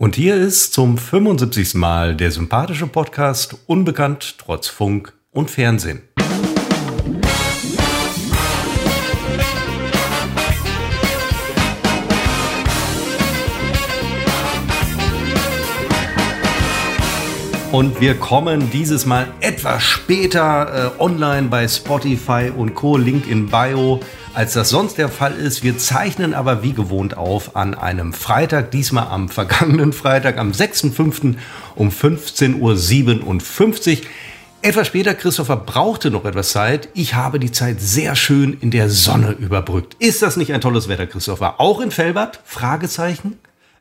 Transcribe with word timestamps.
Und 0.00 0.14
hier 0.14 0.36
ist 0.36 0.74
zum 0.74 0.96
75. 0.96 1.74
Mal 1.74 2.14
der 2.14 2.30
sympathische 2.30 2.86
Podcast 2.86 3.56
Unbekannt 3.66 4.36
trotz 4.38 4.68
Funk 4.68 5.12
und 5.32 5.50
Fernsehen. 5.50 6.02
Und 17.72 18.00
wir 18.00 18.14
kommen 18.14 18.70
dieses 18.70 19.04
Mal 19.04 19.26
etwas 19.40 19.82
später 19.82 20.94
äh, 20.96 21.02
online 21.02 21.48
bei 21.48 21.66
Spotify 21.66 22.52
und 22.56 22.76
Co. 22.76 22.96
Link 22.96 23.28
in 23.28 23.48
Bio 23.48 23.98
als 24.34 24.52
das 24.52 24.68
sonst 24.68 24.98
der 24.98 25.08
Fall 25.08 25.34
ist. 25.34 25.62
Wir 25.62 25.78
zeichnen 25.78 26.34
aber 26.34 26.62
wie 26.62 26.72
gewohnt 26.72 27.16
auf 27.16 27.56
an 27.56 27.74
einem 27.74 28.12
Freitag, 28.12 28.70
diesmal 28.70 29.08
am 29.08 29.28
vergangenen 29.28 29.92
Freitag, 29.92 30.38
am 30.38 30.52
6.5. 30.52 31.36
um 31.74 31.88
15.57 31.90 33.22
Uhr. 33.22 34.06
Etwas 34.60 34.88
später, 34.88 35.14
Christopher 35.14 35.56
brauchte 35.56 36.10
noch 36.10 36.24
etwas 36.24 36.50
Zeit. 36.50 36.88
Ich 36.94 37.14
habe 37.14 37.38
die 37.38 37.52
Zeit 37.52 37.80
sehr 37.80 38.16
schön 38.16 38.58
in 38.60 38.70
der 38.72 38.90
Sonne 38.90 39.32
überbrückt. 39.32 39.94
Ist 40.00 40.20
das 40.22 40.36
nicht 40.36 40.52
ein 40.52 40.60
tolles 40.60 40.88
Wetter, 40.88 41.06
Christopher? 41.06 41.60
Auch 41.60 41.80
in 41.80 41.92
Felbert? 41.92 42.40
Fragezeichen? 42.44 43.38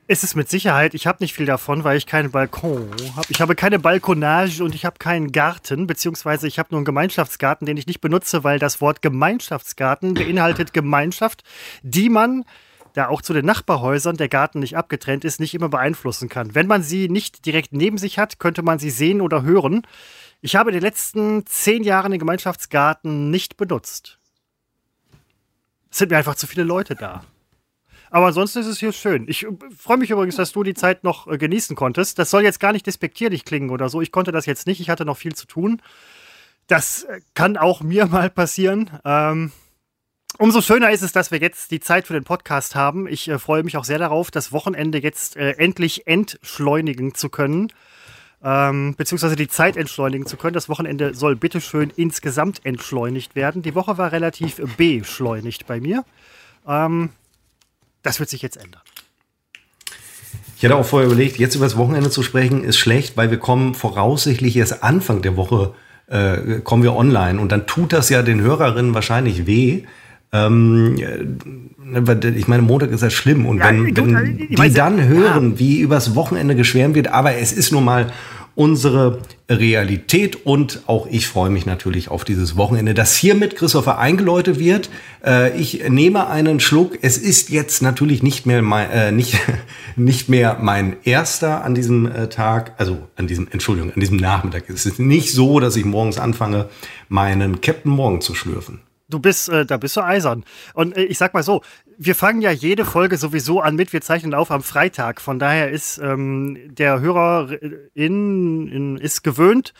Ist 0.09 0.23
es 0.23 0.35
mit 0.35 0.49
Sicherheit. 0.49 0.93
Ich 0.93 1.05
habe 1.05 1.21
nicht 1.21 1.33
viel 1.33 1.45
davon, 1.45 1.83
weil 1.83 1.97
ich 1.97 2.05
keinen 2.05 2.31
Balkon 2.31 2.89
habe. 3.17 3.27
Ich 3.27 3.41
habe 3.41 3.55
keine 3.55 3.77
Balkonage 3.77 4.63
und 4.63 4.73
ich 4.73 4.85
habe 4.85 4.99
keinen 4.99 5.33
Garten, 5.33 5.85
beziehungsweise 5.85 6.47
ich 6.47 6.59
habe 6.59 6.69
nur 6.71 6.79
einen 6.79 6.85
Gemeinschaftsgarten, 6.85 7.65
den 7.65 7.75
ich 7.75 7.87
nicht 7.87 7.99
benutze, 7.99 8.45
weil 8.45 8.57
das 8.57 8.79
Wort 8.79 9.01
Gemeinschaftsgarten 9.01 10.13
beinhaltet 10.13 10.71
Gemeinschaft, 10.71 11.43
die 11.83 12.07
man, 12.07 12.45
da 12.93 13.09
auch 13.09 13.21
zu 13.21 13.33
den 13.33 13.45
Nachbarhäusern 13.45 14.15
der 14.15 14.29
Garten 14.29 14.61
nicht 14.61 14.77
abgetrennt 14.77 15.25
ist, 15.25 15.41
nicht 15.41 15.53
immer 15.53 15.67
beeinflussen 15.67 16.29
kann. 16.29 16.55
Wenn 16.55 16.67
man 16.67 16.83
sie 16.83 17.09
nicht 17.09 17.45
direkt 17.45 17.73
neben 17.73 17.97
sich 17.97 18.17
hat, 18.17 18.39
könnte 18.39 18.61
man 18.61 18.79
sie 18.79 18.91
sehen 18.91 19.19
oder 19.19 19.43
hören. 19.43 19.85
Ich 20.39 20.55
habe 20.55 20.71
die 20.71 20.79
letzten 20.79 21.45
zehn 21.45 21.83
Jahre 21.83 22.09
den 22.09 22.19
Gemeinschaftsgarten 22.19 23.29
nicht 23.29 23.57
benutzt. 23.57 24.19
Es 25.91 25.97
sind 25.97 26.11
mir 26.11 26.17
einfach 26.17 26.35
zu 26.35 26.47
viele 26.47 26.63
Leute 26.63 26.95
da. 26.95 27.25
Aber 28.09 28.27
ansonsten 28.27 28.59
ist 28.59 28.67
es 28.67 28.79
hier 28.79 28.91
schön. 28.91 29.25
Ich 29.27 29.43
äh, 29.43 29.49
freue 29.75 29.97
mich 29.97 30.09
übrigens, 30.09 30.35
dass 30.35 30.51
du 30.51 30.63
die 30.63 30.73
Zeit 30.73 31.03
noch 31.03 31.27
äh, 31.27 31.37
genießen 31.37 31.75
konntest. 31.75 32.19
Das 32.19 32.29
soll 32.29 32.43
jetzt 32.43 32.59
gar 32.59 32.73
nicht 32.73 32.87
despektierlich 32.87 33.45
klingen 33.45 33.69
oder 33.69 33.89
so. 33.89 34.01
Ich 34.01 34.11
konnte 34.11 34.31
das 34.31 34.45
jetzt 34.45 34.67
nicht. 34.67 34.79
Ich 34.79 34.89
hatte 34.89 35.05
noch 35.05 35.17
viel 35.17 35.35
zu 35.35 35.47
tun. 35.47 35.81
Das 36.67 37.03
äh, 37.03 37.21
kann 37.33 37.57
auch 37.57 37.81
mir 37.81 38.05
mal 38.07 38.29
passieren. 38.29 38.91
Ähm, 39.03 39.51
umso 40.37 40.61
schöner 40.61 40.91
ist 40.91 41.01
es, 41.01 41.11
dass 41.11 41.31
wir 41.31 41.39
jetzt 41.39 41.71
die 41.71 41.79
Zeit 41.79 42.07
für 42.07 42.13
den 42.13 42.23
Podcast 42.23 42.75
haben. 42.75 43.07
Ich 43.07 43.27
äh, 43.27 43.39
freue 43.39 43.63
mich 43.63 43.77
auch 43.77 43.85
sehr 43.85 43.99
darauf, 43.99 44.31
das 44.31 44.51
Wochenende 44.51 44.99
jetzt 44.99 45.35
äh, 45.35 45.51
endlich 45.51 46.07
entschleunigen 46.07 47.13
zu 47.13 47.29
können. 47.29 47.71
Ähm, 48.43 48.93
beziehungsweise 48.95 49.35
die 49.35 49.47
Zeit 49.47 49.77
entschleunigen 49.77 50.27
zu 50.27 50.37
können. 50.37 50.53
Das 50.53 50.69
Wochenende 50.69 51.15
soll 51.15 51.35
bitteschön 51.35 51.91
insgesamt 51.95 52.63
entschleunigt 52.65 53.35
werden. 53.35 53.63
Die 53.63 53.73
Woche 53.73 53.97
war 53.97 54.11
relativ 54.11 54.61
beschleunigt 54.77 55.65
bei 55.65 55.79
mir. 55.79 56.05
Ähm, 56.67 57.09
das 58.07 58.19
wird 58.19 58.29
sich 58.29 58.41
jetzt 58.41 58.57
ändern. 58.57 58.81
Ich 60.57 60.65
hatte 60.65 60.75
auch 60.75 60.85
vorher 60.85 61.07
überlegt, 61.07 61.37
jetzt 61.37 61.55
über 61.55 61.65
das 61.65 61.77
Wochenende 61.77 62.09
zu 62.09 62.23
sprechen, 62.23 62.63
ist 62.63 62.77
schlecht, 62.77 63.15
weil 63.15 63.29
wir 63.29 63.37
kommen 63.37 63.75
voraussichtlich 63.75 64.55
erst 64.55 64.83
Anfang 64.83 65.21
der 65.21 65.37
Woche 65.37 65.75
äh, 66.07 66.61
kommen 66.63 66.83
wir 66.83 66.95
online 66.95 67.39
und 67.39 67.51
dann 67.51 67.67
tut 67.67 67.93
das 67.93 68.09
ja 68.09 68.23
den 68.23 68.41
Hörerinnen 68.41 68.93
wahrscheinlich 68.93 69.45
weh. 69.45 69.83
Ähm, 70.31 70.95
äh, 70.97 72.29
ich 72.29 72.47
meine, 72.47 72.63
Montag 72.63 72.91
ist 72.91 73.03
ja 73.03 73.09
schlimm 73.09 73.45
und 73.45 73.59
ja, 73.59 73.69
wenn, 73.69 73.95
wenn 73.95 74.37
die 74.37 74.73
dann 74.73 75.03
hören, 75.07 75.51
ja. 75.51 75.59
wie 75.59 75.79
übers 75.79 76.15
Wochenende 76.15 76.55
geschwärmt 76.55 76.95
wird, 76.95 77.09
aber 77.09 77.35
es 77.35 77.51
ist 77.53 77.71
nun 77.71 77.83
mal 77.83 78.11
unsere 78.57 79.19
Realität 79.47 80.47
und 80.47 80.81
auch 80.87 81.05
ich 81.05 81.27
freue 81.27 81.51
mich 81.51 81.67
natürlich 81.67 82.09
auf 82.09 82.25
dieses 82.25 82.57
Wochenende, 82.57 82.95
das 82.95 83.15
hier 83.15 83.35
mit 83.35 83.55
Christopher 83.55 83.99
eingeläutet 83.99 84.57
wird. 84.57 84.89
Äh, 85.23 85.55
ich 85.59 85.87
nehme 85.87 86.27
einen 86.27 86.59
Schluck. 86.59 86.97
Es 87.03 87.19
ist 87.19 87.51
jetzt 87.51 87.83
natürlich 87.83 88.23
nicht 88.23 88.47
mehr 88.47 88.63
mein, 88.63 88.89
äh, 88.89 89.11
nicht, 89.11 89.37
nicht 89.95 90.27
mehr 90.27 90.57
mein 90.59 90.97
erster 91.03 91.63
an 91.63 91.75
diesem 91.75 92.11
äh, 92.11 92.29
Tag, 92.29 92.73
also 92.79 92.97
an 93.15 93.27
diesem, 93.27 93.47
Entschuldigung, 93.51 93.93
an 93.93 93.99
diesem 93.99 94.17
Nachmittag. 94.17 94.67
Es 94.71 94.87
ist 94.87 94.97
nicht 94.97 95.31
so, 95.33 95.59
dass 95.59 95.75
ich 95.75 95.85
morgens 95.85 96.17
anfange, 96.17 96.67
meinen 97.09 97.61
Captain 97.61 97.91
Morgan 97.91 98.21
zu 98.21 98.33
schlürfen. 98.33 98.79
Du 99.09 99.19
bist, 99.19 99.47
äh, 99.49 99.65
da 99.65 99.77
bist 99.77 99.95
du 99.95 100.01
eisern. 100.01 100.43
Und 100.73 100.97
äh, 100.97 101.03
ich 101.03 101.17
sag 101.17 101.33
mal 101.33 101.43
so, 101.43 101.61
wir 101.97 102.15
fangen 102.15 102.41
ja 102.41 102.51
jede 102.51 102.83
Folge 102.83 103.17
sowieso 103.17 103.61
an 103.61 103.75
mit, 103.75 103.93
wir 103.93 104.01
zeichnen 104.01 104.33
auf 104.33 104.51
am 104.51 104.63
Freitag. 104.63 105.21
Von 105.21 105.39
daher 105.39 105.71
ist 105.71 105.97
ähm, 105.97 106.57
der 106.67 106.99
Hörer 106.99 107.49
in, 107.93 108.67
in, 108.67 108.97
ist 108.97 109.23
gewöhnt, 109.23 109.73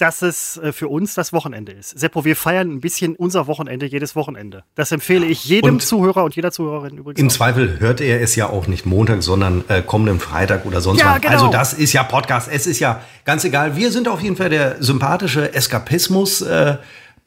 dass 0.00 0.22
es 0.22 0.56
äh, 0.56 0.72
für 0.72 0.88
uns 0.88 1.14
das 1.14 1.32
Wochenende 1.32 1.72
ist. 1.72 1.98
Seppo, 1.98 2.24
wir 2.24 2.36
feiern 2.36 2.70
ein 2.70 2.80
bisschen 2.80 3.16
unser 3.16 3.46
Wochenende 3.46 3.86
jedes 3.86 4.16
Wochenende. 4.16 4.64
Das 4.74 4.92
empfehle 4.92 5.26
ich 5.26 5.44
jedem 5.44 5.74
und 5.74 5.82
Zuhörer 5.82 6.24
und 6.24 6.34
jeder 6.34 6.52
Zuhörerin 6.52 6.96
übrigens. 6.96 7.20
Im 7.20 7.26
auch. 7.26 7.32
Zweifel 7.32 7.80
hört 7.80 8.00
er 8.00 8.20
es 8.22 8.34
ja 8.34 8.48
auch 8.48 8.66
nicht 8.66 8.86
Montag, 8.86 9.22
sondern 9.22 9.64
äh, 9.68 9.82
kommenden 9.82 10.20
Freitag 10.20 10.64
oder 10.64 10.80
sonst 10.80 11.00
ja, 11.00 11.12
wann. 11.12 11.20
Genau. 11.20 11.32
Also 11.34 11.48
das 11.48 11.74
ist 11.74 11.92
ja 11.92 12.02
Podcast, 12.02 12.48
es 12.50 12.66
ist 12.66 12.78
ja 12.78 13.02
ganz 13.24 13.44
egal. 13.44 13.76
Wir 13.76 13.90
sind 13.90 14.08
auf 14.08 14.20
jeden 14.20 14.36
Fall 14.36 14.48
der 14.48 14.82
sympathische 14.82 15.52
Eskapismus. 15.52 16.40
Äh, 16.40 16.78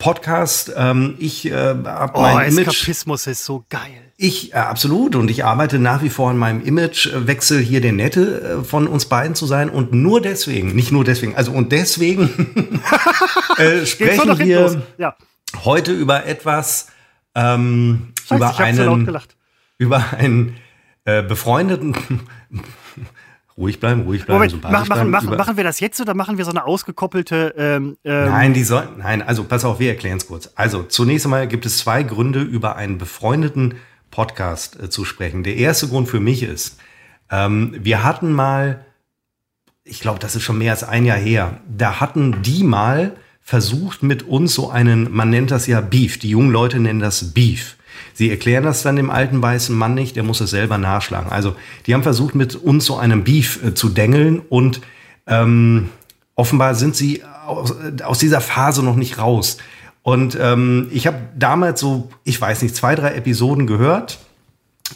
Podcast. 0.03 0.69
Ähm, 0.75 1.15
ich 1.17 1.45
äh, 1.45 1.53
habe 1.53 2.11
oh, 2.15 2.21
mein 2.21 2.51
Image. 2.51 2.67
Eskapismus 2.67 3.25
ist 3.25 3.45
so 3.45 3.63
geil. 3.69 4.11
Ich, 4.17 4.51
äh, 4.51 4.57
absolut. 4.57 5.15
Und 5.15 5.31
ich 5.31 5.45
arbeite 5.45 5.79
nach 5.79 6.03
wie 6.03 6.09
vor 6.09 6.29
an 6.29 6.37
meinem 6.37 6.61
Image, 6.61 7.07
äh, 7.07 7.25
wechsel 7.25 7.61
hier 7.61 7.79
der 7.79 7.93
Nette 7.93 8.59
äh, 8.59 8.63
von 8.65 8.87
uns 8.87 9.05
beiden 9.05 9.33
zu 9.33 9.45
sein. 9.45 9.69
Und 9.69 9.93
nur 9.93 10.19
deswegen, 10.19 10.75
nicht 10.75 10.91
nur 10.91 11.05
deswegen, 11.05 11.37
also 11.37 11.53
und 11.53 11.71
deswegen 11.71 12.23
äh, 13.57 13.85
sprechen 13.85 14.37
wir 14.39 14.83
ja. 14.97 15.15
heute 15.63 15.93
über 15.93 16.25
etwas, 16.25 16.87
ähm, 17.33 18.11
Scheiße, 18.27 18.35
über 18.35 18.59
einen, 18.59 19.17
über 19.77 20.03
einen 20.17 20.57
äh, 21.05 21.23
befreundeten 21.23 21.95
Ruhig 23.55 23.79
bleiben, 23.79 24.01
ruhig 24.01 24.25
bleiben. 24.25 24.39
Moment, 24.39 24.63
mach, 24.63 24.87
machen, 24.87 25.11
machen, 25.11 25.37
machen 25.37 25.57
wir 25.57 25.63
das 25.63 25.79
jetzt 25.79 26.01
oder 26.01 26.15
machen 26.15 26.37
wir 26.37 26.45
so 26.45 26.51
eine 26.51 26.65
ausgekoppelte? 26.65 27.53
Ähm, 27.55 27.97
ähm 28.03 28.25
nein, 28.25 28.53
die 28.53 28.63
sollten. 28.63 28.99
Nein, 28.99 29.21
also 29.21 29.43
pass 29.43 29.63
auf, 29.63 29.79
wir 29.79 29.89
erklären 29.89 30.17
es 30.17 30.27
kurz. 30.27 30.49
Also 30.55 30.83
zunächst 30.83 31.25
einmal 31.25 31.47
gibt 31.47 31.65
es 31.67 31.77
zwei 31.77 32.01
Gründe, 32.01 32.41
über 32.41 32.75
einen 32.77 32.97
befreundeten 32.97 33.75
Podcast 34.09 34.81
äh, 34.81 34.89
zu 34.89 35.05
sprechen. 35.05 35.43
Der 35.43 35.55
erste 35.55 35.87
Grund 35.87 36.07
für 36.07 36.19
mich 36.19 36.41
ist, 36.41 36.79
ähm, 37.29 37.75
wir 37.79 38.03
hatten 38.03 38.31
mal, 38.31 38.85
ich 39.83 39.99
glaube, 39.99 40.19
das 40.19 40.35
ist 40.35 40.41
schon 40.43 40.57
mehr 40.57 40.71
als 40.71 40.83
ein 40.83 41.05
Jahr 41.05 41.17
her, 41.17 41.61
da 41.67 41.99
hatten 41.99 42.41
die 42.41 42.63
mal 42.63 43.15
versucht 43.39 44.01
mit 44.01 44.23
uns 44.23 44.55
so 44.55 44.71
einen, 44.71 45.11
man 45.11 45.29
nennt 45.29 45.51
das 45.51 45.67
ja 45.67 45.81
Beef. 45.81 46.17
Die 46.17 46.29
jungen 46.29 46.51
Leute 46.51 46.79
nennen 46.79 47.01
das 47.01 47.33
Beef 47.33 47.75
Sie 48.13 48.29
erklären 48.29 48.63
das 48.63 48.83
dann 48.83 48.95
dem 48.95 49.09
alten 49.09 49.41
weißen 49.41 49.75
Mann 49.75 49.93
nicht, 49.93 50.15
der 50.15 50.23
muss 50.23 50.41
es 50.41 50.49
selber 50.49 50.77
nachschlagen. 50.77 51.31
Also 51.31 51.55
die 51.85 51.93
haben 51.93 52.03
versucht, 52.03 52.35
mit 52.35 52.55
uns 52.55 52.85
so 52.85 52.97
einem 52.97 53.23
Beef 53.23 53.63
äh, 53.63 53.73
zu 53.73 53.89
dengeln 53.89 54.41
und 54.49 54.81
ähm, 55.27 55.89
offenbar 56.35 56.75
sind 56.75 56.95
sie 56.95 57.23
aus, 57.45 57.71
äh, 57.71 58.03
aus, 58.03 58.19
dieser 58.19 58.41
Phase 58.41 58.83
noch 58.83 58.95
nicht 58.95 59.17
raus. 59.17 59.57
Und 60.01 60.37
ähm, 60.39 60.87
ich 60.91 61.07
habe 61.07 61.17
damals 61.37 61.79
so, 61.79 62.09
ich 62.23 62.39
weiß 62.39 62.61
nicht, 62.61 62.75
zwei, 62.75 62.95
drei 62.95 63.13
Episoden 63.15 63.67
gehört 63.67 64.19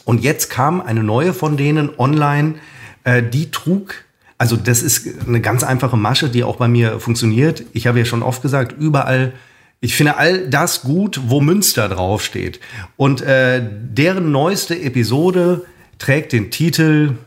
und 0.03 0.21
jetzt 0.21 0.49
kam 0.49 0.81
eine 0.81 1.03
neue 1.03 1.33
von 1.33 1.55
denen 1.55 1.89
online, 1.97 2.55
äh, 3.03 3.23
die 3.23 3.51
trug 3.51 4.05
also 4.37 4.55
das 4.55 4.83
ist 4.83 5.07
eine 5.27 5.41
ganz 5.41 5.63
einfache 5.63 5.97
Masche, 5.97 6.29
die 6.29 6.43
auch 6.43 6.57
bei 6.57 6.67
mir 6.67 6.99
funktioniert. 6.99 7.63
Ich 7.73 7.87
habe 7.87 7.99
ja 7.99 8.05
schon 8.05 8.21
oft 8.21 8.41
gesagt, 8.41 8.75
überall 8.77 9.33
ich 9.79 9.95
finde 9.95 10.17
all 10.17 10.49
das 10.49 10.81
gut, 10.81 11.19
wo 11.27 11.39
Münster 11.39 11.87
draufsteht. 11.87 12.59
Und 12.95 13.21
äh, 13.21 13.61
deren 13.63 14.31
neueste 14.31 14.79
Episode 14.79 15.65
trägt 15.99 16.33
den 16.33 16.49
Titel 16.49 17.17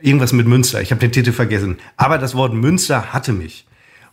irgendwas 0.00 0.32
mit 0.32 0.46
Münster. 0.46 0.80
Ich 0.80 0.90
habe 0.90 1.00
den 1.00 1.12
Titel 1.12 1.32
vergessen. 1.32 1.78
Aber 1.96 2.18
das 2.18 2.34
Wort 2.34 2.54
Münster 2.54 3.12
hatte 3.12 3.32
mich. 3.32 3.66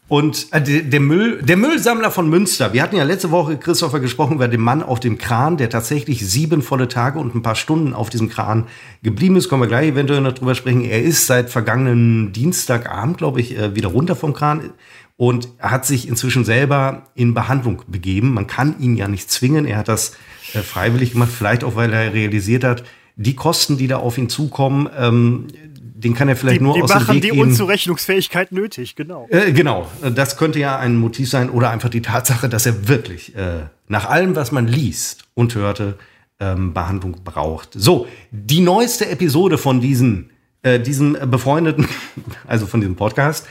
Und 0.10 0.48
äh, 0.52 0.62
der, 0.62 1.00
Müll, 1.00 1.42
der 1.42 1.58
Müllsammler 1.58 2.12
von 2.12 2.30
Münster. 2.30 2.74
Wir 2.74 2.84
hatten 2.84 2.96
ja 2.96 3.04
letzte 3.04 3.32
Woche, 3.32 3.58
Christopher, 3.58 4.00
gesprochen 4.00 4.36
über 4.36 4.48
den 4.48 4.62
Mann 4.62 4.84
auf 4.84 5.00
dem 5.00 5.18
Kran, 5.18 5.58
der 5.58 5.70
tatsächlich 5.70 6.30
sieben 6.30 6.62
volle 6.62 6.88
Tage 6.88 7.18
und 7.18 7.34
ein 7.34 7.42
paar 7.42 7.56
Stunden 7.56 7.94
auf 7.94 8.10
diesem 8.10 8.30
Kran 8.30 8.68
geblieben 9.02 9.38
ist. 9.38 9.50
Kommen 9.50 9.64
wir 9.64 9.68
gleich 9.68 9.88
eventuell 9.88 10.22
noch 10.22 10.34
drüber 10.34 10.56
sprechen. 10.56 10.84
Er 10.84 11.02
ist 11.02 11.26
seit 11.26 11.50
vergangenen 11.50 12.34
Dienstagabend, 12.34 13.18
glaube 13.18 13.40
ich, 13.42 13.58
äh, 13.58 13.76
wieder 13.76 13.90
runter 13.90 14.16
vom 14.16 14.34
Kran 14.34 14.72
und 15.18 15.48
er 15.58 15.72
hat 15.72 15.86
sich 15.86 16.08
inzwischen 16.08 16.44
selber 16.44 17.04
in 17.16 17.34
Behandlung 17.34 17.84
begeben. 17.88 18.34
Man 18.34 18.48
kann 18.48 18.80
ihn 18.80 18.96
ja 18.96 19.08
nicht 19.08 19.30
zwingen. 19.30 19.66
Er 19.66 19.78
hat 19.78 19.88
das 19.88 20.16
äh, 20.54 20.60
freiwillig 20.60 21.14
gemacht, 21.14 21.32
vielleicht 21.32 21.64
auch, 21.64 21.76
weil 21.76 21.94
er 21.94 22.14
realisiert 22.14 22.64
hat, 22.64 22.84
die 23.16 23.36
Kosten, 23.36 23.78
die 23.78 23.88
da 23.88 23.98
auf 23.98 24.18
ihn 24.18 24.28
zukommen, 24.28 24.90
ähm, 24.98 25.48
den 25.76 26.16
kann 26.16 26.28
er 26.28 26.36
vielleicht 26.36 26.60
die, 26.60 26.64
nur 26.64 26.74
die 26.74 26.82
aus 26.82 26.92
dem 26.92 27.08
Weg 27.08 27.22
die 27.22 27.30
gehen. 27.30 27.40
Unzurechnungsfähigkeit 27.40 28.52
nötig, 28.52 28.96
genau. 28.96 29.28
Äh, 29.30 29.54
genau, 29.54 29.90
das 30.14 30.36
könnte 30.36 30.60
ja 30.60 30.78
ein 30.78 30.98
Motiv 30.98 31.30
sein 31.30 31.50
oder 31.50 31.70
einfach 31.70 31.90
die 31.90 32.02
Tatsache, 32.02 32.50
dass 32.50 32.66
er 32.66 32.88
wirklich 32.88 33.36
äh, 33.36 33.68
nach 33.88 34.10
allem, 34.10 34.36
was 34.36 34.52
man 34.52 34.68
liest 34.68 35.26
und 35.36 35.56
hörte, 35.56 35.98
ähm, 36.40 36.74
Behandlung 36.74 37.18
braucht. 37.24 37.70
So, 37.74 38.08
die 38.32 38.62
neueste 38.62 39.08
Episode 39.08 39.58
von 39.58 39.80
diesen 39.80 40.32
äh, 40.64 40.80
diesem 40.80 41.18
befreundeten, 41.30 41.88
also 42.48 42.66
von 42.66 42.80
diesem 42.80 42.96
Podcast, 42.96 43.48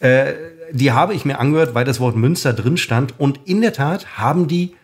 äh, 0.00 0.32
die 0.72 0.92
habe 0.92 1.14
ich 1.14 1.24
mir 1.24 1.38
angehört, 1.38 1.74
weil 1.74 1.84
das 1.84 2.00
Wort 2.00 2.16
Münster 2.16 2.52
drin 2.52 2.76
stand. 2.76 3.14
Und 3.18 3.40
in 3.44 3.60
der 3.60 3.72
Tat 3.72 4.18
haben 4.18 4.48
die 4.48 4.74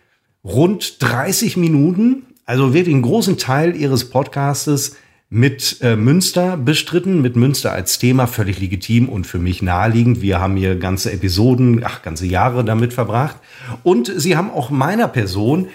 rund 0.43 1.01
30 1.01 1.57
Minuten, 1.57 2.23
also 2.45 2.73
wirklich 2.73 2.93
einen 2.93 3.03
großen 3.03 3.37
Teil 3.37 3.75
ihres 3.75 4.09
Podcastes 4.09 4.95
mit 5.29 5.79
äh, 5.81 5.95
Münster 5.95 6.55
bestritten, 6.55 7.21
mit 7.21 7.35
Münster 7.35 7.71
als 7.71 7.97
Thema 7.97 8.27
völlig 8.27 8.59
legitim 8.59 9.09
und 9.09 9.25
für 9.25 9.39
mich 9.39 9.61
naheliegend. 9.61 10.21
Wir 10.21 10.39
haben 10.39 10.55
hier 10.55 10.75
ganze 10.75 11.11
Episoden, 11.11 11.81
ach, 11.83 12.03
ganze 12.03 12.27
Jahre 12.27 12.63
damit 12.63 12.93
verbracht. 12.93 13.37
Und 13.83 14.11
sie 14.15 14.37
haben 14.37 14.51
auch 14.51 14.69
meiner 14.69 15.07
Person, 15.07 15.67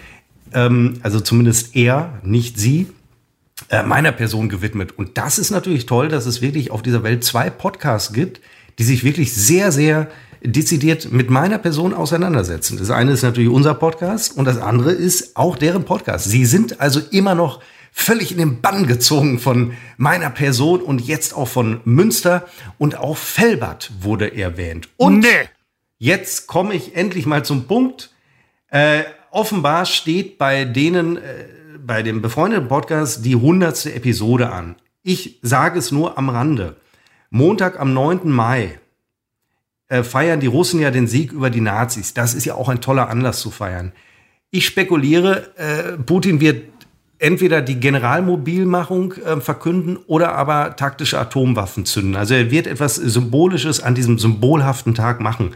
ähm, 0.55 1.01
also 1.03 1.21
zumindest 1.21 1.75
er, 1.75 2.21
nicht 2.23 2.59
sie, 2.59 2.87
äh, 3.69 3.83
meiner 3.83 4.13
Person 4.13 4.49
gewidmet. 4.49 4.97
Und 4.97 5.19
das 5.19 5.39
ist 5.39 5.51
natürlich 5.51 5.87
toll, 5.87 6.09
dass 6.09 6.27
es 6.27 6.41
wirklich 6.41 6.71
auf 6.71 6.83
dieser 6.83 7.03
Welt 7.03 7.25
zwei 7.25 7.51
Podcasts 7.51 8.13
gibt, 8.13 8.41
die 8.81 8.85
sich 8.85 9.05
wirklich 9.05 9.35
sehr, 9.35 9.73
sehr 9.73 10.09
dezidiert 10.43 11.13
mit 11.13 11.29
meiner 11.29 11.59
Person 11.59 11.93
auseinandersetzen. 11.93 12.79
Das 12.79 12.91
eine 12.91 13.13
ist 13.13 13.23
natürlich 13.23 13.51
unser 13.51 13.75
Podcast 13.75 14.39
und 14.39 14.47
das 14.47 14.57
andere 14.57 14.91
ist 14.93 15.37
auch 15.37 15.59
deren 15.59 15.85
Podcast. 15.85 16.25
Sie 16.31 16.47
sind 16.47 16.81
also 16.81 16.99
immer 17.11 17.35
noch 17.35 17.61
völlig 17.93 18.33
in 18.33 18.39
den 18.39 18.63
Bann 18.63 18.87
gezogen 18.87 19.39
von 19.39 19.75
meiner 19.99 20.31
Person 20.31 20.81
und 20.81 21.03
jetzt 21.03 21.37
auch 21.37 21.47
von 21.47 21.83
Münster 21.85 22.47
und 22.79 22.97
auch 22.97 23.19
Felbert 23.19 23.91
wurde 24.01 24.35
erwähnt. 24.35 24.89
Und 24.97 25.21
nee. 25.21 25.29
jetzt 25.99 26.47
komme 26.47 26.73
ich 26.73 26.97
endlich 26.97 27.27
mal 27.27 27.45
zum 27.45 27.67
Punkt. 27.67 28.11
Äh, 28.71 29.03
offenbar 29.31 29.85
steht 29.85 30.39
bei 30.39 30.65
denen, 30.65 31.19
äh, 31.19 31.21
bei 31.85 32.03
dem 32.03 32.23
befreundeten 32.23 32.69
Podcast 32.69 33.27
die 33.27 33.37
hundertste 33.37 33.93
Episode 33.93 34.51
an. 34.51 34.77
Ich 35.03 35.39
sage 35.43 35.79
es 35.79 35.93
nur 35.93 36.17
am 36.17 36.31
Rande. 36.31 36.77
Montag 37.31 37.79
am 37.79 37.95
9. 37.95 38.29
Mai 38.29 38.81
äh, 39.87 40.03
feiern 40.03 40.41
die 40.41 40.49
Russen 40.49 40.81
ja 40.81 40.91
den 40.91 41.07
Sieg 41.07 41.31
über 41.31 41.49
die 41.49 41.61
Nazis. 41.61 42.13
Das 42.13 42.35
ist 42.35 42.45
ja 42.45 42.55
auch 42.55 42.69
ein 42.69 42.81
toller 42.81 43.09
Anlass 43.09 43.41
zu 43.41 43.53
feiern. 43.53 43.93
Ich 44.51 44.67
spekuliere, 44.67 45.57
äh, 45.57 45.97
Putin 45.97 46.41
wird 46.41 46.65
entweder 47.21 47.63
die 47.63 47.79
Generalmobilmachung 47.79 49.13
äh, 49.13 49.41
verkünden 49.41 49.97
oder 50.09 50.35
aber 50.35 50.75
taktische 50.75 51.21
Atomwaffen 51.21 51.85
zünden. 51.85 52.17
Also 52.17 52.35
er 52.35 52.51
wird 52.51 52.67
etwas 52.67 52.97
Symbolisches 52.97 53.81
an 53.81 53.95
diesem 53.95 54.19
symbolhaften 54.19 54.97
Tag 54.97 55.21
machen. 55.21 55.55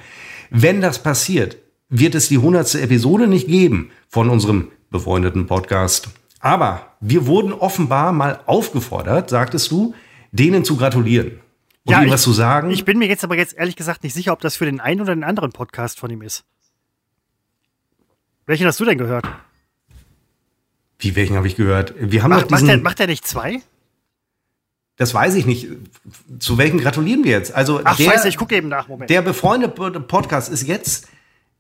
Wenn 0.51 0.81
das 0.81 1.03
passiert, 1.03 1.57
wird 1.89 2.15
es 2.15 2.29
die 2.29 2.39
hundertste 2.39 2.81
Episode 2.83 3.27
nicht 3.27 3.49
geben 3.49 3.91
von 4.09 4.31
unserem 4.31 4.69
befreundeten 4.91 5.49
Podcast. 5.49 6.09
Aber 6.39 6.93
wir 7.01 7.27
wurden 7.27 7.53
offenbar 7.53 8.13
mal 8.13 8.39
aufgefordert, 8.47 9.31
sagtest 9.31 9.73
du, 9.73 9.95
denen 10.31 10.65
zu 10.65 10.77
gratulieren. 10.77 11.41
Und 11.85 11.93
ja, 11.93 12.03
ihm 12.03 12.11
was 12.11 12.23
zu 12.23 12.33
sagen. 12.33 12.71
Ich 12.71 12.85
bin 12.85 12.99
mir 12.99 13.07
jetzt 13.07 13.25
aber 13.25 13.37
jetzt 13.37 13.55
ehrlich 13.55 13.77
gesagt 13.77 14.05
nicht 14.05 14.15
sicher, 14.15 14.33
ob 14.33 14.41
das 14.41 14.57
für 14.57 14.65
den 14.65 14.81
einen 14.81 15.03
oder 15.03 15.15
den 15.15 15.25
anderen 15.25 15.53
Podcast 15.53 15.99
von 15.99 16.11
ihm 16.11 16.23
ist. 16.23 16.45
Welchen 18.47 18.67
hast 18.67 18.81
du 18.81 18.85
denn 18.85 18.99
gehört? 18.99 19.27
Wie, 20.99 21.15
welchen 21.17 21.37
habe 21.37 21.47
ich 21.47 21.57
gehört? 21.57 21.95
Wir 21.99 22.23
haben 22.23 22.31
macht, 22.31 22.51
diesen, 22.51 22.67
macht, 22.67 22.77
er, 22.77 22.83
macht 22.83 23.01
er 23.01 23.07
nicht 23.07 23.27
zwei? 23.27 23.61
Das 24.97 25.13
weiß 25.13 25.35
ich 25.35 25.45
nicht. 25.45 25.69
Zu 26.39 26.57
welchen 26.57 26.79
gratulieren 26.79 27.25
wir 27.25 27.33
jetzt? 27.33 27.53
Also 27.55 27.81
Ach, 27.85 27.97
der, 27.97 28.05
scheiße, 28.05 28.29
ich 28.29 28.37
gucke 28.37 28.57
eben 28.57 28.69
nach. 28.69 28.89
Moment. 28.89 29.11
Der 29.11 29.23
befreundete 29.23 30.01
Podcast 30.01 30.53
ist 30.53 30.67
jetzt 30.67 31.09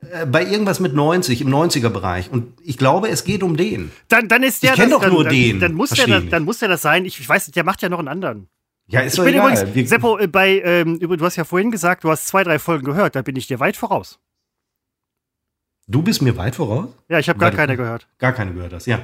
äh, 0.01 0.25
bei 0.25 0.45
irgendwas 0.45 0.81
mit 0.81 0.95
90, 0.95 1.41
im 1.41 1.49
90er-Bereich. 1.49 2.31
Und 2.31 2.53
ich 2.63 2.79
glaube, 2.79 3.09
es 3.09 3.25
geht 3.25 3.43
um 3.43 3.57
den. 3.57 3.91
Dann, 4.09 4.29
dann 4.29 4.43
ist 4.43 4.63
der. 4.63 4.71
Ich 4.71 4.77
kenne 4.77 4.93
doch 4.93 5.01
dann, 5.01 5.13
nur 5.13 5.25
dann, 5.25 5.33
den. 5.33 5.61
Dann 5.61 5.75
muss, 5.75 5.91
der, 5.91 6.07
dann, 6.07 6.31
dann 6.31 6.45
muss 6.45 6.61
der 6.61 6.69
das 6.69 6.83
sein. 6.83 7.05
Ich, 7.05 7.19
ich 7.19 7.29
weiß, 7.29 7.51
der 7.51 7.65
macht 7.65 7.83
ja 7.83 7.89
noch 7.89 7.99
einen 7.99 8.09
anderen. 8.09 8.49
Ja, 8.87 9.01
ist 9.01 9.19
ich 9.19 9.25
bin 9.25 9.35
egal. 9.35 9.53
Übrigens, 9.53 9.75
Wir, 9.75 9.87
Seppo, 9.89 10.19
äh, 10.19 10.27
bei, 10.27 10.61
ähm, 10.61 10.99
du 10.99 11.25
hast 11.25 11.37
ja 11.37 11.45
vorhin 11.45 11.71
gesagt, 11.71 12.05
du 12.05 12.11
hast 12.11 12.27
zwei, 12.27 12.45
drei 12.45 12.59
Folgen 12.59 12.85
gehört. 12.85 13.17
Da 13.17 13.23
bin 13.23 13.37
ich 13.37 13.47
dir 13.47 13.61
weit 13.61 13.77
voraus. 13.77 14.19
Du 15.87 16.03
bist 16.03 16.23
mir 16.23 16.37
weit 16.37 16.55
voraus? 16.55 16.89
Ja, 17.09 17.19
ich 17.19 17.29
habe 17.29 17.39
gar 17.39 17.51
keine 17.51 17.77
gehört. 17.77 18.09
Gar 18.19 18.33
keine 18.33 18.53
gehört 18.53 18.73
hast, 18.73 18.87
ja. 18.87 19.01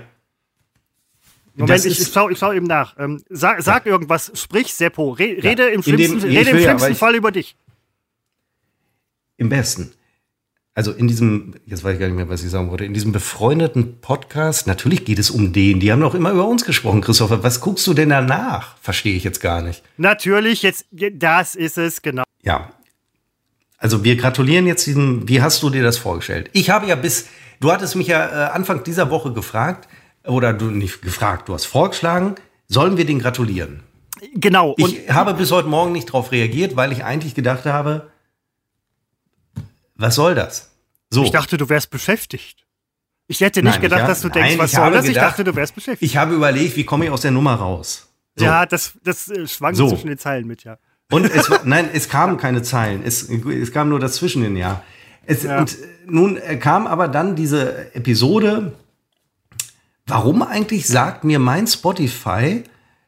Moment, 1.55 1.85
ich, 1.85 2.00
ich 2.00 2.09
schaue 2.09 2.35
schau 2.37 2.53
eben 2.53 2.67
nach. 2.67 2.97
Ähm, 2.99 3.23
sag, 3.29 3.61
sag 3.62 3.85
ja. 3.85 3.93
irgendwas, 3.93 4.32
sprich 4.35 4.73
Seppo. 4.73 5.11
Re, 5.11 5.35
ja. 5.35 5.43
Rede 5.43 5.69
im 5.69 5.83
schlimmsten, 5.83 6.21
dem, 6.21 6.31
rede 6.31 6.50
im 6.50 6.59
schlimmsten 6.59 6.91
ja, 6.91 6.94
Fall 6.94 7.15
über 7.15 7.33
dich. 7.33 7.56
Im 9.37 9.49
besten. 9.49 9.93
Also 10.81 10.93
in 10.93 11.09
diesem, 11.09 11.53
jetzt 11.67 11.85
weiß 11.85 11.93
ich 11.93 12.00
gar 12.00 12.06
nicht 12.06 12.17
mehr, 12.17 12.31
was 12.31 12.43
ich 12.43 12.49
sagen 12.49 12.71
wollte, 12.71 12.87
in 12.87 12.94
diesem 12.94 13.12
befreundeten 13.12 14.00
Podcast, 14.00 14.67
natürlich 14.67 15.05
geht 15.05 15.19
es 15.19 15.29
um 15.29 15.53
den. 15.53 15.79
Die 15.79 15.93
haben 15.93 16.00
doch 16.00 16.15
immer 16.15 16.31
über 16.31 16.49
uns 16.49 16.65
gesprochen, 16.65 17.03
Christopher. 17.03 17.43
Was 17.43 17.61
guckst 17.61 17.87
du 17.87 17.93
denn 17.93 18.09
danach? 18.09 18.79
Verstehe 18.81 19.15
ich 19.15 19.23
jetzt 19.23 19.43
gar 19.43 19.61
nicht. 19.61 19.82
Natürlich, 19.99 20.62
jetzt, 20.62 20.87
das 20.91 21.55
ist 21.55 21.77
es, 21.77 22.00
genau. 22.00 22.23
Ja. 22.41 22.71
Also 23.77 24.05
wir 24.05 24.17
gratulieren 24.17 24.67
jetzt 24.67 24.87
diesem, 24.87 25.29
wie 25.29 25.43
hast 25.43 25.62
du 25.62 25.69
dir 25.69 25.82
das 25.82 25.99
vorgestellt? 25.99 26.49
Ich 26.55 26.71
habe 26.71 26.87
ja 26.87 26.94
bis, 26.94 27.26
du 27.61 27.71
hattest 27.71 27.94
mich 27.94 28.06
ja 28.06 28.47
äh, 28.47 28.50
Anfang 28.53 28.83
dieser 28.83 29.11
Woche 29.11 29.35
gefragt, 29.35 29.87
oder 30.26 30.55
du 30.55 30.71
nicht 30.71 31.03
gefragt, 31.03 31.50
du 31.50 31.53
hast 31.53 31.67
vorgeschlagen, 31.67 32.37
sollen 32.69 32.97
wir 32.97 33.05
den 33.05 33.19
gratulieren? 33.19 33.83
Genau. 34.33 34.75
ich 34.79 35.11
habe 35.11 35.35
bis 35.35 35.53
heute 35.53 35.69
Morgen 35.69 35.93
nicht 35.93 36.09
darauf 36.09 36.33
reagiert, 36.33 36.75
weil 36.75 36.91
ich 36.91 37.05
eigentlich 37.05 37.35
gedacht 37.35 37.67
habe, 37.67 38.11
was 39.94 40.15
soll 40.15 40.35
das? 40.35 40.70
So. 41.11 41.25
Ich 41.25 41.31
dachte, 41.31 41.57
du 41.57 41.69
wärst 41.69 41.91
beschäftigt. 41.91 42.65
Ich 43.27 43.41
hätte 43.41 43.62
nicht 43.62 43.75
nein, 43.75 43.83
gedacht, 43.83 44.03
hab, 44.03 44.09
dass 44.09 44.23
du 44.23 44.29
denkst, 44.29 44.51
nein, 44.51 44.59
was 44.59 44.73
soll 44.73 44.91
das? 44.91 45.05
Gedacht, 45.05 45.09
ich 45.09 45.17
dachte, 45.17 45.45
du 45.45 45.55
wärst 45.55 45.75
beschäftigt. 45.75 46.11
Ich 46.11 46.17
habe 46.17 46.35
überlegt, 46.35 46.77
wie 46.77 46.85
komme 46.85 47.05
ich 47.05 47.11
aus 47.11 47.21
der 47.21 47.31
Nummer 47.31 47.55
raus? 47.55 48.09
So. 48.37 48.45
Ja, 48.45 48.67
das, 48.67 48.93
das 49.05 49.29
äh, 49.29 49.47
schwankt 49.47 49.77
so. 49.77 49.89
zwischen 49.89 50.09
den 50.09 50.19
Zeilen 50.19 50.47
mit, 50.47 50.65
ja. 50.65 50.79
Und 51.11 51.25
es 51.25 51.51
nein, 51.65 51.89
es 51.93 52.09
kamen 52.09 52.39
keine 52.39 52.62
Zeilen. 52.62 53.03
Es, 53.05 53.29
es 53.29 53.73
kam 53.73 53.89
nur 53.89 54.01
dazwischen 54.01 54.45
in 54.45 54.57
ja. 54.57 54.83
Es, 55.27 55.43
ja. 55.43 55.59
Und 55.59 55.77
nun 56.07 56.41
kam 56.61 56.87
aber 56.87 57.09
dann 57.09 57.37
diese 57.37 57.95
Episode, 57.95 58.73
Warum 60.11 60.43
eigentlich 60.43 60.89
sagt 60.89 61.23
mir 61.23 61.39
mein 61.39 61.69
Spotify 61.69 62.65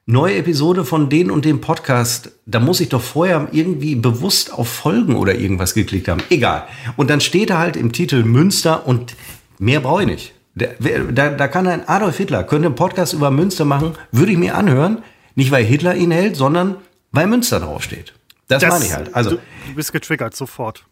neue 0.07 0.37
Episode 0.37 0.85
von 0.85 1.09
den 1.09 1.31
und 1.31 1.45
dem 1.45 1.61
Podcast? 1.61 2.33
Da 2.47 2.61
muss 2.61 2.81
ich 2.81 2.89
doch 2.89 3.03
vorher 3.03 3.49
irgendwie 3.53 3.95
bewusst 3.95 4.53
auf 4.53 4.69
Folgen 4.69 5.17
oder 5.17 5.35
irgendwas 5.35 5.75
geklickt 5.75 6.09
haben. 6.09 6.23
Egal. 6.31 6.67
Und 6.97 7.11
dann 7.11 7.21
steht 7.21 7.51
da 7.51 7.59
halt 7.59 7.77
im 7.77 7.93
Titel 7.93 8.25
Münster 8.25 8.87
und 8.87 9.15
mehr 9.59 9.81
brauche 9.81 10.03
ich 10.03 10.09
nicht. 10.09 10.35
Da, 10.55 11.31
da, 11.31 11.49
kann 11.49 11.67
ein 11.67 11.89
Adolf 11.89 12.19
Hitler, 12.19 12.45
könnte 12.45 12.67
einen 12.67 12.75
Podcast 12.75 13.15
über 13.15 13.31
Münster 13.31 13.65
machen, 13.65 13.95
würde 14.11 14.33
ich 14.33 14.39
mir 14.39 14.55
anhören. 14.55 15.03
Nicht 15.35 15.51
weil 15.51 15.65
Hitler 15.65 15.95
ihn 15.95 16.11
hält, 16.11 16.37
sondern 16.37 16.77
weil 17.11 17.27
Münster 17.27 17.61
draufsteht. 17.61 18.13
Das, 18.49 18.61
das 18.61 18.71
meine 18.71 18.85
ich 18.85 18.93
halt. 18.93 19.15
Also, 19.15 19.31
du 19.31 19.75
bist 19.75 19.93
getriggert, 19.93 20.37
sofort. 20.37 20.85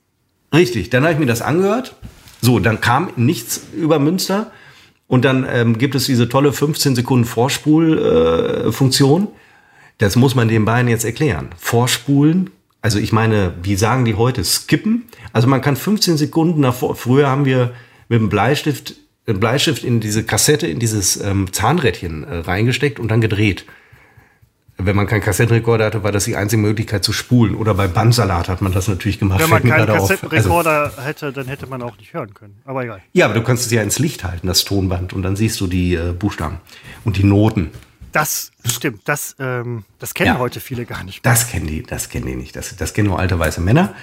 Richtig, 0.55 0.88
dann 0.88 1.02
habe 1.02 1.12
ich 1.12 1.19
mir 1.19 1.26
das 1.26 1.43
angehört. 1.43 1.95
So, 2.40 2.59
dann 2.59 2.81
kam 2.81 3.11
nichts 3.17 3.61
über 3.76 3.99
Münster. 3.99 4.50
Und 5.11 5.25
dann 5.25 5.45
ähm, 5.50 5.76
gibt 5.76 5.97
es 5.97 6.05
diese 6.05 6.29
tolle 6.29 6.52
15 6.52 6.95
Sekunden 6.95 7.25
Vorspulfunktion. 7.25 9.25
Äh, 9.25 9.26
das 9.99 10.14
muss 10.14 10.37
man 10.37 10.47
den 10.47 10.64
beiden 10.64 10.88
jetzt 10.88 11.05
erklären. 11.05 11.49
Vorspulen, 11.59 12.50
also 12.81 13.00
ich 13.00 13.12
meine, 13.12 13.55
wie 13.61 13.75
sagen 13.75 14.05
die 14.05 14.14
heute? 14.14 14.45
Skippen. 14.45 15.09
Also 15.33 15.49
man 15.49 15.62
kann 15.62 15.75
15 15.75 16.17
Sekunden 16.17 16.61
nach 16.61 16.75
vor. 16.75 16.95
Früher 16.95 17.29
haben 17.29 17.45
wir 17.45 17.73
mit 18.09 18.21
dem 18.21 18.29
Bleistift, 18.29 18.95
einen 19.26 19.40
Bleistift 19.40 19.83
in 19.83 19.99
diese 19.99 20.23
Kassette, 20.23 20.69
in 20.69 20.79
dieses 20.79 21.21
ähm, 21.21 21.52
Zahnrädchen 21.52 22.23
äh, 22.23 22.37
reingesteckt 22.37 23.00
und 23.00 23.11
dann 23.11 23.21
gedreht 23.21 23.64
wenn 24.87 24.97
man 24.97 25.07
keinen 25.07 25.21
Kassettenrekorder 25.21 25.87
hatte, 25.87 26.03
war 26.03 26.13
das 26.13 26.25
die 26.25 26.37
einzige 26.37 26.63
Möglichkeit 26.63 27.05
zu 27.05 27.13
spulen. 27.13 27.55
Oder 27.55 27.75
bei 27.75 27.89
Bandsalat 27.89 28.49
hat 28.49 28.61
man 28.63 28.73
das 28.73 28.89
natürlich 28.89 29.19
gemacht. 29.19 29.41
Wenn 29.41 29.51
man 29.51 29.63
keinen 29.63 29.87
Kassettenrekorder 29.87 30.85
also, 30.85 31.03
hätte, 31.03 31.33
dann 31.33 31.47
hätte 31.47 31.67
man 31.67 31.83
auch 31.83 31.97
nicht 31.99 32.13
hören 32.13 32.35
können. 32.35 32.57
Aber 32.65 32.85
egal. 32.85 33.01
Ja, 33.13 33.27
aber 33.27 33.35
du 33.35 33.43
kannst 33.43 33.67
es 33.67 33.73
ja 33.73 33.83
ins 33.83 33.99
Licht 33.99 34.25
halten, 34.25 34.47
das 34.47 34.65
Tonband, 34.65 35.13
und 35.13 35.23
dann 35.23 35.37
siehst 35.37 35.61
du 35.61 35.67
die 35.67 35.95
äh, 35.95 36.13
Buchstaben 36.13 36.61
und 37.05 37.17
die 37.17 37.25
Noten. 37.25 37.71
Das 38.13 38.51
stimmt. 38.65 39.03
Das, 39.05 39.37
ähm, 39.39 39.85
das 39.99 40.15
kennen 40.15 40.35
ja, 40.35 40.39
heute 40.39 40.61
viele 40.61 40.85
gar 40.85 41.05
nicht. 41.05 41.25
Mehr. 41.25 41.33
Das 41.33 41.49
kennen 41.49 41.67
die, 41.67 41.83
das 41.83 42.09
kennen 42.09 42.27
die 42.27 42.37
nicht. 42.37 42.57
Das, 42.57 42.75
das 42.77 42.93
kennen 42.93 43.09
nur 43.09 43.19
alte 43.19 43.39
weiße 43.39 43.61
Männer. 43.61 43.95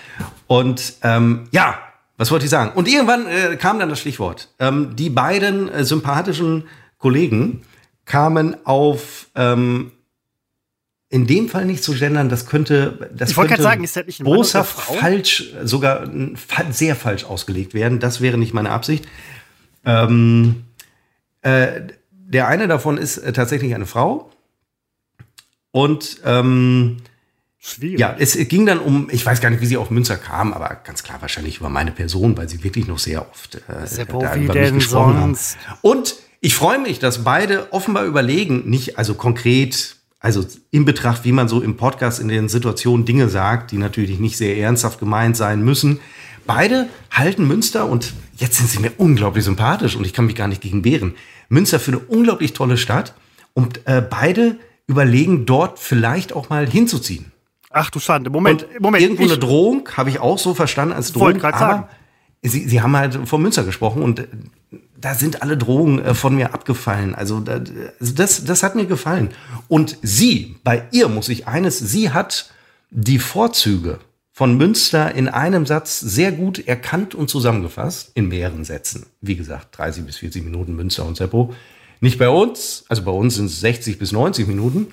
Und 0.48 0.94
ähm, 1.04 1.48
ja, 1.52 1.78
was 2.18 2.32
wollte 2.32 2.46
ich 2.46 2.52
sagen? 2.52 2.72
Und 2.74 2.88
irgendwann 2.88 3.28
äh, 3.28 3.58
kam 3.58 3.80
dann 3.80 3.90
das 3.90 4.00
Stichwort. 4.00 4.50
Ähm, 4.60 4.96
die 4.96 5.10
beiden 5.10 5.70
äh, 5.70 5.84
sympathischen 5.84 6.64
Kollegen 6.98 7.64
kamen 8.06 8.56
auf 8.66 9.28
ähm, 9.36 9.92
in 11.10 11.26
dem 11.26 11.48
Fall 11.48 11.66
nicht 11.66 11.84
zu 11.84 11.94
gendern, 11.94 12.28
das 12.28 12.46
könnte, 12.46 13.10
das 13.16 13.30
ich 13.30 13.36
gerade 13.36 13.62
sagen, 13.62 13.84
ist 13.84 13.96
das 13.96 14.06
nicht 14.06 14.20
ein 14.20 14.26
boshaft 14.26 14.78
falsch, 14.78 15.54
sogar 15.64 16.10
sehr 16.72 16.96
falsch 16.96 17.24
ausgelegt 17.24 17.74
werden. 17.74 18.00
Das 18.00 18.20
wäre 18.20 18.38
nicht 18.38 18.54
meine 18.54 18.72
Absicht. 18.72 19.08
Ähm, 19.86 20.66
äh, 21.42 21.82
der 22.12 22.48
eine 22.48 22.68
davon 22.68 22.98
ist 22.98 23.18
äh, 23.20 23.32
tatsächlich 23.32 23.74
eine 23.74 23.86
Frau. 23.86 24.30
Und 25.72 26.18
ähm, 26.26 26.98
Schwierig. 27.60 28.00
Ja, 28.00 28.16
es 28.18 28.38
ging 28.48 28.66
dann 28.66 28.80
um, 28.80 29.10
ich 29.12 29.26
weiß 29.26 29.42
gar 29.42 29.50
nicht, 29.50 29.62
wie 29.62 29.66
sie 29.66 29.76
auf 29.76 29.90
Münster 29.90 30.16
kam, 30.16 30.54
aber 30.54 30.80
ganz 30.86 31.04
klar 31.04 31.22
wahrscheinlich 31.22 31.58
über 31.58 31.68
meine 31.68 31.92
Person, 31.92 32.38
weil 32.38 32.48
sie 32.48 32.64
wirklich 32.64 32.88
noch 32.88 33.00
sehr 33.00 33.30
oft 33.30 33.56
äh, 33.56 34.06
da 34.08 34.36
über 34.36 34.54
mich 34.54 34.74
gesprochen 34.74 35.20
sonst? 35.20 35.58
haben. 35.68 35.80
Und 35.82 36.16
ich 36.40 36.56
freue 36.56 36.80
mich, 36.80 37.00
dass 37.00 37.26
beide 37.26 37.74
offenbar 37.74 38.06
überlegen, 38.06 38.70
nicht 38.70 38.98
also 38.98 39.16
konkret 39.16 39.97
also 40.20 40.46
in 40.72 40.86
Betracht, 40.86 41.26
wie 41.26 41.32
man 41.32 41.48
so 41.48 41.62
im 41.62 41.78
Podcast 41.78 42.20
in 42.20 42.28
den 42.28 42.50
Situationen 42.50 43.06
Dinge 43.06 43.30
sagt, 43.30 43.72
die 43.72 43.78
natürlich 43.78 44.20
nicht 44.20 44.38
sehr 44.38 44.58
ernsthaft 44.58 45.00
gemeint 45.00 45.38
sein 45.38 45.64
müssen. 45.64 46.00
Beide 46.46 46.88
halten 47.12 47.48
Münster 47.48 47.88
und 47.88 48.14
jetzt 48.38 48.58
sind 48.58 48.70
sie 48.70 48.80
mir 48.80 48.94
unglaublich 48.98 49.44
sympathisch 49.44 49.96
und 49.96 50.06
ich 50.06 50.14
kann 50.14 50.26
mich 50.26 50.36
gar 50.36 50.48
nicht 50.48 50.62
gegen 50.62 50.84
wehren. 50.84 51.16
Münster 51.50 51.80
für 51.80 51.92
eine 51.92 52.00
unglaublich 52.00 52.54
tolle 52.54 52.78
Stadt 52.78 53.14
und 53.54 53.86
äh, 53.86 54.02
beide 54.02 54.58
überlegen 54.88 55.46
dort 55.46 55.80
vielleicht 55.80 56.34
auch 56.34 56.50
mal 56.50 56.68
hinzuziehen. 56.68 57.32
Ach 57.70 57.90
du 57.90 58.00
Schande, 58.00 58.30
Moment, 58.30 58.64
und 58.64 58.80
Moment. 58.80 59.04
Irgendwo 59.04 59.24
eine 59.24 59.38
Drohung, 59.38 59.90
habe 59.96 60.10
ich 60.10 60.20
auch 60.20 60.40
so 60.40 60.54
verstanden 60.54 60.94
als 60.94 61.12
Drohung. 61.12 61.42
aber 61.44 61.58
sagen. 61.58 61.88
Sie, 62.42 62.68
Sie 62.68 62.82
haben 62.82 62.96
halt 62.96 63.28
von 63.28 63.42
Münster 63.42 63.64
gesprochen 63.64 64.02
und 64.02 64.28
da 65.00 65.14
sind 65.14 65.42
alle 65.42 65.58
Drohungen 65.58 66.04
äh, 66.04 66.14
von 66.14 66.36
mir 66.36 66.54
abgefallen. 66.54 67.16
Also, 67.16 67.44
also 67.48 68.14
das, 68.14 68.44
das 68.44 68.64
hat 68.64 68.76
mir 68.76 68.86
gefallen. 68.86 69.30
Und 69.68 69.98
sie, 70.02 70.56
bei 70.64 70.84
ihr 70.92 71.08
muss 71.08 71.30
ich 71.30 71.48
eines, 71.48 71.78
sie 71.80 72.12
hat 72.12 72.52
die 72.90 73.20
Vorzüge 73.20 74.00
von 74.32 74.58
Münster 74.58 75.14
in 75.16 75.28
einem 75.28 75.66
Satz 75.66 76.00
sehr 76.00 76.32
gut 76.32 76.68
erkannt 76.68 77.16
und 77.16 77.30
zusammengefasst, 77.30 78.12
in 78.14 78.28
mehreren 78.28 78.64
Sätzen. 78.64 79.08
Wie 79.22 79.36
gesagt, 79.36 79.78
30 79.78 80.06
bis 80.06 80.18
40 80.18 80.44
Minuten 80.44 80.76
Münster 80.76 81.06
und 81.06 81.18
Seppo. 81.18 81.54
Nicht 82.02 82.20
bei 82.20 82.30
uns, 82.30 82.86
also 82.88 83.04
bei 83.04 83.12
uns 83.12 83.36
sind 83.36 83.48
es 83.48 83.60
60 83.62 83.98
bis 83.98 84.12
90 84.12 84.48
Minuten. 84.48 84.88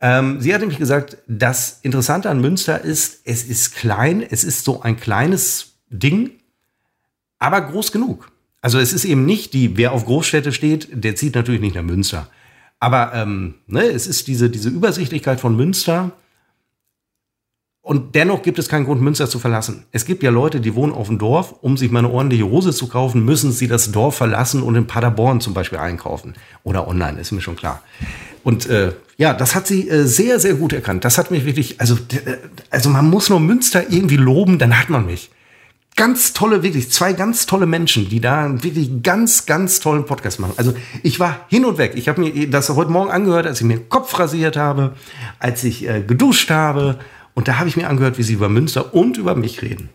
Ähm, 0.00 0.40
sie 0.40 0.54
hat 0.54 0.60
nämlich 0.60 0.78
gesagt, 0.78 1.18
das 1.26 1.80
Interessante 1.82 2.30
an 2.30 2.40
Münster 2.40 2.80
ist, 2.80 3.20
es 3.24 3.44
ist 3.44 3.74
klein, 3.74 4.22
es 4.22 4.44
ist 4.44 4.64
so 4.64 4.80
ein 4.80 4.96
kleines 4.96 5.72
Ding, 5.90 6.30
aber 7.38 7.60
groß 7.60 7.92
genug. 7.92 8.30
Also 8.60 8.78
es 8.78 8.92
ist 8.92 9.04
eben 9.04 9.24
nicht 9.24 9.52
die, 9.52 9.76
wer 9.76 9.92
auf 9.92 10.04
Großstädte 10.04 10.52
steht, 10.52 10.88
der 10.92 11.16
zieht 11.16 11.34
natürlich 11.34 11.60
nicht 11.60 11.76
nach 11.76 11.82
Münster. 11.82 12.28
Aber 12.80 13.12
ähm, 13.14 13.54
ne, 13.66 13.84
es 13.84 14.06
ist 14.06 14.26
diese, 14.26 14.50
diese 14.50 14.68
Übersichtlichkeit 14.68 15.40
von 15.40 15.56
Münster. 15.56 16.12
Und 17.80 18.14
dennoch 18.14 18.42
gibt 18.42 18.58
es 18.58 18.68
keinen 18.68 18.84
Grund, 18.84 19.00
Münster 19.00 19.30
zu 19.30 19.38
verlassen. 19.38 19.84
Es 19.92 20.04
gibt 20.04 20.22
ja 20.22 20.30
Leute, 20.30 20.60
die 20.60 20.74
wohnen 20.74 20.92
auf 20.92 21.06
dem 21.06 21.18
Dorf. 21.18 21.54
Um 21.62 21.76
sich 21.76 21.90
mal 21.90 22.00
eine 22.00 22.10
ordentliche 22.10 22.44
Hose 22.44 22.72
zu 22.72 22.88
kaufen, 22.88 23.24
müssen 23.24 23.50
sie 23.50 23.66
das 23.66 23.92
Dorf 23.92 24.16
verlassen 24.16 24.62
und 24.62 24.74
in 24.74 24.86
Paderborn 24.86 25.40
zum 25.40 25.54
Beispiel 25.54 25.78
einkaufen. 25.78 26.34
Oder 26.64 26.86
online, 26.86 27.18
ist 27.18 27.32
mir 27.32 27.40
schon 27.40 27.56
klar. 27.56 27.82
Und 28.44 28.66
äh, 28.66 28.92
ja, 29.16 29.34
das 29.34 29.54
hat 29.54 29.66
sie 29.66 29.88
äh, 29.88 30.04
sehr, 30.04 30.38
sehr 30.38 30.54
gut 30.54 30.72
erkannt. 30.72 31.04
Das 31.04 31.16
hat 31.16 31.30
mich 31.30 31.44
wirklich, 31.44 31.80
also, 31.80 31.94
äh, 31.94 32.36
also 32.70 32.90
man 32.90 33.08
muss 33.08 33.30
nur 33.30 33.40
Münster 33.40 33.90
irgendwie 33.90 34.16
loben, 34.16 34.58
dann 34.58 34.78
hat 34.78 34.90
man 34.90 35.06
mich 35.06 35.30
ganz 35.98 36.32
tolle, 36.32 36.62
wirklich 36.62 36.90
zwei 36.90 37.12
ganz 37.12 37.44
tolle 37.44 37.66
Menschen, 37.66 38.08
die 38.08 38.20
da 38.20 38.62
wirklich 38.62 39.02
ganz, 39.02 39.44
ganz 39.46 39.80
tollen 39.80 40.06
Podcast 40.06 40.38
machen. 40.38 40.54
Also 40.56 40.72
ich 41.02 41.20
war 41.20 41.44
hin 41.48 41.64
und 41.64 41.76
weg. 41.76 41.92
Ich 41.96 42.08
habe 42.08 42.20
mir 42.20 42.48
das 42.48 42.70
heute 42.70 42.90
Morgen 42.90 43.10
angehört, 43.10 43.46
als 43.46 43.60
ich 43.60 43.66
mir 43.66 43.78
den 43.78 43.88
Kopf 43.88 44.16
rasiert 44.18 44.56
habe, 44.56 44.94
als 45.40 45.64
ich 45.64 45.86
äh, 45.86 46.02
geduscht 46.02 46.50
habe. 46.50 47.00
Und 47.34 47.48
da 47.48 47.58
habe 47.58 47.68
ich 47.68 47.76
mir 47.76 47.88
angehört, 47.88 48.16
wie 48.16 48.22
sie 48.22 48.34
über 48.34 48.48
Münster 48.48 48.94
und 48.94 49.18
über 49.18 49.34
mich 49.34 49.60
reden. 49.60 49.90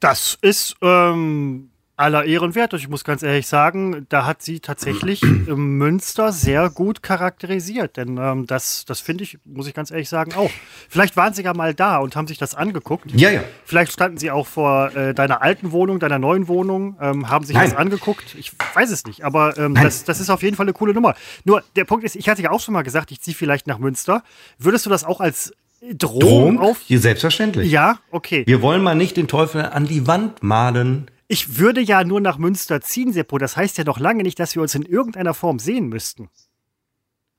Das 0.00 0.36
ist 0.42 0.74
ähm, 0.82 1.67
aller 1.98 2.24
Ehren 2.24 2.54
wert. 2.54 2.72
Und 2.72 2.80
ich 2.80 2.88
muss 2.88 3.04
ganz 3.04 3.22
ehrlich 3.22 3.46
sagen, 3.46 4.06
da 4.08 4.24
hat 4.24 4.42
sie 4.42 4.60
tatsächlich 4.60 5.20
Münster 5.46 6.32
sehr 6.32 6.70
gut 6.70 7.02
charakterisiert. 7.02 7.96
Denn 7.96 8.18
ähm, 8.18 8.46
das, 8.46 8.84
das 8.84 9.00
finde 9.00 9.24
ich, 9.24 9.38
muss 9.44 9.66
ich 9.66 9.74
ganz 9.74 9.90
ehrlich 9.90 10.08
sagen, 10.08 10.32
auch. 10.34 10.50
Vielleicht 10.88 11.16
waren 11.16 11.34
sie 11.34 11.42
ja 11.42 11.54
mal 11.54 11.74
da 11.74 11.98
und 11.98 12.16
haben 12.16 12.26
sich 12.26 12.38
das 12.38 12.54
angeguckt. 12.54 13.10
Ja, 13.12 13.30
ja. 13.30 13.42
Vielleicht 13.64 13.92
standen 13.92 14.18
sie 14.18 14.30
auch 14.30 14.46
vor 14.46 14.94
äh, 14.96 15.12
deiner 15.12 15.42
alten 15.42 15.72
Wohnung, 15.72 15.98
deiner 15.98 16.18
neuen 16.18 16.48
Wohnung, 16.48 16.96
ähm, 17.00 17.28
haben 17.28 17.44
sich 17.44 17.56
Nein. 17.56 17.70
das 17.70 17.78
angeguckt. 17.78 18.36
Ich 18.38 18.52
weiß 18.74 18.90
es 18.90 19.04
nicht, 19.04 19.24
aber 19.24 19.58
ähm, 19.58 19.74
das, 19.74 20.04
das 20.04 20.20
ist 20.20 20.30
auf 20.30 20.42
jeden 20.42 20.56
Fall 20.56 20.64
eine 20.64 20.72
coole 20.72 20.94
Nummer. 20.94 21.14
Nur 21.44 21.62
der 21.76 21.84
Punkt 21.84 22.04
ist, 22.04 22.14
ich 22.16 22.28
hatte 22.28 22.42
ja 22.42 22.50
auch 22.50 22.60
schon 22.60 22.74
mal 22.74 22.82
gesagt, 22.82 23.10
ich 23.10 23.20
ziehe 23.20 23.34
vielleicht 23.34 23.66
nach 23.66 23.78
Münster. 23.78 24.22
Würdest 24.58 24.86
du 24.86 24.90
das 24.90 25.04
auch 25.04 25.20
als 25.20 25.52
Drohung, 25.80 26.20
Drohung 26.20 26.58
auf? 26.60 26.80
Hier 26.86 27.00
selbstverständlich. 27.00 27.70
Ja, 27.70 27.98
okay. 28.10 28.44
Wir 28.46 28.62
wollen 28.62 28.82
mal 28.82 28.94
nicht 28.94 29.16
den 29.16 29.28
Teufel 29.28 29.62
an 29.62 29.86
die 29.86 30.06
Wand 30.06 30.42
malen. 30.42 31.08
Ich 31.28 31.58
würde 31.58 31.82
ja 31.82 32.04
nur 32.04 32.22
nach 32.22 32.38
Münster 32.38 32.80
ziehen, 32.80 33.12
Seppo. 33.12 33.36
Das 33.36 33.56
heißt 33.56 33.76
ja 33.76 33.84
noch 33.84 34.00
lange 34.00 34.22
nicht, 34.22 34.40
dass 34.40 34.54
wir 34.54 34.62
uns 34.62 34.74
in 34.74 34.82
irgendeiner 34.82 35.34
Form 35.34 35.58
sehen 35.58 35.88
müssten. 35.88 36.30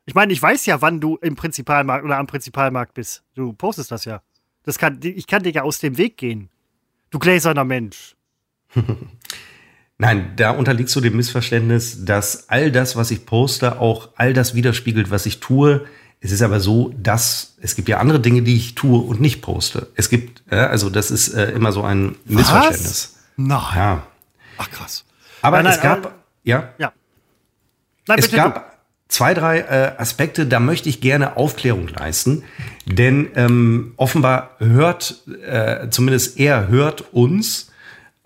Ich 0.06 0.14
meine, 0.14 0.32
ich 0.32 0.42
weiß 0.42 0.68
ja, 0.68 0.82
wann 0.82 1.00
du 1.00 1.18
im 1.18 1.36
Prinzipalmarkt 1.36 2.06
oder 2.06 2.18
am 2.18 2.28
Prinzipalmarkt 2.28 2.94
bist. 2.94 3.24
Du 3.34 3.54
postest 3.54 3.92
das 3.92 4.06
ja. 4.06 4.22
Das 4.64 4.78
kann, 4.78 5.00
ich 5.02 5.26
kann 5.26 5.44
dir 5.44 5.52
ja 5.52 5.64
aus 5.64 5.80
dem 5.80 5.98
Weg 5.98 6.18
gehen. 6.18 6.50
Du 7.10 7.18
gläserner 7.18 7.66
Mensch. 7.66 8.16
Nein, 9.98 10.34
da 10.36 10.52
unterliegst 10.52 10.96
du 10.96 11.02
dem 11.02 11.18
Missverständnis, 11.18 12.06
dass 12.06 12.48
all 12.48 12.72
das, 12.72 12.96
was 12.96 13.12
ich 13.12 13.26
poste, 13.26 13.80
auch 13.80 14.10
all 14.16 14.34
das 14.34 14.54
widerspiegelt, 14.54 15.10
was 15.10 15.26
ich 15.26 15.40
tue. 15.40 15.86
Es 16.22 16.32
ist 16.32 16.42
aber 16.42 16.60
so, 16.60 16.94
dass 16.98 17.56
es 17.60 17.76
gibt 17.76 17.90
ja 17.90 17.98
andere 17.98 18.20
Dinge, 18.20 18.44
die 18.44 18.56
ich 18.56 18.76
tue 18.76 19.00
und 19.00 19.20
nicht 19.20 19.42
poste. 19.42 19.88
Es 19.96 20.10
gibt, 20.10 20.44
äh, 20.52 20.56
also 20.56 20.90
das 20.90 21.12
ist 21.12 21.34
äh, 21.34 21.52
immer 21.52 21.72
so 21.72 21.82
ein 21.84 22.16
Missverständnis. 22.26 23.19
Nein. 23.48 23.62
Ja. 23.76 24.04
Ach 24.58 24.70
krass. 24.70 25.06
Aber 25.42 25.58
Nein, 25.58 25.66
nein, 25.66 25.74
es 25.76 25.82
gab, 25.82 25.98
aber- 26.06 26.16
ja, 26.44 26.70
Ja. 26.78 26.92
Nein, 28.08 28.20
es 28.20 28.32
gab 28.32 28.78
zwei, 29.08 29.34
drei 29.34 29.60
äh, 29.60 29.92
Aspekte, 29.98 30.46
da 30.46 30.60
möchte 30.60 30.90
ich 30.90 31.00
gerne 31.00 31.38
Aufklärung 31.38 31.88
leisten. 31.88 32.44
Denn 32.86 33.30
ähm, 33.36 33.94
offenbar 33.98 34.56
hört, 34.60 35.24
äh, 35.46 35.90
zumindest 35.90 36.38
er 36.40 36.68
hört 36.68 37.14
uns. 37.14 37.72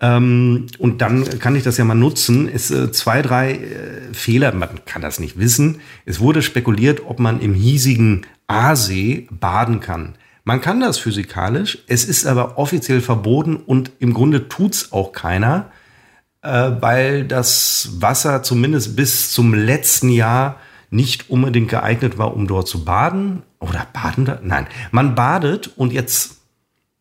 Ähm, 0.00 0.66
und 0.78 1.00
dann 1.00 1.38
kann 1.38 1.54
ich 1.54 1.62
das 1.62 1.76
ja 1.76 1.84
mal 1.84 1.94
nutzen. 1.94 2.48
Es 2.52 2.70
äh, 2.70 2.90
zwei, 2.90 3.22
drei 3.22 3.52
äh, 3.54 4.12
Fehler, 4.14 4.52
man 4.52 4.84
kann 4.84 5.02
das 5.02 5.20
nicht 5.20 5.38
wissen. 5.38 5.80
Es 6.06 6.18
wurde 6.18 6.42
spekuliert, 6.42 7.02
ob 7.06 7.20
man 7.20 7.40
im 7.40 7.54
hiesigen 7.54 8.26
Aasee 8.48 9.28
baden 9.30 9.80
kann. 9.80 10.16
Man 10.44 10.60
kann 10.60 10.80
das 10.80 10.98
physikalisch, 10.98 11.78
es 11.86 12.04
ist 12.04 12.26
aber 12.26 12.58
offiziell 12.58 13.00
verboten 13.00 13.56
und 13.56 13.92
im 13.98 14.12
Grunde 14.12 14.48
tut's 14.48 14.92
auch 14.92 15.12
keiner 15.12 15.70
äh, 16.44 16.72
weil 16.80 17.24
das 17.24 17.88
Wasser 18.00 18.42
zumindest 18.42 18.96
bis 18.96 19.32
zum 19.32 19.54
letzten 19.54 20.10
Jahr 20.10 20.60
nicht 20.90 21.30
unbedingt 21.30 21.70
geeignet 21.70 22.18
war, 22.18 22.36
um 22.36 22.46
dort 22.46 22.68
zu 22.68 22.84
baden. 22.84 23.42
Oder 23.58 23.86
baden 23.92 24.26
da? 24.26 24.38
Nein, 24.42 24.66
man 24.92 25.14
badet 25.14 25.72
und 25.76 25.92
jetzt, 25.92 26.42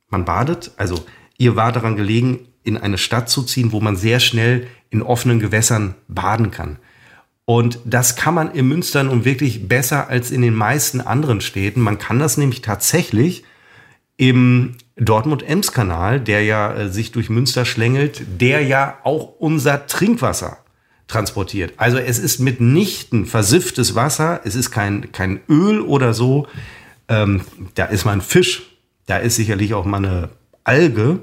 man 0.09 0.25
badet, 0.25 0.71
also 0.77 1.03
ihr 1.37 1.55
war 1.55 1.71
daran 1.71 1.97
gelegen, 1.97 2.39
in 2.63 2.77
eine 2.77 2.97
Stadt 2.97 3.29
zu 3.29 3.43
ziehen, 3.43 3.73
wo 3.73 3.81
man 3.81 3.97
sehr 3.97 4.21
schnell 4.21 4.67
in 4.89 5.01
offenen 5.01 5.39
Gewässern 5.39 5.95
baden 6.07 6.49
kann. 6.49 6.77
Und 7.45 7.79
das 7.83 8.15
kann 8.15 8.33
man 8.33 8.51
in 8.51 8.67
Münster 8.67 9.03
nun 9.03 9.25
wirklich 9.25 9.67
besser 9.67 10.07
als 10.09 10.31
in 10.31 10.41
den 10.41 10.55
meisten 10.55 11.01
anderen 11.01 11.41
Städten. 11.41 11.81
Man 11.81 11.97
kann 11.97 12.19
das 12.19 12.37
nämlich 12.37 12.61
tatsächlich 12.61 13.43
im 14.15 14.77
Dortmund-Ems-Kanal, 14.95 16.21
der 16.21 16.43
ja 16.43 16.73
äh, 16.73 16.89
sich 16.89 17.11
durch 17.11 17.29
Münster 17.29 17.65
schlängelt, 17.65 18.21
der 18.39 18.61
ja 18.61 18.97
auch 19.03 19.33
unser 19.39 19.87
Trinkwasser 19.87 20.57
transportiert. 21.07 21.73
Also 21.77 21.97
es 21.97 22.19
ist 22.19 22.39
mitnichten 22.39 23.25
versifftes 23.25 23.95
Wasser, 23.95 24.41
es 24.45 24.55
ist 24.55 24.71
kein, 24.71 25.11
kein 25.11 25.41
Öl 25.49 25.81
oder 25.81 26.13
so. 26.13 26.47
Ähm, 27.09 27.41
da 27.75 27.85
ist 27.85 28.05
mal 28.05 28.13
ein 28.13 28.21
Fisch, 28.21 28.63
da 29.07 29.17
ist 29.17 29.35
sicherlich 29.35 29.73
auch 29.73 29.85
mal 29.85 29.97
eine 29.97 30.29
Alge. 30.63 31.19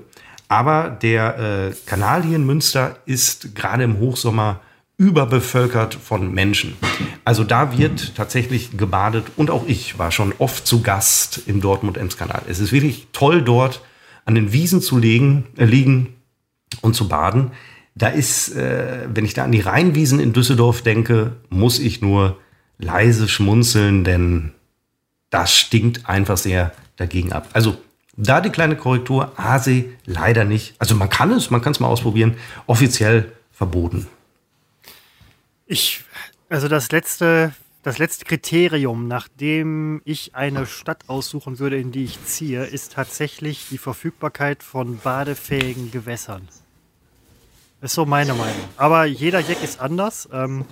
Aber 0.48 0.90
der 0.90 1.70
äh, 1.70 1.74
Kanal 1.86 2.24
hier 2.24 2.36
in 2.36 2.44
Münster 2.44 2.98
ist 3.06 3.54
gerade 3.54 3.84
im 3.84 3.98
Hochsommer 3.98 4.60
überbevölkert 5.00 5.94
von 5.94 6.34
Menschen. 6.34 6.74
Also 7.24 7.42
da 7.42 7.76
wird 7.76 8.14
tatsächlich 8.16 8.76
gebadet 8.76 9.24
und 9.36 9.50
auch 9.50 9.64
ich 9.66 9.98
war 9.98 10.10
schon 10.10 10.34
oft 10.38 10.66
zu 10.66 10.82
Gast 10.82 11.40
im 11.46 11.62
Dortmund-Ems-Kanal. 11.62 12.42
Es 12.48 12.60
ist 12.60 12.70
wirklich 12.70 13.06
toll 13.12 13.40
dort 13.40 13.80
an 14.26 14.34
den 14.34 14.52
Wiesen 14.52 14.82
zu 14.82 14.98
legen, 14.98 15.46
äh, 15.56 15.64
liegen 15.64 16.16
und 16.82 16.94
zu 16.94 17.08
baden. 17.08 17.52
Da 17.94 18.08
ist, 18.08 18.54
äh, 18.54 19.08
wenn 19.12 19.24
ich 19.24 19.32
da 19.32 19.44
an 19.44 19.52
die 19.52 19.60
Rheinwiesen 19.60 20.20
in 20.20 20.34
Düsseldorf 20.34 20.82
denke, 20.82 21.32
muss 21.48 21.78
ich 21.78 22.02
nur 22.02 22.36
leise 22.78 23.26
schmunzeln, 23.26 24.04
denn 24.04 24.52
das 25.30 25.56
stinkt 25.56 26.10
einfach 26.10 26.36
sehr 26.36 26.72
dagegen 26.96 27.32
ab. 27.32 27.48
Also 27.54 27.78
da 28.18 28.42
die 28.42 28.50
kleine 28.50 28.76
Korrektur, 28.76 29.32
Aasee 29.36 29.94
leider 30.04 30.44
nicht. 30.44 30.74
Also 30.78 30.94
man 30.94 31.08
kann 31.08 31.30
es, 31.30 31.50
man 31.50 31.62
kann 31.62 31.72
es 31.72 31.80
mal 31.80 31.88
ausprobieren, 31.88 32.34
offiziell 32.66 33.32
verboten. 33.50 34.06
Ich, 35.70 36.02
also 36.48 36.66
das 36.66 36.90
letzte, 36.90 37.54
das 37.84 37.98
letzte 37.98 38.24
Kriterium, 38.24 39.06
nach 39.06 39.28
dem 39.28 40.02
ich 40.04 40.34
eine 40.34 40.66
Stadt 40.66 41.04
aussuchen 41.06 41.60
würde, 41.60 41.78
in 41.78 41.92
die 41.92 42.02
ich 42.02 42.24
ziehe, 42.24 42.64
ist 42.64 42.94
tatsächlich 42.94 43.68
die 43.70 43.78
Verfügbarkeit 43.78 44.64
von 44.64 44.98
badefähigen 44.98 45.92
Gewässern. 45.92 46.48
Ist 47.82 47.94
so 47.94 48.04
meine 48.04 48.34
Meinung. 48.34 48.64
Aber 48.76 49.04
jeder 49.04 49.38
Jack 49.38 49.62
ist 49.62 49.78
anders. 49.78 50.28
Ähm, 50.32 50.64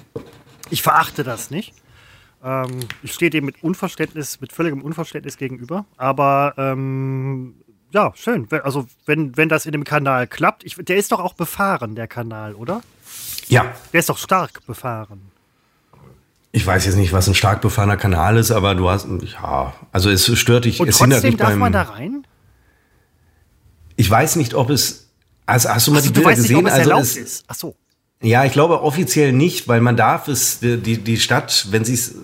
ich 0.69 0.83
verachte 0.83 1.23
das 1.23 1.53
nicht. 1.53 1.75
Ähm, 2.43 2.81
ich 3.05 3.15
stehe 3.15 3.31
dem 3.31 3.45
mit 3.45 3.63
Unverständnis, 3.63 4.41
mit 4.41 4.53
völligem 4.53 4.83
Unverständnis 4.83 5.37
gegenüber. 5.37 5.85
Aber 5.97 6.55
ähm, 6.57 7.55
ja, 7.93 8.13
schön. 8.17 8.49
Also 8.65 8.89
wenn, 9.07 9.37
wenn 9.37 9.49
das 9.49 9.65
in 9.65 9.71
dem 9.71 9.85
Kanal 9.85 10.27
klappt, 10.27 10.65
ich, 10.65 10.75
der 10.75 10.97
ist 10.97 11.13
doch 11.13 11.21
auch 11.21 11.35
befahren, 11.35 11.95
der 11.95 12.09
Kanal, 12.09 12.57
oder? 12.57 12.83
Ja, 13.49 13.75
Der 13.93 14.01
ist 14.01 14.09
doch 14.09 14.19
stark 14.19 14.65
befahren. 14.67 15.21
Ich 16.51 16.67
weiß 16.67 16.87
jetzt 16.87 16.97
nicht, 16.97 17.13
was 17.13 17.29
ein 17.29 17.35
stark 17.35 17.61
befahrener 17.61 17.97
Kanal 17.97 18.37
ist, 18.37 18.51
aber 18.51 18.75
du 18.75 18.89
hast, 18.89 19.07
ja, 19.23 19.75
also 19.93 20.11
es 20.11 20.27
stört 20.39 20.65
dich. 20.65 20.81
Und 20.81 20.89
es 20.89 20.97
trotzdem 20.99 21.13
hindert 21.13 21.25
nicht 21.25 21.41
darf 21.41 21.51
beim, 21.51 21.59
man 21.59 21.73
da 21.73 21.83
rein? 21.83 22.27
Ich 23.97 24.11
weiß 24.11 24.37
nicht, 24.37 24.55
ob 24.55 24.71
es, 24.71 25.11
also 25.45 25.69
hast 25.69 25.87
du 25.87 25.91
mal 25.91 25.99
Also, 25.99 26.09
die 26.09 26.15
Bilder 26.15 26.31
nicht, 26.31 26.43
gesehen? 26.43 26.67
es 26.67 26.73
also 26.73 26.99
es, 26.99 27.17
ist. 27.17 27.45
Ach 27.49 27.55
so. 27.55 27.77
Ja, 28.23 28.45
ich 28.45 28.53
glaube 28.53 28.83
offiziell 28.83 29.33
nicht, 29.33 29.69
weil 29.69 29.81
man 29.81 29.97
darf 29.97 30.29
es, 30.29 30.61
die, 30.61 30.77
die 30.79 31.17
Stadt, 31.19 31.67
wenn 31.71 31.85
sie 31.85 31.95
es 31.95 32.15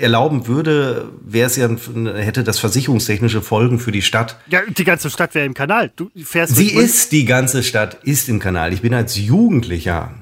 erlauben 0.00 0.46
würde, 0.46 1.08
wäre 1.22 1.46
es 1.46 1.56
ja, 1.56 1.68
hätte 2.16 2.44
das 2.44 2.58
versicherungstechnische 2.58 3.40
Folgen 3.42 3.78
für 3.78 3.92
die 3.92 4.02
Stadt. 4.02 4.36
Ja, 4.48 4.60
die 4.66 4.84
ganze 4.84 5.08
Stadt 5.08 5.34
wäre 5.34 5.46
im 5.46 5.54
Kanal. 5.54 5.92
Du 5.94 6.10
fährst 6.24 6.56
Sie 6.56 6.72
ist, 6.72 7.12
die 7.12 7.24
ganze 7.24 7.62
Stadt 7.62 8.02
ist 8.02 8.28
im 8.28 8.40
Kanal. 8.40 8.72
Ich 8.72 8.82
bin 8.82 8.92
als 8.92 9.16
Jugendlicher, 9.16 10.12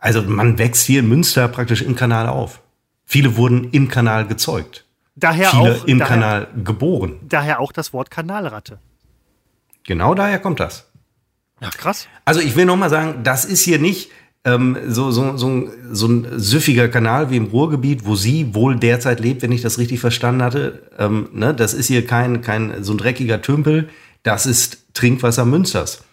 also 0.00 0.22
man 0.22 0.58
wächst 0.58 0.86
hier 0.86 1.00
in 1.00 1.08
Münster 1.08 1.46
praktisch 1.48 1.82
im 1.82 1.94
Kanal 1.94 2.28
auf. 2.28 2.60
Viele 3.04 3.36
wurden 3.36 3.70
im 3.72 3.88
Kanal 3.88 4.26
gezeugt. 4.26 4.84
daher 5.16 5.50
Viele 5.50 5.76
auch, 5.76 5.84
im 5.84 5.98
daher, 5.98 6.08
Kanal 6.16 6.48
geboren. 6.64 7.16
Daher 7.28 7.60
auch 7.60 7.72
das 7.72 7.92
Wort 7.92 8.10
Kanalratte. 8.10 8.78
Genau 9.84 10.14
daher 10.14 10.38
kommt 10.38 10.60
das. 10.60 10.86
Ja, 11.60 11.70
krass. 11.70 12.06
Also 12.24 12.40
ich 12.40 12.56
will 12.56 12.64
noch 12.64 12.76
mal 12.76 12.90
sagen, 12.90 13.22
das 13.22 13.44
ist 13.44 13.62
hier 13.62 13.78
nicht 13.78 14.10
ähm, 14.44 14.78
so, 14.88 15.10
so, 15.10 15.36
so, 15.36 15.48
ein- 15.48 15.70
so 15.92 16.06
ein 16.06 16.26
süffiger 16.38 16.88
Kanal 16.88 17.30
wie 17.30 17.36
im 17.36 17.46
Ruhrgebiet, 17.46 18.06
wo 18.06 18.14
sie 18.16 18.54
wohl 18.54 18.76
derzeit 18.76 19.20
lebt, 19.20 19.42
wenn 19.42 19.52
ich 19.52 19.60
das 19.60 19.76
richtig 19.78 20.00
verstanden 20.00 20.42
hatte. 20.42 20.82
Ähm, 20.98 21.28
ne? 21.34 21.52
Das 21.52 21.74
ist 21.74 21.88
hier 21.88 22.06
kein, 22.06 22.40
kein 22.40 22.82
so 22.82 22.94
ein 22.94 22.98
dreckiger 22.98 23.42
Tümpel. 23.42 23.90
Das 24.22 24.46
ist 24.46 24.94
Trinkwasser 24.94 25.44
Münsters. 25.44 26.04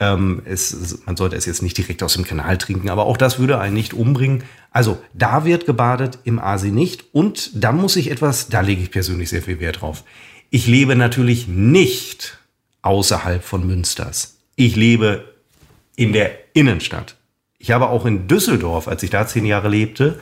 Ähm, 0.00 0.42
es, 0.44 1.00
man 1.06 1.16
sollte 1.16 1.36
es 1.36 1.46
jetzt 1.46 1.62
nicht 1.62 1.78
direkt 1.78 2.02
aus 2.02 2.14
dem 2.14 2.24
Kanal 2.24 2.58
trinken, 2.58 2.90
aber 2.90 3.06
auch 3.06 3.16
das 3.16 3.38
würde 3.38 3.58
einen 3.60 3.74
nicht 3.74 3.94
umbringen. 3.94 4.42
Also 4.70 4.98
da 5.12 5.44
wird 5.44 5.66
gebadet, 5.66 6.18
im 6.24 6.38
Aasee 6.38 6.70
nicht. 6.70 7.04
Und 7.12 7.50
da 7.54 7.72
muss 7.72 7.96
ich 7.96 8.10
etwas, 8.10 8.48
da 8.48 8.60
lege 8.60 8.82
ich 8.82 8.90
persönlich 8.90 9.28
sehr 9.28 9.42
viel 9.42 9.60
Wert 9.60 9.80
drauf. 9.80 10.04
Ich 10.50 10.66
lebe 10.66 10.96
natürlich 10.96 11.48
nicht 11.48 12.38
außerhalb 12.82 13.42
von 13.42 13.66
Münsters. 13.66 14.38
Ich 14.56 14.76
lebe 14.76 15.32
in 15.96 16.12
der 16.12 16.32
Innenstadt. 16.54 17.16
Ich 17.58 17.70
habe 17.70 17.88
auch 17.88 18.04
in 18.04 18.28
Düsseldorf, 18.28 18.88
als 18.88 19.02
ich 19.02 19.10
da 19.10 19.26
zehn 19.26 19.46
Jahre 19.46 19.68
lebte, 19.68 20.20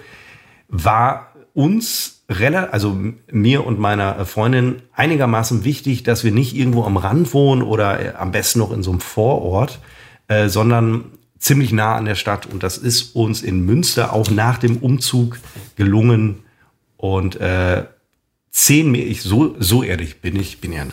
war 0.68 1.31
uns 1.54 2.24
relativ, 2.28 2.72
also 2.72 2.98
mir 3.30 3.66
und 3.66 3.78
meiner 3.78 4.24
Freundin 4.26 4.82
einigermaßen 4.94 5.64
wichtig, 5.64 6.02
dass 6.02 6.24
wir 6.24 6.32
nicht 6.32 6.54
irgendwo 6.54 6.84
am 6.84 6.96
Rand 6.96 7.32
wohnen 7.34 7.62
oder 7.62 8.00
äh, 8.00 8.14
am 8.16 8.32
besten 8.32 8.60
noch 8.60 8.72
in 8.72 8.82
so 8.82 8.90
einem 8.90 9.00
Vorort, 9.00 9.80
äh, 10.28 10.48
sondern 10.48 11.04
ziemlich 11.38 11.72
nah 11.72 11.96
an 11.96 12.04
der 12.04 12.14
Stadt. 12.14 12.46
Und 12.46 12.62
das 12.62 12.78
ist 12.78 13.14
uns 13.14 13.42
in 13.42 13.66
Münster 13.66 14.12
auch 14.12 14.30
nach 14.30 14.58
dem 14.58 14.78
Umzug 14.78 15.38
gelungen. 15.76 16.44
Und 16.96 17.40
äh, 17.40 17.84
zehn 18.50 18.90
Meter, 18.90 19.08
ich 19.08 19.22
so, 19.22 19.56
so 19.58 19.82
ehrlich 19.82 20.20
bin 20.20 20.36
ich, 20.36 20.60
bin 20.60 20.72
ja 20.72 20.82
eine 20.82 20.92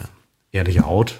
ehrliche 0.52 0.86
Haut. 0.86 1.20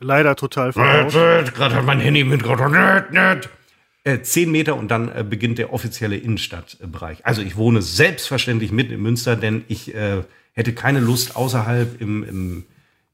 Leider 0.00 0.36
total 0.36 0.72
verbaut. 0.72 1.54
Gerade 1.54 1.74
hat 1.74 1.84
mein 1.84 2.00
Handy 2.00 2.24
mit 2.24 2.44
nicht, 2.44 3.10
nicht. 3.10 3.50
Äh, 4.08 4.22
zehn 4.22 4.50
Meter 4.50 4.76
und 4.76 4.90
dann 4.90 5.14
äh, 5.14 5.22
beginnt 5.22 5.58
der 5.58 5.70
offizielle 5.70 6.16
Innenstadtbereich. 6.16 7.26
Also 7.26 7.42
ich 7.42 7.56
wohne 7.56 7.82
selbstverständlich 7.82 8.72
mitten 8.72 8.94
in 8.94 9.02
Münster, 9.02 9.36
denn 9.36 9.66
ich 9.68 9.94
äh, 9.94 10.24
hätte 10.54 10.72
keine 10.72 11.00
Lust 11.00 11.36
außerhalb 11.36 12.00
im, 12.00 12.24
im 12.24 12.64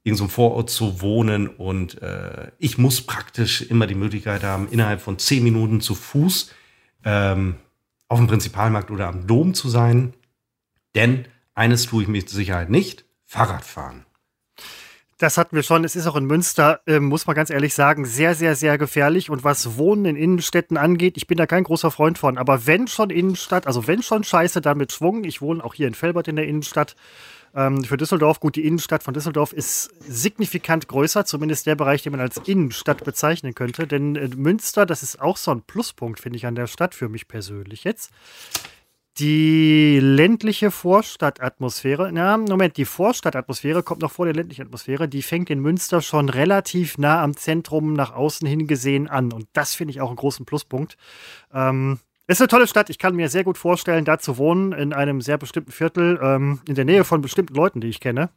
irgendeinem 0.04 0.30
Vorort 0.30 0.70
zu 0.70 1.00
wohnen 1.00 1.48
und 1.48 2.00
äh, 2.00 2.52
ich 2.60 2.78
muss 2.78 3.00
praktisch 3.00 3.62
immer 3.62 3.88
die 3.88 3.96
Möglichkeit 3.96 4.44
haben, 4.44 4.68
innerhalb 4.70 5.00
von 5.00 5.18
zehn 5.18 5.42
Minuten 5.42 5.80
zu 5.80 5.96
Fuß 5.96 6.52
ähm, 7.04 7.56
auf 8.06 8.20
dem 8.20 8.28
Prinzipalmarkt 8.28 8.92
oder 8.92 9.08
am 9.08 9.26
Dom 9.26 9.54
zu 9.54 9.68
sein. 9.68 10.14
Denn 10.94 11.24
eines 11.56 11.86
tue 11.86 12.04
ich 12.04 12.08
mit 12.08 12.28
Sicherheit 12.28 12.70
nicht, 12.70 13.04
Fahrrad 13.24 13.64
fahren. 13.64 14.06
Das 15.24 15.38
hatten 15.38 15.56
wir 15.56 15.62
schon. 15.62 15.84
Es 15.84 15.96
ist 15.96 16.06
auch 16.06 16.16
in 16.16 16.26
Münster, 16.26 16.80
ähm, 16.86 17.04
muss 17.04 17.26
man 17.26 17.34
ganz 17.34 17.48
ehrlich 17.48 17.72
sagen, 17.72 18.04
sehr, 18.04 18.34
sehr, 18.34 18.56
sehr 18.56 18.76
gefährlich. 18.76 19.30
Und 19.30 19.42
was 19.42 19.78
Wohnen 19.78 20.04
in 20.04 20.16
Innenstädten 20.16 20.76
angeht, 20.76 21.16
ich 21.16 21.26
bin 21.26 21.38
da 21.38 21.46
kein 21.46 21.64
großer 21.64 21.90
Freund 21.90 22.18
von. 22.18 22.36
Aber 22.36 22.66
wenn 22.66 22.88
schon 22.88 23.08
Innenstadt, 23.08 23.66
also 23.66 23.86
wenn 23.86 24.02
schon 24.02 24.22
Scheiße, 24.22 24.60
dann 24.60 24.76
mit 24.76 24.92
Schwung. 24.92 25.24
Ich 25.24 25.40
wohne 25.40 25.64
auch 25.64 25.72
hier 25.72 25.88
in 25.88 25.94
Felbert 25.94 26.28
in 26.28 26.36
der 26.36 26.46
Innenstadt. 26.46 26.94
Ähm, 27.54 27.84
für 27.84 27.96
Düsseldorf, 27.96 28.38
gut, 28.38 28.56
die 28.56 28.66
Innenstadt 28.66 29.02
von 29.02 29.14
Düsseldorf 29.14 29.54
ist 29.54 29.94
signifikant 30.06 30.88
größer, 30.88 31.24
zumindest 31.24 31.64
der 31.64 31.74
Bereich, 31.74 32.02
den 32.02 32.12
man 32.12 32.20
als 32.20 32.36
Innenstadt 32.44 33.02
bezeichnen 33.02 33.54
könnte. 33.54 33.86
Denn 33.86 34.16
äh, 34.16 34.28
Münster, 34.28 34.84
das 34.84 35.02
ist 35.02 35.22
auch 35.22 35.38
so 35.38 35.52
ein 35.52 35.62
Pluspunkt, 35.62 36.20
finde 36.20 36.36
ich, 36.36 36.44
an 36.44 36.54
der 36.54 36.66
Stadt, 36.66 36.94
für 36.94 37.08
mich 37.08 37.28
persönlich 37.28 37.84
jetzt. 37.84 38.10
Die 39.18 40.00
ländliche 40.00 40.72
Vorstadtatmosphäre, 40.72 42.10
na, 42.12 42.36
Moment, 42.36 42.76
die 42.76 42.84
Vorstadtatmosphäre 42.84 43.84
kommt 43.84 44.02
noch 44.02 44.10
vor 44.10 44.24
der 44.24 44.34
ländlichen 44.34 44.62
Atmosphäre, 44.62 45.06
die 45.06 45.22
fängt 45.22 45.50
in 45.50 45.60
Münster 45.60 46.02
schon 46.02 46.28
relativ 46.28 46.98
nah 46.98 47.22
am 47.22 47.36
Zentrum 47.36 47.92
nach 47.92 48.12
außen 48.12 48.46
hin 48.48 48.66
gesehen 48.66 49.06
an. 49.06 49.32
Und 49.32 49.46
das 49.52 49.76
finde 49.76 49.92
ich 49.92 50.00
auch 50.00 50.08
einen 50.08 50.16
großen 50.16 50.46
Pluspunkt. 50.46 50.96
Ähm, 51.52 52.00
ist 52.26 52.40
eine 52.40 52.48
tolle 52.48 52.66
Stadt. 52.66 52.90
Ich 52.90 52.98
kann 52.98 53.14
mir 53.14 53.28
sehr 53.28 53.44
gut 53.44 53.56
vorstellen, 53.56 54.04
da 54.04 54.18
zu 54.18 54.36
wohnen, 54.36 54.72
in 54.72 54.92
einem 54.92 55.20
sehr 55.20 55.38
bestimmten 55.38 55.70
Viertel, 55.70 56.18
ähm, 56.20 56.60
in 56.66 56.74
der 56.74 56.84
Nähe 56.84 57.04
von 57.04 57.20
bestimmten 57.20 57.54
Leuten, 57.54 57.80
die 57.80 57.88
ich 57.88 58.00
kenne. 58.00 58.30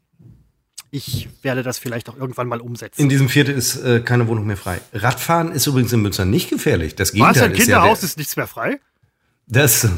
Ich 0.92 1.28
werde 1.42 1.64
das 1.64 1.80
vielleicht 1.80 2.08
auch 2.08 2.18
irgendwann 2.18 2.48
mal 2.48 2.62
umsetzen. 2.62 3.02
In 3.02 3.10
diesem 3.10 3.30
Viertel 3.30 3.56
ist 3.56 3.78
äh, 3.78 4.02
keine 4.02 4.28
Wohnung 4.28 4.46
mehr 4.46 4.58
frei. 4.58 4.80
Radfahren 4.94 5.52
ist 5.52 5.66
übrigens 5.66 5.92
in 5.92 6.02
Münster 6.02 6.26
nicht 6.26 6.50
gefährlich. 6.50 6.96
Das 6.96 7.10
Was? 7.10 7.14
Gegenteil 7.14 7.44
Ein 7.44 7.52
ist 7.52 7.58
ja 7.58 7.64
Kinderhaus 7.64 8.04
ist 8.04 8.18
nichts 8.18 8.36
mehr 8.36 8.48
frei? 8.48 8.80
Das. 9.48 9.90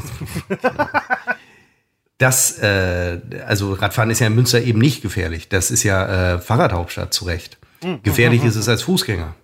Das, 2.18 2.58
äh, 2.58 3.18
also 3.46 3.72
Radfahren 3.72 4.10
ist 4.10 4.18
ja 4.18 4.26
in 4.26 4.34
Münster 4.34 4.60
eben 4.60 4.78
nicht 4.78 5.00
gefährlich. 5.00 5.48
Das 5.48 5.70
ist 5.70 5.84
ja 5.84 6.34
äh, 6.34 6.38
Fahrradhauptstadt 6.38 7.14
zu 7.14 7.24
Recht. 7.24 7.56
Gefährlich 8.02 8.44
ist 8.44 8.56
es 8.56 8.68
als 8.68 8.82
Fußgänger. 8.82 9.34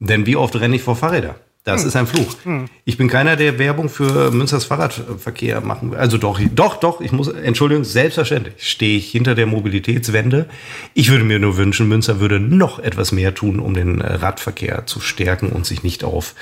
Denn 0.00 0.26
wie 0.26 0.34
oft 0.34 0.56
renne 0.56 0.74
ich 0.74 0.82
vor 0.82 0.96
Fahrräder? 0.96 1.36
Das 1.66 1.82
ist 1.82 1.96
ein 1.96 2.06
Fluch. 2.06 2.36
Ich 2.84 2.96
bin 2.96 3.08
keiner, 3.08 3.34
der 3.34 3.58
Werbung 3.58 3.88
für 3.88 4.30
Münsters 4.30 4.64
Fahrradverkehr 4.64 5.60
machen 5.60 5.90
will. 5.90 5.98
Also 5.98 6.16
doch, 6.16 6.40
doch, 6.54 6.76
doch, 6.76 7.00
ich 7.00 7.10
muss, 7.10 7.26
Entschuldigung, 7.26 7.82
selbstverständlich 7.82 8.54
stehe 8.58 8.98
ich 8.98 9.10
hinter 9.10 9.34
der 9.34 9.46
Mobilitätswende. 9.46 10.48
Ich 10.94 11.10
würde 11.10 11.24
mir 11.24 11.40
nur 11.40 11.56
wünschen, 11.56 11.88
Münster 11.88 12.20
würde 12.20 12.38
noch 12.38 12.78
etwas 12.78 13.10
mehr 13.10 13.34
tun, 13.34 13.58
um 13.58 13.74
den 13.74 14.00
äh, 14.00 14.12
Radverkehr 14.14 14.86
zu 14.86 15.00
stärken 15.00 15.48
und 15.48 15.66
sich 15.66 15.82
nicht 15.82 16.04
auf 16.04 16.36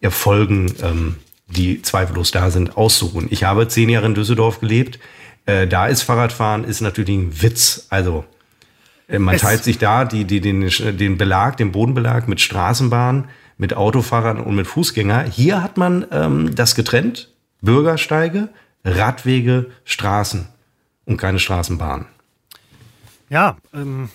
Erfolgen, 0.00 0.72
ähm, 0.80 1.16
die 1.48 1.82
zweifellos 1.82 2.30
da 2.30 2.50
sind, 2.50 2.76
auszuruhen. 2.76 3.26
Ich 3.30 3.44
habe 3.44 3.68
zehn 3.68 3.88
Jahre 3.88 4.06
in 4.06 4.14
Düsseldorf 4.14 4.60
gelebt. 4.60 4.98
Äh, 5.46 5.66
da 5.66 5.86
ist 5.86 6.02
Fahrradfahren 6.02 6.64
ist 6.64 6.80
natürlich 6.80 7.16
ein 7.16 7.42
Witz. 7.42 7.86
Also 7.90 8.24
äh, 9.08 9.18
man 9.18 9.34
Es- 9.36 9.40
teilt 9.42 9.64
sich 9.64 9.78
da 9.78 10.04
die, 10.04 10.24
die, 10.24 10.40
den, 10.40 10.68
den 10.98 11.16
Belag, 11.18 11.56
den 11.56 11.72
Bodenbelag 11.72 12.28
mit 12.28 12.40
Straßenbahn, 12.40 13.28
mit 13.56 13.74
Autofahrern 13.74 14.40
und 14.40 14.54
mit 14.54 14.66
Fußgänger. 14.66 15.22
Hier 15.24 15.62
hat 15.62 15.76
man 15.78 16.06
ähm, 16.12 16.54
das 16.54 16.74
getrennt. 16.74 17.30
Bürgersteige, 17.60 18.50
Radwege, 18.84 19.66
Straßen 19.84 20.46
und 21.06 21.16
keine 21.16 21.38
Straßenbahn. 21.40 22.06
Ja, 23.30 23.56
ähm, 23.74 24.10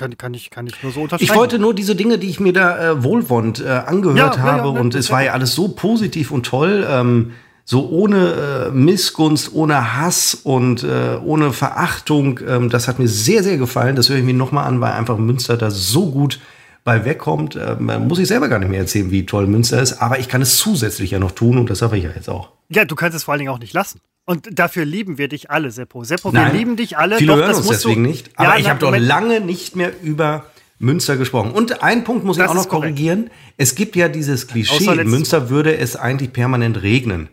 kann, 0.00 0.16
kann, 0.16 0.34
ich, 0.34 0.50
kann 0.50 0.66
ich 0.66 0.82
nur 0.82 0.92
so 0.92 1.02
unterschreiben. 1.02 1.30
Ich 1.30 1.36
wollte 1.36 1.58
nur 1.58 1.74
diese 1.74 1.94
Dinge, 1.94 2.18
die 2.18 2.28
ich 2.28 2.40
mir 2.40 2.52
da 2.52 2.92
äh, 2.92 3.04
wohlwollend 3.04 3.60
äh, 3.60 3.68
angehört 3.68 4.36
Ja, 4.36 4.42
habe 4.42 4.68
ja, 4.68 4.80
und 4.80 4.94
ja, 4.94 5.00
es 5.00 5.08
ja. 5.08 5.14
war 5.14 5.22
ja 5.22 5.32
alles 5.32 5.54
so 5.54 5.68
positiv 5.68 6.30
und 6.30 6.46
toll, 6.46 6.86
ähm, 6.88 7.32
so 7.64 7.88
ohne 7.90 8.70
äh, 8.70 8.70
Missgunst, 8.70 9.54
ohne 9.54 9.96
Hass 9.96 10.34
und 10.34 10.82
äh, 10.82 11.18
ohne 11.22 11.52
Verachtung. 11.52 12.40
Ähm, 12.48 12.70
das 12.70 12.88
hat 12.88 12.98
mir 12.98 13.08
sehr, 13.08 13.42
sehr 13.42 13.58
gefallen. 13.58 13.94
Das 13.94 14.08
höre 14.08 14.16
ich 14.16 14.24
mir 14.24 14.34
nochmal 14.34 14.66
an, 14.66 14.80
weil 14.80 14.92
einfach 14.92 15.18
Münster 15.18 15.56
da 15.56 15.70
so 15.70 16.10
gut 16.10 16.40
bei 16.84 17.04
wegkommt. 17.04 17.56
Ähm, 17.56 17.86
muss 18.08 18.18
ich 18.18 18.28
selber 18.28 18.48
gar 18.48 18.58
nicht 18.58 18.68
mehr 18.70 18.80
erzählen, 18.80 19.10
wie 19.10 19.26
toll 19.26 19.46
Münster 19.46 19.80
ist, 19.80 19.94
aber 20.00 20.18
ich 20.18 20.28
kann 20.28 20.42
es 20.42 20.56
zusätzlich 20.56 21.10
ja 21.12 21.18
noch 21.18 21.32
tun 21.32 21.58
und 21.58 21.70
das 21.70 21.82
habe 21.82 21.98
ich 21.98 22.04
ja 22.04 22.10
jetzt 22.14 22.28
auch. 22.28 22.52
Ja, 22.68 22.84
du 22.84 22.94
kannst 22.94 23.16
es 23.16 23.24
vor 23.24 23.32
allen 23.32 23.40
Dingen 23.40 23.50
auch 23.52 23.58
nicht 23.58 23.72
lassen. 23.74 24.00
Und 24.26 24.46
dafür 24.58 24.84
lieben 24.84 25.18
wir 25.18 25.28
dich 25.28 25.50
alle, 25.50 25.70
Seppo. 25.72 26.04
Seppo, 26.04 26.30
Nein, 26.30 26.52
wir 26.52 26.58
lieben 26.58 26.76
dich 26.76 26.96
alle. 26.96 27.16
Viele 27.16 27.32
Doch, 27.32 27.38
hören 27.38 27.48
das 27.48 27.58
uns 27.58 27.66
musst 27.66 27.84
du- 27.84 27.88
deswegen 27.88 28.02
nicht. 28.06 28.30
Aber 28.36 28.50
Ja, 28.50 28.58
ich 28.58 28.68
habe 28.68 28.78
doch 28.78 28.96
lange 28.96 29.40
nicht 29.40 29.74
mehr 29.76 29.92
über 30.02 30.44
Münster 30.78 31.16
gesprochen. 31.16 31.50
Und 31.50 31.82
ein 31.82 32.04
Punkt 32.04 32.24
muss 32.24 32.36
ich 32.36 32.42
auch 32.44 32.54
noch 32.54 32.68
korrekt. 32.68 32.94
korrigieren. 32.96 33.30
Es 33.56 33.74
gibt 33.74 33.96
ja 33.96 34.08
dieses 34.08 34.46
Klischee, 34.46 34.84
in 35.00 35.10
Münster 35.10 35.50
würde 35.50 35.76
es 35.76 35.96
eigentlich 35.96 36.32
permanent 36.32 36.80
regnen. 36.82 37.28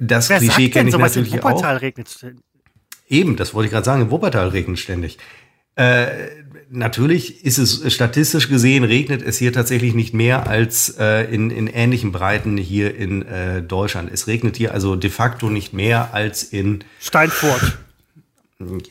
Das 0.00 0.28
Wer 0.28 0.38
Klischee 0.38 0.68
kenne 0.70 0.88
ich 0.88 0.94
sowas 0.94 1.16
in 1.16 1.22
natürlich 1.22 1.42
auch. 1.42 1.50
Wuppertal 1.50 1.76
regnet? 1.78 2.26
Eben, 3.08 3.36
das 3.36 3.54
wollte 3.54 3.66
ich 3.66 3.72
gerade 3.72 3.84
sagen. 3.86 4.02
In 4.02 4.10
Wuppertal 4.10 4.48
regnet 4.48 4.78
ständig. 4.78 5.18
Äh, 5.76 6.06
natürlich 6.70 7.44
ist 7.44 7.58
es 7.58 7.92
statistisch 7.92 8.48
gesehen, 8.48 8.84
regnet 8.84 9.22
es 9.22 9.38
hier 9.38 9.52
tatsächlich 9.52 9.94
nicht 9.94 10.14
mehr 10.14 10.46
als 10.48 10.96
äh, 10.98 11.24
in, 11.32 11.50
in 11.50 11.66
ähnlichen 11.66 12.12
Breiten 12.12 12.56
hier 12.56 12.96
in 12.96 13.22
äh, 13.22 13.62
Deutschland. 13.62 14.10
Es 14.12 14.26
regnet 14.26 14.56
hier 14.56 14.74
also 14.74 14.96
de 14.96 15.10
facto 15.10 15.50
nicht 15.50 15.72
mehr 15.72 16.10
als 16.12 16.42
in 16.42 16.84
Steinfurt. 17.00 17.78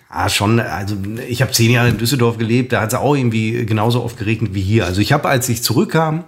Ja, 0.09 0.29
schon. 0.29 0.59
Also 0.59 0.95
ich 1.27 1.41
habe 1.41 1.51
zehn 1.51 1.71
Jahre 1.71 1.89
in 1.89 1.97
Düsseldorf 1.97 2.37
gelebt, 2.37 2.71
da 2.71 2.81
hat 2.81 2.93
es 2.93 2.99
auch 2.99 3.15
irgendwie 3.15 3.65
genauso 3.65 4.03
oft 4.03 4.17
geregnet 4.17 4.53
wie 4.53 4.61
hier. 4.61 4.85
Also 4.85 5.01
ich 5.01 5.11
habe, 5.11 5.27
als 5.29 5.49
ich 5.49 5.63
zurückkam, 5.63 6.25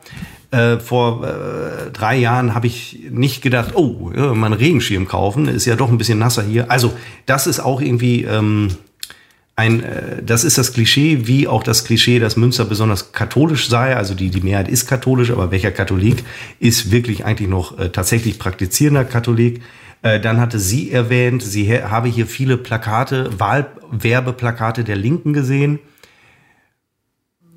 Äh, 0.51 0.79
vor 0.79 1.23
äh, 1.23 1.91
drei 1.91 2.17
Jahren 2.17 2.55
habe 2.55 2.65
ich 2.65 3.01
nicht 3.11 3.43
gedacht, 3.43 3.75
oh, 3.75 4.11
ja, 4.15 4.33
mal 4.33 4.47
einen 4.47 4.55
Regenschirm 4.55 5.07
kaufen, 5.07 5.47
ist 5.47 5.67
ja 5.67 5.75
doch 5.75 5.91
ein 5.91 5.99
bisschen 5.99 6.17
nasser 6.17 6.41
hier. 6.41 6.71
Also 6.71 6.91
das 7.27 7.45
ist 7.45 7.59
auch 7.59 7.81
irgendwie 7.81 8.23
ähm, 8.23 8.69
ein, 9.59 9.83
äh, 9.83 10.23
das 10.23 10.45
ist 10.45 10.57
das 10.57 10.71
Klischee, 10.73 11.27
wie 11.27 11.47
auch 11.47 11.63
das 11.63 11.83
Klischee, 11.83 12.19
dass 12.19 12.37
Münster 12.37 12.63
besonders 12.63 13.11
katholisch 13.11 13.67
sei. 13.67 13.95
Also 13.95 14.13
die, 14.15 14.29
die 14.29 14.39
Mehrheit 14.39 14.69
ist 14.69 14.87
katholisch, 14.87 15.31
aber 15.31 15.51
welcher 15.51 15.71
Katholik 15.71 16.23
ist 16.59 16.91
wirklich 16.91 17.25
eigentlich 17.25 17.49
noch 17.49 17.77
äh, 17.77 17.89
tatsächlich 17.89 18.39
praktizierender 18.39 19.03
Katholik? 19.03 19.61
Äh, 20.01 20.21
dann 20.21 20.39
hatte 20.39 20.59
sie 20.59 20.91
erwähnt, 20.91 21.43
sie 21.43 21.83
habe 21.83 22.07
hier 22.07 22.25
viele 22.25 22.55
Plakate, 22.57 23.37
Wahlwerbeplakate 23.37 24.85
der 24.85 24.95
Linken 24.95 25.33
gesehen. 25.33 25.79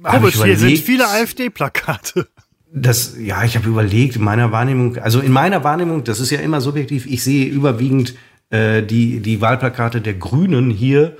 Komisch, 0.02 0.42
hier 0.42 0.58
sind 0.58 0.78
viele 0.78 1.06
AfD-Plakate. 1.06 2.26
Das, 2.74 3.16
ja, 3.16 3.44
ich 3.44 3.54
habe 3.54 3.68
überlegt, 3.68 4.16
in 4.16 4.24
meiner 4.24 4.50
Wahrnehmung, 4.50 4.96
also 4.96 5.20
in 5.20 5.30
meiner 5.30 5.62
Wahrnehmung, 5.62 6.02
das 6.02 6.18
ist 6.18 6.30
ja 6.30 6.40
immer 6.40 6.60
subjektiv, 6.60 7.06
ich 7.06 7.22
sehe 7.22 7.46
überwiegend 7.46 8.14
die, 8.50 9.20
die 9.20 9.40
Wahlplakate 9.40 10.02
der 10.02 10.12
Grünen 10.12 10.68
hier. 10.68 11.16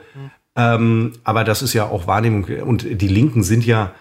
Ähm, 0.57 1.13
aber 1.25 1.45
das 1.45 1.63
ist 1.63 1.73
ja 1.73 1.87
auch 1.87 2.07
Wahrnehmung 2.07 2.45
und 2.65 3.01
die 3.01 3.09
Linken 3.09 3.43
sind 3.43 3.65
ja 3.65 3.93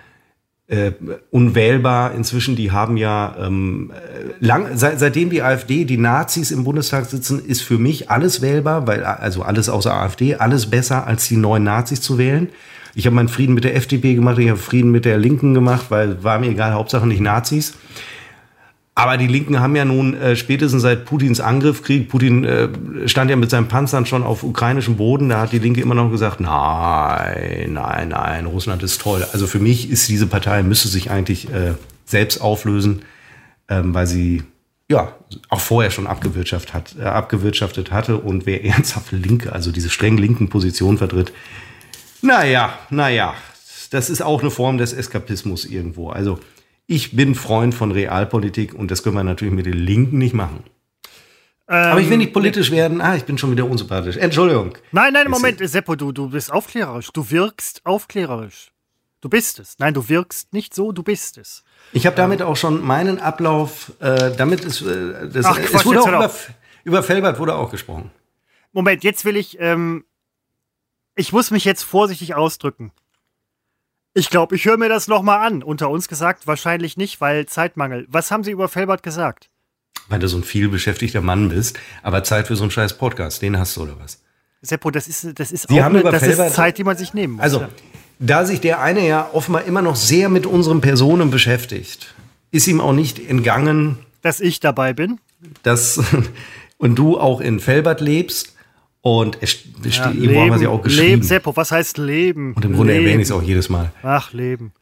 äh, 0.71 0.93
unwählbar 1.31 2.13
inzwischen, 2.13 2.55
die 2.55 2.71
haben 2.71 2.95
ja 2.95 3.35
ähm, 3.39 3.91
lang, 4.39 4.69
seit, 4.75 4.99
seitdem 4.99 5.29
die 5.29 5.41
AfD, 5.41 5.83
die 5.83 5.97
Nazis 5.97 6.49
im 6.51 6.63
Bundestag 6.63 7.05
sitzen, 7.05 7.43
ist 7.43 7.61
für 7.61 7.77
mich 7.77 8.09
alles 8.09 8.41
wählbar, 8.41 8.87
weil 8.87 9.03
also 9.03 9.43
alles 9.43 9.67
außer 9.67 9.93
AfD, 9.93 10.35
alles 10.35 10.69
besser 10.69 11.07
als 11.07 11.27
die 11.27 11.35
neuen 11.35 11.63
Nazis 11.63 12.01
zu 12.01 12.17
wählen. 12.17 12.49
Ich 12.95 13.05
habe 13.05 13.15
meinen 13.15 13.27
Frieden 13.27 13.53
mit 13.53 13.65
der 13.65 13.75
FDP 13.75 14.15
gemacht, 14.15 14.37
ich 14.39 14.49
habe 14.49 14.59
Frieden 14.59 14.91
mit 14.91 15.03
der 15.03 15.17
Linken 15.17 15.53
gemacht, 15.53 15.87
weil 15.89 16.23
war 16.23 16.39
mir 16.39 16.49
egal, 16.49 16.73
Hauptsache 16.73 17.07
nicht 17.07 17.21
Nazis. 17.21 17.73
Aber 18.93 19.17
die 19.17 19.27
Linken 19.27 19.59
haben 19.61 19.75
ja 19.75 19.85
nun 19.85 20.15
äh, 20.15 20.35
spätestens 20.35 20.81
seit 20.81 21.05
Putins 21.05 21.39
Angriffskrieg, 21.39 22.09
Putin 22.09 22.43
äh, 22.43 22.67
stand 23.07 23.29
ja 23.29 23.37
mit 23.37 23.49
seinen 23.49 23.67
Panzern 23.67 24.05
schon 24.05 24.21
auf 24.21 24.43
ukrainischem 24.43 24.97
Boden, 24.97 25.29
da 25.29 25.39
hat 25.39 25.53
die 25.53 25.59
Linke 25.59 25.81
immer 25.81 25.95
noch 25.95 26.11
gesagt, 26.11 26.41
nein, 26.41 27.71
nein, 27.73 28.09
nein, 28.09 28.45
Russland 28.45 28.83
ist 28.83 28.99
toll. 28.99 29.25
Also 29.31 29.47
für 29.47 29.59
mich 29.59 29.89
ist 29.89 30.09
diese 30.09 30.27
Partei, 30.27 30.61
müsste 30.61 30.89
sich 30.89 31.09
eigentlich 31.09 31.49
äh, 31.53 31.75
selbst 32.05 32.41
auflösen, 32.41 33.03
ähm, 33.69 33.93
weil 33.93 34.07
sie 34.07 34.43
ja 34.89 35.15
auch 35.47 35.61
vorher 35.61 35.89
schon 35.89 36.05
abgewirtschaftet, 36.05 36.73
hat, 36.73 36.95
äh, 36.99 37.03
abgewirtschaftet 37.03 37.91
hatte 37.93 38.17
und 38.17 38.45
wer 38.45 38.65
ernsthaft 38.65 39.13
Linke, 39.13 39.53
also 39.53 39.71
diese 39.71 39.89
streng 39.89 40.17
linken 40.17 40.49
Position 40.49 40.97
vertritt, 40.97 41.31
naja, 42.21 42.77
naja, 42.89 43.33
das 43.89 44.09
ist 44.09 44.21
auch 44.21 44.41
eine 44.41 44.51
Form 44.51 44.77
des 44.77 44.93
Eskapismus 44.93 45.65
irgendwo. 45.65 46.09
Also 46.09 46.39
ich 46.91 47.15
bin 47.15 47.35
Freund 47.35 47.73
von 47.73 47.91
Realpolitik 47.91 48.73
und 48.73 48.91
das 48.91 49.01
können 49.01 49.15
wir 49.15 49.23
natürlich 49.23 49.53
mit 49.53 49.65
den 49.65 49.77
Linken 49.77 50.17
nicht 50.17 50.33
machen. 50.33 50.63
Ähm, 51.69 51.91
Aber 51.91 52.01
ich 52.01 52.09
will 52.09 52.17
nicht 52.17 52.33
politisch 52.33 52.69
werden. 52.69 52.99
Ah, 52.99 53.15
ich 53.15 53.23
bin 53.23 53.37
schon 53.37 53.49
wieder 53.51 53.65
unsympathisch. 53.65 54.17
Entschuldigung. 54.17 54.77
Nein, 54.91 55.13
nein, 55.13 55.29
Moment, 55.29 55.57
Seppo, 55.61 55.95
du, 55.95 56.11
du 56.11 56.29
bist 56.29 56.51
aufklärerisch. 56.51 57.11
Du 57.13 57.31
wirkst 57.31 57.85
aufklärerisch. 57.85 58.71
Du 59.21 59.29
bist 59.29 59.59
es. 59.59 59.79
Nein, 59.79 59.93
du 59.93 60.09
wirkst 60.09 60.51
nicht 60.51 60.73
so, 60.73 60.91
du 60.91 61.01
bist 61.01 61.37
es. 61.37 61.63
Ich 61.93 62.05
habe 62.05 62.17
damit 62.17 62.41
auch 62.41 62.57
schon 62.57 62.83
meinen 62.83 63.19
Ablauf, 63.19 63.93
äh, 63.99 64.31
damit 64.35 64.65
ist, 64.65 64.81
äh, 64.81 65.29
das, 65.29 65.45
Ach, 65.45 65.57
Quatsch, 65.57 65.73
es 65.73 65.85
wurde 65.85 66.01
auch 66.01 66.07
über, 66.07 66.31
über 66.83 67.03
Felbert 67.03 67.39
wurde 67.39 67.55
auch 67.55 67.71
gesprochen. 67.71 68.11
Moment, 68.73 69.05
jetzt 69.05 69.23
will 69.23 69.37
ich, 69.37 69.57
ähm, 69.61 70.03
ich 71.15 71.31
muss 71.31 71.51
mich 71.51 71.63
jetzt 71.63 71.83
vorsichtig 71.83 72.35
ausdrücken. 72.35 72.91
Ich 74.13 74.29
glaube, 74.29 74.55
ich 74.55 74.65
höre 74.65 74.77
mir 74.77 74.89
das 74.89 75.07
nochmal 75.07 75.45
an. 75.47 75.63
Unter 75.63 75.89
uns 75.89 76.09
gesagt, 76.09 76.45
wahrscheinlich 76.45 76.97
nicht, 76.97 77.21
weil 77.21 77.45
Zeitmangel. 77.45 78.05
Was 78.09 78.29
haben 78.29 78.43
Sie 78.43 78.51
über 78.51 78.67
Felbert 78.67 79.03
gesagt? 79.03 79.49
Weil 80.09 80.19
du 80.19 80.27
so 80.27 80.37
ein 80.37 80.43
vielbeschäftigter 80.43 81.21
Mann 81.21 81.49
bist, 81.49 81.79
aber 82.03 82.23
Zeit 82.23 82.47
für 82.47 82.57
so 82.57 82.63
einen 82.63 82.71
scheiß 82.71 82.97
Podcast, 82.97 83.41
den 83.41 83.57
hast 83.57 83.77
du 83.77 83.83
oder 83.83 83.97
was? 83.99 84.21
Seppo, 84.61 84.91
das 84.91 85.07
ist, 85.07 85.39
das 85.39 85.51
ist, 85.51 85.69
auch 85.69 85.75
eine, 85.77 86.03
das 86.03 86.23
ist 86.23 86.53
Zeit, 86.53 86.77
die 86.77 86.83
man 86.83 86.97
sich 86.97 87.13
nehmen 87.13 87.35
muss. 87.35 87.43
Also, 87.43 87.65
da 88.19 88.45
sich 88.45 88.59
der 88.59 88.81
eine 88.81 89.07
ja 89.07 89.29
offenbar 89.31 89.63
immer 89.63 89.81
noch 89.81 89.95
sehr 89.95 90.29
mit 90.29 90.45
unseren 90.45 90.81
Personen 90.81 91.31
beschäftigt, 91.31 92.13
ist 92.51 92.67
ihm 92.67 92.81
auch 92.81 92.93
nicht 92.93 93.17
entgangen, 93.17 93.97
dass 94.21 94.39
ich 94.39 94.59
dabei 94.59 94.93
bin. 94.93 95.19
Dass, 95.63 95.99
und 96.77 96.95
du 96.95 97.17
auch 97.17 97.39
in 97.39 97.59
Felbert 97.59 98.01
lebst. 98.01 98.55
Und 99.01 99.39
es, 99.41 99.57
ja, 99.83 100.11
irgendwo 100.11 100.41
haben 100.41 100.51
wir 100.51 100.59
sie 100.59 100.67
auch 100.67 100.81
geschrieben. 100.81 101.07
Leben, 101.07 101.23
Seppo, 101.23 101.55
was 101.55 101.71
heißt 101.71 101.97
Leben? 101.97 102.53
Und 102.53 102.63
im 102.65 102.73
Grunde 102.73 102.93
leben. 102.93 103.05
erwähne 103.05 103.21
ich 103.23 103.29
es 103.29 103.31
auch 103.31 103.41
jedes 103.41 103.67
Mal. 103.69 103.91
Ach, 104.03 104.31
Leben. 104.31 104.73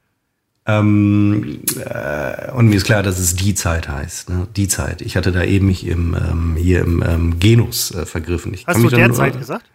Ähm, 0.65 1.61
äh, 1.85 2.51
und 2.51 2.67
mir 2.67 2.75
ist 2.75 2.83
klar, 2.83 3.01
dass 3.01 3.17
es 3.17 3.35
die 3.35 3.55
Zeit 3.55 3.87
heißt. 3.87 4.29
Ne? 4.29 4.47
Die 4.55 4.67
Zeit. 4.67 5.01
Ich 5.01 5.15
hatte 5.15 5.31
da 5.31 5.43
eben 5.43 5.67
mich 5.67 5.87
im, 5.87 6.15
ähm, 6.15 6.55
hier 6.57 6.81
im 6.81 7.01
ähm, 7.01 7.39
Genus 7.39 7.91
äh, 7.95 8.05
vergriffen. 8.05 8.53
Ich 8.53 8.67
Hast 8.67 8.83
du 8.83 8.89
der 8.89 9.11
Zeit 9.13 9.39
gesagt? 9.39 9.65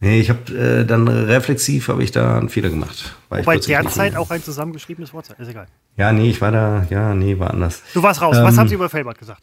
Nee, 0.00 0.20
ich 0.20 0.30
habe 0.30 0.52
äh, 0.52 0.84
dann 0.84 1.06
reflexiv 1.06 1.86
habe 1.86 2.02
ich 2.02 2.10
da 2.10 2.36
einen 2.36 2.48
Fehler 2.48 2.70
gemacht. 2.70 3.14
Wobei 3.28 3.56
derzeit 3.58 4.16
auch 4.16 4.30
ein 4.30 4.42
zusammengeschriebenes 4.42 5.14
Wort 5.14 5.28
ist 5.38 5.48
egal. 5.48 5.68
Ja, 5.96 6.12
nee, 6.12 6.28
ich 6.28 6.40
war 6.40 6.50
da, 6.50 6.86
ja, 6.90 7.14
nee, 7.14 7.38
war 7.38 7.52
anders. 7.52 7.82
Du 7.94 8.02
warst 8.02 8.20
raus. 8.20 8.36
Was 8.36 8.54
ähm, 8.54 8.60
haben 8.60 8.68
Sie 8.68 8.74
über 8.74 8.88
Felbert 8.88 9.18
gesagt? 9.18 9.42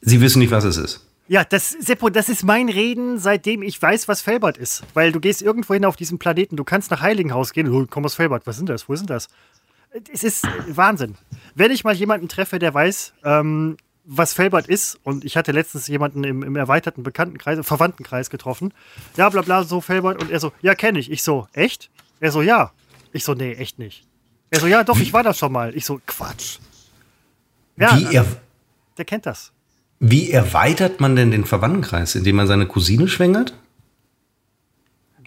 Sie 0.00 0.20
wissen 0.22 0.38
nicht, 0.38 0.50
was 0.50 0.64
es 0.64 0.78
ist. 0.78 1.06
Ja, 1.30 1.44
das, 1.44 1.70
Seppo, 1.70 2.10
das 2.10 2.28
ist 2.28 2.42
mein 2.42 2.68
Reden, 2.68 3.20
seitdem 3.20 3.62
ich 3.62 3.80
weiß, 3.80 4.08
was 4.08 4.20
Felbert 4.20 4.58
ist. 4.58 4.82
Weil 4.94 5.12
du 5.12 5.20
gehst 5.20 5.42
irgendwo 5.42 5.74
hin 5.74 5.84
auf 5.84 5.94
diesem 5.94 6.18
Planeten, 6.18 6.56
du 6.56 6.64
kannst 6.64 6.90
nach 6.90 7.02
Heiligenhaus 7.02 7.52
gehen, 7.52 7.66
du 7.66 7.86
kommst 7.86 8.06
aus 8.06 8.14
Felbert, 8.16 8.48
was 8.48 8.56
sind 8.56 8.68
das, 8.68 8.88
wo 8.88 8.96
sind 8.96 9.10
das? 9.10 9.28
Es 10.12 10.24
ist 10.24 10.44
Wahnsinn. 10.66 11.14
Wenn 11.54 11.70
ich 11.70 11.84
mal 11.84 11.94
jemanden 11.94 12.26
treffe, 12.26 12.58
der 12.58 12.74
weiß, 12.74 13.12
ähm, 13.22 13.76
was 14.04 14.32
Felbert 14.32 14.66
ist, 14.66 14.98
und 15.04 15.24
ich 15.24 15.36
hatte 15.36 15.52
letztens 15.52 15.86
jemanden 15.86 16.24
im, 16.24 16.42
im 16.42 16.56
erweiterten 16.56 17.04
Bekanntenkreis, 17.04 17.64
Verwandtenkreis 17.64 18.28
getroffen, 18.28 18.74
ja, 19.16 19.28
bla 19.28 19.42
bla, 19.42 19.62
so 19.62 19.80
Felbert, 19.80 20.20
und 20.20 20.32
er 20.32 20.40
so, 20.40 20.50
ja, 20.62 20.74
kenne 20.74 20.98
ich. 20.98 21.12
Ich 21.12 21.22
so, 21.22 21.46
echt? 21.52 21.90
Er 22.18 22.32
so, 22.32 22.42
ja. 22.42 22.72
Ich 23.12 23.22
so, 23.22 23.34
nee, 23.34 23.52
echt 23.52 23.78
nicht. 23.78 24.04
Er 24.50 24.58
so, 24.58 24.66
ja, 24.66 24.82
doch, 24.82 24.98
ich 24.98 25.12
war 25.12 25.22
da 25.22 25.32
schon 25.32 25.52
mal. 25.52 25.76
Ich 25.76 25.84
so, 25.84 26.00
Quatsch. 26.06 26.58
Ja, 27.76 27.96
Wie 27.96 28.16
er 28.16 28.26
der 28.98 29.04
kennt 29.04 29.26
das. 29.26 29.52
Wie 30.00 30.30
erweitert 30.30 31.00
man 31.00 31.14
denn 31.14 31.30
den 31.30 31.44
Verwandtenkreis, 31.44 32.14
indem 32.14 32.36
man 32.36 32.46
seine 32.46 32.66
Cousine 32.66 33.06
schwängert? 33.06 33.54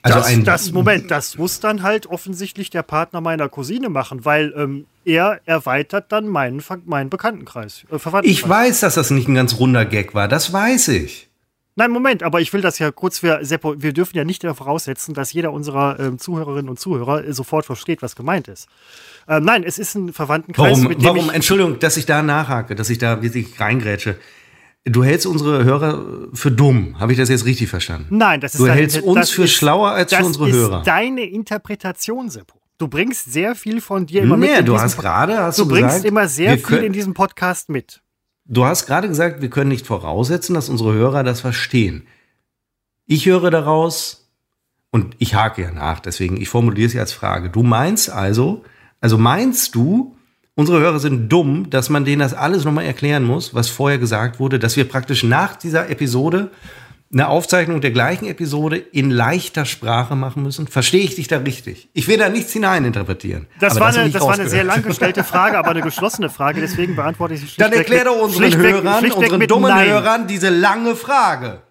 Also 0.02 0.18
das, 0.18 0.28
ein 0.28 0.44
das, 0.44 0.72
Moment, 0.74 1.12
das 1.12 1.38
muss 1.38 1.62
dann 1.62 1.82
halt 1.82 2.08
offensichtlich 2.08 2.70
der 2.70 2.84
Partner 2.84 3.22
meiner 3.22 3.48
Cousine 3.48 3.88
machen, 3.88 4.26
weil 4.26 4.54
ähm, 4.58 4.86
er 5.06 5.40
erweitert 5.46 6.12
dann 6.12 6.28
meinen, 6.28 6.62
meinen 6.86 7.10
Bekanntenkreis. 7.10 7.86
Äh, 7.90 8.20
ich 8.24 8.48
weiß, 8.48 8.82
dass 8.82 8.96
das 8.96 9.12
nicht 9.12 9.30
ein 9.30 9.36
ganz 9.36 9.60
runder 9.60 9.86
Gag 9.86 10.14
war, 10.14 10.28
das 10.28 10.52
weiß 10.52 10.90
ich. 10.90 11.30
Nein, 11.76 11.92
Moment, 11.92 12.22
aber 12.22 12.42
ich 12.42 12.52
will 12.52 12.62
das 12.62 12.80
ja 12.80 12.92
kurz 12.92 13.20
für 13.20 13.40
Seppo, 13.46 13.82
wir 13.82 13.94
dürfen 13.94 14.18
ja 14.18 14.26
nicht 14.26 14.44
voraussetzen, 14.44 15.14
dass 15.14 15.34
jeder 15.34 15.54
unserer 15.54 16.00
ähm, 16.00 16.20
Zuhörerinnen 16.20 16.70
und 16.70 16.80
Zuhörer 16.80 17.24
äh, 17.24 17.34
sofort 17.34 17.66
versteht, 17.66 18.02
was 18.02 18.16
gemeint 18.16 18.48
ist. 18.48 18.68
Ähm, 19.28 19.46
nein, 19.46 19.64
es 19.64 19.80
ist 19.80 19.96
ein 19.96 20.12
Verwandtenkreis. 20.12 20.84
Warum, 20.84 20.96
warum? 21.00 21.30
Entschuldigung, 21.30 21.80
dass 21.80 21.96
ich 21.96 22.06
da 22.06 22.22
nachhake, 22.22 22.76
dass 22.76 22.90
ich 22.90 22.98
da 22.98 23.22
wirklich 23.24 23.60
reingrätsche. 23.60 24.18
Du 24.86 25.04
hältst 25.04 25.26
unsere 25.26 25.63
Hörer 25.63 26.28
für 26.34 26.52
dumm. 26.52 27.00
Habe 27.00 27.13
ich 27.13 27.17
das 27.17 27.30
jetzt 27.30 27.46
richtig 27.46 27.69
verstanden? 27.69 28.17
Nein, 28.17 28.41
das 28.41 28.54
ist 28.54 28.60
Du 28.60 28.67
hältst 28.67 28.98
deine, 28.98 29.08
uns 29.08 29.30
für 29.30 29.43
ist, 29.43 29.54
schlauer 29.54 29.91
als 29.91 30.13
für 30.13 30.26
unsere 30.26 30.52
Hörer. 30.52 30.69
Das 30.72 30.80
ist 30.80 30.88
deine 30.88 31.24
Interpretation, 31.24 32.30
Seppo. 32.30 32.60
Du 32.78 32.89
bringst 32.89 33.32
sehr 33.32 33.56
viel 33.56 33.80
von 33.80 34.06
dir 34.06 34.24
immer 34.24 34.36
nee, 34.36 34.58
mit. 34.58 34.67
du 34.67 34.78
hast 34.78 34.98
gerade, 34.98 35.38
hast 35.38 35.58
du, 35.58 35.63
du 35.63 35.69
bringst 35.69 35.88
gesagt, 35.88 36.06
immer 36.06 36.28
sehr 36.28 36.58
viel 36.58 36.63
können, 36.63 36.84
in 36.86 36.93
diesem 36.93 37.13
Podcast 37.13 37.69
mit. 37.69 38.02
Du 38.46 38.65
hast 38.65 38.86
gerade 38.86 39.08
gesagt, 39.08 39.41
wir 39.41 39.50
können 39.50 39.69
nicht 39.69 39.88
voraussetzen, 39.88 40.54
dass 40.54 40.67
unsere 40.67 40.93
Hörer 40.93 41.24
das 41.24 41.39
verstehen. 41.39 42.06
Ich 43.06 43.26
höre 43.26 43.52
daraus 43.52 44.30
und 44.91 45.15
ich 45.19 45.34
hake 45.34 45.62
ja 45.62 45.72
nach, 45.72 46.02
deswegen 46.02 46.36
ich 46.41 46.50
formuliere 46.50 46.88
es 46.88 46.93
ja 46.93 47.02
als 47.02 47.13
Frage. 47.13 47.50
Du 47.50 47.63
meinst 47.63 48.10
also, 48.10 48.65
also 49.00 49.17
meinst 49.17 49.76
du, 49.76 50.17
unsere 50.56 50.80
Hörer 50.80 51.00
sind 51.00 51.30
dumm, 51.30 51.70
dass 51.70 51.89
man 51.89 52.06
denen 52.06 52.20
das 52.20 52.34
alles 52.34 52.66
nochmal 52.66 52.86
erklären 52.86 53.24
muss, 53.24 53.54
was 53.54 53.70
vorher 53.70 53.98
gesagt 53.98 54.39
wurde, 54.39 54.60
dass 54.60 54.76
wir 54.76 54.88
praktisch 54.88 55.24
nach 55.24 55.56
dieser 55.56 55.89
Episode 55.89 56.52
eine 57.13 57.28
Aufzeichnung 57.28 57.80
der 57.80 57.92
gleichen 57.92 58.26
Episode 58.26 58.78
in 58.78 59.12
leichter 59.12 59.66
Sprache 59.66 60.16
machen 60.16 60.42
müssen? 60.42 60.68
Verstehe 60.68 61.04
ich 61.04 61.16
dich 61.16 61.28
da 61.28 61.38
richtig? 61.38 61.89
Ich 61.94 62.08
will 62.08 62.18
da 62.18 62.30
nichts 62.30 62.52
hineininterpretieren. 62.54 63.48
Das, 63.60 63.80
war, 63.80 63.88
das 63.88 63.98
eine, 63.98 64.10
das 64.10 64.22
war 64.24 64.34
eine 64.34 64.50
sehr 64.50 64.63
lang 64.63 64.82
gestellte 64.82 65.24
Frage, 65.24 65.58
aber 65.58 65.70
eine 65.70 65.82
geschlossene 65.84 66.30
Frage, 66.30 66.60
deswegen 66.60 66.96
beantworte 66.96 67.36
ich 67.36 67.42
sie 67.42 67.48
schlichtweg. 67.48 67.72
Dann 67.72 67.80
erklär 67.80 68.06
doch 68.06 68.20
unseren 68.20 68.56
Hörern, 68.56 69.12
unseren 69.12 69.48
dummen 69.48 69.70
Nein. 69.70 69.89
Hörern 69.89 70.28
diese 70.28 70.50
lange 70.50 70.96
Frage. 70.96 71.62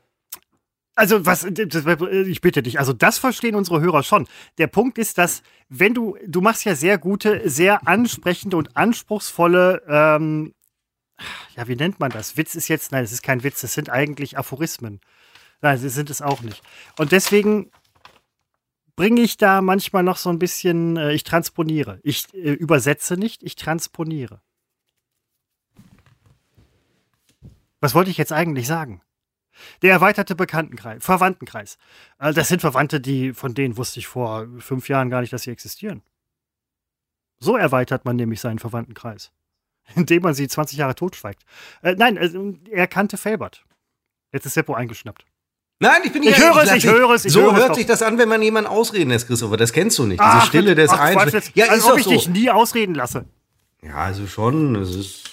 Also 0.95 1.25
was, 1.25 1.45
äh, 1.45 2.23
ich 2.23 2.41
bitte 2.43 2.63
dich, 2.63 2.79
also 2.79 2.93
das 2.93 3.19
verstehen 3.19 3.55
unsere 3.55 3.81
Hörer 3.81 4.03
schon. 4.03 4.29
Der 4.59 4.67
Punkt 4.67 4.99
ist, 4.99 5.17
dass 5.17 5.43
wenn 5.69 5.95
du, 5.95 6.19
du 6.27 6.41
machst 6.43 6.65
ja 6.65 6.75
sehr 6.75 6.99
gute, 6.99 7.49
sehr 7.49 7.87
ansprechende 7.89 8.57
und 8.59 8.77
anspruchsvolle, 8.77 9.83
ähm, 9.89 10.55
ja, 11.57 11.67
wie 11.69 11.77
nennt 11.77 12.01
man 12.01 12.11
das? 12.11 12.37
Witz 12.37 12.55
ist 12.55 12.69
jetzt, 12.69 12.93
nein, 12.93 13.05
es 13.05 13.13
ist 13.13 13.23
kein 13.23 13.43
Witz, 13.43 13.63
es 13.63 13.75
sind 13.75 13.89
eigentlich 13.89 14.37
Aphorismen. 14.37 15.01
Nein, 15.63 15.79
sie 15.79 15.89
sind 15.89 16.11
es 16.11 16.21
auch 16.21 16.43
nicht. 16.43 16.63
Und 16.99 17.13
deswegen 17.13 17.71
bringe 18.97 19.23
ich 19.23 19.37
da 19.37 19.63
manchmal 19.63 20.03
noch 20.03 20.17
so 20.17 20.29
ein 20.29 20.39
bisschen, 20.39 20.97
äh, 20.97 21.13
ich 21.13 21.25
transponiere. 21.25 22.01
Ich 22.03 22.33
äh, 22.35 22.53
übersetze 22.53 23.17
nicht, 23.17 23.43
ich 23.43 23.57
transponiere. 23.57 24.43
Was 27.81 27.95
wollte 27.95 28.11
ich 28.11 28.19
jetzt 28.19 28.33
eigentlich 28.33 28.67
sagen? 28.67 29.01
Der 29.83 29.93
erweiterte 29.93 30.35
Bekanntenkreis, 30.35 31.05
Verwandtenkreis. 31.05 31.79
Äh, 32.19 32.33
das 32.33 32.49
sind 32.49 32.61
Verwandte, 32.61 33.01
die, 33.01 33.33
von 33.33 33.55
denen 33.55 33.77
wusste 33.77 34.01
ich 34.01 34.07
vor 34.07 34.47
fünf 34.59 34.89
Jahren 34.89 35.11
gar 35.11 35.21
nicht, 35.21 35.33
dass 35.33 35.43
sie 35.43 35.51
existieren. 35.51 36.03
So 37.39 37.57
erweitert 37.57 38.05
man 38.05 38.17
nämlich 38.17 38.41
seinen 38.41 38.59
Verwandtenkreis. 38.59 39.31
Indem 39.97 40.23
man 40.23 40.35
sie 40.35 40.47
20 40.49 40.79
Jahre 40.79 40.95
totschweigt. 40.95 41.43
Äh, 41.83 41.97
nein, 41.97 42.17
äh, 42.17 42.31
er 42.71 42.87
kannte 42.87 43.17
Felbert. 43.17 43.65
Jetzt 44.33 44.47
ist 44.47 44.55
Seppo 44.55 44.75
eingeschnappt. 44.75 45.25
Nein, 45.81 46.03
ich 46.05 46.13
bin 46.13 46.23
Ich 46.23 46.37
hier. 46.37 46.55
höre 46.55 46.63
es, 46.63 46.73
ich 46.73 46.87
höre 46.87 47.11
es, 47.11 47.25
ich 47.25 47.33
so 47.33 47.43
höre 47.43 47.53
es 47.55 47.59
hört 47.59 47.71
doch. 47.71 47.75
sich 47.75 47.87
das 47.87 48.03
an, 48.03 48.17
wenn 48.17 48.29
man 48.29 48.41
jemanden 48.41 48.71
ausreden 48.71 49.11
lässt, 49.11 49.27
Christopher. 49.27 49.57
Das 49.57 49.73
kennst 49.73 49.99
du 49.99 50.05
nicht. 50.07 50.21
Diese 50.21 50.31
Ach, 50.31 50.47
Stille 50.47 50.77
des 50.77 50.93
jetzt, 51.33 51.51
Ja, 51.57 51.67
als 51.67 51.85
ob 51.85 51.99
ich 51.99 52.05
so. 52.05 52.11
dich 52.11 52.29
nie 52.29 52.49
ausreden 52.51 52.95
lasse. 52.95 53.25
Ja, 53.83 53.97
also 53.97 54.29
schon. 54.29 54.77
Es 54.77 54.95
ist. 54.95 55.32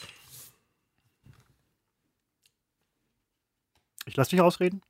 Ich 4.10 4.18
lasse 4.18 4.32
dich 4.32 4.42
ausreden. 4.42 4.82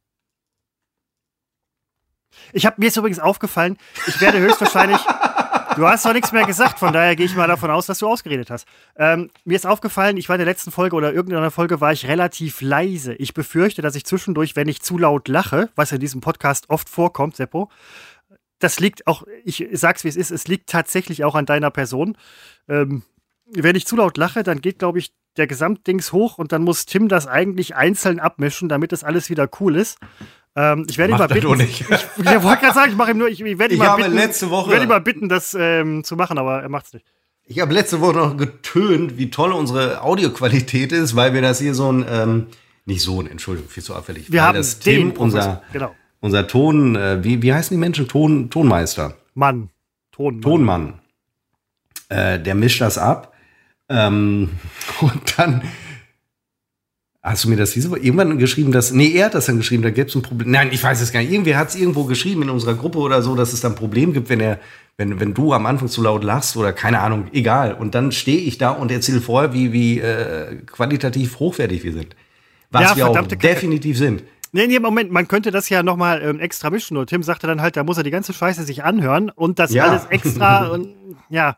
Ich 2.53 2.65
habe 2.65 2.77
mir 2.79 2.87
ist 2.87 2.97
übrigens 2.97 3.19
aufgefallen, 3.19 3.77
ich 4.07 4.19
werde 4.21 4.39
höchstwahrscheinlich. 4.39 4.99
Du 5.75 5.87
hast 5.87 6.03
doch 6.03 6.13
nichts 6.13 6.33
mehr 6.33 6.45
gesagt, 6.45 6.79
von 6.79 6.91
daher 6.91 7.15
gehe 7.15 7.27
ich 7.27 7.35
mal 7.35 7.47
davon 7.47 7.69
aus, 7.71 7.85
dass 7.85 7.99
du 7.99 8.07
ausgeredet 8.07 8.49
hast. 8.49 8.67
Ähm, 8.97 9.29
mir 9.45 9.55
ist 9.55 9.67
aufgefallen, 9.67 10.17
ich 10.17 10.27
war 10.27 10.35
in 10.35 10.39
der 10.39 10.47
letzten 10.47 10.71
Folge 10.71 10.95
oder 10.95 11.13
irgendeiner 11.13 11.51
Folge 11.51 11.79
war 11.79 11.93
ich 11.93 12.07
relativ 12.07 12.59
leise. 12.59 13.13
Ich 13.13 13.33
befürchte, 13.33 13.81
dass 13.81 13.95
ich 13.95 14.03
zwischendurch, 14.03 14.57
wenn 14.57 14.67
ich 14.67 14.81
zu 14.81 14.97
laut 14.97 15.29
lache, 15.29 15.69
was 15.75 15.93
in 15.93 15.99
diesem 15.99 16.19
Podcast 16.19 16.69
oft 16.69 16.89
vorkommt, 16.89 17.37
Seppo, 17.37 17.69
das 18.57 18.79
liegt 18.79 19.07
auch, 19.07 19.23
ich 19.45 19.69
sag's 19.71 20.03
wie 20.03 20.09
es 20.09 20.17
ist, 20.17 20.31
es 20.31 20.47
liegt 20.47 20.69
tatsächlich 20.69 21.23
auch 21.23 21.35
an 21.35 21.45
deiner 21.45 21.69
Person. 21.69 22.17
Ähm, 22.67 23.03
wenn 23.45 23.75
ich 23.75 23.87
zu 23.87 23.95
laut 23.95 24.17
lache, 24.17 24.43
dann 24.43 24.61
geht, 24.61 24.79
glaube 24.79 24.99
ich, 24.99 25.13
der 25.37 25.47
Gesamtdings 25.47 26.11
hoch 26.11 26.37
und 26.37 26.51
dann 26.51 26.63
muss 26.63 26.85
Tim 26.85 27.07
das 27.07 27.27
eigentlich 27.27 27.75
einzeln 27.75 28.19
abmischen, 28.19 28.67
damit 28.69 28.91
das 28.91 29.03
alles 29.03 29.29
wieder 29.29 29.49
cool 29.59 29.75
ist. 29.75 29.97
Ähm, 30.55 30.85
ich 30.89 30.97
werde 30.97 31.13
ihn 31.13 31.17
mal 31.17 31.27
Macht 31.27 31.33
bitten. 31.33 31.57
nicht. 31.57 31.81
Ich, 31.81 31.87
ich 31.89 32.43
wollte 32.43 32.61
gerade 32.61 32.73
sagen, 32.73 32.91
ich 32.91 32.97
mache 32.97 33.11
ihm 33.11 33.17
nur, 33.19 33.29
ich, 33.29 33.39
ich 33.41 33.59
werde 33.59 33.73
ihn 33.73 33.77
Ich 33.77 33.79
mal 33.79 33.89
habe 33.89 34.03
bitten, 34.03 34.15
letzte 34.15 34.49
Woche- 34.49 34.65
ich 34.67 34.71
werde 34.71 34.83
ihn 34.85 34.89
mal 34.89 34.99
bitten, 35.01 35.29
das 35.29 35.55
ähm, 35.57 36.03
zu 36.03 36.15
machen, 36.15 36.37
aber 36.37 36.61
er 36.61 36.69
macht's 36.69 36.91
nicht. 36.93 37.05
Ich 37.45 37.59
habe 37.59 37.73
letzte 37.73 38.01
Woche 38.01 38.15
noch 38.17 38.37
getönt, 38.37 39.17
wie 39.17 39.29
toll 39.29 39.53
unsere 39.53 40.01
Audioqualität 40.01 40.91
ist, 40.91 41.15
weil 41.15 41.33
wir 41.33 41.41
das 41.41 41.59
hier 41.59 41.73
so 41.73 41.91
ein, 41.91 42.05
ähm, 42.09 42.47
nicht 42.85 43.01
so 43.01 43.21
ein, 43.21 43.27
Entschuldigung, 43.27 43.69
viel 43.69 43.83
zu 43.83 43.95
auffällig. 43.95 44.31
Wir 44.31 44.41
weil 44.41 44.47
haben 44.49 44.55
das 44.57 44.79
Tim, 44.79 45.11
unser, 45.11 45.61
genau. 45.73 45.95
unser 46.19 46.47
Ton, 46.47 46.95
äh, 46.95 47.23
wie, 47.23 47.41
wie 47.41 47.53
heißen 47.53 47.73
die 47.75 47.79
Menschen? 47.79 48.07
Ton, 48.07 48.49
Tonmeister. 48.49 49.15
Mann. 49.35 49.69
Ton. 50.11 50.41
Tonmann. 50.41 50.99
Äh, 52.09 52.39
der 52.39 52.55
mischt 52.55 52.81
das 52.81 52.97
ab. 52.97 53.33
Ähm, 53.89 54.49
und 55.01 55.37
dann 55.37 55.63
hast 57.21 57.43
du 57.43 57.49
mir 57.49 57.57
das 57.57 57.71
diese 57.71 57.91
Woche 57.91 57.99
irgendwann 57.99 58.37
geschrieben, 58.37 58.71
dass. 58.71 58.91
Nee, 58.91 59.11
er 59.13 59.25
hat 59.25 59.33
das 59.35 59.47
dann 59.47 59.57
geschrieben, 59.57 59.83
da 59.83 59.89
gäbe 59.89 60.09
es 60.09 60.15
ein 60.15 60.21
Problem. 60.21 60.51
Nein, 60.51 60.69
ich 60.71 60.83
weiß 60.83 61.01
es 61.01 61.11
gar 61.11 61.19
nicht. 61.21 61.31
Irgendwie 61.31 61.55
hat 61.55 61.69
es 61.69 61.75
irgendwo 61.75 62.05
geschrieben 62.05 62.43
in 62.43 62.49
unserer 62.49 62.75
Gruppe 62.75 62.99
oder 62.99 63.21
so, 63.21 63.35
dass 63.35 63.53
es 63.53 63.61
dann 63.61 63.73
ein 63.73 63.77
Problem 63.77 64.13
gibt, 64.13 64.29
wenn 64.29 64.39
er, 64.39 64.59
wenn, 64.97 65.19
wenn 65.19 65.33
du 65.33 65.53
am 65.53 65.65
Anfang 65.65 65.87
zu 65.89 66.01
laut 66.01 66.23
lachst 66.23 66.55
oder 66.57 66.71
keine 66.73 66.99
Ahnung, 66.99 67.27
egal. 67.33 67.73
Und 67.73 67.95
dann 67.95 68.11
stehe 68.11 68.39
ich 68.39 68.57
da 68.57 68.71
und 68.71 68.91
erzähle 68.91 69.21
vorher, 69.21 69.53
wie, 69.53 69.73
wie 69.73 69.99
äh, 69.99 70.55
qualitativ 70.65 71.39
hochwertig 71.39 71.83
wir 71.83 71.93
sind. 71.93 72.15
Was 72.71 72.91
Ja, 72.91 72.95
wir 72.95 73.07
auch 73.07 73.27
definitiv 73.27 73.97
sind. 73.97 74.23
Nee, 74.51 74.65
nee, 74.67 74.79
Moment, 74.79 75.11
man 75.11 75.27
könnte 75.27 75.51
das 75.51 75.69
ja 75.69 75.83
nochmal 75.83 76.21
ähm, 76.23 76.39
extra 76.39 76.69
mischen. 76.69 76.97
Und 76.97 77.07
Tim 77.07 77.21
sagte 77.21 77.45
dann 77.47 77.61
halt, 77.61 77.77
da 77.77 77.83
muss 77.83 77.97
er 77.97 78.03
die 78.03 78.11
ganze 78.11 78.33
Scheiße 78.33 78.63
sich 78.63 78.83
anhören 78.83 79.29
und 79.29 79.59
das 79.59 79.71
Ja. 79.71 79.85
alles 79.85 80.05
extra 80.05 80.67
und 80.71 80.95
ja, 81.29 81.55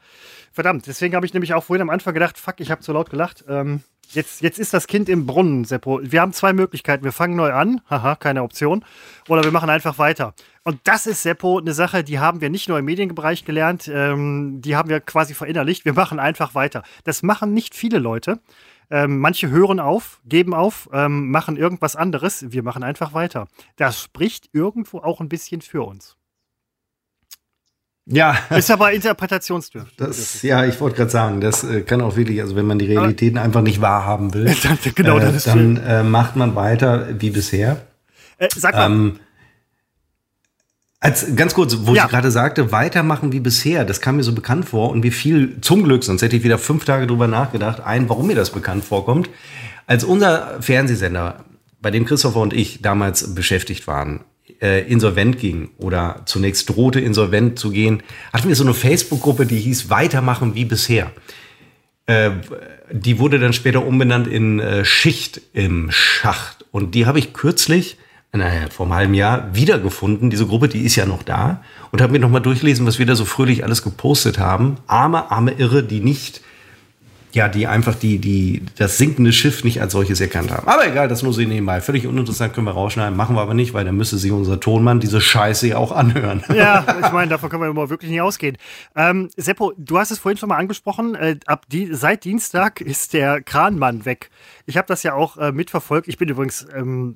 verdammt. 0.51 0.87
Deswegen 0.87 1.15
habe 1.15 1.25
ich 1.25 1.33
nämlich 1.33 1.53
auch 1.53 1.63
vorhin 1.63 1.81
am 1.81 1.89
Anfang 1.89 2.13
gedacht, 2.13 2.37
fuck, 2.37 2.59
ich 2.59 2.71
habe 2.71 2.81
zu 2.81 2.93
laut 2.93 3.09
gelacht. 3.09 3.45
Ähm, 3.47 3.81
jetzt, 4.11 4.41
jetzt 4.41 4.59
ist 4.59 4.73
das 4.73 4.87
Kind 4.87 5.09
im 5.09 5.25
Brunnen, 5.25 5.65
Seppo. 5.65 5.99
Wir 6.03 6.21
haben 6.21 6.33
zwei 6.33 6.53
Möglichkeiten. 6.53 7.03
Wir 7.03 7.11
fangen 7.11 7.35
neu 7.35 7.51
an, 7.53 7.81
haha, 7.89 8.15
keine 8.15 8.43
Option. 8.43 8.83
Oder 9.27 9.43
wir 9.43 9.51
machen 9.51 9.69
einfach 9.69 9.97
weiter. 9.97 10.33
Und 10.63 10.79
das 10.83 11.07
ist, 11.07 11.23
Seppo, 11.23 11.59
eine 11.59 11.73
Sache, 11.73 12.03
die 12.03 12.19
haben 12.19 12.41
wir 12.41 12.49
nicht 12.49 12.69
nur 12.69 12.77
im 12.77 12.85
Medienbereich 12.85 13.45
gelernt, 13.45 13.89
ähm, 13.91 14.61
die 14.61 14.75
haben 14.75 14.89
wir 14.89 14.99
quasi 14.99 15.33
verinnerlicht. 15.33 15.85
Wir 15.85 15.93
machen 15.93 16.19
einfach 16.19 16.53
weiter. 16.53 16.83
Das 17.03 17.23
machen 17.23 17.53
nicht 17.53 17.73
viele 17.73 17.99
Leute. 17.99 18.39
Ähm, 18.91 19.19
manche 19.19 19.49
hören 19.49 19.79
auf, 19.79 20.19
geben 20.25 20.53
auf, 20.53 20.89
ähm, 20.91 21.31
machen 21.31 21.55
irgendwas 21.55 21.95
anderes. 21.95 22.51
Wir 22.51 22.61
machen 22.61 22.83
einfach 22.83 23.13
weiter. 23.13 23.47
Das 23.77 24.01
spricht 24.01 24.49
irgendwo 24.51 24.99
auch 24.99 25.21
ein 25.21 25.29
bisschen 25.29 25.61
für 25.61 25.83
uns. 25.83 26.17
Ja. 28.11 28.37
Ist 28.49 28.69
aber 28.69 28.91
interpretationsdürftig. 28.91 29.95
Das, 29.97 30.41
ja, 30.41 30.65
ich 30.65 30.79
wollte 30.81 30.97
gerade 30.97 31.11
sagen, 31.11 31.41
das 31.41 31.63
äh, 31.63 31.81
kann 31.81 32.01
auch 32.01 32.15
wirklich, 32.15 32.41
also 32.41 32.55
wenn 32.55 32.65
man 32.65 32.77
die 32.79 32.85
Realitäten 32.85 33.37
einfach 33.37 33.61
nicht 33.61 33.81
wahrhaben 33.81 34.33
will, 34.33 34.45
Dann- 34.63 34.77
genau, 34.95 35.17
äh, 35.17 35.31
dann 35.45 35.77
äh, 35.77 36.03
macht 36.03 36.35
man 36.35 36.55
weiter 36.55 37.07
wie 37.19 37.29
bisher. 37.29 37.81
äh, 38.37 38.49
sag 38.55 38.73
mal, 38.75 38.85
Ähm, 38.85 39.19
als 40.99 41.35
ganz 41.35 41.53
kurz, 41.55 41.75
wo 41.81 41.95
Ja. 41.95 42.03
ich 42.05 42.09
gerade 42.11 42.29
sagte, 42.29 42.71
weitermachen 42.71 43.31
wie 43.31 43.39
bisher, 43.39 43.85
das 43.85 44.01
kam 44.01 44.17
mir 44.17 44.23
so 44.23 44.33
bekannt 44.33 44.65
vor 44.69 44.91
und 44.91 44.99
mir 45.03 45.11
fiel 45.11 45.57
zum 45.61 45.83
Glück, 45.83 46.03
sonst 46.03 46.21
hätte 46.21 46.35
ich 46.35 46.43
wieder 46.43 46.59
fünf 46.59 46.85
Tage 46.85 47.07
drüber 47.07 47.27
nachgedacht, 47.27 47.79
ein, 47.81 48.07
warum 48.07 48.27
mir 48.27 48.35
das 48.35 48.51
bekannt 48.51 48.85
vorkommt. 48.85 49.29
Als 49.87 50.03
unser 50.03 50.61
Fernsehsender, 50.61 51.43
bei 51.81 51.89
dem 51.89 52.05
Christopher 52.05 52.39
und 52.41 52.53
ich 52.53 52.81
damals 52.83 53.33
beschäftigt 53.33 53.87
waren, 53.87 54.19
äh, 54.61 54.87
insolvent 54.87 55.39
ging 55.39 55.69
oder 55.77 56.21
zunächst 56.25 56.69
drohte 56.69 56.99
insolvent 56.99 57.57
zu 57.57 57.71
gehen, 57.71 58.03
hatten 58.31 58.47
wir 58.47 58.55
so 58.55 58.63
eine 58.63 58.73
Facebook-Gruppe, 58.73 59.45
die 59.45 59.59
hieß 59.59 59.89
Weitermachen 59.89 60.55
wie 60.55 60.65
bisher. 60.65 61.11
Äh, 62.05 62.31
die 62.91 63.19
wurde 63.19 63.39
dann 63.39 63.53
später 63.53 63.85
umbenannt 63.85 64.27
in 64.27 64.59
äh, 64.59 64.85
Schicht 64.85 65.41
im 65.53 65.89
Schacht. 65.91 66.65
Und 66.71 66.95
die 66.95 67.05
habe 67.05 67.19
ich 67.19 67.33
kürzlich, 67.33 67.97
naja, 68.33 68.69
vor 68.69 68.85
einem 68.85 68.95
halben 68.95 69.13
Jahr, 69.13 69.53
wiedergefunden. 69.55 70.29
Diese 70.29 70.45
Gruppe, 70.45 70.67
die 70.67 70.81
ist 70.81 70.95
ja 70.95 71.05
noch 71.05 71.23
da. 71.23 71.63
Und 71.91 72.01
habe 72.01 72.13
mir 72.13 72.19
nochmal 72.19 72.41
durchgelesen, 72.41 72.85
was 72.85 72.99
wir 72.99 73.05
da 73.05 73.15
so 73.15 73.25
fröhlich 73.25 73.63
alles 73.63 73.83
gepostet 73.83 74.39
haben. 74.39 74.77
Arme, 74.87 75.31
arme 75.31 75.51
Irre, 75.51 75.83
die 75.83 75.99
nicht, 75.99 76.41
ja, 77.33 77.47
die 77.47 77.67
einfach 77.67 77.95
die, 77.95 78.19
die, 78.19 78.63
das 78.77 78.97
sinkende 78.97 79.31
Schiff 79.31 79.63
nicht 79.63 79.81
als 79.81 79.93
solches 79.93 80.19
erkannt 80.21 80.51
haben. 80.51 80.67
Aber 80.67 80.85
egal, 80.87 81.07
das 81.07 81.23
nur 81.23 81.33
so 81.33 81.41
nebenbei. 81.41 81.81
Völlig 81.81 82.07
uninteressant 82.07 82.53
können 82.53 82.67
wir 82.67 82.71
rausschneiden. 82.71 83.15
Machen 83.15 83.35
wir 83.35 83.41
aber 83.41 83.53
nicht, 83.53 83.73
weil 83.73 83.85
dann 83.85 83.95
müsste 83.95 84.17
sich 84.17 84.31
unser 84.31 84.59
Tonmann 84.59 84.99
diese 84.99 85.21
Scheiße 85.21 85.69
ja 85.69 85.77
auch 85.77 85.91
anhören. 85.91 86.43
ja, 86.53 86.85
ich 87.03 87.11
meine, 87.11 87.29
davon 87.29 87.49
können 87.49 87.63
wir 87.63 87.69
immer 87.69 87.89
wirklich 87.89 88.11
nicht 88.11 88.21
ausgehen. 88.21 88.57
Ähm, 88.95 89.29
Seppo, 89.37 89.73
du 89.77 89.97
hast 89.97 90.11
es 90.11 90.19
vorhin 90.19 90.37
schon 90.37 90.49
mal 90.49 90.57
angesprochen. 90.57 91.15
Äh, 91.15 91.37
ab 91.45 91.65
die, 91.71 91.93
seit 91.93 92.25
Dienstag 92.25 92.81
ist 92.81 93.13
der 93.13 93.41
Kranmann 93.41 94.05
weg. 94.05 94.29
Ich 94.65 94.77
habe 94.77 94.87
das 94.87 95.03
ja 95.03 95.13
auch 95.13 95.37
äh, 95.37 95.51
mitverfolgt. 95.51 96.07
Ich 96.07 96.17
bin 96.17 96.29
übrigens, 96.29 96.65
ähm, 96.75 97.15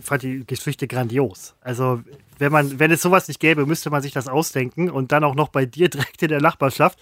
fand 0.00 0.22
die 0.22 0.46
Geschichte 0.46 0.86
grandios. 0.86 1.54
Also, 1.60 2.00
wenn 2.38 2.52
man, 2.52 2.78
wenn 2.78 2.90
es 2.90 3.02
sowas 3.02 3.28
nicht 3.28 3.40
gäbe, 3.40 3.66
müsste 3.66 3.90
man 3.90 4.02
sich 4.02 4.12
das 4.12 4.28
ausdenken 4.28 4.90
und 4.90 5.12
dann 5.12 5.24
auch 5.24 5.34
noch 5.34 5.48
bei 5.48 5.66
dir 5.66 5.88
direkt 5.90 6.22
in 6.22 6.28
der 6.28 6.40
Nachbarschaft. 6.40 6.98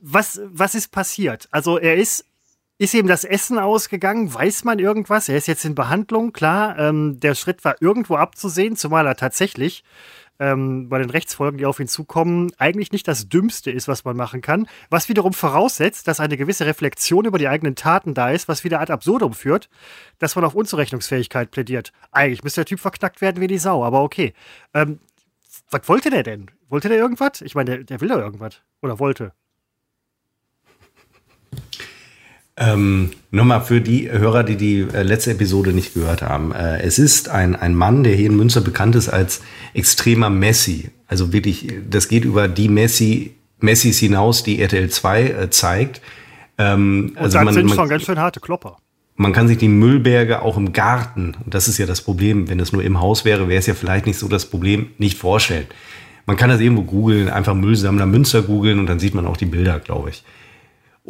Was, 0.00 0.40
was 0.44 0.74
ist 0.74 0.88
passiert? 0.92 1.48
Also, 1.50 1.78
er 1.78 1.96
ist 1.96 2.24
ist 2.78 2.94
ihm 2.94 3.06
das 3.06 3.24
Essen 3.24 3.58
ausgegangen? 3.58 4.32
Weiß 4.32 4.64
man 4.64 4.78
irgendwas? 4.78 5.28
Er 5.28 5.36
ist 5.36 5.48
jetzt 5.48 5.66
in 5.66 5.74
Behandlung, 5.74 6.32
klar. 6.32 6.78
Ähm, 6.78 7.20
der 7.20 7.34
Schritt 7.34 7.62
war 7.62 7.76
irgendwo 7.80 8.16
abzusehen, 8.16 8.74
zumal 8.74 9.06
er 9.06 9.16
tatsächlich 9.16 9.84
ähm, 10.38 10.88
bei 10.88 10.98
den 10.98 11.10
Rechtsfolgen, 11.10 11.58
die 11.58 11.66
auf 11.66 11.78
ihn 11.78 11.88
zukommen, 11.88 12.50
eigentlich 12.56 12.90
nicht 12.90 13.06
das 13.06 13.28
Dümmste 13.28 13.70
ist, 13.70 13.86
was 13.86 14.04
man 14.04 14.16
machen 14.16 14.40
kann. 14.40 14.66
Was 14.88 15.10
wiederum 15.10 15.34
voraussetzt, 15.34 16.08
dass 16.08 16.18
eine 16.18 16.38
gewisse 16.38 16.64
Reflexion 16.64 17.26
über 17.26 17.38
die 17.38 17.48
eigenen 17.48 17.76
Taten 17.76 18.14
da 18.14 18.30
ist, 18.30 18.48
was 18.48 18.64
wieder 18.64 18.80
ad 18.80 18.90
absurdum 18.90 19.34
führt, 19.34 19.68
dass 20.18 20.34
man 20.34 20.46
auf 20.46 20.54
Unzurechnungsfähigkeit 20.54 21.50
plädiert. 21.50 21.92
Eigentlich 22.10 22.42
müsste 22.42 22.62
der 22.62 22.66
Typ 22.66 22.80
verknackt 22.80 23.20
werden 23.20 23.42
wie 23.42 23.46
die 23.46 23.58
Sau, 23.58 23.84
aber 23.84 24.02
okay. 24.02 24.32
Ähm, 24.72 25.00
was 25.70 25.86
wollte 25.86 26.08
der 26.08 26.22
denn? 26.22 26.50
Wollte 26.70 26.88
der 26.88 26.96
irgendwas? 26.96 27.42
Ich 27.42 27.54
meine, 27.54 27.76
der, 27.76 27.84
der 27.84 28.00
will 28.00 28.08
doch 28.08 28.18
irgendwas. 28.18 28.62
Oder 28.80 28.98
wollte. 28.98 29.32
Ähm, 32.60 33.10
Nochmal 33.32 33.62
für 33.62 33.80
die 33.80 34.10
Hörer, 34.10 34.42
die 34.42 34.56
die 34.56 34.80
äh, 34.92 35.02
letzte 35.02 35.30
Episode 35.30 35.72
nicht 35.72 35.94
gehört 35.94 36.20
haben. 36.20 36.52
Äh, 36.52 36.80
es 36.82 36.98
ist 36.98 37.28
ein, 37.28 37.54
ein 37.54 37.76
Mann, 37.76 38.02
der 38.02 38.14
hier 38.14 38.26
in 38.26 38.36
Münster 38.36 38.60
bekannt 38.60 38.96
ist 38.96 39.08
als 39.08 39.40
extremer 39.72 40.30
Messi. 40.30 40.90
Also 41.06 41.32
wirklich, 41.32 41.72
das 41.88 42.08
geht 42.08 42.24
über 42.24 42.48
die 42.48 42.68
Messi, 42.68 43.34
Messis 43.60 43.98
hinaus, 44.00 44.42
die 44.42 44.60
RTL 44.60 44.90
2 44.90 45.22
äh, 45.22 45.50
zeigt. 45.50 46.02
Ähm, 46.58 47.12
Und 47.14 47.18
also 47.18 47.38
das 47.38 47.44
man, 47.44 47.54
sind 47.54 47.66
man, 47.66 47.76
schon 47.76 47.88
ganz 47.88 48.02
schön 48.02 48.18
harte 48.18 48.40
Klopper. 48.40 48.78
man 49.14 49.32
kann 49.32 49.46
sich 49.46 49.58
die 49.58 49.68
Müllberge 49.68 50.42
auch 50.42 50.56
im 50.56 50.72
Garten, 50.72 51.36
und 51.44 51.54
das 51.54 51.68
ist 51.68 51.78
ja 51.78 51.86
das 51.86 52.02
Problem, 52.02 52.48
wenn 52.48 52.58
es 52.58 52.72
nur 52.72 52.82
im 52.82 53.00
Haus 53.00 53.24
wäre, 53.24 53.48
wäre 53.48 53.60
es 53.60 53.66
ja 53.66 53.74
vielleicht 53.74 54.06
nicht 54.06 54.18
so 54.18 54.26
das 54.26 54.46
Problem, 54.46 54.88
nicht 54.98 55.16
vorstellen. 55.16 55.66
Man 56.26 56.36
kann 56.36 56.50
das 56.50 56.60
irgendwo 56.60 56.82
googeln, 56.82 57.28
einfach 57.30 57.54
Müllsammler 57.54 58.06
Münster 58.06 58.42
googeln 58.42 58.80
und 58.80 58.86
dann 58.86 58.98
sieht 58.98 59.14
man 59.14 59.26
auch 59.26 59.36
die 59.36 59.46
Bilder, 59.46 59.78
glaube 59.78 60.10
ich. 60.10 60.24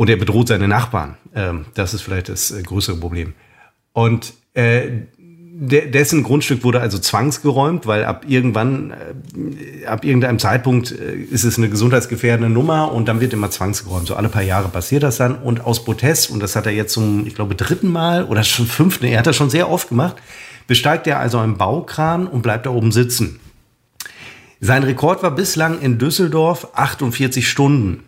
Und 0.00 0.08
er 0.08 0.16
bedroht 0.16 0.48
seine 0.48 0.66
Nachbarn. 0.66 1.18
Ähm, 1.34 1.66
das 1.74 1.92
ist 1.92 2.00
vielleicht 2.00 2.30
das 2.30 2.50
äh, 2.52 2.62
größere 2.62 2.96
Problem. 2.96 3.34
Und 3.92 4.32
äh, 4.54 4.84
de 5.18 5.90
dessen 5.90 6.22
Grundstück 6.22 6.64
wurde 6.64 6.80
also 6.80 6.98
zwangsgeräumt, 6.98 7.86
weil 7.86 8.06
ab 8.06 8.24
irgendwann, 8.26 8.92
äh, 8.92 9.84
ab 9.84 10.02
irgendeinem 10.06 10.38
Zeitpunkt 10.38 10.90
äh, 10.90 11.16
ist 11.16 11.44
es 11.44 11.58
eine 11.58 11.68
gesundheitsgefährdende 11.68 12.48
Nummer 12.48 12.92
und 12.92 13.08
dann 13.08 13.20
wird 13.20 13.34
immer 13.34 13.50
zwangsgeräumt. 13.50 14.06
So 14.06 14.14
alle 14.14 14.30
paar 14.30 14.40
Jahre 14.40 14.70
passiert 14.70 15.02
das 15.02 15.18
dann. 15.18 15.36
Und 15.36 15.66
aus 15.66 15.84
Protest, 15.84 16.30
und 16.30 16.40
das 16.42 16.56
hat 16.56 16.64
er 16.64 16.72
jetzt 16.72 16.94
zum, 16.94 17.26
ich 17.26 17.34
glaube, 17.34 17.54
dritten 17.54 17.92
Mal 17.92 18.24
oder 18.24 18.42
schon 18.42 18.64
fünften, 18.64 19.04
er 19.04 19.18
hat 19.18 19.26
das 19.26 19.36
schon 19.36 19.50
sehr 19.50 19.68
oft 19.68 19.90
gemacht, 19.90 20.16
besteigt 20.66 21.08
er 21.08 21.20
also 21.20 21.36
einen 21.36 21.58
Baukran 21.58 22.26
und 22.26 22.40
bleibt 22.40 22.64
da 22.64 22.70
oben 22.70 22.90
sitzen. 22.90 23.38
Sein 24.60 24.82
Rekord 24.82 25.22
war 25.22 25.32
bislang 25.32 25.78
in 25.78 25.98
Düsseldorf 25.98 26.68
48 26.72 27.46
Stunden. 27.46 28.04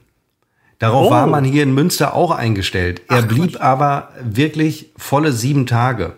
Darauf 0.83 1.07
oh. 1.07 1.11
war 1.13 1.29
man 1.29 1.45
hier 1.45 1.63
in 1.63 1.73
Münster 1.73 2.13
auch 2.13 2.33
eingestellt. 2.33 3.03
Er 3.07 3.19
Ach, 3.19 3.29
blieb 3.29 3.53
Quatsch. 3.53 3.61
aber 3.61 4.09
wirklich 4.21 4.91
volle 4.97 5.31
sieben 5.31 5.65
Tage 5.65 6.17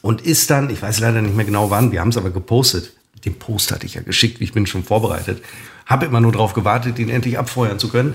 und 0.00 0.22
ist 0.22 0.48
dann, 0.48 0.70
ich 0.70 0.80
weiß 0.80 0.98
leider 1.00 1.20
nicht 1.20 1.36
mehr 1.36 1.44
genau 1.44 1.68
wann, 1.68 1.92
wir 1.92 2.00
haben 2.00 2.08
es 2.08 2.16
aber 2.16 2.30
gepostet. 2.30 2.94
Den 3.26 3.34
Post 3.34 3.72
hatte 3.72 3.84
ich 3.84 3.92
ja 3.92 4.00
geschickt, 4.00 4.40
ich 4.40 4.54
bin 4.54 4.64
schon 4.64 4.82
vorbereitet. 4.82 5.42
Habe 5.84 6.06
immer 6.06 6.22
nur 6.22 6.32
darauf 6.32 6.54
gewartet, 6.54 6.98
ihn 6.98 7.10
endlich 7.10 7.38
abfeuern 7.38 7.78
zu 7.78 7.90
können. 7.90 8.14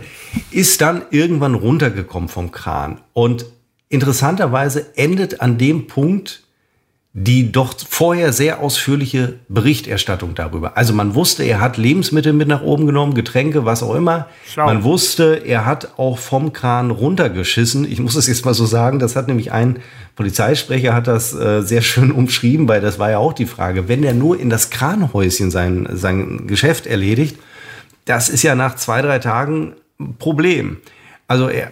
Ist 0.50 0.82
dann 0.82 1.04
irgendwann 1.12 1.54
runtergekommen 1.54 2.28
vom 2.28 2.52
Kran. 2.52 3.00
Und 3.13 3.45
interessanterweise 3.88 4.97
endet 4.97 5.41
an 5.41 5.60
dem 5.60 5.86
Punkt 5.86 6.41
die 7.13 7.52
doch 7.52 7.74
vorher 7.89 8.32
sehr 8.32 8.62
ausführliche 8.62 9.39
Berichterstattung 9.50 10.34
darüber. 10.34 10.78
Also 10.78 10.93
man 10.93 11.13
wusste, 11.13 11.43
er 11.43 11.60
hat 11.60 11.76
Lebensmittel 11.76 12.32
mit 12.32 12.47
nach 12.47 12.62
oben 12.62 12.86
genommen, 12.86 13.15
Getränke, 13.15 13.65
was 13.65 13.84
auch 13.84 13.95
immer. 13.95 14.28
Schau. 14.47 14.65
Man 14.65 14.84
wusste, 14.84 15.41
er 15.45 15.65
hat 15.65 16.00
auch 16.00 16.17
vom 16.17 16.54
Kran 16.54 16.89
runtergeschissen. 16.89 17.84
Ich 17.84 18.00
muss 18.00 18.15
es 18.15 18.28
jetzt 18.28 18.45
mal 18.45 18.54
so 18.54 18.65
sagen, 18.65 19.00
das 19.00 19.17
hat 19.17 19.28
nämlich 19.28 19.52
ein 19.52 19.80
Polizeisprecher 20.15 20.93
hat 20.93 21.08
das 21.08 21.34
äh, 21.34 21.62
sehr 21.63 21.82
schön 21.82 22.12
umschrieben, 22.13 22.69
weil 22.69 22.80
das 22.80 22.97
war 22.97 23.12
ja 23.12 23.17
auch 23.17 23.34
die 23.34 23.45
Frage, 23.45 23.89
wenn 23.89 24.04
er 24.04 24.13
nur 24.13 24.39
in 24.39 24.50
das 24.50 24.69
Kranhäuschen 24.69 25.52
sein, 25.52 25.89
sein 25.91 26.47
Geschäft 26.47 26.88
erledigt, 26.88 27.38
das 28.06 28.30
ist 28.30 28.43
ja 28.43 28.56
nach 28.56 28.76
zwei, 28.76 29.02
drei 29.02 29.19
Tagen 29.19 29.74
ein 30.00 30.15
Problem. 30.17 30.78
Also 31.28 31.50
er, 31.50 31.71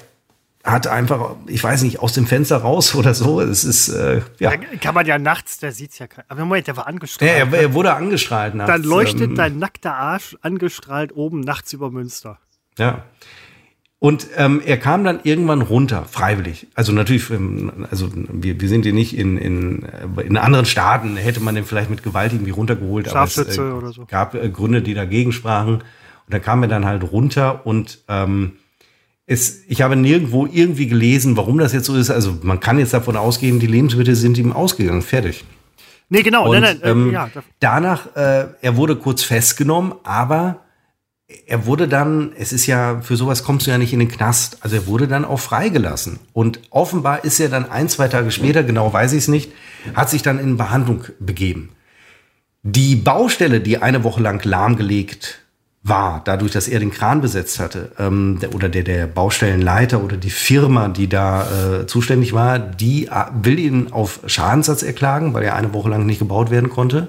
hat 0.63 0.87
einfach, 0.87 1.35
ich 1.47 1.63
weiß 1.63 1.83
nicht, 1.83 1.99
aus 1.99 2.13
dem 2.13 2.27
Fenster 2.27 2.57
raus 2.57 2.95
oder 2.95 3.13
so. 3.13 3.41
Es 3.41 3.63
ist, 3.63 3.89
äh, 3.89 4.21
ja. 4.39 4.55
Kann 4.57 4.95
man 4.95 5.05
ja 5.05 5.17
nachts, 5.17 5.59
der 5.59 5.71
sieht's 5.71 5.99
ja 5.99 6.07
kein. 6.07 6.25
Aber 6.27 6.41
Moment, 6.41 6.67
der 6.67 6.77
war 6.77 6.87
angestrahlt. 6.87 7.31
Ja, 7.31 7.37
er, 7.37 7.53
er, 7.53 7.73
wurde 7.73 7.93
angestrahlt 7.93 8.55
nachts. 8.55 8.71
Dann 8.71 8.83
leuchtet 8.83 9.29
ähm, 9.29 9.35
dein 9.35 9.57
nackter 9.57 9.95
Arsch 9.95 10.37
angestrahlt 10.41 11.15
oben 11.15 11.41
nachts 11.41 11.73
über 11.73 11.91
Münster. 11.91 12.39
Ja. 12.77 13.03
Und 14.01 14.27
ähm, 14.37 14.61
er 14.65 14.77
kam 14.77 15.03
dann 15.03 15.19
irgendwann 15.23 15.61
runter, 15.61 16.05
freiwillig. 16.05 16.67
Also 16.73 16.93
natürlich, 16.93 17.29
ähm, 17.31 17.85
also 17.91 18.09
wir, 18.13 18.61
wir 18.61 18.69
sind 18.69 18.83
hier 18.83 18.93
nicht 18.93 19.17
in, 19.17 19.37
in, 19.37 19.83
äh, 19.83 20.21
in 20.21 20.37
anderen 20.37 20.65
Staaten, 20.65 21.17
hätte 21.17 21.41
man 21.41 21.55
den 21.55 21.65
vielleicht 21.65 21.89
mit 21.89 22.01
Gewalt 22.01 22.31
irgendwie 22.31 22.51
runtergeholt. 22.51 23.09
Scharfschütze 23.09 23.61
aber 23.61 23.69
es 23.69 23.73
äh, 23.73 23.77
oder 23.77 23.91
so. 23.91 24.05
gab 24.05 24.35
äh, 24.35 24.49
Gründe, 24.49 24.81
die 24.81 24.93
dagegen 24.93 25.33
sprachen. 25.33 25.75
Und 25.75 25.83
da 26.33 26.39
kam 26.39 26.61
er 26.61 26.69
dann 26.69 26.85
halt 26.85 27.11
runter 27.11 27.65
und 27.65 27.99
ähm, 28.07 28.53
es, 29.29 29.61
ich 29.67 29.83
habe 29.83 29.95
nirgendwo 29.95 30.47
irgendwie 30.51 30.87
gelesen, 30.87 31.37
warum 31.37 31.59
das 31.59 31.71
jetzt 31.71 31.85
so 31.85 31.95
ist. 31.95 32.09
Also 32.09 32.39
man 32.41 32.59
kann 32.59 32.79
jetzt 32.79 32.95
davon 32.95 33.15
ausgehen, 33.15 33.59
die 33.59 33.67
Lebensmittel 33.67 34.15
sind 34.15 34.39
ihm 34.39 34.51
ausgegangen. 34.51 35.03
Fertig. 35.03 35.45
Nee, 36.09 36.23
genau. 36.23 36.49
Und, 36.49 36.59
nein, 36.59 36.79
nein, 36.81 36.81
äh, 36.81 36.89
ähm, 36.89 37.13
ja. 37.13 37.29
Danach, 37.59 38.15
äh, 38.15 38.47
er 38.59 38.75
wurde 38.75 38.95
kurz 38.95 39.21
festgenommen, 39.21 39.93
aber 40.03 40.61
er 41.45 41.67
wurde 41.67 41.87
dann, 41.87 42.31
es 42.39 42.51
ist 42.51 42.65
ja, 42.65 43.01
für 43.01 43.17
sowas 43.17 43.43
kommst 43.43 43.67
du 43.67 43.71
ja 43.71 43.77
nicht 43.77 43.93
in 43.93 43.99
den 43.99 44.07
Knast. 44.07 44.57
Also 44.61 44.77
er 44.77 44.87
wurde 44.87 45.07
dann 45.07 45.25
auch 45.25 45.39
freigelassen. 45.39 46.17
Und 46.33 46.59
offenbar 46.71 47.23
ist 47.23 47.39
er 47.39 47.49
dann 47.49 47.69
ein, 47.69 47.87
zwei 47.87 48.07
Tage 48.07 48.31
später, 48.31 48.63
genau 48.63 48.91
weiß 48.91 49.13
ich 49.13 49.19
es 49.19 49.27
nicht, 49.27 49.51
hat 49.93 50.09
sich 50.09 50.23
dann 50.23 50.39
in 50.39 50.57
Behandlung 50.57 51.03
begeben. 51.19 51.69
Die 52.63 52.95
Baustelle, 52.95 53.61
die 53.61 53.77
eine 53.77 54.03
Woche 54.03 54.23
lang 54.23 54.43
lahmgelegt 54.43 55.41
war, 55.81 56.21
dadurch, 56.25 56.51
dass 56.51 56.67
er 56.67 56.79
den 56.79 56.91
Kran 56.91 57.21
besetzt 57.21 57.59
hatte, 57.59 57.91
ähm, 57.97 58.39
der, 58.41 58.53
oder 58.53 58.67
der, 58.67 58.83
der 58.83 59.07
Baustellenleiter 59.07 60.03
oder 60.03 60.17
die 60.17 60.29
Firma, 60.29 60.89
die 60.89 61.07
da 61.07 61.81
äh, 61.81 61.87
zuständig 61.87 62.33
war, 62.33 62.59
die 62.59 63.07
äh, 63.07 63.25
will 63.41 63.59
ihn 63.59 63.91
auf 63.91 64.19
Schadensersatz 64.25 64.83
erklagen, 64.83 65.33
weil 65.33 65.43
er 65.43 65.55
eine 65.55 65.73
Woche 65.73 65.89
lang 65.89 66.05
nicht 66.05 66.19
gebaut 66.19 66.51
werden 66.51 66.69
konnte. 66.69 67.07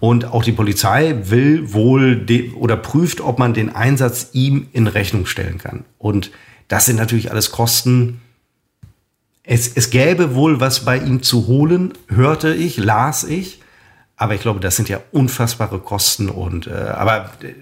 Und 0.00 0.26
auch 0.26 0.42
die 0.42 0.52
Polizei 0.52 1.14
will 1.24 1.72
wohl 1.72 2.26
oder 2.56 2.76
prüft, 2.76 3.20
ob 3.20 3.38
man 3.38 3.54
den 3.54 3.74
Einsatz 3.74 4.30
ihm 4.32 4.66
in 4.72 4.86
Rechnung 4.86 5.24
stellen 5.24 5.58
kann. 5.58 5.84
Und 5.98 6.30
das 6.68 6.86
sind 6.86 6.96
natürlich 6.96 7.30
alles 7.30 7.52
Kosten. 7.52 8.20
Es, 9.44 9.76
es 9.76 9.90
gäbe 9.90 10.34
wohl 10.34 10.60
was 10.60 10.84
bei 10.84 10.98
ihm 10.98 11.22
zu 11.22 11.46
holen, 11.46 11.92
hörte 12.08 12.54
ich, 12.54 12.76
las 12.76 13.24
ich. 13.24 13.60
Aber 14.16 14.34
ich 14.34 14.40
glaube, 14.40 14.60
das 14.60 14.76
sind 14.76 14.88
ja 14.88 15.00
unfassbare 15.12 15.78
Kosten. 15.78 16.28
Und 16.28 16.66
äh, 16.66 16.72
aber 16.72 17.30
äh, 17.42 17.54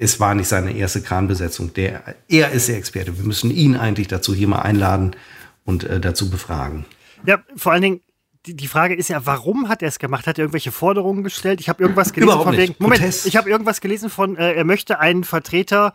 es 0.00 0.18
war 0.18 0.34
nicht 0.34 0.48
seine 0.48 0.72
erste 0.72 1.02
Kranbesetzung. 1.02 1.74
Der, 1.74 2.16
er 2.26 2.50
ist 2.52 2.68
der 2.68 2.78
Experte. 2.78 3.18
Wir 3.18 3.24
müssen 3.24 3.50
ihn 3.50 3.76
eigentlich 3.76 4.08
dazu 4.08 4.34
hier 4.34 4.48
mal 4.48 4.60
einladen 4.60 5.14
und 5.66 5.84
äh, 5.84 6.00
dazu 6.00 6.30
befragen. 6.30 6.86
Ja, 7.26 7.42
vor 7.54 7.72
allen 7.72 7.82
Dingen, 7.82 8.00
die, 8.46 8.56
die 8.56 8.66
Frage 8.66 8.94
ist 8.94 9.10
ja, 9.10 9.26
warum 9.26 9.68
hat 9.68 9.82
er 9.82 9.88
es 9.88 9.98
gemacht? 9.98 10.26
Hat 10.26 10.38
er 10.38 10.44
irgendwelche 10.44 10.72
Forderungen 10.72 11.22
gestellt? 11.22 11.60
Ich 11.60 11.68
habe 11.68 11.82
irgendwas 11.82 12.14
gelesen 12.14 12.30
Überhaupt 12.30 12.48
von 12.48 12.56
wegen. 12.56 12.74
Moment, 12.78 13.26
ich 13.26 13.36
habe 13.36 13.50
irgendwas 13.50 13.82
gelesen 13.82 14.08
von, 14.08 14.38
äh, 14.38 14.54
er 14.54 14.64
möchte 14.64 15.00
einen 15.00 15.22
Vertreter 15.22 15.92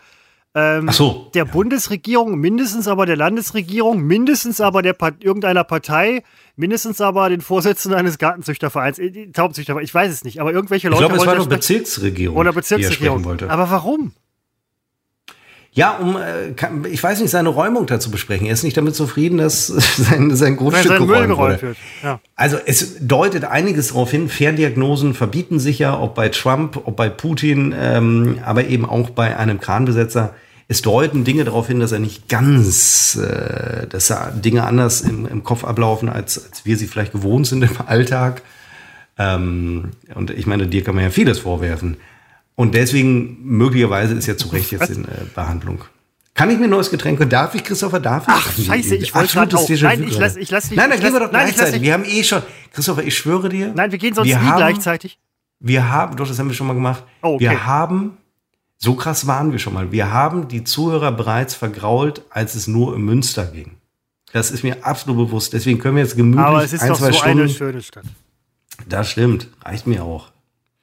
ähm, 0.55 0.89
so. 0.91 1.29
der 1.33 1.45
ja. 1.45 1.51
Bundesregierung, 1.51 2.39
mindestens 2.39 2.87
aber 2.87 3.05
der 3.05 3.17
Landesregierung, 3.17 4.01
mindestens 4.01 4.61
aber 4.61 4.81
der 4.81 4.95
irgendeiner 5.19 5.63
Partei 5.63 6.23
mindestens 6.55 7.01
aber 7.01 7.29
den 7.29 7.41
Vorsitzenden 7.41 7.99
eines 7.99 8.17
Gartenzüchtervereins, 8.17 8.99
äh, 8.99 9.27
Taubenzüchtervereins, 9.31 9.89
ich 9.89 9.93
weiß 9.93 10.11
es 10.11 10.23
nicht, 10.23 10.39
aber 10.39 10.53
irgendwelche 10.53 10.89
Leute. 10.89 11.03
Ich 11.03 11.07
glaube, 11.09 11.21
es 11.21 11.27
war 11.27 11.35
doch 11.35 11.47
Bezirksregierung. 11.47 12.37
Oder 12.37 12.53
Bezirksregierung. 12.53 13.23
wollte. 13.23 13.49
Aber 13.49 13.69
warum? 13.69 14.13
Ja, 15.73 15.97
um, 15.97 16.15
äh, 16.15 16.87
ich 16.87 17.03
weiß 17.03 17.19
nicht, 17.19 17.31
seine 17.31 17.49
Räumung 17.49 17.85
dazu 17.85 18.09
besprechen. 18.09 18.47
Er 18.47 18.53
ist 18.53 18.63
nicht 18.63 18.77
damit 18.77 18.95
zufrieden, 18.95 19.37
dass 19.39 19.67
sein, 19.97 20.33
sein 20.33 20.55
Grundstück 20.55 20.87
sein 20.87 21.05
geräumt, 21.05 21.27
geräumt 21.27 21.61
wird. 21.61 21.77
Ja. 22.01 22.21
Also 22.37 22.57
es 22.65 22.95
deutet 23.01 23.43
einiges 23.43 23.89
darauf 23.89 24.09
hin. 24.09 24.29
Ferndiagnosen 24.29 25.13
verbieten 25.13 25.59
sich 25.59 25.79
ja, 25.79 25.99
ob 25.99 26.15
bei 26.15 26.29
Trump, 26.29 26.79
ob 26.85 26.95
bei 26.95 27.09
Putin, 27.09 27.75
ähm, 27.77 28.39
aber 28.45 28.67
eben 28.67 28.85
auch 28.85 29.09
bei 29.09 29.35
einem 29.35 29.59
Kranbesetzer 29.59 30.33
es 30.67 30.81
deuten 30.81 31.23
Dinge 31.23 31.43
darauf 31.43 31.67
hin, 31.67 31.79
dass 31.79 31.91
er 31.91 31.99
nicht 31.99 32.27
ganz, 32.27 33.15
äh, 33.15 33.87
dass 33.87 34.07
da 34.07 34.31
Dinge 34.31 34.63
anders 34.63 35.01
im, 35.01 35.27
im 35.27 35.43
Kopf 35.43 35.63
ablaufen, 35.63 36.09
als, 36.09 36.43
als 36.43 36.65
wir 36.65 36.77
sie 36.77 36.87
vielleicht 36.87 37.11
gewohnt 37.11 37.47
sind 37.47 37.63
im 37.63 37.77
Alltag. 37.85 38.41
Ähm, 39.17 39.91
und 40.15 40.31
ich 40.31 40.47
meine, 40.47 40.67
dir 40.67 40.83
kann 40.83 40.95
man 40.95 41.03
ja 41.03 41.09
vieles 41.11 41.39
vorwerfen. 41.39 41.97
Und 42.55 42.73
deswegen 42.73 43.37
möglicherweise 43.43 44.15
ist 44.15 44.27
er 44.27 44.37
zu 44.37 44.47
Recht 44.49 44.71
jetzt 44.71 44.89
in 44.89 45.05
äh, 45.05 45.25
Behandlung. 45.35 45.83
Kann 46.33 46.49
ich 46.49 46.57
mir 46.57 46.65
ein 46.65 46.69
neues 46.69 46.89
Getränk 46.89 47.19
holen? 47.19 47.29
Darf 47.29 47.55
ich, 47.55 47.63
Christopher? 47.63 47.99
Darf 47.99 48.23
ich? 48.27 48.33
Ach, 48.33 48.51
scheiße, 48.57 48.95
ich 48.95 49.15
wollte 49.15 49.33
gerade 49.33 49.57
auch. 49.57 49.69
Nein, 49.69 50.03
ich 50.03 50.17
lass, 50.17 50.35
ich 50.35 50.51
lass. 50.51 50.69
Nein, 50.71 50.89
dann 50.89 50.99
gehen 50.99 51.13
wir 51.13 51.19
doch 51.21 51.29
gleichzeitig. 51.29 51.81
Wir 51.81 51.93
haben 51.93 52.03
eh 52.05 52.23
schon. 52.23 52.41
Christopher, 52.73 53.03
ich 53.03 53.15
schwöre 53.17 53.47
dir. 53.49 53.71
Nein, 53.73 53.91
wir 53.91 53.97
gehen 53.97 54.13
sonst 54.13 54.27
wir 54.27 54.37
nie 54.37 54.45
haben, 54.45 54.57
gleichzeitig. 54.57 55.17
Wir 55.61 55.89
haben, 55.89 56.17
doch, 56.17 56.27
das 56.27 56.37
haben 56.37 56.49
wir 56.49 56.55
schon 56.55 56.67
mal 56.67 56.73
gemacht. 56.73 57.03
Oh, 57.21 57.35
okay. 57.35 57.51
Wir 57.51 57.65
haben 57.65 58.17
so 58.85 58.93
krass 58.93 59.25
waren 59.27 59.51
wir 59.51 59.59
schon 59.59 59.73
mal. 59.73 59.91
Wir 59.91 60.11
haben 60.11 60.47
die 60.47 60.63
Zuhörer 60.63 61.11
bereits 61.11 61.55
vergrault, 61.55 62.21
als 62.29 62.53
es 62.55 62.67
nur 62.67 62.93
um 62.93 63.03
Münster 63.03 63.45
ging. 63.45 63.71
Das 64.31 64.51
ist 64.51 64.63
mir 64.63 64.85
absolut 64.85 65.27
bewusst. 65.27 65.53
Deswegen 65.53 65.79
können 65.79 65.95
wir 65.95 66.03
jetzt 66.03 66.15
gemütlich 66.15 66.45
Aber 66.45 66.63
es 66.63 66.71
ist 66.71 66.81
ein, 66.81 66.89
doch 66.89 66.99
zwei 66.99 67.11
so 67.11 67.17
Stunden. 67.17 67.39
eine 67.39 67.49
schöne 67.49 67.81
Stadt. 67.81 68.05
Das 68.87 69.09
stimmt. 69.09 69.47
Reicht 69.63 69.87
mir 69.87 70.03
auch. 70.03 70.29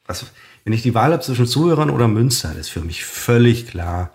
Was, 0.07 0.27
wenn 0.65 0.73
ich 0.73 0.83
die 0.83 0.95
Wahl 0.95 1.13
habe 1.13 1.23
zwischen 1.23 1.47
Zuhörern 1.47 1.91
oder 1.91 2.09
Münster, 2.09 2.49
das 2.49 2.59
ist 2.59 2.69
für 2.71 2.81
mich 2.81 3.05
völlig 3.05 3.69
klar. 3.69 4.11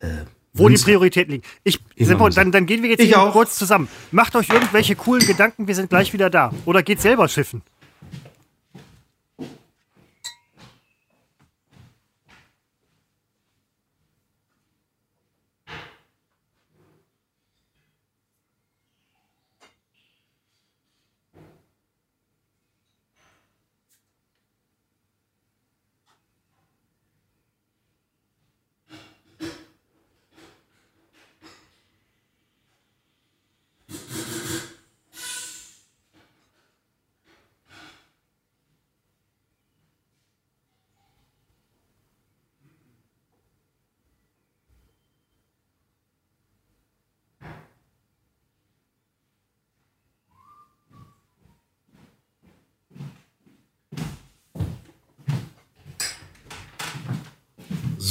Äh, 0.00 0.08
wo 0.52 0.64
Münster. 0.64 0.86
die 0.86 0.92
Prioritäten 0.92 1.32
liegen. 1.32 1.44
Ich, 1.62 1.78
Seppo, 1.96 2.28
dann, 2.30 2.50
dann 2.50 2.66
gehen 2.66 2.82
wir 2.82 2.90
jetzt 2.90 3.14
kurz 3.32 3.56
zusammen. 3.56 3.88
Macht 4.10 4.34
euch 4.34 4.48
irgendwelche 4.48 4.96
coolen 4.96 5.24
Gedanken, 5.24 5.68
wir 5.68 5.76
sind 5.76 5.88
gleich 5.88 6.12
wieder 6.12 6.30
da. 6.30 6.52
Oder 6.64 6.82
geht 6.82 7.00
selber 7.00 7.28
schiffen. 7.28 7.62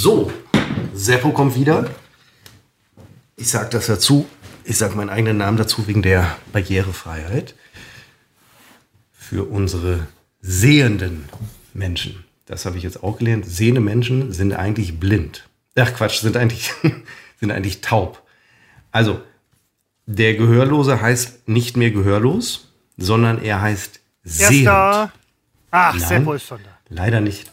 So, 0.01 0.31
Seppo 0.93 1.33
kommt 1.33 1.55
wieder. 1.55 1.89
Ich 3.35 3.49
sage 3.49 3.71
das 3.71 3.87
dazu. 3.87 4.29
Ich 4.63 4.77
sage 4.77 4.95
meinen 4.95 5.09
eigenen 5.09 5.35
Namen 5.35 5.57
dazu 5.57 5.87
wegen 5.87 6.01
der 6.01 6.37
Barrierefreiheit. 6.53 7.53
Für 9.11 9.43
unsere 9.43 10.07
sehenden 10.39 11.27
Menschen. 11.73 12.23
Das 12.45 12.65
habe 12.65 12.77
ich 12.77 12.83
jetzt 12.83 13.03
auch 13.03 13.17
gelernt. 13.17 13.45
Sehende 13.45 13.81
Menschen 13.81 14.31
sind 14.31 14.53
eigentlich 14.53 15.01
blind. 15.01 15.49
Ach 15.75 15.93
Quatsch, 15.93 16.21
sind 16.21 16.37
eigentlich, 16.37 16.71
sind 17.41 17.51
eigentlich 17.51 17.81
taub. 17.81 18.23
Also, 18.93 19.19
der 20.05 20.35
Gehörlose 20.35 21.01
heißt 21.01 21.49
nicht 21.49 21.75
mehr 21.75 21.91
gehörlos, 21.91 22.71
sondern 22.95 23.43
er 23.43 23.59
heißt 23.59 23.99
sehend. 24.23 24.65
Erster. 24.67 25.11
Ach, 25.71 25.93
Nein. 25.93 26.07
Seppo 26.07 26.33
ist 26.35 26.47
schon 26.47 26.63
da. 26.63 26.69
Leider 26.87 27.19
nicht. 27.19 27.51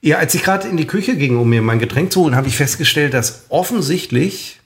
Ja, 0.00 0.18
als 0.18 0.34
ich 0.34 0.44
gerade 0.44 0.68
in 0.68 0.76
die 0.76 0.86
Küche 0.86 1.16
ging, 1.16 1.36
um 1.36 1.48
mir 1.48 1.60
mein 1.62 1.78
Getränk 1.78 2.12
zu 2.12 2.20
holen, 2.20 2.36
habe 2.36 2.46
ich 2.46 2.56
festgestellt, 2.56 3.14
dass 3.14 3.46
offensichtlich 3.48 4.60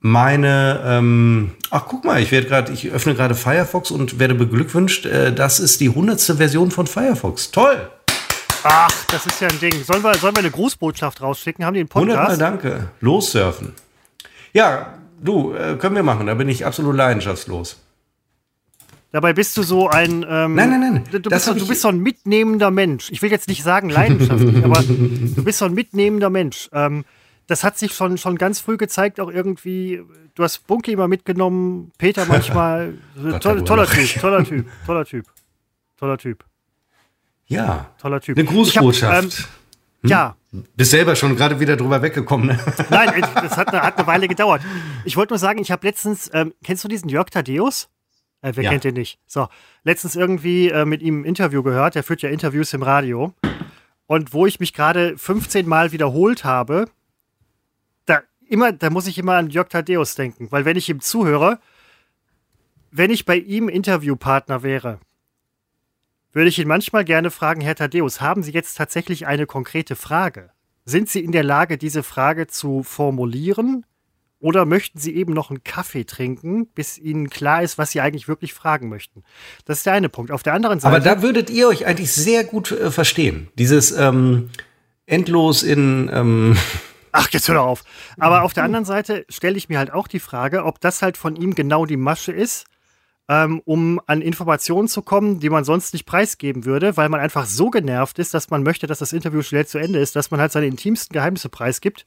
meine, 0.00 0.82
ähm, 0.84 1.52
ach 1.70 1.84
guck 1.86 2.04
mal, 2.04 2.20
ich 2.20 2.32
werde 2.32 2.48
gerade, 2.48 2.72
ich 2.72 2.90
öffne 2.90 3.14
gerade 3.14 3.34
Firefox 3.34 3.90
und 3.90 4.18
werde 4.18 4.34
beglückwünscht. 4.34 5.06
Äh, 5.06 5.32
das 5.32 5.60
ist 5.60 5.80
die 5.80 5.88
hundertste 5.88 6.36
Version 6.36 6.70
von 6.70 6.86
Firefox. 6.86 7.50
Toll! 7.50 7.88
Ach, 8.64 9.06
das 9.06 9.26
ist 9.26 9.40
ja 9.40 9.48
ein 9.48 9.58
Ding. 9.58 9.72
Sollen 9.84 10.02
wir, 10.02 10.14
sollen 10.16 10.36
wir 10.36 10.40
eine 10.40 10.50
Grußbotschaft 10.50 11.20
rausschicken? 11.20 11.64
Haben 11.64 11.74
die 11.74 11.80
einen 11.80 11.88
Hundertmal 11.92 12.36
Podcast? 12.36 12.40
danke. 12.40 12.88
Lossurfen. 13.00 13.74
Ja, 14.52 14.94
du, 15.20 15.54
äh, 15.54 15.76
können 15.76 15.96
wir 15.96 16.02
machen. 16.02 16.26
Da 16.26 16.34
bin 16.34 16.48
ich 16.48 16.66
absolut 16.66 16.94
leidenschaftslos. 16.94 17.76
Dabei 19.12 19.34
bist 19.34 19.56
du 19.58 19.62
so 19.62 19.88
ein. 19.88 20.24
Ähm, 20.28 20.54
Nein, 20.54 20.70
nein, 20.70 20.80
nein. 20.80 21.04
Du, 21.12 21.20
bist, 21.28 21.44
so, 21.44 21.52
du 21.52 21.68
bist 21.68 21.82
so 21.82 21.88
ein 21.88 21.98
mitnehmender 21.98 22.70
Mensch. 22.70 23.10
Ich 23.10 23.20
will 23.20 23.30
jetzt 23.30 23.46
nicht 23.46 23.62
sagen 23.62 23.90
leidenschaftlich, 23.90 24.64
aber 24.64 24.82
du 24.82 25.44
bist 25.44 25.58
so 25.58 25.66
ein 25.66 25.74
mitnehmender 25.74 26.30
Mensch. 26.30 26.70
Ähm, 26.72 27.04
das 27.46 27.62
hat 27.62 27.76
sich 27.78 27.92
schon, 27.92 28.16
schon 28.16 28.36
ganz 28.38 28.60
früh 28.60 28.78
gezeigt, 28.78 29.20
auch 29.20 29.30
irgendwie. 29.30 30.02
Du 30.34 30.42
hast 30.42 30.66
Bunky 30.66 30.92
immer 30.92 31.08
mitgenommen, 31.08 31.92
Peter 31.98 32.24
manchmal. 32.24 32.94
Toller 33.40 33.60
Bruder. 33.62 33.86
Typ, 33.86 34.20
toller 34.20 34.44
Typ, 34.44 34.66
toller 34.86 35.04
Typ. 35.04 35.26
Toller 35.98 36.18
Typ, 36.18 36.44
Ja, 37.46 37.90
toller 38.00 38.20
Typ. 38.20 38.38
eine 38.38 38.46
Grußbotschaft. 38.46 39.12
Hab, 39.38 39.44
ähm, 40.02 40.10
Ja, 40.10 40.36
Bist 40.74 40.90
selber 40.90 41.14
schon 41.16 41.36
gerade 41.36 41.60
wieder 41.60 41.76
drüber 41.76 42.00
weggekommen. 42.00 42.48
Ne? 42.48 42.58
nein, 42.90 43.24
das 43.34 43.56
hat 43.58 43.68
eine, 43.68 43.82
hat 43.82 43.98
eine 43.98 44.06
Weile 44.06 44.26
gedauert. 44.26 44.62
Ich 45.04 45.16
wollte 45.18 45.32
nur 45.34 45.38
sagen, 45.38 45.60
ich 45.60 45.70
habe 45.70 45.86
letztens, 45.86 46.30
ähm, 46.32 46.54
kennst 46.64 46.82
du 46.82 46.88
diesen 46.88 47.08
Jörg 47.10 47.28
Thaddeus? 47.30 47.88
Äh, 48.42 48.52
wer 48.54 48.64
Ja. 48.64 48.70
kennt 48.70 48.84
den 48.84 48.94
nicht? 48.94 49.18
So, 49.26 49.48
letztens 49.84 50.14
irgendwie 50.16 50.68
äh, 50.68 50.84
mit 50.84 51.00
ihm 51.00 51.22
ein 51.22 51.24
Interview 51.24 51.62
gehört. 51.62 51.94
Der 51.94 52.02
führt 52.02 52.22
ja 52.22 52.28
Interviews 52.28 52.72
im 52.74 52.82
Radio. 52.82 53.32
Und 54.06 54.34
wo 54.34 54.46
ich 54.46 54.60
mich 54.60 54.74
gerade 54.74 55.16
15 55.16 55.66
Mal 55.66 55.92
wiederholt 55.92 56.44
habe, 56.44 56.86
da, 58.04 58.22
immer, 58.46 58.72
da 58.72 58.90
muss 58.90 59.06
ich 59.06 59.16
immer 59.16 59.36
an 59.36 59.48
Jörg 59.48 59.68
Thaddeus 59.68 60.14
denken. 60.16 60.48
Weil 60.50 60.64
wenn 60.64 60.76
ich 60.76 60.88
ihm 60.90 61.00
zuhöre, 61.00 61.58
wenn 62.90 63.10
ich 63.10 63.24
bei 63.24 63.36
ihm 63.36 63.68
Interviewpartner 63.68 64.62
wäre, 64.62 64.98
würde 66.32 66.48
ich 66.48 66.58
ihn 66.58 66.68
manchmal 66.68 67.04
gerne 67.04 67.30
fragen, 67.30 67.60
Herr 67.60 67.74
Thaddeus, 67.74 68.20
haben 68.20 68.42
Sie 68.42 68.52
jetzt 68.52 68.76
tatsächlich 68.76 69.26
eine 69.26 69.46
konkrete 69.46 69.96
Frage? 69.96 70.50
Sind 70.84 71.08
Sie 71.08 71.20
in 71.20 71.30
der 71.32 71.44
Lage, 71.44 71.78
diese 71.78 72.02
Frage 72.02 72.48
zu 72.48 72.82
formulieren? 72.82 73.86
Oder 74.42 74.66
möchten 74.66 74.98
Sie 74.98 75.14
eben 75.14 75.32
noch 75.32 75.50
einen 75.50 75.62
Kaffee 75.62 76.04
trinken, 76.04 76.66
bis 76.66 76.98
Ihnen 76.98 77.30
klar 77.30 77.62
ist, 77.62 77.78
was 77.78 77.92
Sie 77.92 78.00
eigentlich 78.00 78.26
wirklich 78.26 78.52
fragen 78.52 78.88
möchten? 78.88 79.22
Das 79.66 79.78
ist 79.78 79.86
der 79.86 79.92
eine 79.92 80.08
Punkt. 80.08 80.32
Auf 80.32 80.42
der 80.42 80.52
anderen 80.52 80.80
Seite. 80.80 80.96
Aber 80.96 81.04
da 81.04 81.22
würdet 81.22 81.48
ihr 81.48 81.68
euch 81.68 81.86
eigentlich 81.86 82.12
sehr 82.12 82.42
gut 82.42 82.72
äh, 82.72 82.90
verstehen. 82.90 83.48
Dieses 83.56 83.92
ähm, 83.92 84.50
endlos 85.06 85.62
in 85.62 86.10
ähm, 86.12 86.56
Ach, 87.12 87.28
jetzt 87.30 87.46
hör 87.46 87.54
doch 87.54 87.66
auf. 87.66 87.84
Aber 88.18 88.42
auf 88.42 88.52
der 88.52 88.64
anderen 88.64 88.84
Seite 88.84 89.24
stelle 89.28 89.56
ich 89.56 89.68
mir 89.68 89.78
halt 89.78 89.92
auch 89.92 90.08
die 90.08 90.18
Frage, 90.18 90.64
ob 90.64 90.80
das 90.80 91.02
halt 91.02 91.16
von 91.16 91.36
ihm 91.36 91.54
genau 91.54 91.86
die 91.86 91.96
Masche 91.98 92.32
ist, 92.32 92.64
ähm, 93.32 93.62
um 93.64 93.98
an 94.06 94.20
Informationen 94.20 94.88
zu 94.88 95.00
kommen, 95.00 95.40
die 95.40 95.48
man 95.48 95.64
sonst 95.64 95.94
nicht 95.94 96.04
preisgeben 96.04 96.66
würde, 96.66 96.98
weil 96.98 97.08
man 97.08 97.18
einfach 97.18 97.46
so 97.46 97.70
genervt 97.70 98.18
ist, 98.18 98.34
dass 98.34 98.50
man 98.50 98.62
möchte, 98.62 98.86
dass 98.86 98.98
das 98.98 99.14
Interview 99.14 99.40
schnell 99.40 99.66
zu 99.66 99.78
Ende 99.78 100.00
ist, 100.00 100.16
dass 100.16 100.30
man 100.30 100.38
halt 100.38 100.52
seine 100.52 100.66
intimsten 100.66 101.14
Geheimnisse 101.14 101.48
preisgibt, 101.48 102.04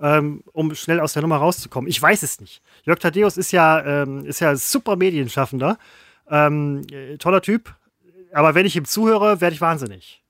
ähm, 0.00 0.44
um 0.52 0.72
schnell 0.76 1.00
aus 1.00 1.14
der 1.14 1.22
Nummer 1.22 1.38
rauszukommen. 1.38 1.90
Ich 1.90 2.00
weiß 2.00 2.22
es 2.22 2.40
nicht. 2.40 2.62
Jörg 2.84 3.00
Thaddeus 3.00 3.36
ist 3.36 3.50
ja, 3.50 4.02
ähm, 4.02 4.24
ist 4.24 4.38
ja 4.38 4.54
super 4.54 4.94
Medienschaffender, 4.94 5.78
ähm, 6.30 6.86
äh, 6.92 7.16
toller 7.16 7.42
Typ. 7.42 7.74
Aber 8.32 8.54
wenn 8.54 8.66
ich 8.66 8.76
ihm 8.76 8.84
zuhöre, 8.84 9.40
werde 9.40 9.54
ich 9.54 9.60
wahnsinnig. 9.60 10.22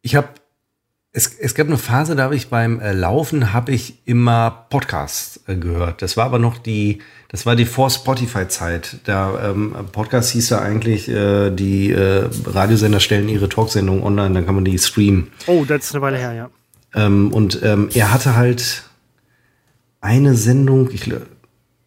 Ich 0.00 0.16
habe 0.16 0.28
es, 1.14 1.26
es 1.38 1.54
gab 1.54 1.66
eine 1.66 1.76
Phase, 1.76 2.16
da 2.16 2.24
habe 2.24 2.36
ich 2.36 2.48
beim 2.48 2.80
äh, 2.80 2.92
Laufen 2.92 3.52
habe 3.52 3.72
ich 3.72 3.98
immer 4.06 4.66
Podcasts 4.70 5.40
äh, 5.46 5.56
gehört. 5.56 6.00
Das 6.00 6.16
war 6.16 6.24
aber 6.24 6.38
noch 6.38 6.56
die, 6.56 7.00
das 7.28 7.44
war 7.44 7.54
die 7.54 7.66
vor 7.66 7.90
Spotify 7.90 8.48
Zeit. 8.48 8.96
Da 9.04 9.50
ähm, 9.50 9.74
Podcast 9.92 10.30
hieß 10.30 10.50
ja 10.50 10.60
eigentlich, 10.60 11.08
äh, 11.08 11.50
die 11.50 11.90
äh, 11.90 12.30
Radiosender 12.46 12.98
stellen 12.98 13.28
ihre 13.28 13.50
Talksendung 13.50 14.02
online, 14.02 14.34
dann 14.34 14.46
kann 14.46 14.54
man 14.54 14.64
die 14.64 14.78
streamen. 14.78 15.28
Oh, 15.46 15.66
das 15.66 15.84
ist 15.84 15.94
eine 15.94 16.02
Weile 16.02 16.16
her, 16.16 16.32
ja. 16.32 16.50
Ähm, 16.94 17.30
und 17.32 17.62
ähm, 17.62 17.90
er 17.92 18.12
hatte 18.12 18.34
halt 18.34 18.84
eine 20.00 20.34
Sendung, 20.34 20.90
ich, 20.90 21.02
gl- 21.04 21.22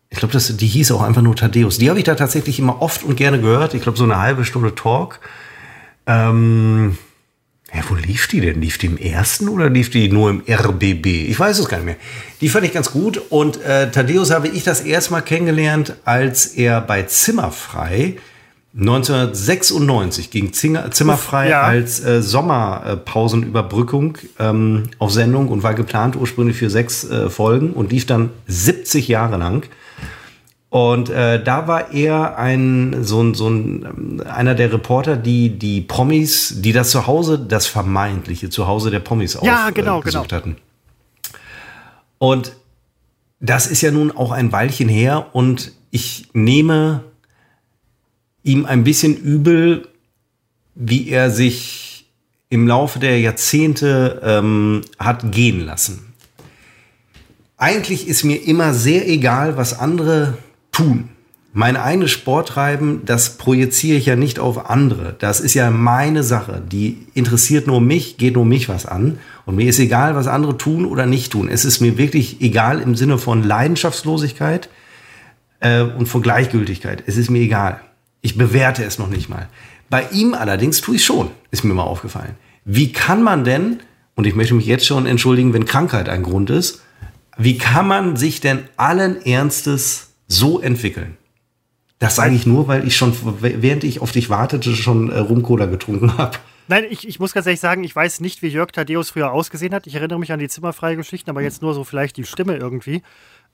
ich 0.10 0.20
glaube, 0.20 0.34
das 0.34 0.56
die 0.56 0.68
hieß 0.68 0.92
auch 0.92 1.02
einfach 1.02 1.24
nur 1.24 1.36
Thaddeus. 1.36 1.80
Die 1.80 1.90
habe 1.90 1.98
ich 2.00 2.06
da 2.06 2.14
tatsächlich 2.14 2.60
immer 2.60 2.82
oft 2.82 3.04
und 3.04 3.16
gerne 3.16 3.42
gehört. 3.42 3.74
Ich 3.74 3.82
glaube, 3.82 3.98
so 3.98 4.04
eine 4.04 4.20
halbe 4.20 4.46
Stunde 4.46 4.76
Talk. 4.76 5.20
Ähm, 6.06 6.98
ja, 7.76 7.84
wo 7.90 7.96
lief 7.96 8.28
die 8.28 8.42
denn? 8.42 8.62
Lief 8.62 8.78
die 8.78 8.88
im 8.88 8.98
ersten 8.98 9.50
oder 9.50 9.70
lief 9.70 9.90
die 9.90 10.10
nur 10.10 10.30
im 10.30 10.44
RBB? 10.48 11.06
Ich 11.06 11.40
weiß 11.40 11.60
es 11.60 11.68
gar 11.68 11.78
nicht 11.78 11.86
mehr. 11.86 11.96
Die 12.42 12.50
fand 12.50 12.66
ich 12.66 12.74
ganz 12.74 12.92
gut. 12.92 13.22
Und 13.30 13.62
äh, 13.64 13.92
Thaddeus 13.92 14.32
habe 14.32 14.48
ich 14.48 14.64
das 14.64 14.82
erst 14.82 15.12
mal 15.12 15.22
kennengelernt, 15.22 15.96
als 16.06 16.46
er 16.46 16.82
bei 16.82 17.04
Zimmerfrei 17.04 18.16
1996 18.78 20.32
ging 20.32 20.52
Zinger, 20.52 20.92
Zimmerfrei 20.92 21.50
ja. 21.50 21.62
als 21.62 22.04
äh, 22.04 22.22
Sommerpausenüberbrückung 22.22 24.18
ähm, 24.38 24.84
auf 25.00 25.12
Sendung 25.12 25.48
und 25.48 25.64
war 25.64 25.74
geplant 25.74 26.18
ursprünglich 26.18 26.58
für 26.58 26.70
sechs 26.70 27.10
äh, 27.10 27.30
Folgen 27.30 27.72
und 27.72 27.94
lief 27.94 28.06
dann 28.06 28.32
70 28.48 29.08
Jahre 29.08 29.38
lang. 29.38 29.66
Und 30.76 31.10
äh, 31.10 31.42
da 31.42 31.70
war 31.70 31.94
er 31.94 32.38
ein 32.38 33.06
so 33.06 33.24
ein, 33.24 33.34
so 33.34 33.48
ein 33.48 34.20
einer 34.24 34.56
der 34.56 34.74
Reporter, 34.74 35.16
die 35.16 35.58
die 35.58 35.80
Promis, 35.80 36.56
die 36.58 36.74
das 36.74 36.90
Zuhause, 36.90 37.40
das 37.40 37.66
vermeintliche 37.66 38.50
Zuhause 38.50 38.92
der 38.92 39.00
Promis 39.00 39.40
Ja, 39.42 39.70
genau, 39.70 40.00
aufgesucht 40.00 40.28
genau. 40.28 40.38
hatten. 40.38 40.58
Und 42.18 42.58
das 43.40 43.68
ist 43.68 43.84
ja 43.84 43.92
nun 43.92 44.12
auch 44.12 44.34
ein 44.34 44.52
Weilchen 44.52 44.90
her 44.90 45.28
und 45.32 45.72
ich 45.92 46.28
nehme 46.34 47.06
ihm 48.44 48.66
ein 48.66 48.84
bisschen 48.84 49.16
übel, 49.16 49.88
wie 50.74 51.08
er 51.08 51.32
sich 51.32 52.06
im 52.50 52.68
Laufe 52.68 53.00
der 53.00 53.18
Jahrzehnte 53.22 54.20
ähm, 54.26 54.82
hat 55.00 55.32
gehen 55.32 55.62
lassen. 55.62 56.14
Eigentlich 57.56 58.10
ist 58.10 58.26
mir 58.26 58.46
immer 58.46 58.74
sehr 58.74 59.08
egal, 59.08 59.56
was 59.56 59.80
andere 59.80 60.38
tun. 60.76 61.10
Mein 61.54 61.78
eigenes 61.78 62.12
Sporttreiben, 62.12 63.06
das 63.06 63.38
projiziere 63.38 63.98
ich 63.98 64.08
ja 64.08 64.18
nicht 64.18 64.40
auf 64.40 64.70
andere. 64.70 65.16
Das 65.20 65.40
ist 65.40 65.54
ja 65.54 65.72
meine 65.72 66.22
Sache. 66.22 66.62
Die 66.70 67.08
interessiert 67.14 67.66
nur 67.66 67.80
mich, 67.80 68.18
geht 68.18 68.34
nur 68.36 68.44
mich 68.44 68.68
was 68.68 68.86
an. 68.86 69.20
Und 69.46 69.56
mir 69.56 69.70
ist 69.70 69.80
egal, 69.80 70.16
was 70.16 70.28
andere 70.28 70.58
tun 70.58 70.86
oder 70.86 71.06
nicht 71.06 71.32
tun. 71.32 71.48
Es 71.48 71.64
ist 71.64 71.80
mir 71.80 71.98
wirklich 71.98 72.42
egal 72.42 72.82
im 72.82 72.96
Sinne 72.96 73.18
von 73.18 73.42
Leidenschaftslosigkeit 73.42 74.68
äh, 75.62 75.84
und 75.84 76.08
von 76.08 76.22
Gleichgültigkeit. 76.22 77.04
Es 77.08 77.16
ist 77.16 77.30
mir 77.30 77.40
egal. 77.40 77.80
Ich 78.22 78.38
bewerte 78.38 78.84
es 78.84 79.00
noch 79.00 79.08
nicht 79.08 79.30
mal. 79.30 79.48
Bei 79.90 80.06
ihm 80.12 80.34
allerdings 80.34 80.82
tue 80.82 80.98
ich 80.98 81.06
schon, 81.06 81.30
ist 81.52 81.64
mir 81.64 81.74
mal 81.74 81.84
aufgefallen. 81.84 82.36
Wie 82.66 82.92
kann 82.92 83.24
man 83.24 83.46
denn, 83.46 83.80
und 84.16 84.28
ich 84.28 84.36
möchte 84.36 84.56
mich 84.56 84.66
jetzt 84.66 84.86
schon 84.86 85.06
entschuldigen, 85.06 85.54
wenn 85.54 85.64
Krankheit 85.64 86.10
ein 86.10 86.24
Grund 86.24 86.50
ist, 86.50 86.82
wie 87.38 87.58
kann 87.58 87.88
man 87.88 88.18
sich 88.18 88.42
denn 88.42 88.60
allen 88.76 89.22
Ernstes 89.26 90.15
so 90.28 90.60
entwickeln? 90.60 91.18
Das 92.00 92.16
sage 92.16 92.36
ich 92.36 92.46
nur, 92.46 92.68
weil 92.68 92.86
ich 92.86 92.96
schon, 92.98 93.14
während 93.42 93.84
ich 93.84 94.02
auf 94.02 94.12
dich 94.12 94.30
wartete, 94.30 94.76
schon 94.76 95.10
äh, 95.12 95.18
Rum-Cola 95.20 95.66
getrunken 95.66 96.18
habe. 96.18 96.38
Nein, 96.68 96.84
ich, 96.90 97.08
ich 97.08 97.20
muss 97.20 97.34
ganz 97.34 97.46
ehrlich 97.46 97.60
sagen, 97.60 97.84
ich 97.84 97.96
weiß 97.96 98.22
nicht, 98.22 98.42
wie 98.42 98.48
Jörg 98.48 98.72
Thaddeus 98.72 99.12
früher 99.12 99.32
ausgesehen 99.32 99.74
hat. 99.74 99.86
Ich 99.88 99.96
erinnere 99.96 100.20
mich 100.20 100.32
an 100.32 100.40
die 100.40 100.50
zimmerfreie 100.50 100.96
Geschichten, 100.96 101.30
aber 101.30 101.42
jetzt 101.42 101.62
nur 101.62 101.74
so 101.76 101.84
vielleicht 101.84 102.18
die 102.18 102.24
Stimme 102.26 102.58
irgendwie. 102.58 103.02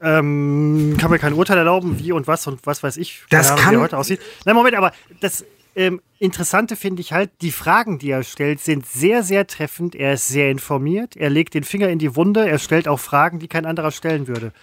Ähm, 0.02 0.96
kann 1.00 1.12
mir 1.12 1.20
kein 1.20 1.34
Urteil 1.34 1.58
erlauben, 1.58 2.00
wie 2.00 2.12
und 2.12 2.26
was 2.28 2.48
und 2.48 2.66
was 2.66 2.82
weiß 2.82 2.98
ich, 2.98 3.24
Das 3.30 3.52
Ahnung, 3.52 3.64
kann- 3.64 3.72
wie 3.74 3.78
er 3.78 3.82
heute 3.82 3.98
aussieht. 3.98 4.20
Nein, 4.46 4.56
Moment, 4.56 4.76
aber 4.76 4.92
das 5.20 5.46
ähm, 5.76 6.02
Interessante 6.20 6.76
finde 6.76 7.02
ich 7.02 7.14
halt, 7.14 7.30
die 7.42 7.52
Fragen, 7.52 8.00
die 8.00 8.10
er 8.10 8.24
stellt, 8.24 8.60
sind 8.62 8.86
sehr, 8.86 9.24
sehr 9.24 9.46
treffend. 9.46 9.94
Er 9.96 10.14
ist 10.14 10.28
sehr 10.28 10.50
informiert, 10.50 11.16
er 11.16 11.30
legt 11.30 11.54
den 11.54 11.64
Finger 11.64 11.90
in 11.90 12.00
die 12.00 12.16
Wunde, 12.16 12.48
er 12.50 12.58
stellt 12.60 12.88
auch 12.88 13.00
Fragen, 13.00 13.40
die 13.40 13.48
kein 13.48 13.66
anderer 13.66 13.92
stellen 13.92 14.28
würde. 14.28 14.54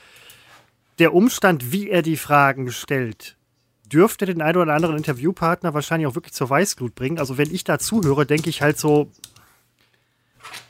Der 0.98 1.14
Umstand, 1.14 1.72
wie 1.72 1.88
er 1.88 2.02
die 2.02 2.16
Fragen 2.16 2.72
stellt, 2.72 3.36
dürfte 3.92 4.26
den 4.26 4.42
einen 4.42 4.58
oder 4.58 4.74
anderen 4.74 4.96
Interviewpartner 4.96 5.74
wahrscheinlich 5.74 6.06
auch 6.06 6.14
wirklich 6.14 6.34
zur 6.34 6.50
Weißglut 6.50 6.94
bringen. 6.94 7.18
Also 7.18 7.38
wenn 7.38 7.52
ich 7.54 7.64
da 7.64 7.78
zuhöre, 7.78 8.26
denke 8.26 8.50
ich 8.50 8.62
halt 8.62 8.78
so, 8.78 9.10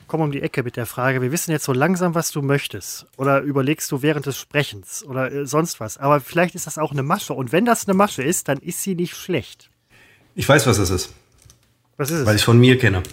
komm 0.07 0.21
um 0.21 0.31
die 0.31 0.41
Ecke 0.41 0.63
mit 0.63 0.75
der 0.75 0.85
Frage, 0.85 1.21
wir 1.21 1.31
wissen 1.31 1.51
jetzt 1.51 1.65
so 1.65 1.73
langsam, 1.73 2.15
was 2.15 2.31
du 2.31 2.41
möchtest. 2.41 3.05
Oder 3.17 3.41
überlegst 3.41 3.91
du 3.91 4.01
während 4.01 4.25
des 4.25 4.37
Sprechens 4.37 5.03
oder 5.03 5.31
äh, 5.31 5.45
sonst 5.45 5.79
was. 5.79 5.97
Aber 5.97 6.19
vielleicht 6.19 6.55
ist 6.55 6.67
das 6.67 6.77
auch 6.77 6.91
eine 6.91 7.03
Masche. 7.03 7.33
Und 7.33 7.51
wenn 7.51 7.65
das 7.65 7.87
eine 7.87 7.95
Masche 7.95 8.23
ist, 8.23 8.47
dann 8.47 8.57
ist 8.57 8.83
sie 8.83 8.95
nicht 8.95 9.15
schlecht. 9.15 9.69
Ich 10.35 10.47
weiß, 10.47 10.67
was 10.67 10.77
es 10.77 10.89
ist. 10.89 11.13
Was 11.97 12.11
ist 12.11 12.19
es? 12.19 12.25
Weil 12.25 12.35
ich 12.35 12.43
von 12.43 12.59
mir 12.59 12.77
kenne. 12.77 13.03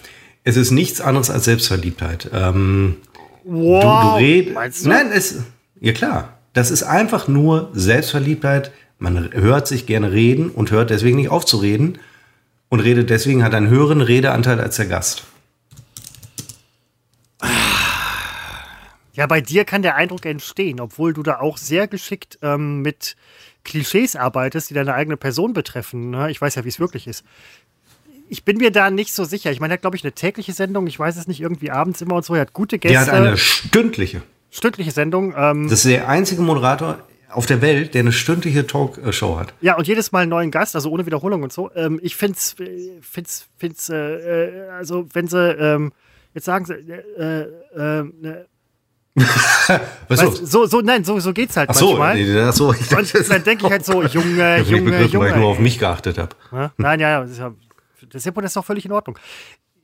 Es 0.45 0.57
ist 0.57 0.71
nichts 0.71 1.01
anderes 1.01 1.31
als 1.31 1.45
Selbstverliebtheit. 1.45 2.31
Ähm, 2.33 2.99
wow, 3.45 3.83
du, 3.83 3.89
du 3.89 4.15
red, 4.17 4.55
meinst 4.55 4.85
du? 4.85 4.91
Nein, 4.91 5.11
es, 5.13 5.43
ja 5.81 5.93
klar. 5.93 6.36
Das 6.57 6.71
ist 6.71 6.85
einfach 6.85 7.29
nur 7.29 7.69
Selbstverliebtheit. 7.75 8.73
Man 8.99 9.31
hört 9.35 9.69
sich 9.69 9.85
gerne 9.85 10.11
reden 10.11 10.49
und 10.49 10.71
hört 10.71 10.89
deswegen 10.89 11.19
nicht 11.19 11.29
auf 11.29 11.45
zu 11.45 11.59
reden 11.59 11.99
und 12.71 12.81
redet 12.81 13.11
deswegen 13.11 13.45
hat 13.45 13.53
einen 13.53 13.69
höheren 13.69 14.01
Redeanteil 14.01 14.59
als 14.59 14.77
der 14.77 14.87
Gast. 14.87 15.25
Ja, 19.13 19.27
bei 19.27 19.43
dir 19.43 19.67
kann 19.67 19.83
der 19.83 19.97
Eindruck 19.97 20.25
entstehen, 20.25 20.81
obwohl 20.81 21.13
du 21.13 21.23
da 21.23 21.41
auch 21.41 21.59
sehr 21.59 21.89
geschickt 21.89 22.39
ähm, 22.41 22.81
mit 22.81 23.17
Klischees 23.65 24.17
arbeitest, 24.17 24.71
die 24.71 24.75
deine 24.75 24.95
eigene 24.95 25.19
Person 25.19 25.53
betreffen. 25.53 26.09
Ne? 26.09 26.31
Ich 26.31 26.41
weiß 26.41 26.55
ja, 26.55 26.65
wie 26.65 26.71
es 26.71 26.81
wirklich 26.81 27.07
ist. 27.07 27.23
Ich 28.31 28.45
bin 28.45 28.57
mir 28.57 28.71
da 28.71 28.89
nicht 28.89 29.13
so 29.13 29.25
sicher. 29.25 29.51
Ich 29.51 29.61
meine, 29.61 29.75
er 29.75 29.77
hat, 29.77 29.83
glaube 29.83 29.97
ich, 29.97 30.05
eine 30.05 30.13
tägliche 30.13 30.55
Sendung. 30.55 30.87
Ich 30.87 30.99
weiß 30.99 31.19
es 31.19 31.27
nicht, 31.27 31.43
irgendwie 31.43 31.71
abends 31.71 32.01
immer 32.01 32.15
und 32.15 32.25
so. 32.25 32.35
Er 32.35 32.41
hat 32.41 32.55
gute 32.55 32.79
Gäste. 32.79 32.95
Der 32.95 33.07
hat 33.07 33.13
eine 33.13 33.37
stündliche. 33.37 34.23
Stündliche 34.57 34.91
Sendung. 34.91 35.35
Ähm, 35.37 35.69
Das 35.69 35.85
ist 35.85 35.91
der 35.91 36.09
einzige 36.09 36.43
Moderator 36.43 36.99
auf 37.31 37.47
der 37.47 37.61
Welt, 37.61 37.93
der 37.95 38.01
eine 38.01 38.13
stündliche 38.13 38.67
Talkshow 38.67 39.39
hat. 39.39 39.53
ja, 39.61 39.77
und 39.77 39.87
jedes 39.87 40.13
Mal 40.13 40.21
einen 40.21 40.31
neuen 40.31 40.51
Gast, 40.51 40.75
also 40.75 40.91
ohne 40.91 41.05
Wiederholung 41.07 41.43
und 41.43 41.53
so. 41.53 41.71
Ähm, 41.75 41.99
ich 42.03 42.17
finde 42.17 42.39
es, 42.39 42.57
find's, 43.03 43.49
find's, 43.59 43.89
äh, 43.91 43.97
äh, 43.97 44.69
also 44.71 45.07
wenn 45.13 45.29
sie, 45.29 45.39
ähm, 45.53 45.93
jetzt 46.35 46.45
sagen 46.47 46.65
sie, 46.65 46.75
äh, 46.75 47.47
äh, 47.77 47.99
äh, 48.01 48.45
Was 50.09 50.23
weißt, 50.23 50.47
so, 50.47 50.67
so, 50.67 50.81
nein, 50.83 51.03
so, 51.05 51.19
so 51.21 51.33
geht's 51.33 51.57
halt 51.57 51.71
Ach 51.71 51.75
so, 51.75 51.97
manchmal. 51.97 52.17
nee, 52.17 52.39
ach 52.39 52.53
so. 52.53 52.73
Ich 52.75 52.95
Und 52.95 53.31
dann 53.31 53.45
denke 53.45 53.65
ich 53.67 53.73
halt 53.73 53.85
so, 53.85 54.03
Junge, 54.05 54.61
ich 54.61 54.69
Junge, 54.69 54.83
begriffen, 54.91 54.93
weil 54.93 55.07
Junge. 55.09 55.29
ich 55.31 55.37
nur 55.37 55.49
auf 55.49 55.59
mich 55.59 55.79
geachtet 55.79 56.19
habe. 56.19 56.71
Nein, 56.77 57.01
ja, 57.01 57.11
ja, 57.11 57.21
das 57.23 57.31
ist 57.33 57.39
ja 57.39 57.53
das 58.11 58.25
ist 58.25 58.57
doch 58.57 58.65
völlig 58.65 58.85
in 58.85 58.93
Ordnung. 58.93 59.19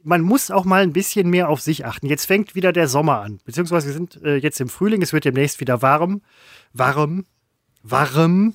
Man 0.04 0.22
muss 0.22 0.50
auch 0.50 0.64
mal 0.64 0.82
ein 0.82 0.92
bisschen 0.92 1.30
mehr 1.30 1.48
auf 1.48 1.60
sich 1.60 1.84
achten. 1.86 2.06
Jetzt 2.06 2.26
fängt 2.26 2.54
wieder 2.54 2.72
der 2.72 2.88
Sommer 2.88 3.20
an, 3.20 3.40
beziehungsweise 3.44 3.86
wir 3.86 3.94
sind 3.94 4.20
äh, 4.22 4.36
jetzt 4.36 4.60
im 4.60 4.68
Frühling, 4.68 5.02
es 5.02 5.12
wird 5.12 5.24
demnächst 5.24 5.60
wieder 5.60 5.82
warm, 5.82 6.22
warm, 6.72 7.24
warm. 7.82 8.54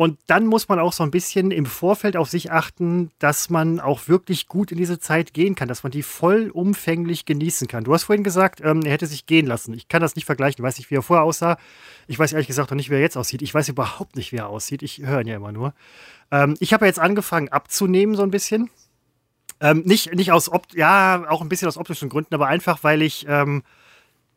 Und 0.00 0.18
dann 0.28 0.46
muss 0.46 0.66
man 0.66 0.78
auch 0.78 0.94
so 0.94 1.02
ein 1.02 1.10
bisschen 1.10 1.50
im 1.50 1.66
Vorfeld 1.66 2.16
auf 2.16 2.30
sich 2.30 2.50
achten, 2.50 3.10
dass 3.18 3.50
man 3.50 3.80
auch 3.80 4.08
wirklich 4.08 4.46
gut 4.46 4.72
in 4.72 4.78
diese 4.78 4.98
Zeit 4.98 5.34
gehen 5.34 5.54
kann, 5.54 5.68
dass 5.68 5.82
man 5.82 5.92
die 5.92 6.02
vollumfänglich 6.02 7.26
genießen 7.26 7.68
kann. 7.68 7.84
Du 7.84 7.92
hast 7.92 8.04
vorhin 8.04 8.24
gesagt, 8.24 8.62
ähm, 8.64 8.80
er 8.82 8.92
hätte 8.92 9.06
sich 9.06 9.26
gehen 9.26 9.46
lassen. 9.46 9.74
Ich 9.74 9.88
kann 9.88 10.00
das 10.00 10.16
nicht 10.16 10.24
vergleichen. 10.24 10.62
Ich 10.62 10.66
weiß 10.66 10.78
nicht, 10.78 10.90
wie 10.90 10.94
er 10.94 11.02
vorher 11.02 11.24
aussah. 11.24 11.58
Ich 12.06 12.18
weiß 12.18 12.32
ehrlich 12.32 12.46
gesagt 12.46 12.72
auch 12.72 12.76
nicht, 12.76 12.88
wie 12.88 12.94
er 12.94 13.00
jetzt 13.00 13.18
aussieht. 13.18 13.42
Ich 13.42 13.52
weiß 13.52 13.68
überhaupt 13.68 14.16
nicht, 14.16 14.32
wie 14.32 14.36
er 14.36 14.48
aussieht. 14.48 14.82
Ich 14.82 15.02
höre 15.04 15.20
ihn 15.20 15.26
ja 15.26 15.36
immer 15.36 15.52
nur. 15.52 15.74
Ähm, 16.30 16.56
ich 16.60 16.72
habe 16.72 16.86
ja 16.86 16.88
jetzt 16.88 16.98
angefangen 16.98 17.50
abzunehmen, 17.50 18.14
so 18.14 18.22
ein 18.22 18.30
bisschen. 18.30 18.70
Ähm, 19.60 19.82
nicht, 19.84 20.14
nicht 20.14 20.32
aus, 20.32 20.48
Opt 20.48 20.74
ja, 20.74 21.24
auch 21.28 21.42
ein 21.42 21.48
bisschen 21.48 21.68
aus 21.68 21.76
optischen 21.76 22.08
Gründen, 22.08 22.34
aber 22.34 22.46
einfach, 22.48 22.82
weil 22.82 23.02
ich, 23.02 23.26
ähm, 23.28 23.62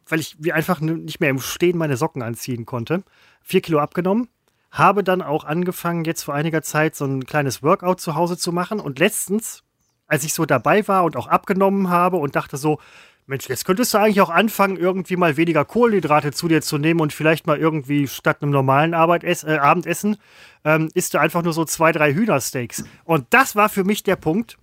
weil 0.08 0.20
ich 0.20 0.36
einfach 0.54 0.82
nicht 0.82 1.22
mehr 1.22 1.30
im 1.30 1.40
Stehen 1.40 1.78
meine 1.78 1.98
Socken 1.98 2.22
anziehen 2.22 2.66
konnte. 2.66 3.04
Vier 3.42 3.62
Kilo 3.62 3.80
abgenommen. 3.80 4.28
Habe 4.72 5.04
dann 5.04 5.22
auch 5.22 5.46
angefangen, 5.46 6.04
jetzt 6.04 6.24
vor 6.24 6.34
einiger 6.34 6.64
Zeit 6.64 6.96
so 6.96 7.06
ein 7.06 7.26
kleines 7.26 7.62
Workout 7.62 8.02
zu 8.02 8.16
Hause 8.16 8.38
zu 8.38 8.52
machen. 8.52 8.80
Und 8.80 9.00
letztens, 9.00 9.64
als 10.08 10.24
ich 10.24 10.34
so 10.34 10.46
dabei 10.46 10.88
war 10.88 11.04
und 11.04 11.16
auch 11.16 11.28
abgenommen 11.28 11.90
habe 11.90 12.18
und 12.18 12.36
dachte 12.36 12.58
so, 12.58 12.80
Mensch, 13.26 13.48
jetzt 13.48 13.64
könntest 13.64 13.94
du 13.94 14.00
eigentlich 14.00 14.20
auch 14.20 14.30
anfangen, 14.30 14.76
irgendwie 14.76 15.16
mal 15.16 15.38
weniger 15.38 15.64
Kohlenhydrate 15.64 16.34
zu 16.34 16.50
dir 16.50 16.62
zu 16.62 16.78
nehmen 16.78 17.00
und 17.00 17.14
vielleicht 17.14 17.48
mal 17.48 17.58
irgendwie 17.58 18.08
statt 18.08 18.42
einem 18.42 18.52
normalen 18.52 18.94
Arbeit 18.94 19.24
äh, 19.24 19.58
Abendessen 19.58 20.18
ähm, 20.66 20.90
isst 20.94 21.14
du 21.14 21.20
einfach 21.20 21.42
nur 21.42 21.54
so 21.54 21.64
zwei, 21.64 21.94
drei 21.94 22.14
Hühnersteaks. 22.14 22.84
Und 23.06 23.28
das 23.30 23.56
war 23.56 23.70
für 23.70 23.86
mich 23.86 24.04
der 24.04 24.18
Punkt, 24.18 24.58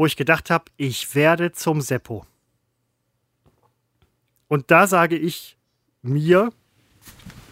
wo 0.00 0.06
ich 0.06 0.16
gedacht 0.16 0.48
habe, 0.48 0.64
ich 0.78 1.14
werde 1.14 1.52
zum 1.52 1.82
Seppo. 1.82 2.24
Und 4.48 4.70
da 4.70 4.86
sage 4.86 5.14
ich 5.18 5.58
mir, 6.00 6.54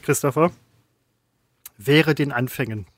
Christopher, 0.01 0.51
wäre 1.76 2.14
den 2.14 2.32
Anfängen. 2.32 2.86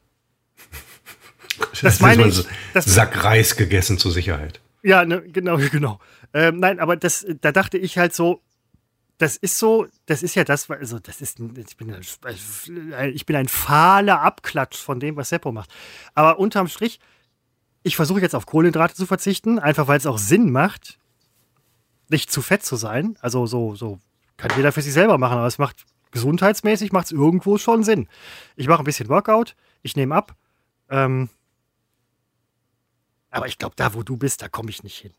Das 1.83 1.99
meine 2.01 2.27
ich- 2.29 2.47
das- 2.75 2.85
Sack 2.85 3.25
Reis 3.25 3.57
gegessen 3.57 3.99
zur 3.99 4.13
Sicherheit. 4.13 4.61
Ja, 4.83 5.05
ne, 5.05 5.21
genau, 5.23 5.57
genau. 5.73 5.99
Ähm, 6.33 6.61
nein, 6.61 6.79
aber 6.79 6.97
das, 6.97 7.27
da 7.41 7.51
dachte 7.53 7.77
ich 7.79 7.99
halt 7.99 8.15
so, 8.15 8.41
das 9.19 9.37
ist 9.37 9.59
so, 9.59 9.87
das 10.07 10.23
ist 10.23 10.35
ja 10.37 10.45
das, 10.45 10.71
also 10.71 10.99
das 11.01 11.21
ist, 11.21 11.41
ich 11.41 11.77
bin, 11.77 11.93
ein, 11.93 13.13
ich 13.15 13.27
bin 13.27 13.35
ein 13.37 13.49
fahler 13.49 14.21
Abklatsch 14.23 14.77
von 14.77 15.01
dem, 15.01 15.17
was 15.17 15.31
Seppo 15.31 15.51
macht. 15.53 15.71
Aber 16.15 16.39
unterm 16.39 16.69
Strich, 16.69 17.01
ich 17.83 17.97
versuche 17.97 18.21
jetzt 18.21 18.35
auf 18.35 18.47
Kohlenhydrate 18.47 18.95
zu 18.95 19.07
verzichten, 19.07 19.59
einfach 19.59 19.89
weil 19.89 19.99
es 19.99 20.07
auch 20.07 20.19
Sinn 20.19 20.51
macht, 20.53 20.99
nicht 22.09 22.31
zu 22.31 22.43
fett 22.43 22.63
zu 22.65 22.77
sein. 22.77 23.17
Also 23.21 23.47
so, 23.47 23.75
so 23.75 23.99
kann 24.37 24.51
jeder 24.57 24.73
für 24.73 24.83
sich 24.83 24.93
selber 24.93 25.17
machen, 25.19 25.39
aber 25.39 25.47
es 25.47 25.59
macht 25.59 25.85
gesundheitsmäßig 26.11 26.93
macht 26.93 27.07
es 27.07 27.13
irgendwo 27.13 27.57
schon 27.59 27.85
Sinn. 27.85 28.09
Ich 28.57 28.67
mache 28.67 28.83
ein 28.83 28.85
bisschen 28.85 29.09
Workout, 29.09 29.55
ich 29.83 29.97
nehme 29.97 30.15
ab. 30.15 30.35
Ähm, 30.89 31.29
aber 33.31 33.47
ich 33.47 33.59
glaube, 33.59 33.77
da 33.77 33.95
wo 33.95 34.03
du 34.03 34.17
bist, 34.17 34.43
da 34.43 34.49
komme 34.49 34.71
ich 34.71 34.83
nicht 34.83 34.99
hin. 34.99 35.13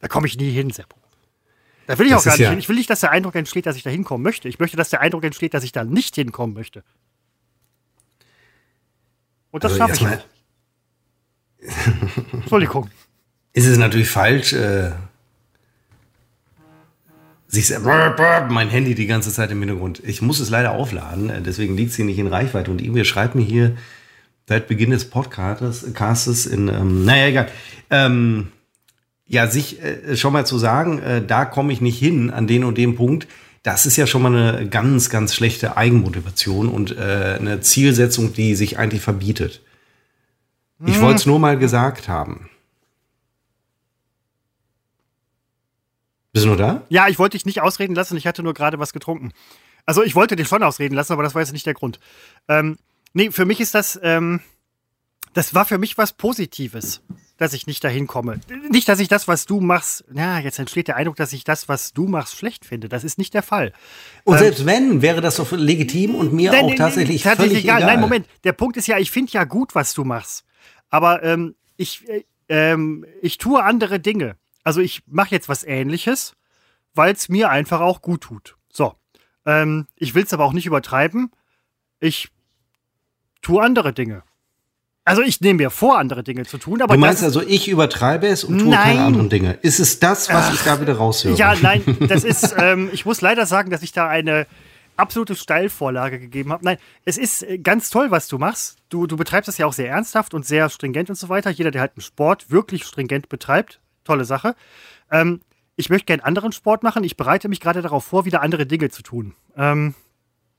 Da 0.00 0.08
komme 0.08 0.26
ich 0.26 0.36
nie 0.36 0.50
hin, 0.50 0.70
Seppo. 0.70 0.98
Da 1.86 1.98
will 1.98 2.06
ich 2.06 2.12
Das 2.12 2.20
auch 2.22 2.24
gar 2.26 2.32
nicht 2.32 2.40
ja- 2.40 2.50
hin. 2.50 2.58
Ich 2.58 2.68
will 2.68 2.76
nicht, 2.76 2.90
dass 2.90 3.00
der 3.00 3.10
Eindruck 3.10 3.34
entsteht, 3.36 3.64
dass 3.66 3.76
ich 3.76 3.82
da 3.82 3.90
hinkommen 3.90 4.22
möchte. 4.22 4.48
Ich 4.48 4.58
möchte, 4.58 4.76
dass 4.76 4.90
der 4.90 5.00
Eindruck 5.00 5.24
entsteht, 5.24 5.54
dass 5.54 5.64
ich 5.64 5.72
da 5.72 5.82
nicht 5.84 6.14
hinkommen 6.14 6.54
möchte. 6.54 6.84
Und 9.50 9.64
das 9.64 9.72
Also 9.72 9.78
schaffe 9.86 9.94
ich 9.94 10.06
auch. 10.06 10.24
Entschuldigung. 12.32 12.88
ist 13.52 13.66
es 13.66 13.78
natürlich 13.78 14.08
falsch, 14.08 14.52
äh, 14.52 14.92
sich 17.48 17.72
mein 17.78 18.68
Handy 18.68 18.94
die 18.94 19.06
ganze 19.06 19.32
Zeit 19.32 19.50
im 19.50 19.60
Hintergrund. 19.60 20.02
Ich 20.04 20.20
muss 20.20 20.40
es 20.40 20.50
leider 20.50 20.72
aufladen, 20.72 21.30
äh, 21.30 21.40
deswegen 21.40 21.76
liegt 21.76 21.90
es 21.90 21.96
hier 21.96 22.04
nicht 22.04 22.18
in 22.18 22.26
Reichweite. 22.26 22.70
Und 22.70 22.80
ihr 22.80 23.04
schreibt 23.04 23.34
mir 23.34 23.44
hier 23.44 23.76
seit 24.46 24.66
Beginn 24.66 24.90
des 24.90 25.08
Podcasts 25.08 26.46
in, 26.46 26.68
ähm, 26.68 27.04
naja, 27.04 27.26
egal. 27.26 27.48
Ähm, 27.90 28.48
ja, 29.26 29.46
sich 29.46 29.82
äh, 29.82 30.16
schon 30.16 30.32
mal 30.32 30.46
zu 30.46 30.58
sagen, 30.58 30.98
äh, 30.98 31.24
da 31.24 31.44
komme 31.44 31.72
ich 31.72 31.80
nicht 31.80 31.98
hin 31.98 32.30
an 32.30 32.46
den 32.46 32.64
und 32.64 32.76
dem 32.76 32.96
Punkt, 32.96 33.26
das 33.62 33.86
ist 33.86 33.96
ja 33.96 34.06
schon 34.06 34.20
mal 34.20 34.36
eine 34.36 34.68
ganz, 34.68 35.08
ganz 35.08 35.34
schlechte 35.34 35.78
Eigenmotivation 35.78 36.68
und 36.68 36.96
äh, 36.96 37.36
eine 37.40 37.60
Zielsetzung, 37.60 38.34
die 38.34 38.54
sich 38.54 38.78
eigentlich 38.78 39.00
verbietet. 39.00 39.62
Ich 40.84 41.00
wollte 41.00 41.16
es 41.16 41.26
nur 41.26 41.38
mal 41.38 41.58
gesagt 41.58 42.08
haben. 42.08 42.50
Bist 46.32 46.44
du 46.44 46.48
nur 46.48 46.56
da? 46.56 46.82
Ja, 46.88 47.08
ich 47.08 47.18
wollte 47.18 47.36
dich 47.36 47.46
nicht 47.46 47.62
ausreden 47.62 47.94
lassen, 47.94 48.16
ich 48.16 48.26
hatte 48.26 48.42
nur 48.42 48.54
gerade 48.54 48.78
was 48.80 48.92
getrunken. 48.92 49.32
Also 49.86 50.02
ich 50.02 50.14
wollte 50.14 50.34
dich 50.34 50.48
schon 50.48 50.62
ausreden 50.62 50.94
lassen, 50.94 51.12
aber 51.12 51.22
das 51.22 51.34
war 51.34 51.42
jetzt 51.42 51.52
nicht 51.52 51.66
der 51.66 51.74
Grund. 51.74 52.00
Ähm, 52.48 52.76
nee, 53.12 53.30
für 53.30 53.44
mich 53.44 53.60
ist 53.60 53.74
das, 53.74 53.98
ähm, 54.02 54.40
das 55.32 55.54
war 55.54 55.64
für 55.64 55.78
mich 55.78 55.96
was 55.96 56.12
Positives, 56.12 57.02
dass 57.36 57.52
ich 57.52 57.68
nicht 57.68 57.84
dahin 57.84 58.08
komme. 58.08 58.40
Nicht, 58.70 58.88
dass 58.88 58.98
ich 58.98 59.06
das, 59.06 59.28
was 59.28 59.46
du 59.46 59.60
machst, 59.60 60.04
na, 60.10 60.40
jetzt 60.40 60.58
entsteht 60.58 60.88
der 60.88 60.96
Eindruck, 60.96 61.16
dass 61.16 61.32
ich 61.32 61.44
das, 61.44 61.68
was 61.68 61.92
du 61.92 62.08
machst, 62.08 62.36
schlecht 62.36 62.64
finde. 62.64 62.88
Das 62.88 63.04
ist 63.04 63.16
nicht 63.18 63.32
der 63.32 63.42
Fall. 63.42 63.72
Und 64.24 64.38
selbst 64.38 64.66
wenn, 64.66 65.02
wäre 65.02 65.20
das 65.20 65.36
doch 65.36 65.52
legitim 65.52 66.16
und 66.16 66.32
mir 66.32 66.52
auch 66.52 66.74
tatsächlich, 66.74 67.22
völlig 67.22 67.58
egal. 67.58 67.80
Nein, 67.80 68.00
Moment. 68.00 68.26
Der 68.42 68.52
Punkt 68.52 68.76
ist 68.76 68.88
ja, 68.88 68.98
ich 68.98 69.10
finde 69.10 69.32
ja 69.32 69.44
gut, 69.44 69.74
was 69.74 69.94
du 69.94 70.04
machst. 70.04 70.44
Aber 70.94 71.24
ähm, 71.24 71.56
ich, 71.76 72.08
äh, 72.08 72.22
ähm, 72.48 73.04
ich 73.20 73.38
tue 73.38 73.60
andere 73.64 73.98
Dinge. 73.98 74.36
Also 74.62 74.80
ich 74.80 75.02
mache 75.08 75.32
jetzt 75.32 75.48
was 75.48 75.64
Ähnliches, 75.64 76.36
weil 76.94 77.12
es 77.12 77.28
mir 77.28 77.50
einfach 77.50 77.80
auch 77.80 78.00
gut 78.00 78.20
tut. 78.20 78.54
So. 78.72 78.94
Ähm, 79.44 79.88
ich 79.96 80.14
will 80.14 80.22
es 80.22 80.32
aber 80.32 80.44
auch 80.44 80.52
nicht 80.52 80.66
übertreiben. 80.66 81.32
Ich 81.98 82.28
tue 83.42 83.60
andere 83.60 83.92
Dinge. 83.92 84.22
Also 85.04 85.22
ich 85.22 85.40
nehme 85.40 85.64
mir 85.64 85.70
vor, 85.70 85.98
andere 85.98 86.22
Dinge 86.22 86.44
zu 86.44 86.58
tun, 86.58 86.80
aber 86.80 86.94
Du 86.94 87.00
meinst 87.00 87.24
also, 87.24 87.42
ich 87.42 87.66
übertreibe 87.66 88.28
es 88.28 88.44
und 88.44 88.60
tue 88.60 88.70
Nein. 88.70 88.82
keine 88.82 89.00
anderen 89.00 89.28
Dinge. 89.28 89.58
Ist 89.62 89.80
es 89.80 89.98
das, 89.98 90.28
was 90.28 90.54
ich 90.54 90.60
da 90.60 90.80
wieder 90.80 90.94
raushöre? 90.94 91.34
Ja, 91.34 91.56
nein, 91.60 91.82
das 92.08 92.22
ist, 92.22 92.54
ähm, 92.56 92.88
ich 92.92 93.04
muss 93.04 93.20
leider 93.20 93.46
sagen, 93.46 93.72
dass 93.72 93.82
ich 93.82 93.90
da 93.90 94.06
eine 94.06 94.46
absolute 94.96 95.34
Steilvorlage 95.34 96.18
gegeben 96.20 96.52
habe. 96.52 96.64
Nein, 96.64 96.78
es 97.04 97.18
ist 97.18 97.42
äh, 97.42 97.58
ganz 97.58 97.90
toll, 97.90 98.10
was 98.10 98.28
du 98.28 98.38
machst. 98.38 98.78
Du, 98.88 99.06
du 99.06 99.16
betreibst 99.16 99.48
das 99.48 99.58
ja 99.58 99.66
auch 99.66 99.72
sehr 99.72 99.90
ernsthaft 99.90 100.34
und 100.34 100.46
sehr 100.46 100.68
stringent 100.70 101.10
und 101.10 101.16
so 101.16 101.28
weiter. 101.28 101.50
Jeder, 101.50 101.70
der 101.70 101.80
halt 101.80 101.92
einen 101.96 102.02
Sport 102.02 102.50
wirklich 102.50 102.84
stringent 102.84 103.28
betreibt, 103.28 103.80
tolle 104.04 104.24
Sache. 104.24 104.54
Ähm, 105.10 105.40
ich 105.76 105.90
möchte 105.90 106.06
gerne 106.06 106.24
anderen 106.24 106.52
Sport 106.52 106.82
machen. 106.82 107.02
Ich 107.04 107.16
bereite 107.16 107.48
mich 107.48 107.60
gerade 107.60 107.82
darauf 107.82 108.04
vor, 108.04 108.24
wieder 108.24 108.42
andere 108.42 108.66
Dinge 108.66 108.90
zu 108.90 109.02
tun. 109.02 109.34
Ähm, 109.56 109.94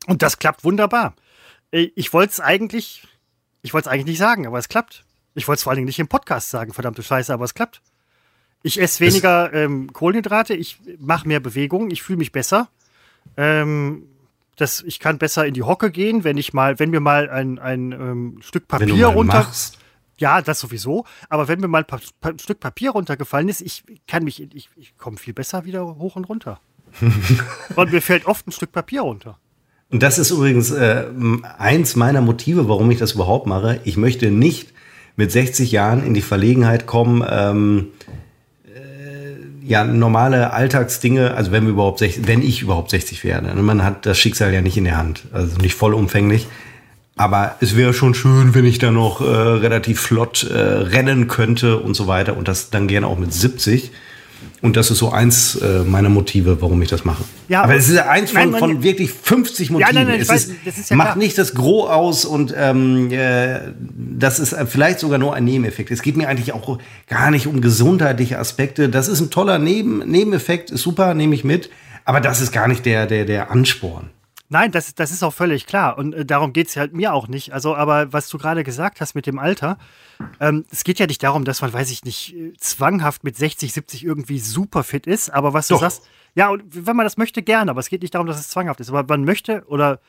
und 0.07 0.21
das 0.21 0.39
klappt 0.39 0.63
wunderbar. 0.63 1.15
Äh, 1.71 1.91
Ich 1.95 2.11
wollte 2.13 2.31
es 2.31 2.39
eigentlich, 2.39 3.07
ich 3.61 3.73
wollte 3.73 3.87
es 3.89 3.93
eigentlich 3.93 4.05
nicht 4.05 4.17
sagen, 4.19 4.45
aber 4.45 4.59
es 4.59 4.67
klappt. 4.67 5.05
Ich 5.33 5.47
wollte 5.47 5.57
es 5.59 5.63
vor 5.63 5.71
allen 5.71 5.77
Dingen 5.77 5.87
nicht 5.87 5.99
im 5.99 6.07
Podcast 6.07 6.49
sagen, 6.49 6.73
verdammte 6.73 7.03
Scheiße, 7.03 7.33
aber 7.33 7.45
es 7.45 7.53
klappt. 7.53 7.81
Ich 8.63 8.81
esse 8.81 8.99
weniger 9.01 9.53
ähm, 9.53 9.93
Kohlenhydrate, 9.93 10.55
ich 10.55 10.79
mache 10.97 11.27
mehr 11.27 11.39
Bewegung, 11.39 11.91
ich 11.91 12.01
fühle 12.01 12.17
mich 12.17 12.31
besser. 12.31 12.69
Ähm, 13.37 14.07
das, 14.55 14.83
ich 14.85 14.99
kann 14.99 15.17
besser 15.17 15.45
in 15.45 15.53
die 15.53 15.63
Hocke 15.63 15.91
gehen, 15.91 16.23
wenn 16.23 16.37
ich 16.37 16.53
mal, 16.53 16.79
wenn 16.79 16.89
mir 16.89 16.99
mal 16.99 17.29
ein, 17.29 17.59
ein 17.59 17.91
ähm, 17.91 18.37
Stück 18.41 18.67
Papier 18.67 19.07
runter. 19.07 19.39
machst. 19.39 19.79
Ja, 20.17 20.41
das 20.41 20.59
sowieso. 20.59 21.05
Aber 21.29 21.47
wenn 21.47 21.59
mir 21.59 21.67
mal 21.67 21.79
ein 21.79 21.85
pa 21.85 21.99
pa 22.21 22.29
ein 22.29 22.39
Stück 22.39 22.59
Papier 22.59 22.91
runtergefallen 22.91 23.49
ist, 23.49 23.61
ich 23.61 23.83
kann 24.07 24.23
mich, 24.23 24.41
ich, 24.41 24.69
ich 24.75 24.97
komme 24.97 25.17
viel 25.17 25.33
besser 25.33 25.65
wieder 25.65 25.83
hoch 25.97 26.15
und 26.15 26.25
runter. 26.25 26.59
und 27.75 27.91
mir 27.91 28.01
fällt 28.01 28.25
oft 28.25 28.47
ein 28.47 28.51
Stück 28.51 28.71
Papier 28.71 29.01
runter. 29.01 29.37
Und 29.91 30.01
das 30.01 30.17
ist 30.17 30.31
übrigens 30.31 30.71
äh, 30.71 31.05
eins 31.57 31.95
meiner 31.95 32.21
Motive, 32.21 32.67
warum 32.69 32.89
ich 32.91 32.97
das 32.97 33.13
überhaupt 33.13 33.45
mache. 33.45 33.81
Ich 33.83 33.97
möchte 33.97 34.31
nicht 34.31 34.73
mit 35.15 35.31
60 35.31 35.71
Jahren 35.71 36.03
in 36.03 36.13
die 36.13 36.21
Verlegenheit 36.21 36.87
kommen, 36.87 37.23
ähm, 37.29 37.89
äh, 38.07 38.11
ja, 39.67 39.83
normale 39.83 40.53
Alltagsdinge, 40.53 41.33
also 41.33 41.51
wenn 41.51 41.63
wir 41.63 41.71
überhaupt 41.71 41.99
60, 41.99 42.27
wenn 42.27 42.41
ich 42.41 42.61
überhaupt 42.61 42.91
60 42.91 43.23
werde. 43.23 43.51
Und 43.51 43.63
Man 43.63 43.83
hat 43.83 44.05
das 44.05 44.17
Schicksal 44.17 44.53
ja 44.53 44.61
nicht 44.61 44.77
in 44.77 44.83
der 44.83 44.97
Hand, 44.97 45.23
also 45.33 45.57
nicht 45.57 45.75
vollumfänglich. 45.75 46.47
Aber 47.17 47.55
es 47.61 47.75
wäre 47.75 47.93
schon 47.93 48.13
schön, 48.13 48.53
wenn 48.53 48.65
ich 48.65 48.77
da 48.77 48.91
noch 48.91 49.21
äh, 49.21 49.25
relativ 49.25 50.01
flott 50.01 50.43
äh, 50.43 50.57
rennen 50.57 51.27
könnte 51.27 51.77
und 51.77 51.93
so 51.95 52.07
weiter. 52.07 52.35
Und 52.37 52.47
das 52.47 52.69
dann 52.69 52.87
gerne 52.87 53.07
auch 53.07 53.17
mit 53.17 53.33
70. 53.33 53.91
Und 54.65 54.75
das 54.75 54.89
ist 54.89 54.97
so 54.97 55.11
eins 55.11 55.57
äh, 55.57 55.83
meiner 55.83 56.09
Motive, 56.09 56.59
warum 56.59 56.81
ich 56.81 56.89
das 56.89 57.05
mache. 57.05 57.23
Ja, 57.49 57.61
aber 57.61 57.75
es 57.75 57.87
ist 57.87 57.99
eins 57.99 58.31
von, 58.31 58.49
Nein, 58.49 58.59
von 58.59 58.81
wirklich 58.81 59.11
50 59.11 59.69
Motiven. 59.69 59.93
nein, 59.93 60.07
nein, 60.07 60.15
ich 60.15 60.23
es 60.23 60.29
weiß, 60.29 60.45
ist, 60.45 60.79
ist 60.79 60.89
ja 60.89 60.95
macht 60.95 61.17
nicht 61.17 61.37
das 61.37 61.53
Gros 61.53 61.87
aus 61.87 62.25
und 62.25 62.51
ähm, 62.57 63.11
äh, 63.11 63.59
das 63.87 64.39
ist 64.39 64.53
äh, 64.53 64.65
vielleicht 64.65 65.01
sogar 65.01 65.19
nur 65.19 65.35
ein 65.35 65.45
Nebeneffekt. 65.45 65.91
Es 65.91 66.01
geht 66.01 66.17
mir 66.17 66.27
eigentlich 66.27 66.51
auch 66.51 66.79
gar 67.05 67.29
nicht 67.29 67.45
um 67.45 67.61
gesundheitliche 67.61 68.39
Aspekte. 68.39 68.89
Das 68.89 69.07
ist 69.07 69.19
ein 69.19 69.29
toller 69.29 69.59
Neben 69.59 69.99
Nebeneffekt, 69.99 70.71
ist 70.71 70.81
super, 70.81 71.13
nehme 71.13 71.35
ich 71.35 71.43
mit. 71.43 71.69
Aber 72.03 72.19
das 72.19 72.41
ist 72.41 72.51
gar 72.51 72.67
nicht 72.67 72.87
der, 72.87 73.05
der, 73.05 73.25
der 73.25 73.51
Ansporn. 73.51 74.09
Nein, 74.47 74.71
das, 74.71 74.93
das 74.93 75.11
ist 75.11 75.23
auch 75.23 75.33
völlig 75.33 75.65
klar. 75.65 75.97
Und 75.97 76.13
äh, 76.13 76.25
darum 76.25 76.53
geht 76.53 76.67
es 76.67 76.75
halt 76.77 76.93
mir 76.93 77.13
auch 77.13 77.27
nicht. 77.27 77.53
Also, 77.53 77.75
aber 77.75 78.13
was 78.13 78.29
du 78.29 78.37
gerade 78.37 78.63
gesagt 78.63 79.01
hast 79.01 79.15
mit 79.15 79.25
dem 79.25 79.39
Alter, 79.39 79.77
ähm, 80.39 80.65
es 80.71 80.83
geht 80.83 80.99
ja 80.99 81.07
nicht 81.07 81.23
darum, 81.23 81.45
dass 81.45 81.61
man, 81.61 81.73
weiß 81.73 81.89
ich 81.89 82.03
nicht, 82.03 82.35
äh, 82.35 82.53
zwanghaft 82.57 83.23
mit 83.23 83.35
60, 83.35 83.73
70 83.73 84.05
irgendwie 84.05 84.39
super 84.39 84.83
fit 84.83 85.07
ist. 85.07 85.29
Aber 85.31 85.53
was 85.53 85.67
du 85.67 85.75
Doch. 85.75 85.81
sagst, 85.81 86.07
ja, 86.35 86.49
und 86.49 86.63
wenn 86.67 86.95
man 86.95 87.05
das 87.05 87.17
möchte, 87.17 87.41
gerne. 87.41 87.71
Aber 87.71 87.79
es 87.79 87.89
geht 87.89 88.03
nicht 88.03 88.13
darum, 88.13 88.27
dass 88.27 88.39
es 88.39 88.49
zwanghaft 88.49 88.79
ist. 88.79 88.89
Aber 88.89 89.03
man 89.03 89.25
möchte 89.25 89.63
oder 89.67 89.99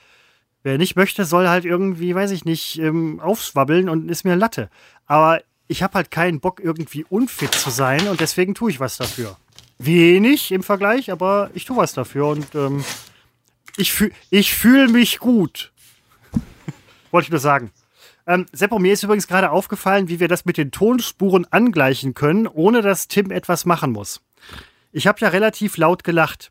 wer 0.63 0.77
nicht 0.77 0.97
möchte, 0.97 1.25
soll 1.25 1.49
halt 1.49 1.65
irgendwie, 1.65 2.15
weiß 2.15 2.33
ich 2.33 2.45
nicht, 2.45 2.79
ähm, 2.79 3.21
aufschwabbeln 3.21 3.89
und 3.89 4.11
ist 4.11 4.25
mir 4.25 4.35
Latte. 4.35 4.69
Aber 5.07 5.41
ich 5.69 5.83
habe 5.83 5.95
halt 5.95 6.11
keinen 6.11 6.41
Bock, 6.41 6.61
irgendwie 6.63 7.07
unfit 7.09 7.55
zu 7.55 7.71
sein 7.71 8.09
und 8.09 8.21
deswegen 8.21 8.55
tue 8.55 8.71
ich 8.71 8.81
was 8.81 8.97
dafür. 8.97 9.37
Wenig 9.79 10.53
im 10.53 10.63
Vergleich, 10.63 11.11
aber 11.11 11.51
ich 11.55 11.65
tue 11.65 11.77
was 11.77 11.93
dafür 11.93 12.29
und 12.29 12.55
ähm, 12.55 12.85
ich 13.77 13.93
fühle 13.93 14.13
ich 14.31 14.55
fühl 14.55 14.89
mich 14.89 15.19
gut. 15.19 15.73
Wollte 17.11 17.27
ich 17.27 17.31
nur 17.31 17.41
sagen. 17.41 17.71
Ähm, 18.27 18.47
Seppo, 18.53 18.79
mir 18.79 18.93
ist 18.93 19.03
übrigens 19.05 19.29
gerade 19.29 19.51
aufgefallen, 19.51 20.09
wie 20.09 20.19
wir 20.19 20.29
das 20.29 20.45
mit 20.45 20.57
den 20.59 20.73
Tonspuren 20.73 21.47
angleichen 21.51 22.15
können, 22.15 22.47
ohne 22.49 22.83
dass 22.83 23.07
Tim 23.09 23.31
etwas 23.31 23.65
machen 23.65 23.93
muss. 23.93 24.21
Ich 24.93 25.07
habe 25.07 25.21
ja 25.21 25.29
relativ 25.29 25.77
laut 25.77 26.03
gelacht. 26.03 26.51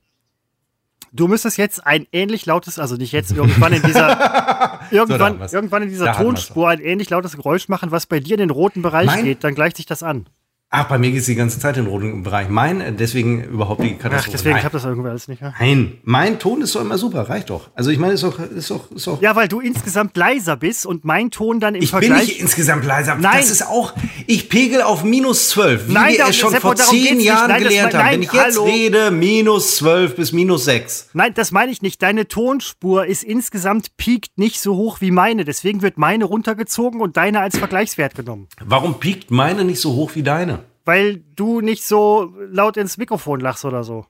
Du 1.11 1.27
müsstest 1.27 1.57
jetzt 1.57 1.85
ein 1.85 2.07
ähnlich 2.11 2.45
lautes, 2.45 2.77
also 2.79 2.95
nicht 2.95 3.11
jetzt, 3.11 3.31
irgendwann 3.31 3.73
in 3.73 3.81
dieser, 3.83 4.79
irgendwann, 4.91 5.39
was. 5.39 5.53
irgendwann 5.53 5.83
in 5.83 5.89
dieser 5.89 6.11
Tonspur 6.13 6.69
ein 6.69 6.79
ähnlich 6.81 7.09
lautes 7.09 7.35
Geräusch 7.35 7.69
machen, 7.69 7.91
was 7.91 8.05
bei 8.05 8.19
dir 8.19 8.33
in 8.33 8.39
den 8.39 8.49
roten 8.49 8.81
Bereich 8.81 9.07
Mein- 9.07 9.23
geht, 9.23 9.43
dann 9.43 9.55
gleicht 9.55 9.77
sich 9.77 9.85
das 9.85 10.03
an. 10.03 10.27
Ach, 10.71 10.85
bei 10.89 10.97
mir 10.97 11.11
geht 11.11 11.21
es 11.21 11.25
die 11.27 11.35
ganze 11.35 11.57
Zeit 11.59 11.77
in 11.77 11.85
den 11.85 11.91
roten 11.91 12.23
Bereich. 12.23 12.49
Mein, 12.49 12.81
äh, 12.81 12.91
deswegen 12.91 13.41
überhaupt 13.45 13.81
die 13.81 13.95
Ach, 13.97 14.01
Katastrophe. 14.01 14.31
deswegen 14.31 14.53
Nein. 14.55 14.59
klappt 14.61 14.75
das 14.75 14.83
irgendwie 14.83 15.09
alles 15.09 15.27
nicht. 15.29 15.41
Ja? 15.41 15.53
Nein, 15.57 15.99
mein 16.03 16.37
Ton 16.37 16.61
ist 16.61 16.75
doch 16.75 16.81
immer 16.81 16.97
super, 16.97 17.29
reicht 17.29 17.49
doch. 17.49 17.69
Also 17.75 17.91
ich 17.91 17.99
meine, 17.99 18.13
ist 18.13 18.23
doch, 18.23 18.39
ist 18.39 18.71
doch, 18.71 18.91
ist 18.91 19.07
doch. 19.07 19.21
ja, 19.21 19.35
weil 19.37 19.47
du 19.47 19.61
insgesamt 19.61 20.17
leiser 20.17 20.57
bist 20.57 20.85
und 20.85 21.05
mein 21.05 21.31
Ton 21.31 21.61
dann 21.61 21.75
im 21.75 21.81
ich 21.83 21.91
bin 21.91 21.99
Vergleich. 22.01 22.27
nicht 22.27 22.41
insgesamt 22.41 22.83
leiser. 22.83 23.15
Nein. 23.15 23.37
Das 23.37 23.51
ist 23.51 23.65
auch, 23.65 23.93
ich 24.27 24.49
pegel 24.49 24.81
auf 24.81 25.05
minus 25.05 25.47
12, 25.49 25.87
wie 25.87 25.93
Nein, 25.93 26.11
wir 26.11 26.17
darum- 26.17 26.29
es 26.31 26.37
schon 26.37 26.49
Seppo, 26.51 26.61
vor 26.67 26.75
zehn. 26.75 27.19
Jahren 27.21 27.51
Nein, 27.51 27.63
gelernt 27.63 27.93
haben. 27.93 28.11
Wenn 28.11 28.23
ich 28.23 28.33
jetzt 28.33 28.57
hallo. 28.57 28.65
rede, 28.65 29.11
minus 29.11 29.77
12 29.77 30.15
bis 30.17 30.33
minus 30.33 30.65
6. 30.65 31.09
Nein, 31.13 31.33
das 31.35 31.51
meine 31.51 31.71
ich 31.71 31.83
nicht. 31.83 32.01
Deine 32.01 32.27
Tonspur 32.27 33.05
ist 33.05 33.23
insgesamt 33.23 33.95
piekt 33.95 34.37
nicht 34.37 34.59
so 34.59 34.75
hoch 34.75 34.99
wie 34.99 35.11
meine. 35.11 35.45
Deswegen 35.45 35.81
wird 35.83 35.97
meine 35.97 36.25
runtergezogen 36.25 36.99
und 36.99 37.15
deine 37.15 37.39
als 37.39 37.57
Vergleichswert 37.57 38.15
genommen. 38.15 38.47
Warum 38.65 38.99
piekt 38.99 39.31
meine 39.31 39.63
nicht 39.63 39.79
so 39.79 39.93
hoch 39.93 40.11
wie 40.15 40.23
deine? 40.23 40.64
Weil 40.85 41.17
du 41.35 41.61
nicht 41.61 41.83
so 41.83 42.33
laut 42.49 42.77
ins 42.77 42.97
Mikrofon 42.97 43.39
lachst 43.39 43.65
oder 43.65 43.83
so. 43.83 44.05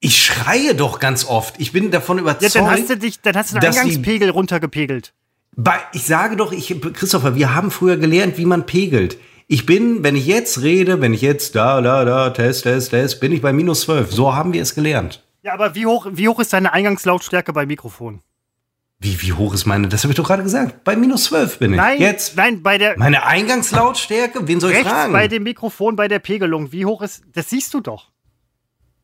Ich 0.00 0.22
schreie 0.22 0.74
doch 0.76 1.00
ganz 1.00 1.24
oft. 1.24 1.56
Ich 1.58 1.72
bin 1.72 1.90
davon 1.90 2.18
Ja, 2.18 2.22
überzeugt. 2.22 2.54
dann 2.54 2.70
hast 2.70 2.88
du 2.88 2.96
dich, 2.96 3.20
dann 3.20 3.34
hast 3.36 3.52
du 3.54 3.58
den 3.58 3.68
Eingangspegel 3.68 4.30
runtergepegelt. 4.30 5.12
Bei, 5.56 5.78
ich 5.92 6.04
sage 6.06 6.36
doch, 6.36 6.52
ich, 6.52 6.80
Christopher, 6.92 7.34
wir 7.34 7.52
haben 7.54 7.72
früher 7.72 7.96
gelernt, 7.96 8.38
wie 8.38 8.44
man 8.44 8.64
pegelt. 8.64 9.18
Ich 9.48 9.66
bin, 9.66 10.04
wenn 10.04 10.14
ich 10.14 10.26
jetzt 10.26 10.62
rede, 10.62 11.00
wenn 11.00 11.14
ich 11.14 11.22
jetzt 11.22 11.56
da, 11.56 11.80
da, 11.80 12.04
da, 12.04 12.30
Test, 12.30 12.62
Test, 12.62 12.90
Test, 12.90 13.18
bin 13.18 13.32
ich 13.32 13.42
bei 13.42 13.52
minus 13.52 13.80
12. 13.80 14.12
So 14.12 14.34
haben 14.34 14.52
wir 14.52 14.62
es 14.62 14.74
gelernt. 14.76 15.24
Ja, 15.42 15.54
aber 15.54 15.74
wie 15.74 15.86
hoch, 15.86 16.06
wie 16.12 16.28
hoch 16.28 16.38
ist 16.38 16.52
deine 16.52 16.72
Eingangslautstärke 16.72 17.52
beim 17.52 17.66
Mikrofon? 17.66 18.20
Wie, 19.00 19.20
wie 19.22 19.32
hoch 19.32 19.54
ist 19.54 19.64
meine? 19.64 19.88
Das 19.88 20.02
habe 20.02 20.12
ich 20.12 20.16
doch 20.16 20.26
gerade 20.26 20.42
gesagt. 20.42 20.82
Bei 20.82 20.96
minus 20.96 21.24
12 21.24 21.58
bin 21.60 21.72
ich. 21.72 21.76
Nein, 21.76 22.00
Jetzt. 22.00 22.36
nein, 22.36 22.62
bei 22.64 22.78
der 22.78 22.98
Meine 22.98 23.24
Eingangslautstärke? 23.24 24.48
Wen 24.48 24.58
soll 24.60 24.72
ich 24.72 24.78
fragen? 24.86 25.12
bei 25.12 25.28
dem 25.28 25.44
Mikrofon 25.44 25.94
bei 25.94 26.08
der 26.08 26.18
Pegelung. 26.18 26.72
Wie 26.72 26.84
hoch 26.84 27.02
ist? 27.02 27.22
Das 27.32 27.48
siehst 27.48 27.72
du 27.74 27.80
doch. 27.80 28.10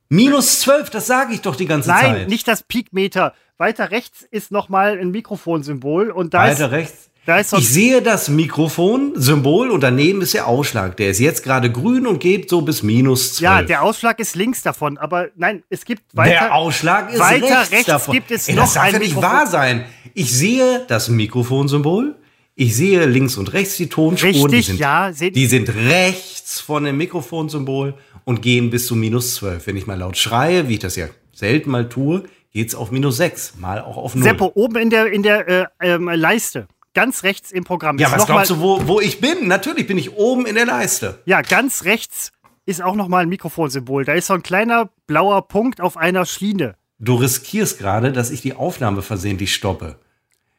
minus 0.08 0.60
12, 0.60 0.90
das 0.90 1.06
sage 1.06 1.32
ich 1.34 1.42
doch 1.42 1.54
die 1.54 1.66
ganze 1.66 1.90
Nein, 1.90 2.00
Zeit. 2.16 2.28
nicht 2.28 2.48
das 2.48 2.64
Peakmeter. 2.64 3.34
Weiter 3.56 3.92
rechts 3.92 4.22
ist 4.28 4.50
noch 4.50 4.68
mal 4.68 4.98
ein 4.98 5.12
Mikrofonsymbol 5.12 6.10
und 6.10 6.34
da 6.34 6.40
Weiter 6.40 6.66
ist 6.66 6.70
rechts. 6.72 7.10
Ich 7.56 7.68
sehe 7.68 8.02
das 8.02 8.28
Mikrofon-Symbol 8.28 9.70
und 9.70 9.82
daneben 9.82 10.20
ist 10.20 10.34
der 10.34 10.46
Ausschlag. 10.46 10.96
Der 10.98 11.10
ist 11.10 11.20
jetzt 11.20 11.42
gerade 11.42 11.70
grün 11.72 12.06
und 12.06 12.18
geht 12.20 12.50
so 12.50 12.60
bis 12.62 12.82
minus 12.82 13.34
12. 13.36 13.40
Ja, 13.40 13.62
der 13.62 13.82
Ausschlag 13.82 14.18
ist 14.18 14.36
links 14.36 14.62
davon, 14.62 14.98
aber 14.98 15.28
nein, 15.36 15.62
es 15.70 15.84
gibt 15.84 16.02
weiter. 16.12 16.30
Der 16.30 16.54
Ausschlag 16.54 17.12
ist 17.12 17.18
weiter 17.20 17.60
rechts, 17.60 17.72
rechts 17.72 17.86
davon. 17.86 18.14
gibt 18.14 18.30
es 18.30 18.48
Ey, 18.48 18.54
noch 18.54 18.64
das 18.64 18.74
darf 18.74 18.82
ein 18.84 18.92
ja 18.92 18.98
nicht 18.98 19.14
Mikrofon. 19.16 19.30
wahr 19.30 19.46
sein. 19.46 19.84
Ich 20.12 20.32
sehe 20.32 20.84
das 20.86 21.08
Mikrofonsymbol. 21.08 22.14
Ich 22.56 22.76
sehe 22.76 23.04
links 23.06 23.36
und 23.36 23.52
rechts 23.52 23.76
die 23.78 23.88
Tonspuren. 23.88 24.32
die 24.50 24.56
Richtig, 24.56 24.66
sind, 24.66 24.78
ja, 24.78 25.10
Die 25.10 25.46
sind 25.46 25.74
rechts 25.74 26.60
von 26.60 26.84
dem 26.84 26.96
Mikrofonsymbol 26.98 27.94
und 28.24 28.42
gehen 28.42 28.70
bis 28.70 28.86
zu 28.86 28.94
minus 28.96 29.34
12. 29.36 29.66
Wenn 29.66 29.76
ich 29.76 29.86
mal 29.86 29.98
laut 29.98 30.16
schreie, 30.16 30.68
wie 30.68 30.74
ich 30.74 30.78
das 30.78 30.94
ja 30.94 31.06
selten 31.32 31.70
mal 31.70 31.88
tue, 31.88 32.24
geht's 32.52 32.76
auf 32.76 32.92
minus 32.92 33.16
6, 33.16 33.54
mal 33.58 33.80
auch 33.80 33.96
auf 33.96 34.14
0. 34.14 34.22
Seppo, 34.22 34.52
oben 34.54 34.76
in 34.76 34.90
der, 34.90 35.06
in 35.12 35.24
der 35.24 35.48
äh, 35.48 35.66
ähm, 35.80 36.08
Leiste, 36.14 36.68
ganz 36.94 37.22
rechts 37.22 37.50
im 37.52 37.64
Programm. 37.64 37.98
ja, 37.98 38.06
ist 38.08 38.12
was 38.14 38.20
noch 38.20 38.26
glaubst 38.26 38.50
mal, 38.50 38.56
du, 38.56 38.62
wo, 38.62 38.86
wo 38.88 39.00
ich 39.00 39.20
bin? 39.20 39.46
Natürlich 39.48 39.86
bin 39.86 39.98
ich 39.98 40.12
oben 40.12 40.46
in 40.46 40.54
der 40.54 40.66
Leiste. 40.66 41.18
Ja, 41.26 41.42
ganz 41.42 41.84
rechts 41.84 42.32
ist 42.66 42.82
auch 42.82 42.94
noch 42.94 43.08
mal 43.08 43.22
ein 43.22 43.28
Mikrofonsymbol. 43.28 44.04
Da 44.04 44.14
ist 44.14 44.28
so 44.28 44.34
ein 44.34 44.42
kleiner 44.42 44.88
blauer 45.06 45.46
Punkt 45.48 45.80
auf 45.80 45.96
einer 45.96 46.24
Schiene. 46.24 46.76
Du 46.98 47.16
riskierst 47.16 47.78
gerade, 47.78 48.12
dass 48.12 48.30
ich 48.30 48.40
die 48.40 48.54
Aufnahme 48.54 49.02
versehentlich 49.02 49.52
stoppe. 49.54 49.96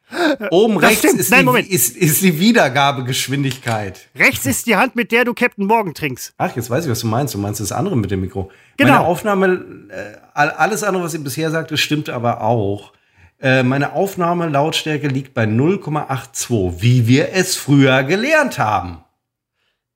Oben 0.50 0.80
Das 0.80 0.90
rechts 0.90 1.04
ist, 1.14 1.30
Nein, 1.30 1.48
die, 1.52 1.72
ist, 1.72 1.96
ist 1.96 2.22
die 2.22 2.38
Wiedergabegeschwindigkeit. 2.38 4.08
Rechts 4.14 4.46
ist 4.46 4.66
die 4.66 4.76
Hand, 4.76 4.94
mit 4.94 5.10
der 5.10 5.24
du 5.24 5.34
Captain 5.34 5.66
Morgan 5.66 5.94
trinkst. 5.94 6.32
Ach, 6.38 6.54
jetzt 6.54 6.70
weiß 6.70 6.84
ich, 6.84 6.90
was 6.90 7.00
du 7.00 7.06
meinst. 7.08 7.34
Du 7.34 7.38
meinst 7.38 7.60
das 7.60 7.72
andere 7.72 7.96
mit 7.96 8.10
dem 8.10 8.20
Mikro. 8.20 8.50
Genau. 8.76 8.92
Meine 8.92 9.04
Aufnahme, 9.04 9.64
äh, 9.88 10.16
all- 10.34 10.50
alles 10.50 10.82
andere, 10.84 11.02
was 11.02 11.14
ich 11.14 11.24
bisher 11.24 11.50
sagte, 11.50 11.76
stimmt 11.76 12.08
aber 12.08 12.40
auch. 12.42 12.92
Äh, 13.38 13.62
meine 13.62 13.92
Aufnahmelautstärke 13.92 15.08
liegt 15.08 15.34
bei 15.34 15.44
0,82, 15.44 16.80
wie 16.80 17.06
wir 17.06 17.32
es 17.32 17.56
früher 17.56 18.02
gelernt 18.02 18.58
haben. 18.58 19.04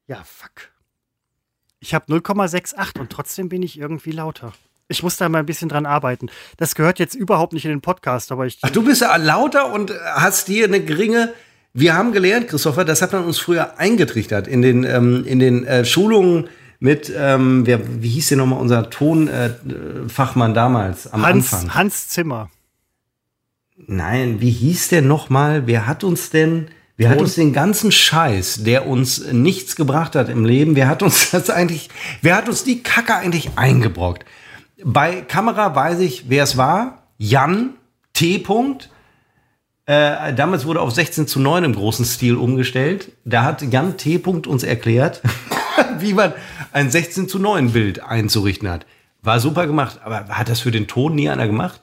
Ja, 0.06 0.22
fuck. 0.24 0.70
Ich 1.78 1.94
habe 1.94 2.12
0,68 2.12 3.00
und 3.00 3.10
trotzdem 3.10 3.48
bin 3.48 3.62
ich 3.62 3.78
irgendwie 3.78 4.12
lauter. 4.12 4.52
Ich 4.88 5.02
muss 5.02 5.16
da 5.16 5.28
mal 5.28 5.38
ein 5.38 5.46
bisschen 5.46 5.68
dran 5.68 5.86
arbeiten. 5.86 6.28
Das 6.56 6.74
gehört 6.74 6.98
jetzt 6.98 7.14
überhaupt 7.14 7.52
nicht 7.52 7.64
in 7.64 7.70
den 7.70 7.80
Podcast, 7.80 8.32
aber 8.32 8.44
ich. 8.46 8.58
Ach, 8.60 8.70
du 8.70 8.82
bist 8.82 9.00
ja 9.00 9.14
lauter 9.16 9.72
und 9.72 9.92
hast 10.14 10.48
hier 10.48 10.66
eine 10.66 10.80
geringe. 10.80 11.32
Wir 11.72 11.94
haben 11.94 12.12
gelernt, 12.12 12.48
Christopher, 12.48 12.84
das 12.84 13.00
hat 13.00 13.12
man 13.12 13.24
uns 13.24 13.38
früher 13.38 13.78
eingetrichtert 13.78 14.48
in 14.48 14.60
den, 14.60 14.82
ähm, 14.82 15.24
in 15.24 15.38
den 15.38 15.64
äh, 15.64 15.84
Schulungen 15.84 16.48
mit, 16.80 17.12
ähm, 17.16 17.64
wer, 17.66 18.02
wie 18.02 18.08
hieß 18.08 18.30
denn 18.30 18.38
nochmal 18.38 18.58
unser 18.58 18.90
Tonfachmann 18.90 20.50
äh, 20.50 20.54
damals 20.54 21.12
am 21.12 21.24
Hans, 21.24 21.52
Anfang? 21.52 21.74
Hans 21.74 22.08
Zimmer. 22.08 22.50
Nein, 23.86 24.40
wie 24.40 24.50
hieß 24.50 24.88
der 24.88 25.02
nochmal? 25.02 25.66
Wer 25.66 25.86
hat 25.86 26.04
uns 26.04 26.30
denn, 26.30 26.68
wer 26.96 27.10
hat 27.10 27.16
Ton? 27.16 27.24
uns 27.24 27.34
den 27.34 27.52
ganzen 27.52 27.92
Scheiß, 27.92 28.64
der 28.64 28.86
uns 28.86 29.32
nichts 29.32 29.76
gebracht 29.76 30.14
hat 30.14 30.28
im 30.28 30.44
Leben, 30.44 30.76
wer 30.76 30.88
hat 30.88 31.02
uns 31.02 31.30
das 31.32 31.50
eigentlich, 31.50 31.88
wer 32.22 32.36
hat 32.36 32.48
uns 32.48 32.64
die 32.64 32.82
Kacke 32.82 33.14
eigentlich 33.14 33.50
eingebrockt? 33.56 34.24
Bei 34.84 35.22
Kamera 35.22 35.74
weiß 35.74 36.00
ich, 36.00 36.28
wer 36.28 36.44
es 36.44 36.56
war. 36.56 37.02
Jan 37.18 37.74
T. 38.12 38.38
-Punkt. 38.38 38.88
Äh, 39.86 40.32
damals 40.34 40.64
wurde 40.64 40.80
auf 40.80 40.92
16 40.92 41.26
zu 41.26 41.40
9 41.40 41.64
im 41.64 41.74
großen 41.74 42.04
Stil 42.04 42.36
umgestellt. 42.36 43.12
Da 43.24 43.44
hat 43.44 43.62
Jan 43.62 43.96
T. 43.98 44.16
-Punkt 44.16 44.46
uns 44.46 44.62
erklärt, 44.62 45.20
wie 45.98 46.14
man 46.14 46.32
ein 46.72 46.90
16 46.90 47.28
zu 47.28 47.38
9 47.38 47.72
Bild 47.72 48.02
einzurichten 48.02 48.70
hat. 48.70 48.86
War 49.22 49.38
super 49.40 49.66
gemacht, 49.66 50.00
aber 50.02 50.28
hat 50.28 50.48
das 50.48 50.60
für 50.60 50.70
den 50.70 50.86
Ton 50.86 51.14
nie 51.14 51.28
einer 51.28 51.46
gemacht? 51.46 51.82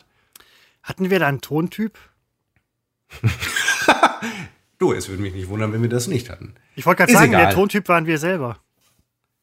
Hatten 0.88 1.10
wir 1.10 1.20
da 1.20 1.28
einen 1.28 1.42
Tontyp? 1.42 2.00
du, 4.78 4.94
es 4.94 5.10
würde 5.10 5.22
mich 5.22 5.34
nicht 5.34 5.50
wundern, 5.50 5.74
wenn 5.74 5.82
wir 5.82 5.90
das 5.90 6.08
nicht 6.08 6.30
hatten. 6.30 6.54
Ich 6.78 6.86
wollte 6.86 7.00
gerade 7.00 7.12
sagen, 7.12 7.34
egal. 7.34 7.48
der 7.48 7.54
Tontyp 7.54 7.90
waren 7.90 8.06
wir 8.06 8.18
selber. 8.18 8.60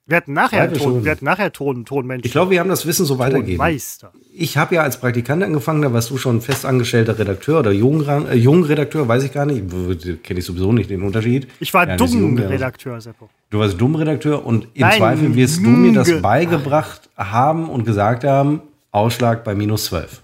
Wir 0.06 0.16
hatten 0.16 0.32
nachher 0.32 0.72
Ton, 0.72 1.04
wir 1.04 1.10
hatten 1.10 1.24
nachher 1.26 1.52
Ton, 1.52 1.84
Tonmenschen. 1.84 2.24
Ich 2.24 2.32
glaube, 2.32 2.50
wir 2.50 2.60
haben 2.60 2.70
das 2.70 2.86
Wissen 2.86 3.04
so 3.04 3.18
weitergegeben. 3.18 3.58
Meister. 3.58 4.12
Ich 4.32 4.56
habe 4.56 4.74
ja 4.74 4.82
als 4.82 4.98
Praktikant 4.98 5.42
angefangen, 5.42 5.82
da 5.82 5.92
warst 5.92 6.08
du 6.10 6.16
schon 6.16 6.40
festangestellter 6.40 7.18
Redakteur 7.18 7.60
oder 7.60 7.72
Jungredakteur, 7.72 8.32
äh, 8.32 8.36
Jungredakteur, 8.36 9.06
weiß 9.06 9.24
ich 9.24 9.32
gar 9.32 9.44
nicht. 9.44 10.22
Kenne 10.22 10.40
ich 10.40 10.46
sowieso 10.46 10.72
nicht 10.72 10.88
den 10.88 11.02
Unterschied. 11.02 11.48
Ich 11.60 11.74
war 11.74 11.86
ja, 11.86 11.96
dumm 11.96 12.38
Redakteur, 12.38 13.02
Seppo. 13.02 13.28
Du 13.50 13.58
warst 13.58 13.78
dumm 13.78 13.96
Redakteur 13.96 14.46
und 14.46 14.68
im 14.72 14.80
Nein, 14.80 14.98
Zweifel 14.98 15.34
wirst 15.34 15.58
du 15.58 15.68
mir 15.68 15.92
das 15.92 16.22
beigebracht 16.22 17.10
haben 17.18 17.68
und 17.68 17.84
gesagt 17.84 18.24
haben, 18.24 18.62
Ausschlag 18.92 19.44
bei 19.44 19.54
minus 19.54 19.86
12. 19.86 20.23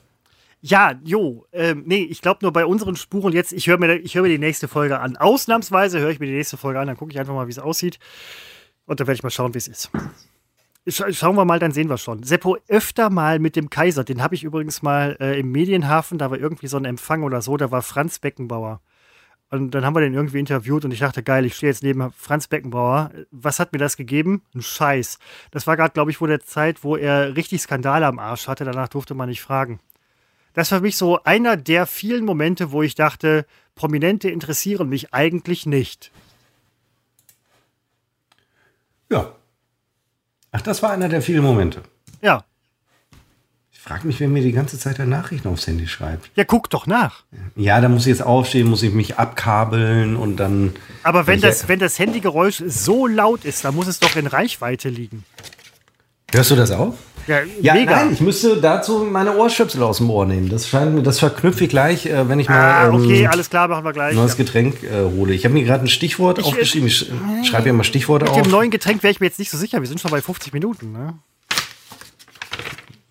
Ja, 0.62 0.92
jo, 1.04 1.46
ähm, 1.52 1.84
nee, 1.86 2.02
ich 2.02 2.20
glaube 2.20 2.40
nur 2.42 2.52
bei 2.52 2.66
unseren 2.66 2.94
Spuren 2.96 3.32
jetzt, 3.32 3.52
ich 3.52 3.66
höre 3.66 3.78
mir, 3.78 3.88
hör 3.88 4.22
mir 4.22 4.28
die 4.28 4.38
nächste 4.38 4.68
Folge 4.68 5.00
an. 5.00 5.16
Ausnahmsweise 5.16 6.00
höre 6.00 6.10
ich 6.10 6.20
mir 6.20 6.26
die 6.26 6.34
nächste 6.34 6.58
Folge 6.58 6.78
an, 6.78 6.86
dann 6.86 6.96
gucke 6.96 7.12
ich 7.12 7.18
einfach 7.18 7.34
mal, 7.34 7.46
wie 7.46 7.52
es 7.52 7.58
aussieht. 7.58 7.98
Und 8.84 9.00
dann 9.00 9.06
werde 9.06 9.16
ich 9.16 9.22
mal 9.22 9.30
schauen, 9.30 9.54
wie 9.54 9.58
es 9.58 9.68
ist. 9.68 9.90
Schauen 10.86 11.36
wir 11.36 11.44
mal, 11.44 11.58
dann 11.58 11.72
sehen 11.72 11.88
wir 11.88 11.98
schon. 11.98 12.22
Seppo 12.22 12.56
öfter 12.68 13.10
mal 13.10 13.38
mit 13.38 13.54
dem 13.54 13.70
Kaiser. 13.70 14.02
Den 14.02 14.22
habe 14.22 14.34
ich 14.34 14.44
übrigens 14.44 14.82
mal 14.82 15.16
äh, 15.20 15.38
im 15.38 15.52
Medienhafen. 15.52 16.18
Da 16.18 16.30
war 16.30 16.38
irgendwie 16.38 16.66
so 16.66 16.78
ein 16.78 16.84
Empfang 16.84 17.22
oder 17.22 17.42
so. 17.42 17.56
Da 17.56 17.70
war 17.70 17.82
Franz 17.82 18.18
Beckenbauer. 18.18 18.80
Und 19.50 19.72
dann 19.72 19.84
haben 19.84 19.94
wir 19.94 20.00
den 20.00 20.14
irgendwie 20.14 20.38
interviewt 20.38 20.84
und 20.84 20.92
ich 20.92 21.00
dachte, 21.00 21.24
geil, 21.24 21.44
ich 21.44 21.56
stehe 21.56 21.70
jetzt 21.70 21.82
neben 21.82 22.12
Franz 22.12 22.46
Beckenbauer. 22.46 23.10
Was 23.30 23.58
hat 23.58 23.72
mir 23.72 23.80
das 23.80 23.96
gegeben? 23.96 24.42
Ein 24.54 24.62
Scheiß. 24.62 25.18
Das 25.50 25.66
war 25.66 25.76
gerade, 25.76 25.92
glaube 25.92 26.12
ich, 26.12 26.20
wo 26.20 26.26
der 26.26 26.40
Zeit, 26.40 26.84
wo 26.84 26.96
er 26.96 27.36
richtig 27.36 27.60
Skandale 27.60 28.06
am 28.06 28.18
Arsch 28.18 28.46
hatte. 28.46 28.64
Danach 28.64 28.88
durfte 28.88 29.14
man 29.14 29.28
nicht 29.28 29.42
fragen. 29.42 29.80
Das 30.54 30.70
war 30.72 30.78
für 30.78 30.82
mich 30.82 30.96
so 30.96 31.22
einer 31.24 31.56
der 31.56 31.86
vielen 31.86 32.24
Momente, 32.24 32.72
wo 32.72 32.82
ich 32.82 32.94
dachte, 32.94 33.46
Prominente 33.74 34.28
interessieren 34.28 34.88
mich 34.88 35.14
eigentlich 35.14 35.66
nicht. 35.66 36.10
Ja. 39.10 39.32
Ach, 40.52 40.60
das 40.60 40.82
war 40.82 40.90
einer 40.90 41.08
der 41.08 41.22
vielen 41.22 41.42
Momente. 41.42 41.82
Ja. 42.22 42.44
Ich 43.72 43.80
frage 43.80 44.06
mich, 44.06 44.20
wer 44.20 44.28
mir 44.28 44.42
die 44.42 44.52
ganze 44.52 44.78
Zeit 44.78 44.98
der 44.98 45.06
Nachrichten 45.06 45.48
aufs 45.48 45.66
Handy 45.66 45.88
schreibt. 45.88 46.30
Ja, 46.34 46.44
guck 46.44 46.68
doch 46.68 46.86
nach. 46.86 47.24
Ja, 47.56 47.80
da 47.80 47.88
muss 47.88 48.02
ich 48.02 48.08
jetzt 48.08 48.22
aufstehen, 48.22 48.68
muss 48.68 48.82
ich 48.82 48.92
mich 48.92 49.18
abkabeln 49.18 50.16
und 50.16 50.36
dann. 50.36 50.74
Aber 51.02 51.26
wenn 51.26 51.40
das, 51.40 51.66
wenn 51.66 51.78
das 51.78 51.98
Handygeräusch 51.98 52.62
so 52.66 53.06
laut 53.06 53.44
ist, 53.46 53.64
dann 53.64 53.74
muss 53.74 53.86
es 53.86 53.98
doch 53.98 54.16
in 54.16 54.26
Reichweite 54.26 54.90
liegen. 54.90 55.24
Hörst 56.30 56.50
du 56.50 56.56
das 56.56 56.70
auch? 56.70 56.94
Ja, 57.30 57.42
ja 57.60 57.74
mega. 57.74 57.96
nein, 57.96 58.12
ich 58.12 58.20
müsste 58.20 58.56
dazu 58.56 59.06
meine 59.08 59.36
Ohrstöpsel 59.36 59.82
aus 59.84 59.98
dem 59.98 60.10
Ohr 60.10 60.26
nehmen. 60.26 60.48
Das 60.48 60.68
scheint 60.68 60.94
mir, 60.94 61.02
das 61.02 61.20
verknüpfe 61.20 61.64
ich 61.64 61.70
gleich, 61.70 62.06
äh, 62.06 62.28
wenn 62.28 62.40
ich 62.40 62.48
mal. 62.48 62.56
Ah, 62.56 62.92
okay, 62.92 63.22
ähm, 63.22 63.30
alles 63.30 63.48
klar, 63.48 63.68
machen 63.68 63.84
wir 63.84 63.92
gleich. 63.92 64.16
Neues 64.16 64.32
ja. 64.32 64.38
Getränk 64.38 64.82
äh, 64.82 65.04
hole. 65.16 65.32
Ich 65.32 65.44
habe 65.44 65.54
mir 65.54 65.62
gerade 65.62 65.84
ein 65.84 65.88
Stichwort 65.88 66.38
ich, 66.38 66.44
aufgeschrieben. 66.44 66.88
Ich 66.88 67.08
äh, 67.08 67.44
schreibe 67.44 67.68
ja 67.68 67.72
mal 67.72 67.84
Stichworte 67.84 68.24
mit 68.24 68.32
auf. 68.32 68.36
Mit 68.38 68.46
dem 68.46 68.50
neuen 68.52 68.70
Getränk 68.70 69.04
wäre 69.04 69.12
ich 69.12 69.20
mir 69.20 69.26
jetzt 69.26 69.38
nicht 69.38 69.50
so 69.50 69.56
sicher. 69.56 69.80
Wir 69.80 69.86
sind 69.86 70.00
schon 70.00 70.10
bei 70.10 70.20
50 70.20 70.52
Minuten, 70.52 70.90
ne? 70.92 71.14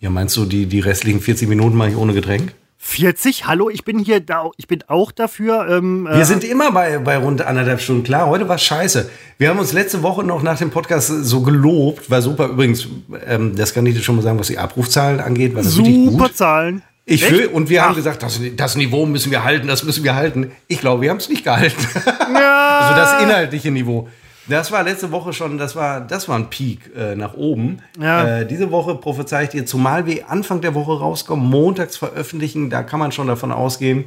Ja, 0.01 0.09
meinst 0.09 0.35
du, 0.35 0.45
die, 0.45 0.65
die 0.65 0.79
restlichen 0.81 1.21
40 1.21 1.47
Minuten 1.47 1.77
mache 1.77 1.89
ich 1.89 1.95
ohne 1.95 2.13
Getränk? 2.13 2.53
40? 2.81 3.45
Hallo, 3.45 3.69
ich 3.69 3.83
bin 3.83 3.99
hier 3.99 4.21
da, 4.21 4.49
ich 4.55 4.67
bin 4.67 4.85
auch 4.87 5.11
dafür. 5.11 5.67
Ähm, 5.69 6.05
wir 6.05 6.13
äh, 6.13 6.25
sind 6.25 6.45
immer 6.45 6.71
bei, 6.71 6.97
bei 6.99 7.17
rund 7.17 7.41
anderthalb 7.41 7.81
Stunden. 7.81 8.03
Klar, 8.03 8.27
heute 8.27 8.47
war 8.47 8.57
scheiße. 8.57 9.09
Wir 9.37 9.49
haben 9.49 9.59
uns 9.59 9.73
letzte 9.73 10.01
Woche 10.01 10.23
noch 10.23 10.43
nach 10.43 10.57
dem 10.57 10.71
Podcast 10.71 11.07
so 11.07 11.41
gelobt. 11.41 12.09
War 12.09 12.21
super. 12.21 12.47
Übrigens, 12.47 12.87
ähm, 13.27 13.57
das 13.57 13.73
kann 13.73 13.85
ich 13.85 13.95
dir 13.95 14.01
schon 14.01 14.15
mal 14.15 14.21
sagen, 14.21 14.39
was 14.39 14.47
die 14.47 14.57
Abrufzahlen 14.57 15.19
angeht. 15.19 15.55
War 15.55 15.61
das 15.61 15.73
super 15.73 16.33
Zahlen. 16.33 16.81
Ich 17.05 17.29
will, 17.29 17.47
und 17.47 17.69
wir 17.69 17.81
Ach. 17.81 17.87
haben 17.87 17.95
gesagt, 17.95 18.23
das, 18.23 18.39
das, 18.55 18.75
Niveau 18.75 19.05
müssen 19.05 19.31
wir 19.31 19.43
halten, 19.43 19.67
das 19.67 19.83
müssen 19.83 20.03
wir 20.03 20.15
halten. 20.15 20.51
Ich 20.67 20.79
glaube, 20.79 21.01
wir 21.01 21.09
haben 21.09 21.17
es 21.17 21.27
nicht 21.27 21.43
gehalten. 21.43 21.85
Ja. 22.33 22.79
also 22.81 22.95
das 23.01 23.23
inhaltliche 23.23 23.71
Niveau. 23.71 24.07
Das 24.49 24.71
war 24.71 24.83
letzte 24.83 25.11
Woche 25.11 25.31
schon, 25.31 25.59
das 25.59 25.75
war, 25.75 26.01
das 26.01 26.27
war 26.27 26.35
ein 26.35 26.49
Peak 26.49 26.91
äh, 26.95 27.15
nach 27.15 27.35
oben. 27.35 27.81
Ja. 27.99 28.39
Äh, 28.39 28.47
diese 28.47 28.71
Woche 28.71 28.95
prophezei 28.95 29.43
ich 29.43 29.49
dir, 29.49 29.65
zumal 29.65 30.07
wir 30.07 30.29
Anfang 30.29 30.61
der 30.61 30.73
Woche 30.73 30.99
rauskommen, 30.99 31.47
montags 31.47 31.97
veröffentlichen, 31.97 32.71
da 32.71 32.81
kann 32.81 32.99
man 32.99 33.11
schon 33.11 33.27
davon 33.27 33.51
ausgehen, 33.51 34.05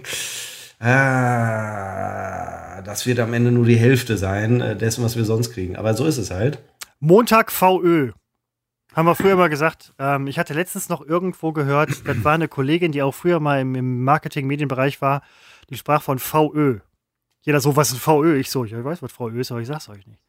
äh, 0.81 0.85
das 2.83 3.07
wird 3.07 3.21
am 3.21 3.33
Ende 3.33 3.53
nur 3.53 3.67
die 3.67 3.77
Hälfte 3.77 4.17
sein 4.17 4.61
äh, 4.61 4.77
dessen, 4.77 5.05
was 5.05 5.17
wir 5.17 5.25
sonst 5.25 5.53
kriegen. 5.53 5.77
Aber 5.77 5.95
so 5.95 6.05
ist 6.07 6.19
es 6.19 6.33
halt. 6.33 6.59
Montag 6.99 7.53
VÖ. 7.53 8.11
Haben 8.93 9.07
wir 9.07 9.15
früher 9.15 9.37
mal 9.37 9.49
gesagt. 9.49 9.95
Ähm, 10.01 10.27
ich 10.27 10.41
hatte 10.41 10.55
letztens 10.55 10.89
noch 10.89 11.07
irgendwo 11.07 11.53
gehört, 11.53 11.91
das 12.05 12.25
war 12.25 12.33
eine 12.33 12.49
Kollegin, 12.49 12.91
die 12.91 13.03
auch 13.03 13.15
früher 13.15 13.39
mal 13.39 13.61
im, 13.61 13.77
im 13.77 14.03
Marketing-Medienbereich 14.03 15.01
war, 15.01 15.23
die 15.71 15.77
sprach 15.77 16.03
von 16.03 16.19
VÖ. 16.19 16.81
Jeder 17.43 17.61
so, 17.61 17.77
was 17.77 17.91
ist 17.91 17.95
ein 17.95 18.01
VÖ? 18.01 18.37
Ich 18.39 18.51
so, 18.51 18.65
ich 18.65 18.73
weiß, 18.73 19.03
was 19.03 19.13
VÖ 19.13 19.41
ist, 19.41 19.53
aber 19.53 19.61
ich 19.61 19.69
sag's 19.69 19.89
euch 19.89 20.05
nicht. 20.07 20.21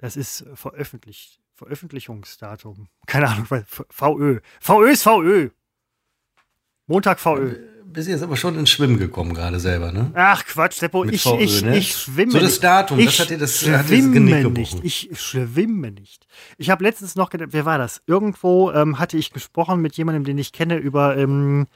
Das 0.00 0.16
ist 0.16 0.46
veröffentlicht, 0.54 1.38
Veröffentlichungsdatum. 1.54 2.88
Keine 3.06 3.28
Ahnung, 3.28 3.46
VÖ. 3.90 4.40
VÖ 4.58 4.90
ist 4.90 5.02
VÖ. 5.02 5.50
Montag 6.86 7.20
VÖ. 7.20 7.56
Bist 7.84 8.08
jetzt 8.08 8.22
aber 8.22 8.38
schon 8.38 8.58
ins 8.58 8.70
Schwimmen 8.70 8.98
gekommen 8.98 9.34
gerade 9.34 9.60
selber, 9.60 9.92
ne? 9.92 10.10
Ach 10.14 10.42
Quatsch, 10.46 10.78
Seppo, 10.78 11.04
ich, 11.04 11.22
VÖ, 11.22 11.36
ich, 11.38 11.62
ne? 11.62 11.76
ich 11.76 11.94
schwimme 11.94 12.32
So 12.32 12.38
das 12.38 12.60
Datum, 12.60 12.98
ich 12.98 13.06
das 13.06 13.18
hat 13.18 13.30
dir 13.30 13.36
das, 13.36 13.58
schwimme 13.58 14.42
hat 14.42 14.52
nicht. 14.52 14.82
Ich 14.84 15.10
schwimme 15.20 15.90
nicht. 15.90 16.26
Ich 16.56 16.70
habe 16.70 16.82
letztens 16.82 17.14
noch 17.14 17.28
gedacht, 17.28 17.50
wer 17.52 17.66
war 17.66 17.76
das? 17.76 18.00
Irgendwo 18.06 18.70
ähm, 18.70 18.98
hatte 18.98 19.18
ich 19.18 19.34
gesprochen 19.34 19.82
mit 19.82 19.98
jemandem, 19.98 20.24
den 20.24 20.38
ich 20.38 20.52
kenne, 20.52 20.78
über 20.78 21.18
ähm, 21.18 21.66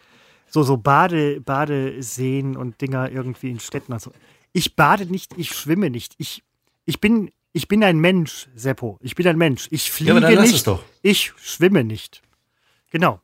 so, 0.46 0.62
so 0.62 0.78
Bade, 0.78 1.42
Badeseen 1.42 2.56
und 2.56 2.80
Dinger 2.80 3.10
irgendwie 3.10 3.50
in 3.50 3.60
Städten. 3.60 3.92
Also, 3.92 4.12
ich 4.54 4.76
bade 4.76 5.04
nicht, 5.04 5.36
ich 5.36 5.50
schwimme 5.50 5.90
nicht. 5.90 6.14
Ich, 6.16 6.42
ich 6.86 7.00
bin 7.00 7.30
ich 7.54 7.68
bin 7.68 7.84
ein 7.84 7.98
Mensch, 7.98 8.48
Seppo. 8.56 8.98
Ich 9.00 9.14
bin 9.14 9.26
ein 9.28 9.38
Mensch. 9.38 9.68
Ich 9.70 9.90
fliege 9.90 10.20
ja, 10.20 10.40
nicht. 10.40 10.68
Ich 11.02 11.32
schwimme 11.40 11.84
nicht. 11.84 12.20
Genau. 12.90 13.20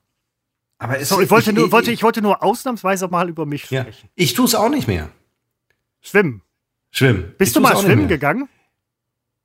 Aber 0.79 1.05
so, 1.05 1.21
ich, 1.21 1.29
wollte 1.31 1.51
ich, 1.51 1.57
nur, 1.57 1.67
ich, 1.67 1.73
wollte, 1.73 1.91
ich 1.91 2.03
wollte 2.05 2.23
nur 2.23 2.41
ausnahmsweise 2.43 3.09
mal 3.09 3.29
über 3.29 3.45
mich 3.45 3.69
ja, 3.71 3.83
sprechen. 3.83 4.09
Ich 4.15 4.33
tue 4.35 4.47
es 4.47 4.55
auch 4.55 4.71
nicht 4.71 4.87
mehr. 4.87 5.11
Schwimmen. 6.01 6.43
Schwimmen. 6.93 7.35
Bist 7.39 7.57
du 7.57 7.61
mal 7.61 7.77
schwimmen 7.77 8.07
gegangen? 8.07 8.49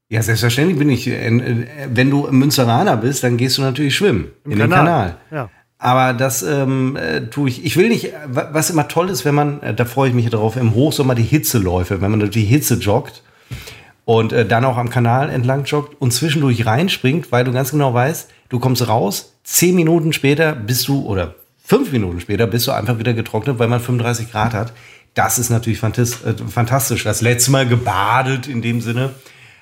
Ja, 0.07 0.21
selbstverständlich 0.21 0.77
bin 0.77 0.91
ich. 0.91 1.07
Äh, 1.07 1.27
äh, 1.29 1.67
wenn 1.91 2.11
du 2.11 2.27
Münzeraner 2.31 2.95
bist, 2.95 3.23
dann 3.23 3.38
gehst 3.38 3.57
du 3.57 3.63
natürlich 3.63 3.95
schwimmen. 3.95 4.31
Im 4.43 4.51
in 4.51 4.59
Kanal. 4.59 4.77
den 4.77 4.86
Kanal. 4.86 5.17
Ja. 5.31 5.49
Aber 5.79 6.13
das 6.13 6.43
ähm, 6.43 6.95
äh, 6.95 7.21
tue 7.21 7.49
ich. 7.49 7.65
Ich 7.65 7.75
will 7.75 7.89
nicht, 7.89 8.13
was 8.27 8.69
immer 8.69 8.88
toll 8.88 9.09
ist, 9.09 9.25
wenn 9.25 9.36
man, 9.36 9.61
da 9.75 9.86
freue 9.86 10.09
ich 10.09 10.15
mich 10.15 10.29
drauf, 10.29 10.57
im 10.57 10.75
Hochsommer 10.75 11.15
die 11.15 11.23
Hitzeläufe, 11.23 12.01
wenn 12.01 12.11
man 12.11 12.19
durch 12.19 12.31
die 12.31 12.45
Hitze 12.45 12.75
joggt 12.75 13.23
und 14.06 14.32
äh, 14.32 14.45
dann 14.45 14.66
auch 14.66 14.78
am 14.78 14.89
Kanal 14.89 15.30
entlang 15.30 15.66
joggt 15.66 15.99
und 15.99 16.12
zwischendurch 16.12 16.66
reinspringt, 16.66 17.32
weil 17.32 17.43
du 17.43 17.51
ganz 17.51 17.72
genau 17.72 17.93
weißt, 17.93 18.30
du 18.49 18.60
kommst 18.60 18.88
raus, 18.88 19.34
zehn 19.43 19.76
Minuten 19.76 20.14
später 20.14 20.53
bist 20.53 20.88
du, 20.88 21.06
oder 21.06 21.36
fünf 21.58 21.91
Minuten 21.91 22.20
später 22.20 22.47
bist 22.47 22.68
du 22.68 22.72
einfach 22.72 22.99
wieder 22.99 23.14
getrocknet, 23.14 23.60
weil 23.60 23.68
man 23.68 23.80
35 23.80 24.32
Grad 24.32 24.53
hat. 24.53 24.74
Das 25.16 25.39
ist 25.39 25.49
natürlich 25.49 25.82
äh, 25.82 26.06
fantastisch. 26.49 27.03
Das 27.03 27.22
letzte 27.22 27.51
Mal 27.51 27.68
gebadet 27.68 28.47
in 28.47 28.62
dem 28.62 28.82
Sinne 28.82 29.12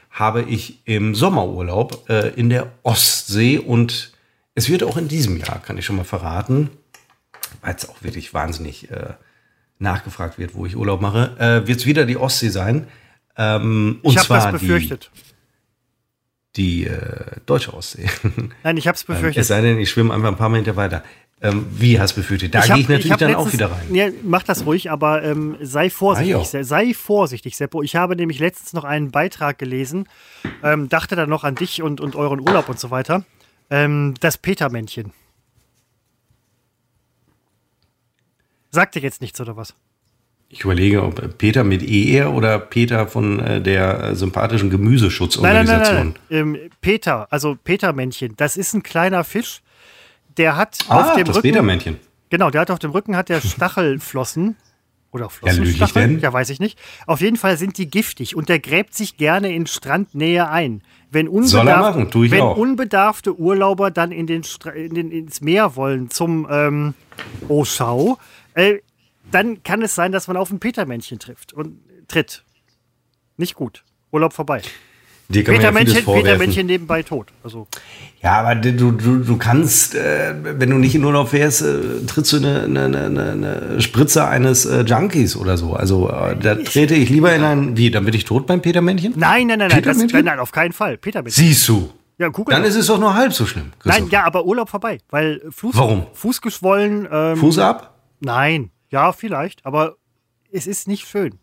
habe 0.09 0.43
ich 0.43 0.79
im 0.85 1.15
Sommerurlaub 1.15 2.09
äh, 2.09 2.29
in 2.29 2.49
der 2.49 2.71
Ostsee 2.83 3.57
und 3.57 4.11
es 4.55 4.69
wird 4.69 4.83
auch 4.83 4.97
in 4.97 5.07
diesem 5.07 5.37
Jahr, 5.37 5.59
kann 5.59 5.77
ich 5.77 5.85
schon 5.85 5.95
mal 5.95 6.03
verraten, 6.03 6.69
weil 7.61 7.75
es 7.75 7.89
auch 7.89 8.03
wirklich 8.03 8.33
wahnsinnig 8.33 8.91
äh, 8.91 9.13
nachgefragt 9.79 10.37
wird, 10.37 10.53
wo 10.53 10.65
ich 10.65 10.75
Urlaub 10.75 11.01
mache, 11.01 11.35
äh, 11.39 11.67
wird 11.67 11.79
es 11.79 11.85
wieder 11.85 12.05
die 12.05 12.17
Ostsee 12.17 12.49
sein. 12.49 12.87
Ähm, 13.37 13.99
und 14.01 14.11
ich 14.11 14.17
habe 14.17 14.27
das 14.29 14.51
befürchtet. 14.51 15.09
Die, 16.55 16.83
die 16.83 16.87
äh, 16.87 17.37
deutsche 17.45 17.73
Ostsee. 17.73 18.07
Nein, 18.63 18.77
ich 18.77 18.87
habe 18.87 18.95
es 18.95 19.03
befürchtet. 19.03 19.41
es 19.41 19.47
sei 19.47 19.61
denn, 19.61 19.79
ich 19.79 19.89
schwimme 19.89 20.13
einfach 20.13 20.29
ein 20.29 20.37
paar 20.37 20.49
Meter 20.49 20.75
weiter. 20.75 21.03
Ähm, 21.41 21.65
wie 21.71 21.99
hast 21.99 22.15
du 22.15 22.21
befürchtet? 22.21 22.55
Da 22.55 22.61
gehe 22.61 22.77
ich 22.77 22.87
natürlich 22.87 23.11
ich 23.11 23.17
dann 23.17 23.29
letztens, 23.29 23.47
auch 23.47 23.53
wieder 23.53 23.69
rein. 23.69 23.93
Ja, 23.93 24.07
mach 24.23 24.43
das 24.43 24.65
ruhig, 24.65 24.89
aber 24.89 25.23
ähm, 25.23 25.57
sei 25.61 25.89
vorsichtig. 25.89 26.35
Ah, 26.35 26.63
sei 26.63 26.93
vorsichtig, 26.93 27.57
Seppo. 27.57 27.83
Ich 27.83 27.97
habe 27.97 28.15
nämlich 28.15 28.39
letztens 28.39 28.71
noch 28.71 28.85
einen 28.85 29.11
Beitrag 29.11 29.57
gelesen, 29.57 30.07
ähm, 30.63 30.87
dachte 30.87 31.17
dann 31.17 31.29
noch 31.29 31.43
an 31.43 31.55
dich 31.55 31.81
und, 31.81 31.99
und 31.99 32.15
euren 32.15 32.39
Urlaub 32.39 32.69
und 32.69 32.79
so 32.79 32.91
weiter. 32.91 33.25
Ähm, 33.69 34.13
das 34.21 34.37
Petermännchen. 34.37 35.11
Sagt 38.71 38.95
dir 38.95 39.01
jetzt 39.01 39.19
nichts, 39.19 39.41
oder 39.41 39.57
was? 39.57 39.75
Ich 40.53 40.63
überlege, 40.63 41.01
ob 41.01 41.37
Peter 41.39 41.63
mit 41.63 41.81
ER 41.81 42.31
oder 42.31 42.59
Peter 42.59 43.07
von 43.07 43.39
äh, 43.39 43.59
der 43.59 44.03
äh, 44.03 44.15
sympathischen 44.15 44.69
Gemüseschutzorganisation. 44.69 45.95
Nein, 45.95 46.15
nein, 46.29 46.51
nein. 46.51 46.55
Ähm, 46.63 46.69
Peter, 46.79 47.27
also 47.31 47.57
Petermännchen, 47.61 48.35
das 48.37 48.55
ist 48.55 48.75
ein 48.75 48.83
kleiner 48.83 49.23
Fisch, 49.23 49.63
der 50.37 50.55
hat 50.55 50.77
ah, 50.89 51.01
auf 51.01 51.15
dem 51.15 51.25
das 51.25 51.37
Rücken. 51.37 51.49
Petermännchen. 51.49 51.97
Genau, 52.29 52.51
der 52.51 52.61
hat 52.61 52.69
auf 52.71 52.77
dem 52.77 52.91
Rücken 52.91 53.15
hat 53.17 53.29
der 53.29 53.41
Stachelflossen. 53.87 54.55
Oder 55.11 55.25
Ja, 55.25 55.29
Flossenstacheln? 55.29 56.11
denn? 56.13 56.19
Ja, 56.19 56.33
weiß 56.33 56.49
ich 56.51 56.59
nicht. 56.59 56.77
Auf 57.07 57.21
jeden 57.21 57.37
Fall 57.37 57.57
sind 57.57 57.77
die 57.79 57.87
giftig 57.89 58.35
und 58.35 58.47
der 58.47 58.59
gräbt 58.59 58.93
sich 58.95 59.17
gerne 59.17 59.53
in 59.53 59.65
Strandnähe 59.65 60.49
ein. 60.49 60.81
Wenn, 61.11 61.27
Soll 61.45 61.67
er 61.67 61.77
machen, 61.79 62.09
tu 62.11 62.23
ich 62.23 62.31
wenn 62.31 62.41
unbedarfte 62.41 63.37
Urlauber 63.39 63.89
dann 63.91 64.11
in 64.11 64.27
den 64.27 64.43
in 64.75 64.93
den, 64.93 65.11
ins 65.11 65.41
Meer 65.41 65.75
wollen 65.75 66.09
zum 66.11 66.47
ähm, 66.49 66.93
Oh 67.47 67.65
Schau, 67.65 68.17
äh, 68.55 68.79
dann 69.33 69.63
kann 69.63 69.81
es 69.81 69.95
sein, 69.95 70.11
dass 70.11 70.27
man 70.27 70.37
auf 70.37 70.51
ein 70.51 70.59
Petermännchen 70.59 71.19
trifft 71.19 71.53
und 71.53 71.79
tritt. 72.07 72.43
Nicht 73.37 73.55
gut. 73.55 73.83
Urlaub 74.11 74.33
vorbei. 74.33 74.61
Dir 75.29 75.43
kann 75.43 75.55
ja 75.55 75.61
Petermännchen, 75.61 76.03
vorwerfen. 76.03 76.25
Petermännchen 76.25 76.67
nebenbei 76.67 77.01
tot. 77.01 77.27
Also 77.43 77.67
Ja, 78.21 78.41
aber 78.41 78.55
du, 78.55 78.91
du, 78.91 79.19
du 79.19 79.37
kannst, 79.37 79.95
äh, 79.95 80.35
wenn 80.43 80.69
du 80.69 80.77
nicht 80.77 80.93
in 80.95 81.03
Urlaub 81.03 81.29
fährst, 81.29 81.61
äh, 81.61 82.05
trittst 82.05 82.33
du 82.33 82.37
eine, 82.37 82.63
eine, 82.63 83.05
eine, 83.05 83.31
eine 83.31 83.81
Spritze 83.81 84.27
eines 84.27 84.65
äh, 84.65 84.81
Junkies 84.81 85.35
oder 85.35 85.57
so. 85.57 85.73
Also 85.73 86.09
äh, 86.09 86.35
da 86.37 86.55
trete 86.55 86.93
ich 86.93 87.09
lieber 87.09 87.33
in 87.33 87.43
ein. 87.43 87.77
Wie, 87.77 87.89
dann 87.89 88.05
bin 88.05 88.13
ich 88.13 88.25
tot 88.25 88.45
beim 88.45 88.61
Petermännchen? 88.61 89.13
nein, 89.15 89.47
nein, 89.47 89.59
nein, 89.59 89.69
nein, 89.69 89.69
das, 89.69 89.97
Petermännchen? 89.97 90.25
nein, 90.25 90.39
auf 90.39 90.51
keinen 90.51 90.73
Fall. 90.73 90.97
Petermännchen. 90.97 91.43
Siehst 91.43 91.67
du. 91.67 91.89
Ja, 92.19 92.29
Dann 92.29 92.63
ist 92.63 92.75
es 92.75 92.87
doch 92.87 92.99
nur 92.99 93.15
halb 93.15 93.33
so 93.33 93.45
schlimm. 93.45 93.71
Nein, 93.85 94.07
ja, 94.09 94.23
aber 94.25 94.45
Urlaub 94.45 94.69
vorbei, 94.69 94.99
weil 95.09 95.41
Fuß, 95.49 95.75
Warum? 95.75 96.05
Fuß 96.13 96.41
geschwollen. 96.41 97.07
Ähm, 97.11 97.37
Fuß 97.37 97.57
ab? 97.57 97.97
Nein, 98.19 98.69
ja, 98.93 99.11
vielleicht, 99.11 99.65
aber 99.65 99.97
es 100.51 100.67
ist 100.67 100.87
nicht 100.87 101.07
schön. 101.07 101.39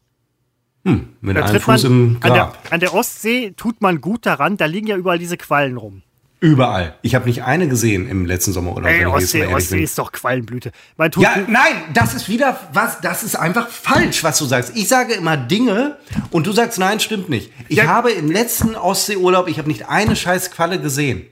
Hm, 0.86 1.11
mit 1.20 1.36
Da 1.36 1.44
einem 1.44 1.61
Fuß 1.61 1.84
im 1.84 2.16
an 2.22 2.32
der, 2.32 2.42
Grab. 2.44 2.68
an 2.72 2.80
der 2.80 2.94
Ostsee 2.94 3.51
tut 3.57 3.82
man 3.82 4.01
gut 4.01 4.24
daran, 4.24 4.57
da 4.57 4.64
liegen 4.64 4.86
ja 4.86 4.96
überall 4.96 5.18
diese 5.18 5.36
Quallen 5.36 5.76
rum. 5.76 6.03
Überall. 6.42 6.96
Ich 7.03 7.14
habe 7.14 7.26
nicht 7.26 7.42
eine 7.42 7.68
gesehen 7.68 8.09
im 8.09 8.24
letzten 8.24 8.53
Sommerurlaub. 8.55 8.90
Ey, 8.90 9.01
wenn 9.01 9.09
ich 9.09 9.14
jetzt 9.14 9.24
Ostsee, 9.24 9.46
Ostsee 9.46 9.74
bin. 9.74 9.84
ist 9.84 9.98
doch 9.98 10.11
Quallenblüte. 10.11 10.72
Man 10.96 11.11
tut 11.11 11.22
Ja, 11.22 11.36
nein, 11.48 11.74
das 11.92 12.14
ist 12.14 12.30
wieder 12.30 12.59
was, 12.72 12.98
das 13.03 13.22
ist 13.22 13.34
einfach 13.36 13.68
falsch, 13.68 14.24
was 14.24 14.38
du 14.38 14.46
sagst. 14.46 14.74
Ich 14.74 14.88
sage 14.88 15.12
immer 15.12 15.36
Dinge 15.36 15.98
und 16.30 16.46
du 16.46 16.53
sagst, 16.53 16.78
nein, 16.78 16.98
stimmt 16.98 17.28
nicht. 17.28 17.53
Ich 17.68 17.76
Ja. 17.76 17.88
habe 17.88 18.12
im 18.12 18.30
letzten 18.30 18.74
Ostseeurlaub, 18.74 19.48
ich 19.48 19.59
habe 19.59 19.68
nicht 19.68 19.88
eine 19.90 20.16
scheiß 20.16 20.51
Qualle 20.51 20.80
gesehen. 20.80 21.26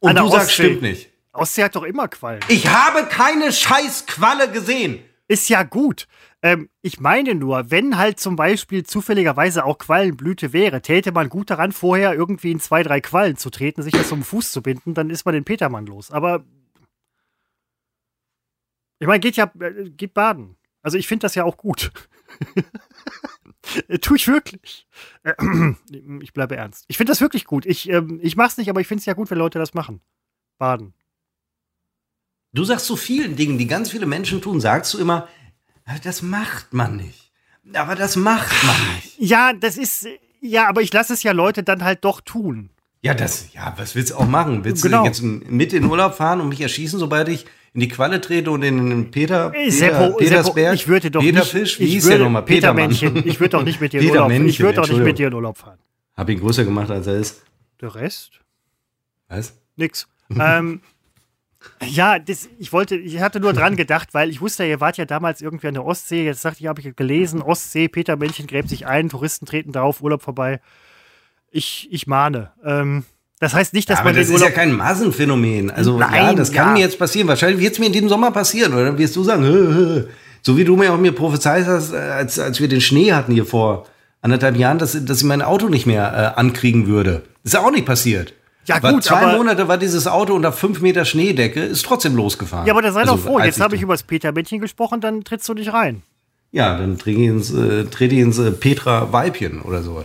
Und 0.00 0.18
du 0.18 0.24
sagst, 0.28 0.48
Ostsee. 0.48 0.64
stimmt 0.64 0.82
nicht. 0.82 1.08
Ostsee 1.32 1.62
hat 1.62 1.76
doch 1.76 1.84
immer 1.84 2.08
Quallen. 2.08 2.40
Ich 2.48 2.66
habe 2.68 3.04
keine 3.04 3.52
scheiß 3.52 4.06
Qualle 4.06 4.50
gesehen. 4.50 4.98
Ist 5.28 5.50
ja 5.50 5.62
gut. 5.62 6.08
Ähm, 6.42 6.70
ich 6.80 7.00
meine 7.00 7.34
nur, 7.34 7.70
wenn 7.70 7.98
halt 7.98 8.18
zum 8.18 8.34
Beispiel 8.34 8.84
zufälligerweise 8.84 9.64
auch 9.64 9.76
Quallenblüte 9.76 10.52
wäre, 10.54 10.80
täte 10.80 11.12
man 11.12 11.28
gut 11.28 11.50
daran, 11.50 11.72
vorher 11.72 12.14
irgendwie 12.14 12.50
in 12.50 12.60
zwei, 12.60 12.82
drei 12.82 13.00
Quallen 13.00 13.36
zu 13.36 13.50
treten, 13.50 13.82
sich 13.82 13.92
das 13.92 14.10
um 14.10 14.20
den 14.20 14.24
Fuß 14.24 14.52
zu 14.52 14.62
binden, 14.62 14.94
dann 14.94 15.10
ist 15.10 15.26
man 15.26 15.34
den 15.34 15.44
Petermann 15.44 15.86
los. 15.86 16.10
Aber 16.10 16.44
ich 18.98 19.06
meine, 19.06 19.20
geht 19.20 19.36
ja, 19.36 19.52
äh, 19.60 19.90
geht 19.90 20.14
baden. 20.14 20.56
Also 20.82 20.96
ich 20.96 21.06
finde 21.06 21.24
das 21.24 21.34
ja 21.34 21.44
auch 21.44 21.56
gut. 21.56 21.92
Tue 24.00 24.16
ich 24.16 24.28
wirklich. 24.28 24.86
Äh, 25.24 25.34
Ich 26.22 26.32
bleibe 26.32 26.56
ernst. 26.56 26.84
Ich 26.88 26.96
finde 26.96 27.10
das 27.10 27.20
wirklich 27.20 27.44
gut. 27.44 27.66
Ich, 27.66 27.88
ähm, 27.90 28.18
ich 28.22 28.36
mache 28.36 28.48
es 28.48 28.56
nicht, 28.56 28.70
aber 28.70 28.80
ich 28.80 28.86
finde 28.86 29.00
es 29.00 29.06
ja 29.06 29.14
gut, 29.14 29.30
wenn 29.30 29.38
Leute 29.38 29.58
das 29.58 29.74
machen. 29.74 30.00
Baden. 30.58 30.94
Du 32.52 32.64
sagst 32.64 32.86
zu 32.86 32.96
vielen 32.96 33.36
Dingen, 33.36 33.58
die 33.58 33.66
ganz 33.66 33.90
viele 33.90 34.06
Menschen 34.06 34.40
tun, 34.40 34.60
sagst 34.60 34.94
du 34.94 34.98
immer, 34.98 35.28
"Ah, 35.84 35.96
das 36.02 36.22
macht 36.22 36.72
man 36.72 36.96
nicht. 36.96 37.30
Aber 37.74 37.94
das 37.94 38.16
macht 38.16 38.54
man 38.64 38.76
nicht. 38.96 39.18
Ja, 39.18 39.52
das 39.52 39.76
ist. 39.76 40.06
Ja, 40.40 40.68
aber 40.68 40.80
ich 40.82 40.92
lasse 40.92 41.12
es 41.12 41.22
ja 41.22 41.32
Leute 41.32 41.62
dann 41.62 41.84
halt 41.84 42.04
doch 42.04 42.20
tun. 42.20 42.70
Ja, 43.02 43.14
das, 43.14 43.52
ja, 43.52 43.74
was 43.76 43.94
willst 43.94 44.10
du 44.10 44.16
auch 44.16 44.26
machen? 44.26 44.64
Willst 44.64 44.82
Genau. 44.82 45.02
du 45.02 45.06
jetzt 45.06 45.22
mit 45.22 45.72
in 45.72 45.82
den 45.82 45.90
Urlaub 45.90 46.14
fahren 46.14 46.40
und 46.40 46.48
mich 46.48 46.60
erschießen, 46.60 46.98
sobald 46.98 47.28
ich 47.28 47.44
in 47.74 47.80
die 47.80 47.88
Qualle 47.88 48.20
trete 48.20 48.50
und 48.50 48.62
in 48.62 48.88
den 48.90 49.10
Peter, 49.10 49.52
Ey, 49.54 49.66
Peter 49.70 49.72
Seppo, 49.72 50.16
Petersberg, 50.16 50.74
ich 50.74 50.88
würde 50.88 51.10
doch 51.10 51.20
Peter 51.20 51.40
nicht, 51.40 51.50
Fisch, 51.50 51.78
wie 51.78 51.84
ich 51.84 51.92
hieß 51.92 52.04
würde, 52.04 52.16
der 52.16 52.24
nochmal? 52.26 52.44
Petermännchen. 52.44 53.08
Petermann. 53.14 53.30
Ich 53.30 53.40
würde 53.40 53.50
doch 53.50 53.62
nicht 53.64 53.80
mit 53.80 53.92
dir 53.92 54.00
in 54.00 54.06
Urlaub. 54.10 54.26
Ich 54.30 54.32
Petermännchen, 54.34 54.64
würde 54.64 54.76
doch 54.80 54.88
nicht 54.88 55.04
mit 55.04 55.18
dir 55.18 55.26
in 55.28 55.34
Urlaub 55.34 55.58
fahren. 55.58 55.78
Hab 56.16 56.28
ihn 56.30 56.40
größer 56.40 56.64
gemacht, 56.64 56.90
als 56.90 57.06
er 57.06 57.16
ist. 57.18 57.42
Der 57.80 57.94
Rest? 57.94 58.40
Was? 59.28 59.54
Nix. 59.76 60.08
ähm, 60.30 60.80
ja, 61.84 62.18
das, 62.18 62.48
ich 62.58 62.72
wollte, 62.72 62.96
ich 62.96 63.20
hatte 63.20 63.40
nur 63.40 63.52
dran 63.52 63.76
gedacht, 63.76 64.10
weil 64.12 64.30
ich 64.30 64.40
wusste, 64.40 64.64
ihr 64.64 64.80
wart 64.80 64.96
ja 64.96 65.04
damals 65.04 65.40
irgendwie 65.40 65.68
an 65.68 65.74
der 65.74 65.84
Ostsee. 65.84 66.24
Jetzt 66.24 66.42
sagte 66.42 66.60
ich, 66.60 66.66
habe 66.66 66.80
ich 66.80 66.94
gelesen, 66.96 67.42
Ostsee, 67.42 67.88
Petermännchen 67.88 68.46
gräbt 68.46 68.68
sich 68.68 68.86
ein, 68.86 69.08
Touristen 69.08 69.46
treten 69.46 69.72
drauf, 69.72 70.00
Urlaub 70.00 70.22
vorbei. 70.22 70.60
Ich, 71.50 71.88
ich 71.90 72.06
mahne. 72.06 72.52
Ähm, 72.64 73.04
das 73.40 73.54
heißt 73.54 73.72
nicht, 73.72 73.88
dass 73.90 74.00
aber 74.00 74.10
man 74.10 74.16
das 74.16 74.26
den 74.26 74.34
ist 74.36 74.40
ja 74.40 74.46
Urlaub. 74.46 74.56
kein 74.56 74.72
Massenphänomen. 74.72 75.70
Also 75.70 75.98
ja, 75.98 76.08
Nein, 76.08 76.36
das 76.36 76.52
kann 76.52 76.68
ja. 76.68 76.72
mir 76.74 76.80
jetzt 76.80 76.98
passieren. 76.98 77.28
Wahrscheinlich 77.28 77.60
wird 77.60 77.72
es 77.72 77.78
mir 77.78 77.86
in 77.86 77.92
diesem 77.92 78.08
Sommer 78.08 78.30
passieren. 78.32 78.72
Oder 78.72 78.86
dann 78.86 78.98
wirst 78.98 79.14
du 79.16 79.22
sagen, 79.22 79.44
hö, 79.44 79.74
hö. 79.74 80.04
so 80.42 80.56
wie 80.56 80.64
du 80.64 80.76
mir 80.76 80.92
auch 80.92 80.98
mir 80.98 81.12
prophezeit 81.12 81.66
hast, 81.66 81.92
äh, 81.92 81.96
als, 81.96 82.38
als 82.38 82.60
wir 82.60 82.68
den 82.68 82.80
Schnee 82.80 83.12
hatten 83.12 83.32
hier 83.32 83.46
vor 83.46 83.86
anderthalb 84.20 84.56
Jahren, 84.56 84.78
dass, 84.78 85.04
dass 85.04 85.18
ich 85.18 85.24
mein 85.24 85.42
Auto 85.42 85.68
nicht 85.68 85.86
mehr 85.86 86.34
äh, 86.36 86.38
ankriegen 86.38 86.86
würde. 86.86 87.22
Ist 87.44 87.54
ja 87.54 87.60
auch 87.60 87.70
nicht 87.70 87.86
passiert. 87.86 88.34
Ja, 88.68 88.82
War 88.82 88.92
gut, 88.92 89.02
zwei 89.04 89.22
aber- 89.22 89.36
Monate 89.38 89.66
war 89.66 89.78
dieses 89.78 90.06
Auto 90.06 90.34
unter 90.34 90.52
fünf 90.52 90.80
Meter 90.80 91.04
Schneedecke, 91.06 91.60
ist 91.62 91.84
trotzdem 91.86 92.14
losgefahren. 92.14 92.66
ja, 92.66 92.72
aber 92.74 92.82
da 92.82 92.92
sei 92.92 93.00
Also, 93.00 93.14
doch 93.16 93.22
froh. 93.22 93.40
Jetzt 93.40 93.60
habe 93.60 93.74
ich 93.76 93.82
über 93.82 93.94
das 93.94 94.02
Petermännchen 94.02 94.60
gesprochen, 94.60 95.00
dann 95.00 95.24
trittst 95.24 95.48
du 95.48 95.54
nicht 95.54 95.72
rein. 95.72 96.02
Ja, 96.52 96.76
dann 96.78 96.98
trete 96.98 97.18
ich 97.20 97.26
ins, 97.28 97.50
äh, 97.52 97.84
trete 97.86 98.14
ich 98.14 98.20
ins 98.20 98.38
äh, 98.38 98.50
Petra 98.52 99.12
Weibchen 99.12 99.62
oder 99.62 99.82
so. 99.82 100.04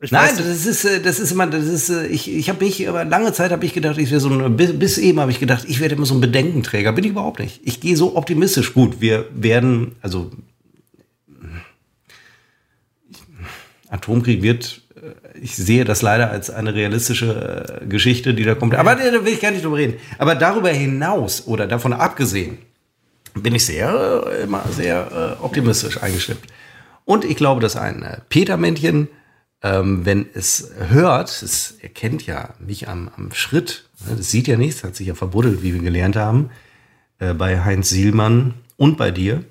Ich 0.00 0.10
Nein, 0.10 0.30
das 0.36 0.66
ist, 0.66 0.84
äh, 0.84 1.00
das 1.00 1.18
ist 1.18 1.32
immer, 1.32 1.46
das 1.46 1.64
ist, 1.64 1.88
äh, 1.90 2.06
ich, 2.08 2.30
ich 2.30 2.48
habe 2.50 2.62
mich, 2.64 2.86
aber 2.88 3.04
lange 3.06 3.32
Zeit 3.32 3.50
habe 3.50 3.64
ich 3.64 3.72
gedacht, 3.72 3.96
ich 3.98 4.10
wäre 4.10 4.20
so 4.20 4.28
ein, 4.28 4.56
bis, 4.56 4.78
bis 4.78 4.98
eben 4.98 5.20
habe 5.20 5.30
ich 5.30 5.40
gedacht, 5.40 5.64
ich 5.66 5.80
werde 5.80 5.94
immer 5.94 6.04
so 6.06 6.14
ein 6.14 6.20
Bedenkenträger. 6.20 6.92
Bin 6.92 7.04
ich 7.04 7.10
überhaupt 7.10 7.40
nicht. 7.40 7.60
Ich 7.64 7.80
gehe 7.80 7.96
so 7.96 8.16
optimistisch. 8.16 8.74
Gut, 8.74 9.00
wir 9.00 9.26
werden, 9.34 9.96
also 10.02 10.30
Atomkrieg 13.88 14.42
wird, 14.42 14.82
ich 15.40 15.56
sehe 15.56 15.84
das 15.84 16.02
leider 16.02 16.30
als 16.30 16.50
eine 16.50 16.74
realistische 16.74 17.80
äh, 17.82 17.86
Geschichte, 17.86 18.34
die 18.34 18.44
da 18.44 18.54
kommt. 18.54 18.74
Aber 18.74 18.94
da 18.94 19.24
will 19.24 19.32
ich 19.32 19.40
gar 19.40 19.50
nicht 19.50 19.64
drüber 19.64 19.76
reden. 19.76 19.94
Aber 20.18 20.34
darüber 20.34 20.70
hinaus 20.70 21.46
oder 21.46 21.66
davon 21.66 21.92
abgesehen, 21.92 22.58
bin 23.34 23.54
ich 23.54 23.66
sehr, 23.66 24.24
äh, 24.26 24.42
immer 24.44 24.64
sehr 24.70 25.36
äh, 25.40 25.44
optimistisch 25.44 26.02
eingestimmt. 26.02 26.42
Und 27.04 27.24
ich 27.24 27.36
glaube, 27.36 27.60
dass 27.60 27.76
ein 27.76 28.22
Petermännchen, 28.28 29.08
ähm, 29.62 30.06
wenn 30.06 30.26
es 30.32 30.70
hört, 30.88 31.28
es 31.42 31.78
erkennt 31.82 32.26
ja 32.26 32.54
mich 32.58 32.88
am, 32.88 33.10
am 33.16 33.32
Schritt, 33.32 33.88
ne, 34.06 34.16
das 34.16 34.30
sieht 34.30 34.48
ja 34.48 34.56
nichts, 34.56 34.84
hat 34.84 34.96
sich 34.96 35.08
ja 35.08 35.14
verbuddelt, 35.14 35.62
wie 35.62 35.74
wir 35.74 35.82
gelernt 35.82 36.16
haben, 36.16 36.50
bei 37.38 37.64
Heinz 37.64 37.90
Sielmann 37.90 38.54
und 38.76 38.96
bei 38.96 39.12
dir. 39.12 39.44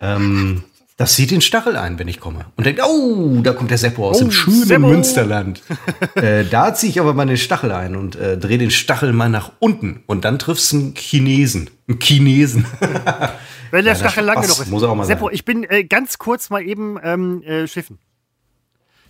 Ähm, 0.00 0.62
das 0.96 1.14
zieht 1.14 1.30
den 1.32 1.40
Stachel 1.40 1.76
ein, 1.76 1.98
wenn 1.98 2.06
ich 2.06 2.20
komme. 2.20 2.46
Und 2.56 2.64
denkt, 2.66 2.80
oh, 2.84 3.40
da 3.42 3.52
kommt 3.52 3.70
der 3.70 3.78
Seppo 3.78 4.08
aus 4.10 4.18
Oh, 4.18 4.20
dem 4.20 4.30
schönen 4.30 4.64
Seppo. 4.64 4.86
Münsterland. 4.86 5.60
äh, 6.14 6.44
da 6.44 6.72
ziehe 6.74 6.90
ich 6.90 7.00
aber 7.00 7.14
mal 7.14 7.26
den 7.26 7.36
Stachel 7.36 7.72
ein 7.72 7.96
und 7.96 8.14
äh, 8.16 8.38
drehe 8.38 8.58
den 8.58 8.70
Stachel 8.70 9.12
mal 9.12 9.28
nach 9.28 9.50
unten. 9.58 10.04
Und 10.06 10.24
dann 10.24 10.38
triffst 10.38 10.70
du 10.72 10.76
einen 10.76 10.94
Chinesen. 10.94 11.70
Einen 11.88 11.98
Chinesen. 12.00 12.64
Wenn 12.80 13.84
der 13.84 13.94
Kleiner 13.94 13.94
Stachel 13.96 14.24
lang 14.24 14.42
genug 14.42 14.58
ist. 14.60 14.68
muss 14.70 14.84
auch 14.84 14.94
mal 14.94 15.04
Seppo, 15.04 15.26
sein. 15.26 15.34
ich 15.34 15.44
bin 15.44 15.64
äh, 15.64 15.82
ganz 15.82 16.18
kurz 16.18 16.48
mal 16.50 16.62
eben 16.62 16.96
ähm, 17.02 17.42
äh, 17.42 17.66
schiffen. 17.66 17.98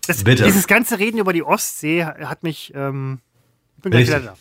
Das, 0.07 0.24
Bitte. 0.24 0.45
Dieses 0.45 0.66
ganze 0.66 0.99
Reden 0.99 1.18
über 1.18 1.35
die 1.35 1.43
Ostsee 1.43 2.05
ha- 2.05 2.16
hat 2.28 2.43
mich. 2.43 2.72
Ähm, 2.74 3.20
ich 3.76 3.82
bin 3.82 3.93
gleich 3.93 4.07
wieder 4.07 4.20
da. 4.20 4.35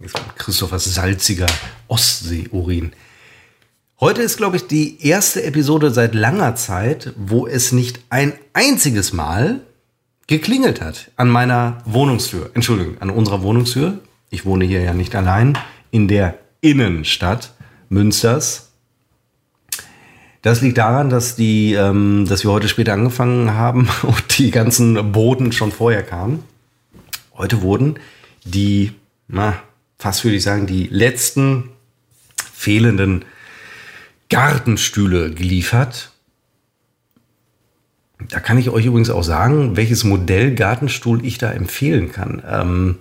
Jetzt 0.00 0.12
kommt 0.12 0.36
Christophers 0.36 0.84
salziger 0.84 1.46
Ostsee-Urin. 1.88 2.92
Heute 4.00 4.22
ist, 4.22 4.36
glaube 4.36 4.56
ich, 4.56 4.68
die 4.68 5.04
erste 5.04 5.42
Episode 5.42 5.90
seit 5.90 6.14
langer 6.14 6.54
Zeit, 6.54 7.14
wo 7.16 7.48
es 7.48 7.72
nicht 7.72 7.98
ein 8.10 8.32
einziges 8.52 9.12
Mal 9.12 9.62
geklingelt 10.28 10.80
hat 10.80 11.10
an 11.16 11.28
meiner 11.28 11.78
Wohnungstür. 11.84 12.50
Entschuldigung, 12.54 12.98
an 13.00 13.10
unserer 13.10 13.42
Wohnungstür. 13.42 13.98
Ich 14.30 14.44
wohne 14.46 14.66
hier 14.66 14.82
ja 14.82 14.94
nicht 14.94 15.16
allein 15.16 15.58
in 15.90 16.06
der 16.06 16.38
Innenstadt 16.60 17.54
Münsters. 17.88 18.70
Das 20.42 20.60
liegt 20.60 20.78
daran, 20.78 21.10
dass, 21.10 21.34
die, 21.34 21.72
ähm, 21.72 22.24
dass 22.28 22.44
wir 22.44 22.52
heute 22.52 22.68
später 22.68 22.92
angefangen 22.92 23.54
haben 23.54 23.88
und 24.04 24.38
die 24.38 24.52
ganzen 24.52 25.10
Boten 25.10 25.50
schon 25.50 25.72
vorher 25.72 26.04
kamen. 26.04 26.44
Heute 27.36 27.62
wurden 27.62 27.98
die, 28.44 28.92
na, 29.26 29.60
fast 29.98 30.22
würde 30.22 30.36
ich 30.36 30.44
sagen, 30.44 30.68
die 30.68 30.86
letzten 30.86 31.70
fehlenden 32.54 33.24
Gartenstühle 34.28 35.32
geliefert. 35.32 36.12
Da 38.28 38.40
kann 38.40 38.58
ich 38.58 38.70
euch 38.70 38.86
übrigens 38.86 39.10
auch 39.10 39.22
sagen, 39.22 39.76
welches 39.76 40.04
Modell 40.04 40.54
Gartenstuhl 40.54 41.24
ich 41.24 41.38
da 41.38 41.52
empfehlen 41.52 42.10
kann. 42.10 42.42
Ähm, 42.48 42.96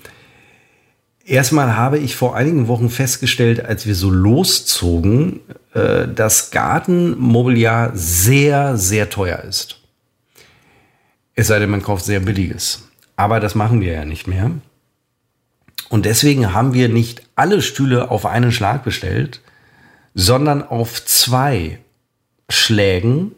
erstmal 1.25 1.75
habe 1.75 1.97
ich 1.97 2.15
vor 2.15 2.35
einigen 2.35 2.67
Wochen 2.67 2.89
festgestellt, 2.89 3.65
als 3.65 3.87
wir 3.87 3.95
so 3.95 4.09
loszogen, 4.09 5.39
äh, 5.73 6.07
dass 6.07 6.51
Gartenmobiliar 6.51 7.91
sehr, 7.95 8.77
sehr 8.77 9.09
teuer 9.09 9.39
ist. 9.39 9.81
Es 11.33 11.47
sei 11.47 11.59
denn, 11.59 11.69
man 11.69 11.83
kauft 11.83 12.05
sehr 12.05 12.19
billiges. 12.19 12.87
Aber 13.15 13.39
das 13.39 13.55
machen 13.55 13.81
wir 13.81 13.93
ja 13.93 14.05
nicht 14.05 14.27
mehr. 14.27 14.51
Und 15.89 16.05
deswegen 16.05 16.53
haben 16.53 16.73
wir 16.73 16.89
nicht 16.89 17.23
alle 17.35 17.61
Stühle 17.61 18.11
auf 18.11 18.25
einen 18.25 18.51
Schlag 18.51 18.83
bestellt, 18.83 19.41
sondern 20.19 20.63
auf 20.67 21.05
zwei 21.05 21.77
Schlägen, 22.49 23.33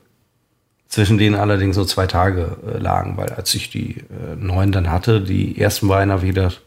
zwischen 0.87 1.17
denen 1.17 1.35
allerdings 1.35 1.75
nur 1.75 1.85
zwei 1.85 2.07
Tage 2.07 2.57
äh, 2.65 2.77
lagen, 2.77 3.17
weil 3.17 3.29
als 3.33 3.53
ich 3.53 3.69
die 3.69 3.97
äh, 3.97 4.35
neuen 4.37 4.71
dann 4.71 4.89
hatte, 4.89 5.19
die 5.19 5.59
ersten 5.59 5.89
beiden 5.89 6.11
habe 6.11 6.25
ich 6.25 6.33
gedacht, 6.33 6.61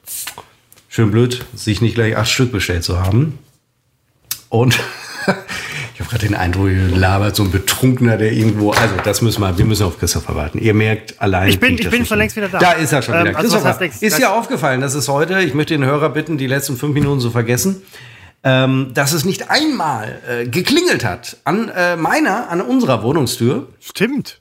schön 0.89 1.11
blöd, 1.11 1.45
sich 1.55 1.81
nicht 1.81 1.95
gleich 1.95 2.15
acht 2.17 2.29
Stück 2.31 2.53
bestellt 2.53 2.85
zu 2.85 3.01
haben. 3.01 3.39
Und 4.51 4.75
ich 5.95 6.01
habe 6.01 6.11
gerade 6.11 6.27
den 6.27 6.35
Eindruck, 6.35 6.69
ihr 6.69 6.89
labert 6.89 7.35
so 7.35 7.45
ein 7.45 7.51
Betrunkener, 7.51 8.19
der 8.19 8.33
irgendwo, 8.33 8.73
also 8.73 8.95
das 9.03 9.23
müssen 9.23 9.41
wir, 9.41 9.57
wir 9.57 9.65
müssen 9.65 9.87
auf 9.87 9.99
Christopher 9.99 10.37
warten. 10.37 10.59
Ihr 10.59 10.75
merkt 10.75 11.21
allein. 11.23 11.49
Ich 11.49 11.59
bin, 11.59 11.79
ich 11.79 11.89
bin 11.89 12.05
schon 12.05 12.19
längst 12.19 12.37
wieder 12.37 12.51
da. 12.51 12.59
Da 12.59 12.73
ist 12.73 12.93
er 12.93 13.01
schon 13.01 13.15
Ähm, 13.15 13.29
wieder. 13.29 13.39
also 13.39 13.59
Christopher, 13.59 14.07
ist 14.07 14.19
dir 14.19 14.31
aufgefallen, 14.31 14.83
dass 14.83 14.93
es 14.93 15.09
heute, 15.09 15.41
ich 15.41 15.55
möchte 15.55 15.73
den 15.73 15.87
Hörer 15.87 16.11
bitten, 16.11 16.37
die 16.37 16.47
letzten 16.47 16.77
fünf 16.77 16.93
Minuten 16.93 17.21
zu 17.21 17.31
vergessen, 17.31 17.83
ähm, 18.45 18.91
dass 18.95 19.13
es 19.13 19.25
nicht 19.25 19.51
einmal 19.51 20.21
äh, 20.29 20.47
geklingelt 20.47 21.05
hat 21.05 21.37
an 21.45 21.69
äh, 21.69 21.97
meiner, 21.97 22.49
an 22.51 22.61
unserer 22.61 23.03
Wohnungstür, 23.03 23.69
Stimmt. 23.81 24.41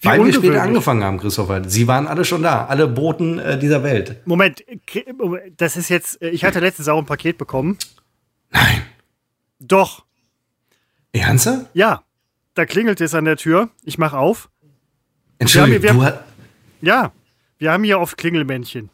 Wie 0.00 0.06
weil 0.06 0.24
wir 0.24 0.32
später 0.32 0.62
angefangen 0.62 1.02
haben, 1.02 1.18
Christopher. 1.18 1.68
Sie 1.68 1.88
waren 1.88 2.06
alle 2.06 2.24
schon 2.24 2.42
da, 2.44 2.66
alle 2.66 2.86
Boten 2.86 3.40
äh, 3.40 3.58
dieser 3.58 3.82
Welt. 3.82 4.24
Moment, 4.26 4.64
das 5.56 5.76
ist 5.76 5.88
jetzt, 5.88 6.22
äh, 6.22 6.28
ich 6.30 6.44
hatte 6.44 6.60
letztens 6.60 6.86
auch 6.86 6.98
ein 6.98 7.06
Paket 7.06 7.36
bekommen. 7.36 7.78
Nein. 8.50 8.82
Doch, 9.58 10.04
Ernsthaft? 11.12 11.66
ja. 11.74 12.02
Da 12.54 12.66
klingelt 12.66 13.00
es 13.00 13.14
an 13.14 13.24
der 13.24 13.36
Tür. 13.36 13.68
Ich 13.84 13.98
mache 13.98 14.18
auf. 14.18 14.48
Entschuldigung, 15.38 15.80
wir 15.82 15.90
haben- 15.90 15.98
du 15.98 16.04
hast. 16.04 16.18
Ja, 16.80 17.12
wir 17.58 17.70
haben 17.70 17.84
hier 17.84 18.00
oft 18.00 18.16
Klingelmännchen. 18.16 18.90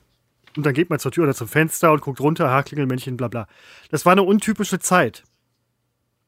Und 0.56 0.64
dann 0.64 0.74
geht 0.74 0.90
man 0.90 0.98
zur 0.98 1.12
Tür 1.12 1.24
oder 1.24 1.34
zum 1.34 1.48
Fenster 1.48 1.92
und 1.92 2.00
guckt 2.00 2.20
runter, 2.20 2.50
ha, 2.50 2.62
Klingelmännchen, 2.62 3.16
bla 3.16 3.28
bla. 3.28 3.46
Das 3.90 4.06
war 4.06 4.12
eine 4.12 4.22
untypische 4.22 4.78
Zeit. 4.78 5.24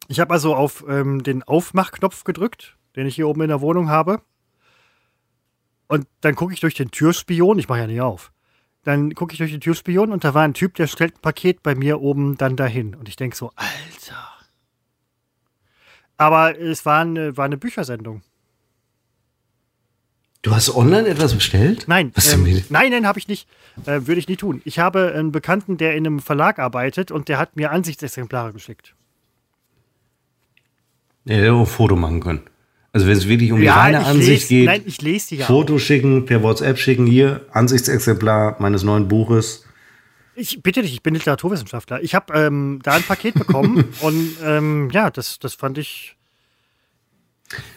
Ich 0.09 0.21
habe 0.21 0.33
also 0.33 0.55
auf 0.55 0.85
ähm, 0.89 1.23
den 1.23 1.43
Aufmachknopf 1.43 2.25
gedrückt, 2.25 2.77
den 2.97 3.07
ich 3.07 3.15
hier 3.15 3.29
oben 3.29 3.43
in 3.43 3.49
der 3.49 3.61
Wohnung 3.61 3.89
habe. 3.89 4.21
Und 5.89 6.07
dann 6.21 6.35
gucke 6.35 6.53
ich 6.53 6.61
durch 6.61 6.75
den 6.75 6.91
Türspion, 6.91 7.59
ich 7.59 7.69
mache 7.69 7.81
ja 7.81 7.87
nicht 7.87 8.01
auf. 8.01 8.33
Dann 8.83 9.15
gucke 9.15 9.33
ich 9.33 9.39
durch 9.39 9.51
den 9.51 9.61
Türspion 9.61 10.13
und 10.13 10.25
da 10.25 10.35
war 10.35 10.43
ein 10.43 10.55
Typ, 10.55 10.75
der 10.75 10.87
stellt 10.87 11.17
ein 11.17 11.21
Paket 11.23 11.63
bei 11.63 11.75
mir 11.75 12.01
oben 12.01 12.37
dann 12.37 12.57
dahin. 12.57 12.95
Und 12.95 13.09
ich 13.09 13.17
denke 13.17 13.37
so, 13.37 13.51
Alter. 13.57 14.29
Aber 16.17 16.59
es 16.59 16.87
war 16.87 17.01
eine, 17.01 17.37
war 17.37 17.45
eine 17.45 17.57
Büchersendung. 17.57 18.23
Du 20.47 20.55
hast 20.55 20.73
online 20.77 21.09
etwas 21.09 21.35
bestellt? 21.35 21.87
Nein, 21.89 22.13
ähm, 22.33 22.63
nein, 22.69 22.93
nein, 22.93 23.05
habe 23.05 23.19
ich 23.19 23.27
nicht. 23.27 23.49
Äh, 23.85 24.03
Würde 24.07 24.21
ich 24.21 24.29
nie 24.29 24.37
tun. 24.37 24.63
Ich 24.65 24.79
habe 24.79 25.13
einen 25.13 25.33
Bekannten, 25.33 25.77
der 25.77 25.97
in 25.97 26.07
einem 26.07 26.21
Verlag 26.21 26.61
arbeitet 26.61 27.11
und 27.11 27.29
der 27.29 27.39
hat 27.39 27.57
mir 27.57 27.73
Ansichtsexemplare 27.73 28.53
geschickt. 28.53 28.95
Ja, 31.25 31.35
der 31.35 31.43
hätte 31.47 31.53
auch 31.55 31.59
ein 31.61 31.67
Foto 31.67 31.97
machen 31.97 32.21
können. 32.21 32.43
Also 32.93 33.09
wenn 33.09 33.17
es 33.17 33.27
wirklich 33.27 33.51
um 33.51 33.59
die 33.59 33.67
Ja, 33.67 33.75
reine 33.75 34.01
ich 34.03 34.07
Ansicht 34.07 34.43
lese- 34.43 34.49
geht, 34.49 34.67
nein, 34.67 34.83
ich 34.87 35.03
lese 35.03 35.29
die 35.31 35.37
ja 35.39 35.47
Foto 35.47 35.81
schicken, 35.81 36.27
per 36.27 36.45
WhatsApp 36.45 36.79
schicken, 36.79 37.07
hier, 37.07 37.45
Ansichtsexemplar 37.51 38.55
meines 38.61 38.85
neuen 38.85 39.09
Buches. 39.09 39.65
Ich 40.37 40.63
bitte 40.63 40.83
dich, 40.83 40.93
ich 40.93 41.03
bin 41.03 41.15
Literaturwissenschaftler. 41.15 42.05
Ich 42.05 42.15
habe 42.15 42.33
ähm, 42.35 42.79
da 42.85 42.93
ein 42.93 43.03
Paket 43.03 43.35
bekommen 43.35 43.85
und 44.01 44.37
ähm, 44.45 44.91
ja, 44.93 45.11
das, 45.11 45.41
das 45.41 45.55
fand 45.55 45.77
ich. 45.79 46.16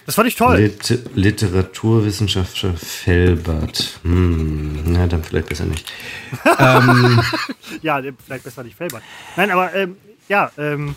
Das 0.05 0.15
fand 0.15 0.28
ich 0.28 0.36
toll. 0.36 0.57
Lit 0.57 0.99
Literaturwissenschaftler 1.15 2.74
Felbert. 2.76 3.99
Hm, 4.03 4.80
na, 4.93 5.05
dann 5.07 5.24
vielleicht 5.24 5.49
besser 5.49 5.65
nicht. 5.65 5.91
Ja, 7.82 8.01
vielleicht 8.26 8.43
besser 8.43 8.63
nicht 8.63 8.76
Felbert. 8.76 9.03
Nein, 9.38 9.51
aber 9.51 9.74
ähm, 9.76 9.95
ja, 10.28 10.51
ähm, 10.57 10.95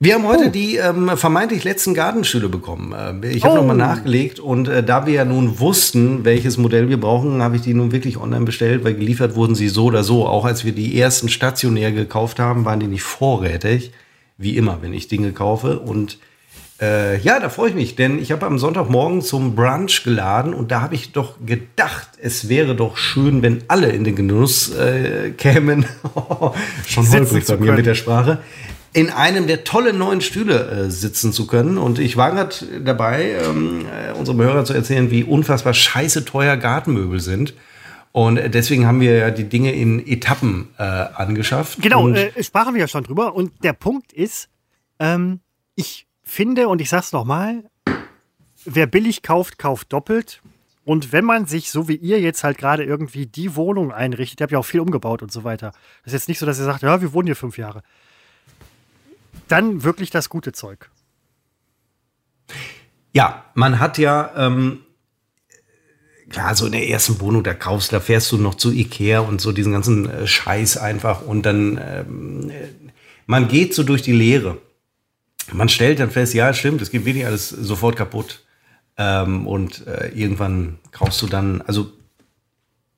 Wir 0.00 0.14
haben 0.14 0.24
Oh. 0.26 0.28
heute 0.28 0.50
die 0.50 0.76
ähm, 0.76 1.10
vermeintlich 1.16 1.64
letzten 1.64 1.94
Gartenstühle 1.94 2.48
bekommen. 2.50 2.92
Äh, 3.22 3.28
ich 3.30 3.44
habe 3.44 3.54
Oh. 3.54 3.56
nochmal 3.58 3.76
nachgelegt 3.76 4.38
und 4.40 4.68
äh, 4.68 4.82
da 4.82 5.06
wir 5.06 5.14
ja 5.14 5.24
nun 5.24 5.58
wussten, 5.58 6.24
welches 6.24 6.58
Modell 6.58 6.88
wir 6.90 7.00
brauchen, 7.00 7.40
habe 7.42 7.56
ich 7.56 7.62
die 7.62 7.72
nun 7.74 7.92
wirklich 7.92 8.18
online 8.18 8.44
bestellt, 8.44 8.84
weil 8.84 8.94
geliefert 8.94 9.34
wurden 9.36 9.54
sie 9.54 9.68
so 9.68 9.84
oder 9.86 10.04
so. 10.04 10.26
Auch 10.26 10.44
als 10.44 10.64
wir 10.66 10.72
die 10.72 10.98
ersten 11.00 11.28
stationär 11.30 11.92
gekauft 11.92 12.38
haben, 12.38 12.64
waren 12.66 12.80
die 12.80 12.86
nicht 12.88 13.02
vorrätig. 13.04 13.92
Wie 14.36 14.56
immer, 14.56 14.82
wenn 14.82 14.92
ich 14.92 15.08
Dinge 15.08 15.32
kaufe. 15.32 15.78
Und 15.78 16.18
äh, 16.84 17.18
ja, 17.18 17.40
da 17.40 17.48
freue 17.48 17.70
ich 17.70 17.74
mich, 17.74 17.96
denn 17.96 18.18
ich 18.18 18.30
habe 18.30 18.44
am 18.46 18.58
Sonntagmorgen 18.58 19.22
zum 19.22 19.54
Brunch 19.54 20.04
geladen 20.04 20.52
und 20.52 20.70
da 20.70 20.82
habe 20.82 20.94
ich 20.94 21.12
doch 21.12 21.36
gedacht, 21.44 22.08
es 22.20 22.48
wäre 22.48 22.76
doch 22.76 22.96
schön, 22.96 23.42
wenn 23.42 23.64
alle 23.68 23.88
in 23.88 24.04
den 24.04 24.16
Genuss 24.16 24.74
äh, 24.74 25.30
kämen. 25.30 25.86
Schon 26.86 27.10
holprig 27.10 27.46
zu 27.46 27.56
bei 27.56 27.64
mir 27.64 27.72
mit 27.72 27.86
der 27.86 27.94
Sprache. 27.94 28.38
In 28.92 29.10
einem 29.10 29.46
der 29.46 29.64
tollen 29.64 29.98
neuen 29.98 30.20
Stühle 30.20 30.70
äh, 30.86 30.90
sitzen 30.90 31.32
zu 31.32 31.46
können. 31.46 31.78
Und 31.78 31.98
ich 31.98 32.16
war 32.16 32.30
gerade 32.30 32.54
dabei, 32.84 33.36
ähm, 33.44 33.86
äh, 33.86 34.12
unserem 34.12 34.40
Hörer 34.40 34.64
zu 34.64 34.74
erzählen, 34.74 35.10
wie 35.10 35.24
unfassbar 35.24 35.74
scheiße 35.74 36.24
teuer 36.24 36.56
Gartenmöbel 36.56 37.20
sind. 37.20 37.54
Und 38.12 38.36
deswegen 38.54 38.86
haben 38.86 39.00
wir 39.00 39.16
ja 39.16 39.30
die 39.30 39.48
Dinge 39.48 39.72
in 39.72 40.06
Etappen 40.06 40.68
äh, 40.78 40.82
angeschafft. 40.82 41.82
genau, 41.82 42.04
Und 42.04 42.14
äh, 42.14 42.44
sprachen 42.44 42.74
wir 42.74 42.82
ja 42.82 42.88
schon 42.88 43.02
drüber. 43.02 43.34
Und 43.34 43.52
der 43.64 43.72
Punkt 43.72 44.12
ist, 44.12 44.48
ähm, 45.00 45.40
ich 45.74 46.06
finde, 46.24 46.68
und 46.68 46.80
ich 46.80 46.88
sag's 46.88 47.12
nochmal, 47.12 47.64
wer 48.64 48.86
billig 48.86 49.22
kauft, 49.22 49.58
kauft 49.58 49.92
doppelt. 49.92 50.42
Und 50.84 51.12
wenn 51.12 51.24
man 51.24 51.46
sich, 51.46 51.70
so 51.70 51.88
wie 51.88 51.96
ihr 51.96 52.20
jetzt 52.20 52.44
halt 52.44 52.58
gerade 52.58 52.84
irgendwie 52.84 53.26
die 53.26 53.56
Wohnung 53.56 53.92
einrichtet, 53.92 54.40
ihr 54.40 54.44
habt 54.44 54.52
ja 54.52 54.58
auch 54.58 54.66
viel 54.66 54.80
umgebaut 54.80 55.22
und 55.22 55.32
so 55.32 55.44
weiter. 55.44 55.72
Das 56.04 56.12
ist 56.12 56.20
jetzt 56.20 56.28
nicht 56.28 56.38
so, 56.38 56.46
dass 56.46 56.58
ihr 56.58 56.64
sagt, 56.64 56.82
ja, 56.82 57.00
wir 57.00 57.12
wohnen 57.12 57.26
hier 57.26 57.36
fünf 57.36 57.56
Jahre. 57.56 57.82
Dann 59.48 59.82
wirklich 59.82 60.10
das 60.10 60.28
gute 60.28 60.52
Zeug. 60.52 60.90
Ja, 63.12 63.44
man 63.54 63.78
hat 63.78 63.96
ja, 63.96 64.30
ähm, 64.36 64.80
klar, 66.28 66.54
so 66.54 66.66
in 66.66 66.72
der 66.72 66.88
ersten 66.88 67.20
Wohnung, 67.20 67.44
da 67.44 67.54
kaufst, 67.54 67.92
da 67.92 68.00
fährst 68.00 68.30
du 68.32 68.38
noch 68.38 68.56
zu 68.56 68.70
Ikea 68.72 69.20
und 69.20 69.40
so 69.40 69.52
diesen 69.52 69.72
ganzen 69.72 70.10
äh, 70.10 70.26
Scheiß 70.26 70.76
einfach 70.76 71.22
und 71.22 71.46
dann, 71.46 71.80
ähm, 71.82 72.50
äh, 72.50 72.68
man 73.26 73.48
geht 73.48 73.74
so 73.74 73.84
durch 73.84 74.02
die 74.02 74.12
Leere. 74.12 74.58
Man 75.52 75.68
stellt 75.68 76.00
dann 76.00 76.10
fest, 76.10 76.34
ja, 76.34 76.52
stimmt, 76.54 76.80
es 76.82 76.90
geht 76.90 77.04
wirklich 77.04 77.26
alles 77.26 77.48
sofort 77.48 77.96
kaputt. 77.96 78.42
Ähm, 78.96 79.46
und 79.46 79.86
äh, 79.86 80.08
irgendwann 80.14 80.78
kaufst 80.92 81.20
du 81.22 81.26
dann, 81.26 81.62
also 81.62 81.90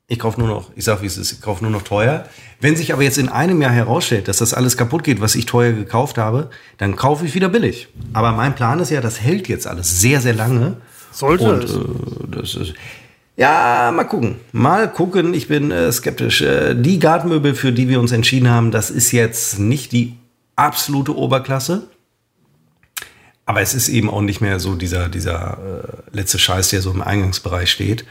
ich 0.09 0.19
kaufe 0.19 0.39
nur 0.39 0.49
noch, 0.49 0.71
ich 0.77 0.85
sag 0.85 1.03
wie 1.03 1.07
es 1.07 1.17
ist, 1.19 1.33
ich 1.33 1.41
kaufe 1.41 1.65
nur 1.65 1.73
noch 1.73 1.83
teuer. 1.83 2.29
Wenn 2.61 2.77
sich 2.77 2.93
aber 2.93 3.03
jetzt 3.03 3.19
in 3.19 3.29
einem 3.29 3.61
Jahr 3.61 3.73
herausstellt, 3.73 4.29
dass 4.29 4.39
das 4.39 4.55
alles 4.55 4.77
kaputt 4.77 5.03
geht, 5.03 5.21
was 5.21 5.35
ich 5.35 5.47
teuer 5.47 5.73
gekauft 5.73 6.17
habe, 6.19 6.51
dann 6.79 6.95
kaufe 6.95 7.27
ich 7.27 7.35
wieder 7.35 7.49
billig. 7.49 7.89
Aber 8.13 8.33
mein 8.33 8.55
Plan 8.55 8.79
ist 8.79 8.91
ja, 8.91 9.01
das 9.01 9.21
hält 9.21 9.49
jetzt 9.49 9.67
alles 9.67 10.01
sehr, 10.01 10.21
sehr 10.21 10.35
lange. 10.35 10.77
Sollte 11.11 11.51
Und 11.51 11.65
es. 11.65 11.75
äh, 11.75 11.81
das 12.31 12.55
ist. 12.55 12.75
Ja, 13.37 13.93
mal 13.95 14.05
gucken. 14.05 14.37
Mal 14.53 14.91
gucken. 14.91 15.35
Ich 15.35 15.49
bin 15.49 15.71
äh, 15.71 15.91
skeptisch. 15.91 16.41
Äh, 16.41 16.75
die 16.75 16.99
Gartenmöbel, 16.99 17.55
für 17.55 17.73
die 17.73 17.89
wir 17.89 17.99
uns 17.99 18.13
entschieden 18.13 18.49
haben, 18.49 18.71
das 18.71 18.91
ist 18.91 19.13
jetzt 19.13 19.59
nicht 19.59 19.93
die 19.93 20.15
absolute 20.55 21.17
Oberklasse. 21.17 21.89
Aber 23.47 23.63
es 23.63 23.75
ist 23.75 23.89
eben 23.89 24.11
auch 24.11 24.21
nicht 24.21 24.41
mehr 24.41 24.59
so 24.59 24.75
dieser, 24.75 25.09
dieser 25.09 25.59
äh, 26.13 26.17
letzte 26.17 26.39
Scheiß, 26.39 26.69
der 26.71 26.83
so 26.83 26.91
im 26.91 27.01
Eingangsbereich 27.01 27.71
steht. 27.71 28.05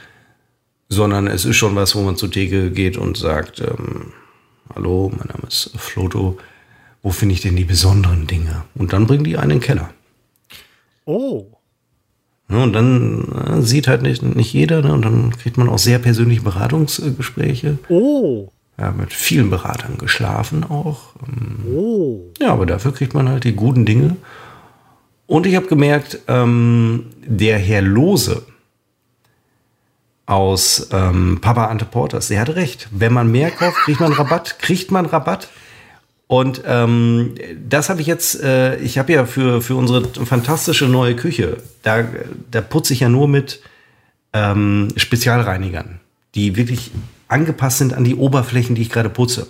Sondern 0.87 1.27
es 1.27 1.45
ist 1.45 1.57
schon 1.57 1.75
was, 1.75 1.95
wo 1.95 2.01
man 2.01 2.15
zur 2.15 2.31
Theke 2.31 2.71
geht 2.71 2.97
und 2.97 3.17
sagt, 3.17 3.59
ähm, 3.59 4.13
hallo, 4.73 5.11
mein 5.15 5.27
Name 5.27 5.47
ist 5.47 5.71
Floto. 5.77 6.37
Wo 7.03 7.11
finde 7.11 7.33
ich 7.33 7.41
denn 7.41 7.55
die 7.55 7.65
besonderen 7.65 8.27
Dinge? 8.27 8.63
Und 8.75 8.93
dann 8.93 9.07
bringen 9.07 9.23
die 9.25 9.37
einen 9.37 9.51
in 9.51 9.59
den 9.59 9.63
Keller. 9.63 9.89
Oh. 11.05 11.45
Ne, 12.47 12.61
und 12.61 12.73
dann 12.73 13.31
äh, 13.31 13.61
sieht 13.61 13.87
halt 13.87 14.03
nicht, 14.03 14.21
nicht 14.21 14.53
jeder, 14.53 14.81
ne? 14.81 14.93
und 14.93 15.03
dann 15.03 15.31
kriegt 15.31 15.57
man 15.57 15.67
auch 15.67 15.79
sehr 15.79 15.99
persönliche 15.99 16.43
Beratungsgespräche. 16.43 17.79
Oh. 17.89 18.51
Ja, 18.77 18.91
mit 18.91 19.13
vielen 19.13 19.49
Beratern 19.49 19.97
geschlafen 19.97 20.63
auch. 20.63 21.13
Ähm, 21.27 21.65
Oh. 21.75 22.21
Ja, 22.39 22.53
aber 22.53 22.65
dafür 22.65 22.93
kriegt 22.93 23.13
man 23.13 23.27
halt 23.27 23.43
die 23.43 23.53
guten 23.55 23.85
Dinge. 23.85 24.17
Und 25.27 25.45
ich 25.45 25.55
habe 25.55 25.67
gemerkt, 25.67 26.19
ähm, 26.27 27.07
der 27.25 27.57
Herr 27.57 27.81
Lose 27.81 28.43
aus 30.25 30.89
ähm, 30.91 31.39
Papa 31.41 31.67
Ante 31.67 31.85
Porters, 31.85 32.27
der 32.27 32.41
hat 32.41 32.49
recht. 32.55 32.87
Wenn 32.91 33.13
man 33.13 33.31
mehr 33.31 33.51
kauft, 33.51 33.77
kriegt 33.85 33.99
man 33.99 34.13
Rabatt, 34.13 34.59
kriegt 34.59 34.91
man 34.91 35.05
Rabatt. 35.05 35.49
Und 36.27 36.63
ähm, 36.65 37.35
das 37.67 37.89
habe 37.89 38.01
ich 38.01 38.07
jetzt, 38.07 38.41
äh, 38.41 38.77
ich 38.77 38.97
habe 38.97 39.13
ja 39.13 39.25
für, 39.25 39.61
für 39.61 39.75
unsere 39.75 40.07
fantastische 40.25 40.85
neue 40.85 41.15
Küche, 41.15 41.57
da, 41.83 42.03
da 42.49 42.61
putze 42.61 42.93
ich 42.93 43.01
ja 43.01 43.09
nur 43.09 43.27
mit 43.27 43.61
ähm, 44.33 44.89
Spezialreinigern, 44.95 45.99
die 46.33 46.55
wirklich 46.55 46.91
angepasst 47.35 47.77
sind 47.79 47.93
an 47.93 48.03
die 48.03 48.15
Oberflächen, 48.15 48.75
die 48.75 48.81
ich 48.81 48.89
gerade 48.89 49.09
putze. 49.09 49.47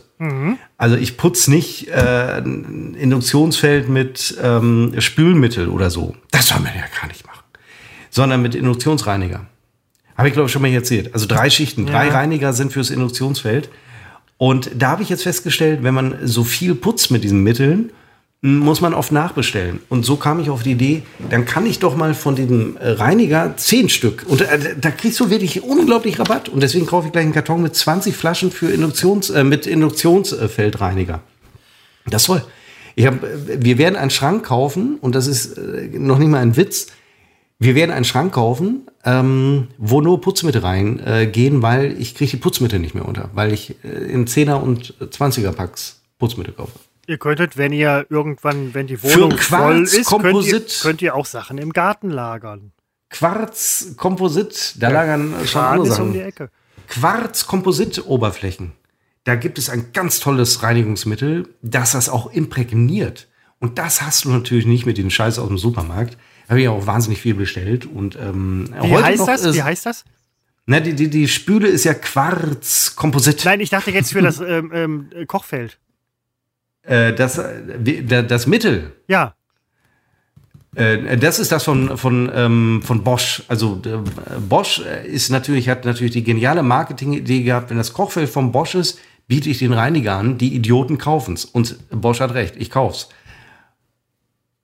Also 0.77 0.95
ich 0.97 1.17
putze 1.17 1.51
nicht 1.51 1.88
äh, 1.89 2.41
ein 2.43 2.95
Induktionsfeld 2.95 3.88
mit 3.89 4.36
ähm, 4.41 4.93
Spülmittel 4.99 5.69
oder 5.69 5.89
so. 5.89 6.15
Das 6.31 6.47
soll 6.47 6.59
man 6.59 6.73
ja 6.75 6.83
gar 6.99 7.07
nicht 7.07 7.25
machen. 7.25 7.43
Sondern 8.09 8.41
mit 8.41 8.55
Induktionsreiniger. 8.55 9.45
Habe 10.17 10.27
ich, 10.29 10.33
glaube 10.33 10.47
ich, 10.47 10.53
schon 10.53 10.61
mal 10.61 10.71
erzählt. 10.71 11.13
Also 11.13 11.25
drei 11.27 11.49
Schichten, 11.49 11.86
drei 11.86 12.07
Ja. 12.07 12.13
Reiniger 12.13 12.53
sind 12.53 12.71
fürs 12.73 12.89
Induktionsfeld. 12.89 13.69
Und 14.38 14.71
da 14.75 14.89
habe 14.91 15.03
ich 15.03 15.09
jetzt 15.09 15.23
festgestellt, 15.23 15.83
wenn 15.83 15.93
man 15.93 16.15
so 16.23 16.43
viel 16.43 16.75
putzt 16.75 17.11
mit 17.11 17.23
diesen 17.23 17.43
Mitteln, 17.43 17.91
muss 18.45 18.79
man 18.79 18.93
oft 18.93 19.11
nachbestellen. 19.11 19.79
Und 19.89 20.05
so 20.05 20.17
kam 20.17 20.39
ich 20.39 20.51
auf 20.51 20.61
die 20.61 20.73
Idee, 20.73 21.01
dann 21.31 21.45
kann 21.45 21.65
ich 21.65 21.79
doch 21.79 21.95
mal 21.95 22.13
von 22.13 22.35
dem 22.35 22.77
äh, 22.77 22.89
Reiniger 22.89 23.57
zehn 23.57 23.89
Stück. 23.89 24.23
Und 24.27 24.41
äh, 24.41 24.75
da 24.79 24.91
kriegst 24.91 25.19
du 25.19 25.31
wirklich 25.31 25.63
unglaublich 25.63 26.19
Rabatt. 26.19 26.47
Und 26.49 26.61
deswegen 26.61 26.85
kaufe 26.85 27.07
ich 27.07 27.11
gleich 27.11 27.23
einen 27.23 27.33
Karton 27.33 27.63
mit 27.63 27.75
20 27.75 28.15
Flaschen 28.15 28.51
für 28.51 28.69
Induktions, 28.69 29.31
äh, 29.31 29.43
mit 29.43 29.65
Induktionsfeldreiniger. 29.65 31.21
Das 32.05 32.25
soll. 32.25 32.45
Ich 32.93 33.07
hab, 33.07 33.15
wir 33.47 33.79
werden 33.79 33.95
einen 33.95 34.11
Schrank 34.11 34.45
kaufen, 34.45 34.99
und 35.01 35.15
das 35.15 35.25
ist 35.25 35.57
äh, 35.57 35.89
noch 35.97 36.19
nicht 36.19 36.29
mal 36.29 36.39
ein 36.39 36.55
Witz. 36.55 36.87
Wir 37.57 37.73
werden 37.73 37.89
einen 37.89 38.05
Schrank 38.05 38.33
kaufen, 38.33 38.83
ähm, 39.05 39.69
wo 39.79 40.01
nur 40.01 40.21
Putzmittel 40.21 40.61
reingehen, 40.61 41.59
äh, 41.59 41.61
weil 41.63 41.99
ich 41.99 42.13
kriege 42.13 42.29
die 42.29 42.37
Putzmittel 42.37 42.77
nicht 42.77 42.93
mehr 42.93 43.07
unter, 43.07 43.31
weil 43.33 43.51
ich 43.53 43.75
äh, 43.83 43.87
in 43.87 44.27
10er 44.27 44.61
und 44.61 44.93
20er 44.99 45.51
Packs 45.51 46.01
Putzmittel 46.19 46.53
kaufe. 46.53 46.77
Ihr 47.07 47.17
könntet, 47.17 47.57
wenn 47.57 47.71
ihr 47.71 48.05
irgendwann, 48.09 48.73
wenn 48.73 48.87
die 48.87 49.01
Wohnung 49.03 49.37
voll 49.37 49.83
ist, 49.83 50.09
könnt 50.09 50.45
ihr, 50.45 50.65
könnt 50.81 51.01
ihr, 51.01 51.15
auch 51.15 51.25
Sachen 51.25 51.57
im 51.57 51.71
Garten 51.71 52.09
lagern. 52.09 52.71
Quarz, 53.09 53.93
Komposit, 53.97 54.75
da 54.81 54.87
ja, 54.89 54.93
lagern 54.93 55.35
schon 55.45 55.61
andere 55.61 55.87
Sachen. 55.87 56.07
Um 56.07 56.13
die 56.13 56.21
Ecke. 56.21 56.49
Quarz, 56.87 57.47
Komposit, 57.47 58.05
Oberflächen. 58.05 58.73
Da 59.23 59.35
gibt 59.35 59.57
es 59.57 59.69
ein 59.69 59.91
ganz 59.93 60.19
tolles 60.19 60.63
Reinigungsmittel, 60.63 61.47
das 61.61 61.93
das 61.93 62.09
auch 62.09 62.31
imprägniert. 62.31 63.27
Und 63.59 63.79
das 63.79 64.01
hast 64.01 64.25
du 64.25 64.29
natürlich 64.29 64.65
nicht 64.65 64.85
mit 64.85 64.97
den 64.97 65.09
Scheiß 65.09 65.39
aus 65.39 65.47
dem 65.47 65.57
Supermarkt. 65.57 66.17
Da 66.45 66.51
habe 66.51 66.61
ich 66.61 66.67
auch 66.67 66.85
wahnsinnig 66.85 67.21
viel 67.21 67.33
bestellt. 67.33 67.85
Und, 67.85 68.15
ähm, 68.15 68.69
Wie 68.81 68.95
heißt 68.95 69.27
das? 69.27 69.55
Wie 69.55 69.63
heißt 69.63 69.85
das? 69.85 70.05
Na, 70.67 70.79
die, 70.79 70.93
die, 70.93 71.09
die 71.09 71.27
Spüle 71.27 71.67
ist 71.67 71.83
ja 71.85 71.93
Quarz, 71.93 72.95
Komposit. 72.95 73.45
Nein, 73.45 73.59
ich 73.59 73.69
dachte 73.69 73.91
jetzt 73.91 74.11
für 74.11 74.21
das 74.21 74.39
ähm, 74.39 74.71
ähm, 74.73 75.09
Kochfeld. 75.27 75.79
Äh, 76.86 77.13
das, 77.13 77.38
äh, 77.38 78.23
das 78.23 78.47
Mittel. 78.47 78.93
Ja. 79.07 79.33
Äh, 80.75 81.17
das 81.17 81.39
ist 81.39 81.51
das 81.51 81.63
von, 81.63 81.97
von, 81.97 82.31
ähm, 82.33 82.81
von 82.83 83.03
Bosch. 83.03 83.43
Also 83.47 83.81
Bosch 84.47 84.79
ist 84.79 85.29
natürlich, 85.29 85.69
hat 85.69 85.86
natürlich 85.86 86.13
die 86.13 86.23
geniale 86.23 86.63
Marketing-Idee 86.63 87.43
gehabt, 87.43 87.69
wenn 87.69 87.77
das 87.77 87.93
Kochfeld 87.93 88.29
von 88.29 88.51
Bosch 88.51 88.75
ist, 88.75 88.99
biete 89.27 89.49
ich 89.49 89.59
den 89.59 89.73
Reiniger 89.73 90.15
an, 90.15 90.38
die 90.38 90.53
Idioten 90.55 90.97
kaufen 90.97 91.33
es. 91.33 91.45
Und 91.45 91.77
Bosch 91.89 92.19
hat 92.19 92.33
recht, 92.33 92.55
ich 92.57 92.69
kauf's. 92.69 93.09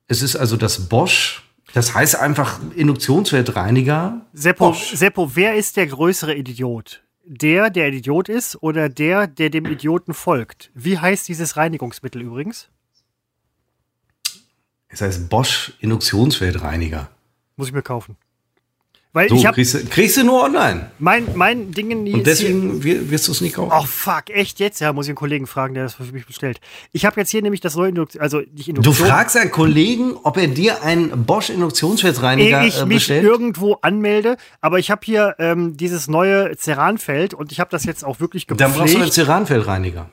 Es 0.07 0.21
ist 0.21 0.35
also 0.35 0.57
das 0.57 0.89
Bosch, 0.89 1.43
das 1.73 1.95
heißt 1.95 2.17
einfach 2.17 2.59
Induktionsfeldreiniger. 2.75 4.21
Seppo, 4.33 4.73
Seppo, 4.73 5.31
wer 5.35 5.55
ist 5.55 5.77
der 5.77 5.87
größere 5.87 6.35
Idiot? 6.35 7.01
Der, 7.31 7.69
der 7.69 7.93
Idiot 7.93 8.27
ist 8.27 8.61
oder 8.61 8.89
der, 8.89 9.25
der 9.25 9.49
dem 9.49 9.65
Idioten 9.65 10.13
folgt. 10.13 10.69
Wie 10.73 10.99
heißt 10.99 11.29
dieses 11.29 11.55
Reinigungsmittel 11.55 12.21
übrigens? 12.21 12.69
Es 14.89 14.99
heißt 14.99 15.29
Bosch 15.29 15.71
Induktionsfeldreiniger. 15.79 17.09
Muss 17.55 17.67
ich 17.67 17.73
mir 17.73 17.81
kaufen. 17.81 18.17
Weil 19.13 19.27
so, 19.27 19.35
ich 19.35 19.45
hab, 19.45 19.55
kriegst, 19.55 19.73
du, 19.73 19.85
kriegst 19.85 20.15
du 20.15 20.23
nur 20.23 20.41
online. 20.41 20.89
Mein, 20.97 21.27
mein 21.35 21.71
Ding 21.71 21.89
nie 22.03 22.13
Und 22.13 22.25
deswegen 22.25 22.81
wirst 22.81 23.27
du 23.27 23.33
es 23.33 23.41
nicht 23.41 23.55
kaufen. 23.55 23.73
Oh 23.77 23.85
fuck, 23.85 24.29
echt 24.29 24.59
jetzt? 24.59 24.79
Ja, 24.79 24.93
muss 24.93 25.05
ich 25.05 25.09
einen 25.09 25.17
Kollegen 25.17 25.47
fragen, 25.47 25.73
der 25.73 25.83
das 25.83 25.95
für 25.95 26.03
mich 26.03 26.25
bestellt. 26.25 26.61
Ich 26.93 27.05
habe 27.05 27.19
jetzt 27.19 27.29
hier 27.29 27.41
nämlich 27.41 27.59
das 27.59 27.75
neue 27.75 27.89
Induktion, 27.89 28.21
also 28.21 28.39
nicht 28.39 28.69
Induktion. 28.69 28.83
Du 28.83 28.93
fragst 28.93 29.35
einen 29.35 29.51
Kollegen, 29.51 30.13
ob 30.23 30.37
er 30.37 30.47
dir 30.47 30.81
einen 30.83 31.25
Bosch 31.25 31.49
äh, 32.83 32.85
bestellt? 32.85 33.21
Ich 33.23 33.25
mich 33.25 33.31
irgendwo 33.31 33.73
anmelde, 33.81 34.37
aber 34.61 34.79
ich 34.79 34.89
habe 34.89 35.01
hier 35.03 35.35
ähm, 35.39 35.75
dieses 35.75 36.07
neue 36.07 36.55
Ceranfeld 36.55 37.33
und 37.33 37.51
ich 37.51 37.59
habe 37.59 37.69
das 37.69 37.83
jetzt 37.83 38.05
auch 38.05 38.21
wirklich 38.21 38.47
gepflegt. 38.47 38.61
Dann 38.61 38.79
brauchst 38.79 38.93
du 38.93 39.01
einen 39.01 39.11
Ceranfeldreiniger. 39.11 40.09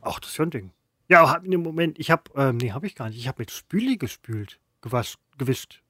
Ach, 0.00 0.20
das 0.20 0.30
ist 0.30 0.38
ja 0.38 0.44
ein 0.44 0.50
Ding. 0.50 0.70
Ja, 1.08 1.40
im 1.42 1.62
Moment, 1.62 1.98
ich 1.98 2.10
habe, 2.12 2.22
ähm, 2.36 2.56
nee, 2.58 2.70
habe 2.70 2.86
ich 2.86 2.94
gar 2.94 3.08
nicht. 3.08 3.18
Ich 3.18 3.26
habe 3.26 3.42
mit 3.42 3.50
Spüli 3.50 3.96
gespült, 3.96 4.60
gewasch, 4.80 5.16
gewischt. 5.36 5.81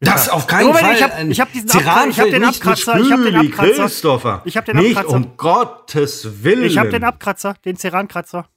Das 0.00 0.28
auf 0.28 0.46
keinen 0.46 0.68
Moment, 0.68 0.84
Fall. 0.84 1.30
Ich 1.30 1.40
habe 1.40 1.50
hab 1.50 1.52
diesen 1.52 1.70
Abkratzer, 1.70 2.08
ich 2.08 2.20
hab 2.20 2.30
den 2.30 2.44
Abkratzer, 2.44 3.00
ich 3.00 3.12
habe 3.12 3.24
den 3.24 3.36
Abkratzer. 3.36 3.82
Christopher. 3.82 4.42
Ich 4.44 4.56
habe 4.56 4.66
den 4.72 4.78
Abkratzer. 4.78 5.18
Nicht 5.18 5.26
um 5.26 5.36
Gottes 5.36 6.44
Willen. 6.44 6.64
Ich 6.64 6.78
habe 6.78 6.90
den 6.90 7.04
Abkratzer, 7.04 7.54
den 7.64 7.76
Ceran-Kratzer. 7.76 8.48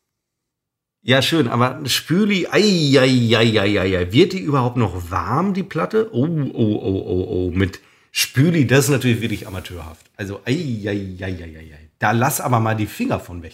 Ja, 1.03 1.23
schön, 1.23 1.47
aber 1.47 1.79
Spüli, 1.85 2.45
ei, 2.51 2.95
ei, 2.99 3.35
ei, 3.35 3.59
ei, 3.59 3.79
ei, 3.79 3.97
ei. 3.97 4.11
Wird 4.11 4.33
die 4.33 4.39
überhaupt 4.39 4.77
noch 4.77 5.09
warm, 5.09 5.55
die 5.55 5.63
Platte? 5.63 6.09
Oh, 6.13 6.27
oh, 6.27 6.53
oh, 6.53 7.03
oh, 7.07 7.27
oh. 7.29 7.51
Mit 7.51 7.79
Spüli, 8.11 8.67
das 8.67 8.85
ist 8.85 8.91
natürlich 8.91 9.19
wirklich 9.21 9.47
amateurhaft. 9.47 10.05
Also, 10.15 10.41
ei, 10.45 10.83
ei, 10.85 11.17
ei, 11.19 11.25
ei, 11.25 11.57
ei. 11.57 11.89
Da 11.97 12.11
lass 12.11 12.39
aber 12.39 12.59
mal 12.59 12.75
die 12.75 12.85
Finger 12.85 13.19
von 13.19 13.41
weg. 13.41 13.53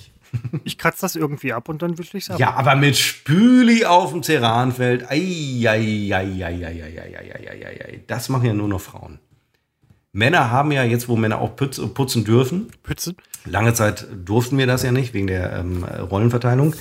Ich 0.63 0.77
kratze 0.77 1.01
das 1.01 1.15
irgendwie 1.15 1.53
ab 1.53 1.69
und 1.69 1.81
dann 1.81 1.97
wische 1.97 2.17
ich 2.17 2.25
es 2.25 2.29
ab. 2.31 2.39
Ja, 2.39 2.53
aber 2.53 2.75
mit 2.75 2.97
Spüli 2.97 3.85
auf 3.85 4.11
dem 4.11 4.23
Ceranfeld. 4.23 5.03
Das 8.07 8.29
machen 8.29 8.45
ja 8.45 8.53
nur 8.53 8.67
noch 8.67 8.81
Frauen. 8.81 9.19
Männer 10.11 10.49
haben 10.51 10.71
ja 10.71 10.83
jetzt, 10.83 11.07
wo 11.07 11.15
Männer 11.15 11.39
auch 11.39 11.55
putzen 11.55 12.25
dürfen. 12.25 12.71
Putzen? 12.83 13.15
Lange 13.45 13.73
Zeit 13.73 14.07
durften 14.25 14.57
wir 14.57 14.65
das 14.65 14.83
ja 14.83 14.91
nicht, 14.91 15.13
wegen 15.13 15.27
der 15.27 15.53
ähm, 15.53 15.83
Rollenverteilung. 15.83 16.75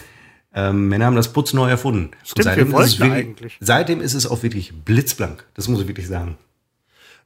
Ähm, 0.55 0.89
Männer 0.89 1.05
haben 1.05 1.17
das 1.17 1.33
Putzen 1.33 1.57
neu 1.57 1.69
erfunden. 1.69 2.13
Stimmt, 2.25 2.45
seitdem, 2.45 2.73
wir 2.73 2.81
ist 2.81 2.99
wirklich, 2.99 3.27
eigentlich. 3.27 3.59
seitdem 3.61 4.01
ist 4.01 4.15
es 4.15 4.27
auch 4.27 4.43
wirklich 4.43 4.73
blitzblank. 4.85 5.45
Das 5.53 5.69
muss 5.69 5.83
ich 5.83 5.89
wirklich 5.89 6.09
sagen. 6.09 6.39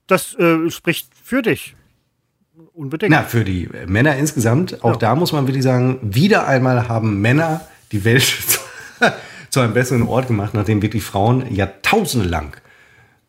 Das 0.08 0.34
äh, 0.34 0.68
spricht 0.70 1.10
für 1.22 1.42
dich. 1.42 1.76
Unbedingt. 2.80 3.12
Na, 3.12 3.24
für 3.24 3.44
die 3.44 3.68
Männer 3.86 4.16
insgesamt, 4.16 4.82
auch 4.82 4.92
ja. 4.92 4.96
da 4.96 5.14
muss 5.14 5.32
man 5.32 5.46
wirklich 5.46 5.64
sagen, 5.64 5.98
wieder 6.00 6.46
einmal 6.46 6.88
haben 6.88 7.20
Männer 7.20 7.60
die 7.92 8.06
Welt 8.06 8.24
zu 9.50 9.60
einem 9.60 9.74
besseren 9.74 10.04
Ort 10.04 10.28
gemacht, 10.28 10.54
nachdem 10.54 10.80
wirklich 10.80 11.02
Frauen 11.02 11.54
jahrtausende 11.54 12.26
lang 12.26 12.56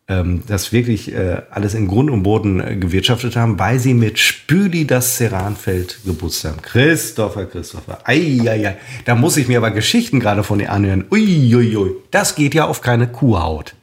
ähm, 0.08 0.42
das 0.46 0.72
wirklich 0.72 1.12
äh, 1.12 1.42
alles 1.50 1.74
in 1.74 1.86
Grund 1.86 2.10
und 2.10 2.22
Boden 2.22 2.60
äh, 2.60 2.76
gewirtschaftet 2.76 3.36
haben, 3.36 3.58
weil 3.58 3.78
sie 3.78 3.92
mit 3.92 4.18
Spüli 4.18 4.86
das 4.86 5.18
Ceranfeld 5.18 5.98
geputzt 6.06 6.46
haben. 6.46 6.62
Christopher, 6.62 7.44
Christopher, 7.44 7.98
ei, 8.04 8.76
Da 9.04 9.14
muss 9.14 9.36
ich 9.36 9.48
mir 9.48 9.58
aber 9.58 9.70
Geschichten 9.70 10.18
gerade 10.18 10.44
von 10.44 10.60
dir 10.60 10.72
anhören. 10.72 11.04
Uiuiui, 11.10 11.56
ui, 11.56 11.76
ui. 11.76 11.90
das 12.10 12.36
geht 12.36 12.54
ja 12.54 12.64
auf 12.64 12.80
keine 12.80 13.06
Kuhhaut. 13.06 13.74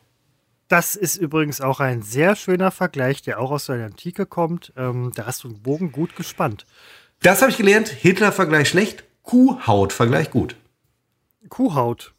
Das 0.70 0.96
ist 0.96 1.18
übrigens 1.18 1.62
auch 1.62 1.80
ein 1.80 2.04
sehr 2.04 2.36
schöner 2.36 2.70
Vergleich, 2.72 3.24
der 3.24 3.40
auch 3.40 3.50
aus 3.52 3.66
der 3.66 3.84
Antike 3.84 4.26
kommt. 4.28 4.72
Ähm, 4.78 5.12
da 5.16 5.26
hast 5.26 5.44
du 5.44 5.50
einen 5.50 5.62
Bogen 5.62 5.92
gut 5.92 6.16
gespannt. 6.16 6.66
Das 7.22 7.42
habe 7.42 7.52
ich 7.52 7.58
gelernt. 7.58 7.90
Hitler-Vergleich 7.90 8.70
schlecht, 8.70 9.04
Kuhhaut-Vergleich 9.24 10.32
gut. 10.32 10.56
Kuhhaut. 11.50 12.14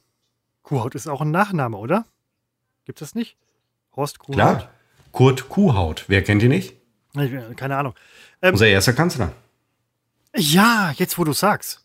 Kuhhaut 0.63 0.95
ist 0.95 1.07
auch 1.07 1.21
ein 1.21 1.31
Nachname, 1.31 1.77
oder? 1.77 2.05
Gibt 2.85 3.01
es 3.03 3.15
nicht? 3.15 3.37
Horst 3.95 4.19
Kuhhaut? 4.19 4.35
Klar. 4.35 4.71
Kurt 5.13 5.49
Kuhhaut. 5.49 6.05
Wer 6.09 6.23
kennt 6.23 6.43
ihn 6.43 6.51
nicht? 6.51 6.75
Keine 7.57 7.77
Ahnung. 7.77 7.95
Ähm, 8.43 8.53
Unser 8.53 8.67
erster 8.67 8.93
Kanzler. 8.93 9.33
Ja, 10.37 10.93
jetzt 10.97 11.19
wo 11.19 11.25
du 11.25 11.33
sagst. 11.33 11.85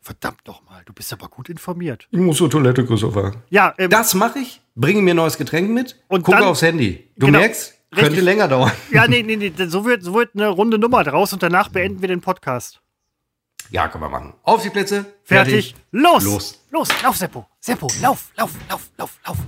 Verdammt 0.00 0.46
nochmal, 0.46 0.82
du 0.84 0.92
bist 0.92 1.12
aber 1.12 1.28
gut 1.28 1.48
informiert. 1.48 2.08
Ich 2.10 2.18
muss 2.18 2.38
zur 2.38 2.50
Toilette, 2.50 2.84
Christopher. 2.84 3.32
Ja, 3.50 3.74
ähm, 3.78 3.90
das 3.90 4.14
mache 4.14 4.40
ich. 4.40 4.61
Bringe 4.74 5.02
mir 5.02 5.14
neues 5.14 5.36
Getränk 5.36 5.70
mit 5.70 6.00
und 6.08 6.22
gucke 6.22 6.38
dann, 6.38 6.46
aufs 6.46 6.62
Handy. 6.62 7.10
Du 7.16 7.26
genau, 7.26 7.40
merkst, 7.40 7.74
könnte 7.90 8.10
richtig. 8.10 8.24
länger 8.24 8.48
dauern. 8.48 8.72
Ja, 8.90 9.06
nee, 9.06 9.22
nee, 9.22 9.36
nee. 9.36 9.52
So 9.66 9.84
wird, 9.84 10.02
so 10.02 10.14
wird 10.14 10.30
eine 10.34 10.48
runde 10.48 10.78
Nummer 10.78 11.04
draus 11.04 11.32
und 11.32 11.42
danach 11.42 11.68
beenden 11.68 12.00
wir 12.00 12.08
den 12.08 12.20
Podcast. 12.20 12.80
Ja, 13.70 13.88
können 13.88 14.04
wir 14.04 14.08
machen. 14.08 14.34
Auf 14.42 14.62
die 14.62 14.70
Plätze. 14.70 15.06
Fertig. 15.24 15.74
fertig. 15.74 15.74
Los. 15.90 16.24
Los. 16.24 16.64
Los. 16.70 17.02
Lauf, 17.02 17.16
Seppo. 17.16 17.48
Seppo, 17.60 17.88
lauf, 18.00 18.30
lauf, 18.36 18.50
lauf, 18.68 18.90
lauf, 18.96 19.18
lauf. 19.26 19.38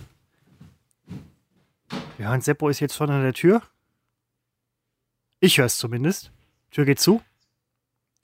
Ja, 2.19 2.33
und 2.33 2.45
Seppo 2.45 2.69
ist 2.69 2.81
jetzt 2.81 2.95
schon 2.95 3.11
an 3.11 3.23
der 3.23 3.35
Tür. 3.35 3.63
Ich 5.41 5.59
höre 5.59 5.67
es 5.67 5.77
zumindest. 5.77 6.33
Tür 6.71 6.85
geht 6.85 7.01
zu. 7.01 7.23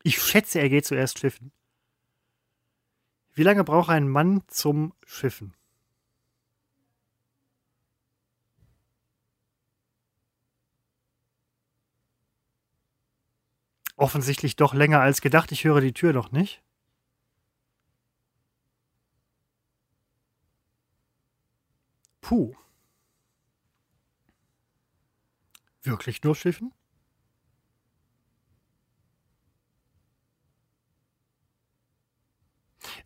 Ich 0.02 0.22
schätze, 0.22 0.58
er 0.58 0.68
geht 0.68 0.86
zuerst 0.86 1.18
schiffen. 1.18 1.52
Wie 3.34 3.42
lange 3.42 3.64
braucht 3.64 3.90
ein 3.90 4.08
Mann 4.08 4.42
zum 4.48 4.92
Schiffen? 5.04 5.54
Offensichtlich 14.00 14.56
doch 14.56 14.72
länger 14.72 15.00
als 15.00 15.20
gedacht. 15.20 15.52
Ich 15.52 15.64
höre 15.64 15.82
die 15.82 15.92
Tür 15.92 16.14
noch 16.14 16.32
nicht. 16.32 16.62
Puh. 22.22 22.54
Wirklich 25.82 26.22
nur 26.22 26.34
Schiffen? 26.34 26.72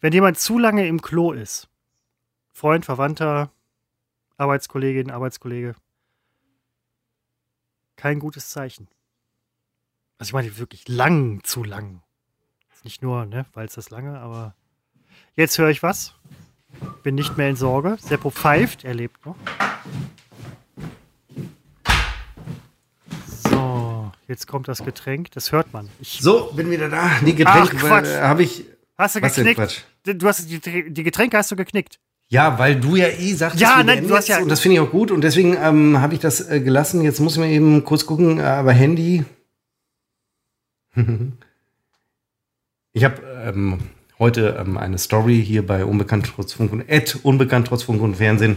Wenn 0.01 0.13
jemand 0.13 0.39
zu 0.39 0.61
lange 0.61 0.87
im 0.87 1.03
Klo 1.03 1.33
ist, 1.33 1.69
Freund, 2.53 2.85
Verwandter, 2.85 3.51
Arbeitskollegin, 4.37 5.11
Arbeitskollege, 5.11 5.75
kein 7.97 8.21
gutes 8.21 8.51
Zeichen. 8.51 8.89
Also 10.19 10.31
ich 10.31 10.33
meine 10.33 10.59
wirklich 10.59 10.87
lang 10.89 11.41
zu 11.43 11.65
lang. 11.65 12.03
Nicht 12.85 13.03
nur, 13.03 13.25
ne, 13.25 13.47
weil 13.55 13.67
es 13.67 13.75
das 13.75 13.89
lange, 13.89 14.21
aber 14.21 14.55
jetzt 15.37 15.57
höre 15.59 15.71
ich 15.71 15.83
was. 15.83 16.15
bin 17.03 17.15
nicht 17.15 17.39
mehr 17.39 17.49
in 17.49 17.57
Sorge. 17.57 17.97
Seppo 17.99 18.31
pfeift, 18.31 18.85
er 18.85 18.93
lebt 18.93 19.25
noch. 19.25 19.37
So, 23.49 24.13
jetzt 24.29 24.47
kommt 24.47 24.69
das 24.69 24.85
Getränk, 24.85 25.31
das 25.31 25.51
hört 25.51 25.73
man. 25.73 25.89
Ich 25.99 26.19
so, 26.21 26.53
bin 26.53 26.71
wieder 26.71 26.91
da. 26.91 27.11
Die 27.25 27.35
Getränke 27.35 27.77
äh, 27.87 28.21
habe 28.21 28.43
ich. 28.43 28.67
Hast 28.99 29.17
du 29.17 29.23
geknickt? 29.23 29.87
Du 30.05 30.29
hast 30.29 30.47
die, 30.49 30.93
die 30.93 31.03
Getränke 31.03 31.39
hast 31.39 31.51
du 31.51 31.57
geknickt. 31.57 31.99
Ja, 32.29 32.59
weil 32.59 32.79
du 32.79 32.97
ja 32.97 33.09
eh 33.09 33.33
sagst, 33.33 33.61
ja, 33.61 33.83
nein, 33.83 34.07
du 34.07 34.15
hast 34.15 34.29
ja 34.29 34.41
und 34.41 34.49
das 34.49 34.61
finde 34.61 34.75
ich 34.75 34.81
auch 34.81 34.91
gut 34.91 35.11
und 35.11 35.23
deswegen 35.23 35.57
ähm, 35.57 36.01
habe 36.01 36.15
ich 36.15 36.21
das 36.21 36.47
äh, 36.49 36.61
gelassen. 36.61 37.01
Jetzt 37.03 37.19
muss 37.21 37.33
ich 37.33 37.39
mal 37.39 37.49
eben 37.49 37.83
kurz 37.85 38.05
gucken, 38.05 38.41
aber 38.41 38.73
Handy. 38.73 39.25
Ich 42.93 43.05
habe 43.05 43.23
ähm, 43.45 43.79
heute 44.19 44.57
ähm, 44.59 44.77
eine 44.77 44.99
Story 44.99 45.43
hier 45.45 45.67
bei 45.67 45.85
Unbekannt 45.85 46.31
trotz 46.35 46.53
Funk 46.53 46.73
und 46.73 46.89
Ed, 46.89 47.19
Unbekannt 47.23 47.69
trotz 47.69 47.83
Funk 47.83 48.01
und 48.03 48.17
Fernsehen. 48.17 48.57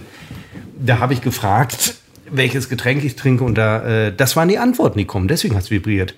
Da 0.80 0.99
habe 0.99 1.14
ich 1.14 1.22
gefragt, 1.22 1.95
welches 2.30 2.69
Getränk 2.69 3.03
ich 3.03 3.15
trinke 3.15 3.43
und 3.43 3.55
da, 3.55 4.07
äh, 4.07 4.15
das 4.15 4.35
waren 4.35 4.49
die 4.49 4.57
Antworten, 4.57 4.99
die 4.99 5.05
kommen. 5.05 5.27
Deswegen 5.27 5.55
hat 5.55 5.64
es 5.64 5.72
vibriert. 5.72 6.15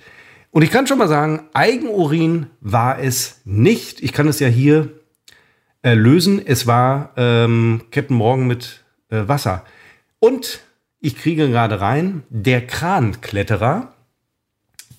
Und 0.50 0.62
ich 0.62 0.70
kann 0.70 0.86
schon 0.86 0.98
mal 0.98 1.08
sagen, 1.08 1.48
Eigenurin 1.52 2.46
war 2.60 2.98
es 2.98 3.40
nicht. 3.44 4.02
Ich 4.02 4.12
kann 4.12 4.28
es 4.28 4.40
ja 4.40 4.48
hier 4.48 4.88
äh, 5.82 5.94
lösen. 5.94 6.44
Es 6.44 6.66
war 6.66 7.12
ähm, 7.16 7.82
Captain 7.90 8.16
Morgan 8.16 8.46
mit 8.46 8.84
äh, 9.10 9.28
Wasser. 9.28 9.64
Und 10.18 10.60
ich 10.98 11.16
kriege 11.16 11.48
gerade 11.48 11.80
rein, 11.80 12.24
der 12.28 12.66
Krankletterer 12.66 13.94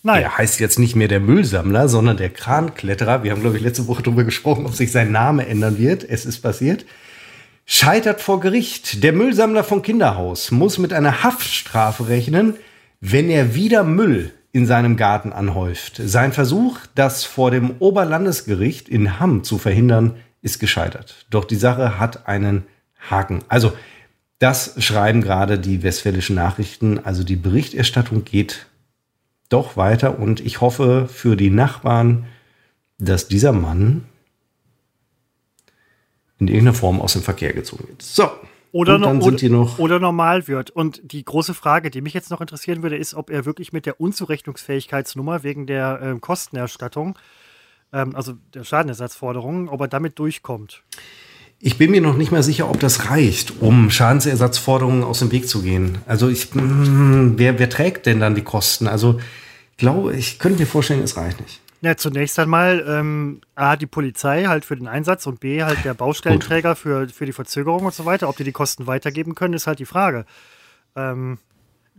Nein. 0.04 0.24
Er 0.24 0.38
heißt 0.38 0.60
jetzt 0.60 0.80
nicht 0.80 0.96
mehr 0.96 1.08
der 1.08 1.20
Müllsammler, 1.20 1.88
sondern 1.88 2.18
der 2.18 2.30
Krankletterer. 2.30 3.24
Wir 3.24 3.32
haben, 3.32 3.42
glaube 3.42 3.58
ich, 3.58 3.64
letzte 3.64 3.88
Woche 3.88 4.04
darüber 4.04 4.24
gesprochen, 4.24 4.66
ob 4.66 4.74
sich 4.74 4.92
sein 4.92 5.12
Name 5.12 5.46
ändern 5.48 5.78
wird. 5.78 6.04
Es 6.08 6.26
ist 6.26 6.40
passiert. 6.40 6.86
Scheitert 7.66 8.20
vor 8.20 8.40
Gericht. 8.40 9.04
Der 9.04 9.14
Müllsammler 9.14 9.64
von 9.64 9.82
Kinderhaus 9.82 10.52
muss 10.52 10.78
mit 10.78 10.92
einer 10.94 11.24
Haftstrafe 11.24 12.08
rechnen, 12.08 12.56
wenn 13.00 13.30
er 13.30 13.56
wieder 13.56 13.84
Müll 13.84 14.34
in 14.52 14.66
seinem 14.66 14.98
Garten 14.98 15.32
anhäuft. 15.32 16.02
Sein 16.04 16.34
Versuch, 16.34 16.80
das 16.96 17.24
vor 17.24 17.52
dem 17.52 17.76
Oberlandesgericht 17.80 18.90
in 18.90 19.20
Hamm 19.20 19.44
zu 19.44 19.58
verhindern, 19.58 20.16
ist 20.42 20.60
gescheitert. 20.60 21.26
Doch 21.30 21.46
die 21.46 21.56
Sache 21.56 22.00
hat 22.00 22.28
einen 22.28 22.66
Haken. 23.10 23.40
Also, 23.48 23.74
das 24.40 24.74
schreiben 24.84 25.22
gerade 25.22 25.60
die 25.60 25.84
westfälischen 25.84 26.36
Nachrichten. 26.36 27.00
Also 27.00 27.24
die 27.24 27.36
Berichterstattung 27.36 28.26
geht 28.26 28.66
doch 29.52 29.78
weiter 29.78 30.20
und 30.20 30.40
ich 30.40 30.62
hoffe 30.62 31.08
für 31.08 31.36
die 31.36 31.50
Nachbarn, 31.50 32.26
dass 32.98 33.28
dieser 33.28 33.52
Mann 33.52 34.06
in 36.40 36.48
irgendeiner 36.48 36.74
Form 36.74 37.02
aus 37.02 37.14
dem 37.14 37.22
Verkehr 37.22 37.54
gezogen 37.54 37.88
wird. 37.88 38.02
So. 38.02 38.30
Oder, 38.74 38.98
no, 38.98 39.10
oder, 39.10 39.80
oder, 39.80 40.00
normal 40.00 40.48
wird. 40.48 40.70
Und 40.70 41.02
die 41.12 41.26
große 41.26 41.54
Frage, 41.54 41.92
die 41.92 42.00
mich 42.00 42.14
jetzt 42.14 42.32
noch 42.32 42.40
interessieren 42.40 42.82
würde, 42.82 42.96
ist, 42.96 43.14
ob 43.14 43.30
er 43.30 43.46
wirklich 43.46 43.74
mit 43.74 43.86
der 43.86 44.00
Unzurechnungsfähigkeitsnummer 44.00 45.44
wegen 45.44 45.68
der 45.68 46.02
äh, 46.02 46.20
Kostenerstattung, 46.20 47.20
ähm, 47.92 48.16
also 48.16 48.34
der 48.54 48.64
Schadenersatzforderungen, 48.64 49.68
ob 49.68 49.82
er 49.82 49.90
damit 49.90 50.18
durchkommt. 50.20 50.84
Ich 51.60 51.78
bin 51.78 51.92
mir 51.92 52.02
noch 52.02 52.16
nicht 52.16 52.32
mal 52.32 52.44
sicher, 52.44 52.70
ob 52.70 52.80
das 52.80 53.10
reicht, 53.10 53.62
um 53.62 53.92
Schadensersatzforderungen 53.92 55.04
aus 55.04 55.20
dem 55.20 55.34
Weg 55.34 55.50
zu 55.50 55.62
gehen. 55.62 55.98
Also 56.08 56.30
ich, 56.30 56.56
mh, 56.56 56.62
hm, 56.62 57.34
wer, 57.36 57.60
wer 57.60 57.70
trägt 57.70 58.06
denn 58.06 58.22
dann 58.22 58.36
die 58.36 58.42
Kosten? 58.42 58.88
Also 58.88 59.20
glaube, 59.82 60.16
ich 60.16 60.40
könnte 60.40 60.60
mir 60.60 60.66
vorstellen, 60.66 61.04
es 61.04 61.18
reicht 61.18 61.42
nicht. 61.42 61.60
Ja, 61.82 61.98
zunächst 61.98 62.38
einmal 62.38 62.86
ähm, 62.88 63.42
A, 63.56 63.76
die 63.76 63.88
Polizei 63.88 64.46
halt 64.46 64.66
für 64.66 64.78
den 64.78 64.88
Einsatz 64.88 65.26
und 65.26 65.40
B, 65.40 65.64
halt 65.64 65.84
der 65.84 65.96
Baustellenträger 65.96 66.76
für, 66.76 67.10
für 67.10 67.26
die 67.26 67.34
Verzögerung 67.34 67.86
und 67.86 67.94
so 67.94 68.06
weiter. 68.06 68.30
Ob 68.30 68.38
die 68.38 68.44
die 68.44 68.52
Kosten 68.52 68.86
weitergeben 68.86 69.34
können, 69.34 69.56
ist 69.56 69.66
halt 69.66 69.80
die 69.80 69.86
Frage. 69.86 70.26
Ähm, 70.96 71.40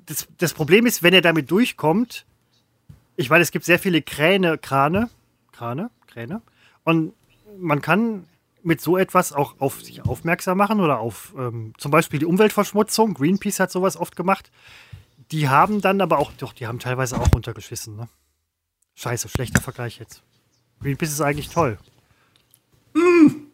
das, 0.07 0.29
das 0.39 0.55
Problem 0.55 0.87
ist, 0.87 1.03
wenn 1.03 1.13
er 1.13 1.21
damit 1.21 1.51
durchkommt, 1.51 2.25
ich 3.17 3.29
meine, 3.29 3.43
es 3.43 3.51
gibt 3.51 3.65
sehr 3.65 3.81
viele 3.81 4.03
Kräne, 4.03 4.57
Krane, 4.57 5.11
Krane, 5.51 5.91
Kräne, 6.07 6.43
und 6.85 7.13
man 7.59 7.83
kann 7.83 8.25
mit 8.63 8.81
so 8.81 8.97
etwas 8.97 9.33
auch 9.33 9.57
auf 9.59 9.83
sich 9.83 10.05
aufmerksam 10.05 10.59
machen 10.59 10.81
oder 10.81 11.01
auf 11.01 11.35
ähm, 11.37 11.75
zum 11.77 11.91
Beispiel 11.91 12.21
die 12.21 12.27
Umweltverschmutzung. 12.27 13.15
Greenpeace 13.15 13.59
hat 13.61 13.73
sowas 13.73 13.97
oft 13.97 14.15
gemacht. 14.15 14.51
Die 15.33 15.49
haben 15.49 15.81
dann 15.81 16.01
aber 16.03 16.19
auch, 16.19 16.31
doch, 16.33 16.53
die 16.53 16.67
haben 16.67 16.79
teilweise 16.79 17.19
auch 17.19 17.33
runtergeschissen, 17.33 17.97
ne? 17.97 18.09
Scheiße, 18.95 19.29
schlechter 19.31 19.63
Vergleich 19.63 19.99
jetzt. 19.99 20.23
Greenpeace 20.81 21.13
ist 21.13 21.21
eigentlich 21.23 21.49
toll. 21.49 21.79
Hm. 22.95 23.47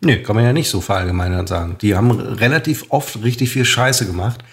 Nee, 0.00 0.22
kann 0.22 0.36
man 0.36 0.44
ja 0.44 0.52
nicht 0.52 0.70
so 0.70 0.80
verallgemeinern 0.80 1.48
sagen. 1.48 1.76
Die 1.80 1.96
haben 1.96 2.12
relativ 2.12 2.86
oft 2.90 3.22
richtig 3.24 3.50
viel 3.50 3.64
Scheiße 3.64 4.06
gemacht. 4.06 4.44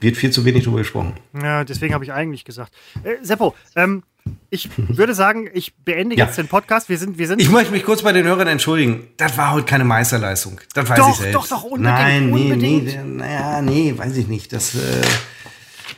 Wird 0.00 0.16
viel 0.16 0.30
zu 0.30 0.46
wenig 0.46 0.64
drüber 0.64 0.78
gesprochen. 0.78 1.14
Ja, 1.34 1.62
deswegen 1.64 1.92
habe 1.92 2.04
ich 2.04 2.12
eigentlich 2.12 2.46
gesagt. 2.46 2.72
Äh, 3.02 3.16
Seppo, 3.22 3.54
ähm, 3.76 4.02
ich 4.50 4.68
würde 4.76 5.14
sagen, 5.14 5.48
ich 5.52 5.74
beende 5.76 6.16
ja. 6.16 6.26
jetzt 6.26 6.36
den 6.36 6.48
Podcast. 6.48 6.88
Wir 6.88 6.98
sind, 6.98 7.18
wir 7.18 7.28
sind. 7.28 7.40
Ich 7.40 7.50
möchte 7.50 7.72
mich 7.72 7.84
kurz 7.84 8.02
bei 8.02 8.12
den 8.12 8.26
Hörern 8.26 8.48
entschuldigen. 8.48 9.08
Das 9.16 9.38
war 9.38 9.52
heute 9.52 9.66
keine 9.66 9.84
Meisterleistung. 9.84 10.60
Das 10.74 10.88
weiß 10.88 10.98
doch, 10.98 11.08
ich 11.10 11.16
selbst. 11.16 11.34
Doch, 11.34 11.48
doch, 11.48 11.64
unbedingt. 11.64 11.84
Nein, 11.84 12.30
nee, 12.30 12.42
unbedingt. 12.42 12.84
nee, 12.86 13.02
naja, 13.04 13.62
nee, 13.62 13.94
weiß 13.96 14.16
ich 14.16 14.26
nicht. 14.26 14.52
Das, 14.52 14.74
äh, 14.74 14.78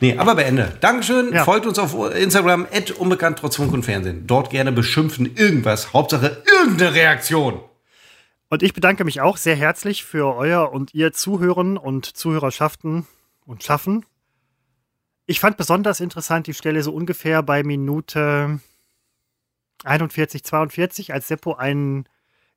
nee, 0.01 0.17
aber 0.17 0.35
beende. 0.35 0.77
Dankeschön. 0.81 1.33
Ja. 1.33 1.43
Folgt 1.45 1.65
uns 1.65 1.79
auf 1.79 1.95
Instagram, 2.15 2.67
unbekannt 2.97 3.39
trotz 3.39 3.55
Funk 3.55 3.73
und 3.73 3.83
Fernsehen. 3.83 4.27
Dort 4.27 4.51
gerne 4.51 4.71
beschimpfen, 4.71 5.35
irgendwas. 5.35 5.93
Hauptsache 5.93 6.43
irgendeine 6.45 6.93
Reaktion. 6.93 7.59
Und 8.49 8.61
ich 8.61 8.73
bedanke 8.73 9.03
mich 9.03 9.19
auch 9.19 9.37
sehr 9.37 9.55
herzlich 9.55 10.03
für 10.03 10.35
euer 10.35 10.71
und 10.71 10.93
ihr 10.93 11.11
Zuhören 11.11 11.75
und 11.75 12.05
Zuhörerschaften 12.05 13.07
und 13.47 13.63
Schaffen. 13.63 14.05
Ich 15.25 15.39
fand 15.39 15.57
besonders 15.57 15.99
interessant 15.99 16.47
die 16.47 16.53
Stelle 16.53 16.83
so 16.83 16.91
ungefähr 16.93 17.43
bei 17.43 17.63
Minute 17.63 18.59
41, 19.83 20.43
42, 20.43 21.13
als 21.13 21.27
Seppo 21.27 21.53
einen 21.53 22.05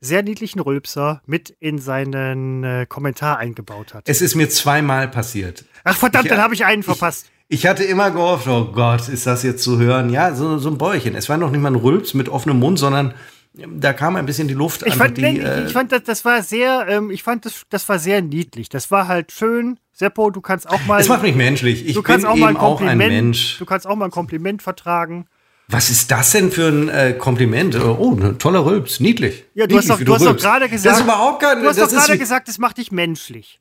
sehr 0.01 0.23
niedlichen 0.23 0.61
Rülpser 0.61 1.23
mit 1.27 1.51
in 1.51 1.79
seinen 1.79 2.65
äh, 2.65 2.87
Kommentar 2.89 3.39
eingebaut 3.39 3.95
hat. 3.95 4.09
Es 4.09 4.21
ist 4.21 4.35
mir 4.35 4.49
zweimal 4.49 5.09
passiert. 5.09 5.65
Ach 5.85 5.97
verdammt, 5.97 6.27
ich, 6.27 6.31
dann 6.31 6.41
habe 6.41 6.55
ich 6.55 6.65
einen 6.65 6.83
verpasst. 6.83 7.31
Ich, 7.49 7.61
ich, 7.61 7.67
hatte 7.67 7.85
immer 7.85 8.11
gehofft, 8.11 8.47
oh 8.49 8.67
Gott, 8.73 9.09
ist 9.09 9.27
das 9.27 9.43
jetzt 9.43 9.63
zu 9.63 9.79
hören? 9.79 10.11
Ja, 10.11 10.35
so, 10.35 10.59
so 10.59 10.69
ein 10.69 10.79
Bäuchchen. 10.79 11.15
Es 11.15 11.29
war 11.29 11.39
noch 11.39 11.51
nicht 11.51 11.61
mal 11.61 11.71
ein 11.71 11.77
Rülps 11.77 12.15
mit 12.15 12.29
offenem 12.29 12.59
Mund, 12.59 12.79
sondern 12.79 13.15
da 13.57 13.93
kam 13.93 14.17
ein 14.17 14.27
bisschen 14.27 14.49
die 14.49 14.55
Luft 14.55 14.83
ich 14.87 14.95
fand, 14.95 15.17
die, 15.17 15.23
nee, 15.23 15.39
äh, 15.39 15.67
ich 15.67 15.73
fand 15.73 15.93
das, 15.93 16.03
das 16.05 16.25
war 16.25 16.43
sehr, 16.43 16.87
ähm, 16.89 17.11
ich 17.11 17.23
fand 17.23 17.47
das, 17.47 17.63
das 17.71 17.89
war 17.89 17.99
sehr 17.99 18.23
niedlich. 18.23 18.69
Das 18.69 18.91
war 18.91 19.09
halt 19.09 19.33
schön. 19.33 19.79
Seppo, 19.93 20.31
du 20.31 20.43
kannst 20.43 20.69
auch 20.69 20.85
mal. 20.87 21.01
Es 21.01 21.09
macht 21.09 21.23
mich 21.23 21.35
menschlich. 21.35 21.87
Ich 21.87 21.95
du 21.95 22.03
kannst 22.03 22.27
bin 22.27 22.33
auch 22.33 22.37
mal 22.37 22.49
ein 22.49 22.57
auch 22.57 22.81
ein 22.83 22.99
Mensch. 22.99 23.57
Du 23.59 23.65
kannst 23.65 23.87
auch 23.87 23.97
mal 23.97 24.07
ein 24.07 24.11
Kompliment 24.11 24.63
vertragen. 24.63 25.27
Was 25.69 25.91
ist 25.91 26.11
das 26.11 26.31
denn 26.31 26.53
für 26.53 26.69
ein 26.69 26.89
äh, 26.89 27.15
Kompliment? 27.19 27.75
Oh, 27.77 28.13
ein 28.13 28.39
toller 28.39 28.65
Rülps, 28.65 29.01
niedlich. 29.01 29.45
Ja, 29.55 29.67
du 29.67 29.75
niedlich, 29.75 29.91
hast 29.91 30.01
doch, 30.01 30.19
doch 30.19 30.37
gerade 30.37 30.69
gesagt. 30.69 30.93
Das 30.93 30.99
ist 30.99 31.05
überhaupt 31.05 31.43
kein, 31.43 31.63
Du 31.63 31.69
hast 31.69 31.81
doch 31.81 31.89
gerade 31.89 32.19
gesagt, 32.19 32.49
das 32.49 32.59
macht 32.59 32.79
dich 32.79 32.93
menschlich. 32.93 33.61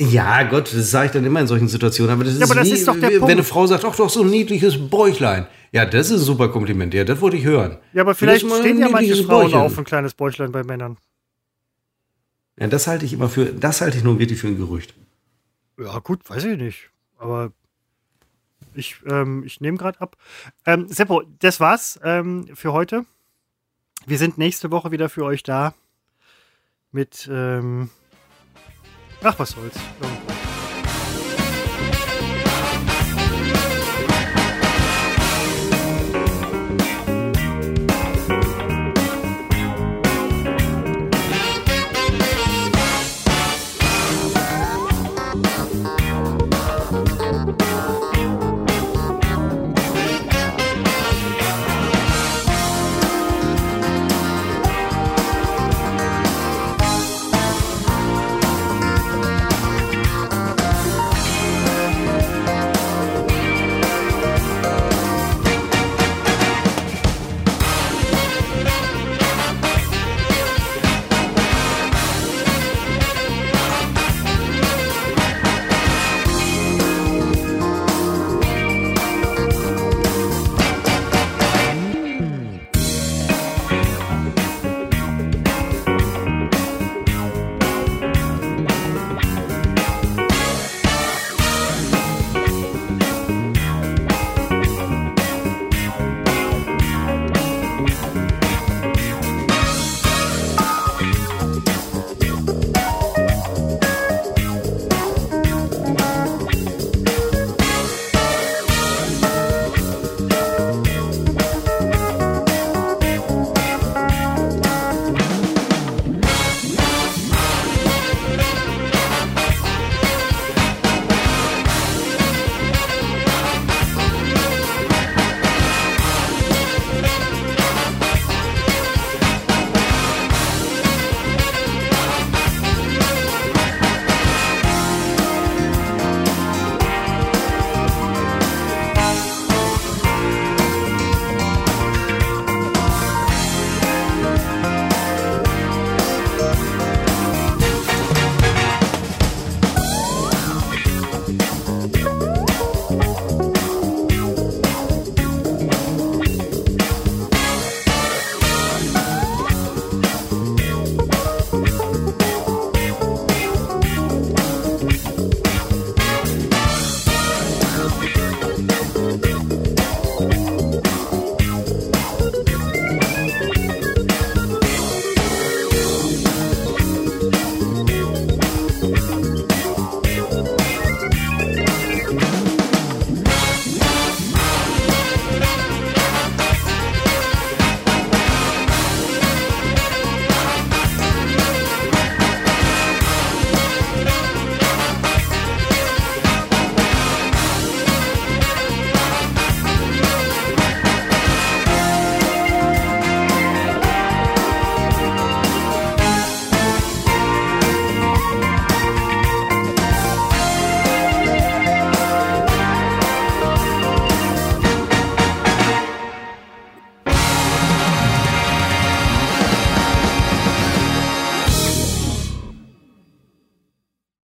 Ja, 0.00 0.42
Gott, 0.44 0.72
das 0.72 0.90
sage 0.90 1.06
ich 1.06 1.12
dann 1.12 1.24
immer 1.24 1.40
in 1.40 1.46
solchen 1.46 1.68
Situationen. 1.68 2.12
Aber 2.12 2.24
das, 2.24 2.34
ja, 2.38 2.44
ist, 2.44 2.50
aber 2.50 2.60
das 2.60 2.68
nie, 2.68 2.74
ist 2.74 2.88
doch 2.88 2.94
der 2.94 3.10
wenn 3.10 3.18
Punkt. 3.18 3.32
eine 3.32 3.44
Frau 3.44 3.66
sagt, 3.66 3.84
ach 3.84 3.94
doch, 3.94 4.08
so 4.10 4.22
ein 4.22 4.30
niedliches 4.30 4.90
Bäuchlein. 4.90 5.46
Ja, 5.70 5.86
das 5.86 6.06
ist 6.10 6.12
ein 6.12 6.24
super 6.24 6.48
Kompliment. 6.48 6.92
Ja, 6.94 7.04
das 7.04 7.20
wollte 7.20 7.36
ich 7.36 7.44
hören. 7.44 7.78
Ja, 7.92 8.02
aber 8.02 8.14
vielleicht 8.14 8.46
stehen 8.46 8.78
ja 8.78 8.88
manche 8.88 9.16
Frauen 9.16 9.42
Bäuchchen. 9.44 9.60
auf 9.60 9.78
ein 9.78 9.84
kleines 9.84 10.14
Bäuchlein 10.14 10.50
bei 10.50 10.64
Männern. 10.64 10.96
Ja, 12.58 12.66
das 12.66 12.86
halte 12.86 13.04
ich 13.04 13.12
immer 13.12 13.28
für, 13.28 13.46
das 13.46 13.80
halte 13.80 13.96
ich 13.98 14.04
nur 14.04 14.18
wirklich 14.18 14.40
für 14.40 14.48
ein 14.48 14.56
Gerücht. 14.56 14.94
Ja, 15.78 15.98
gut, 16.00 16.28
weiß 16.28 16.44
ich 16.44 16.58
nicht. 16.58 16.90
Aber 17.18 17.52
ich, 18.74 18.96
ähm, 19.06 19.44
ich 19.44 19.60
nehme 19.60 19.78
gerade 19.78 20.00
ab. 20.00 20.16
Ähm, 20.66 20.88
Seppo, 20.88 21.22
das 21.38 21.60
war's 21.60 22.00
ähm, 22.02 22.48
für 22.54 22.72
heute. 22.72 23.04
Wir 24.06 24.18
sind 24.18 24.36
nächste 24.38 24.70
Woche 24.70 24.90
wieder 24.90 25.08
für 25.08 25.24
euch 25.24 25.42
da. 25.42 25.74
Mit, 26.90 27.28
ähm, 27.32 27.88
Ach, 29.24 29.38
was 29.38 29.50
soll's. 29.50 29.74
Irgendwo. 30.00 30.51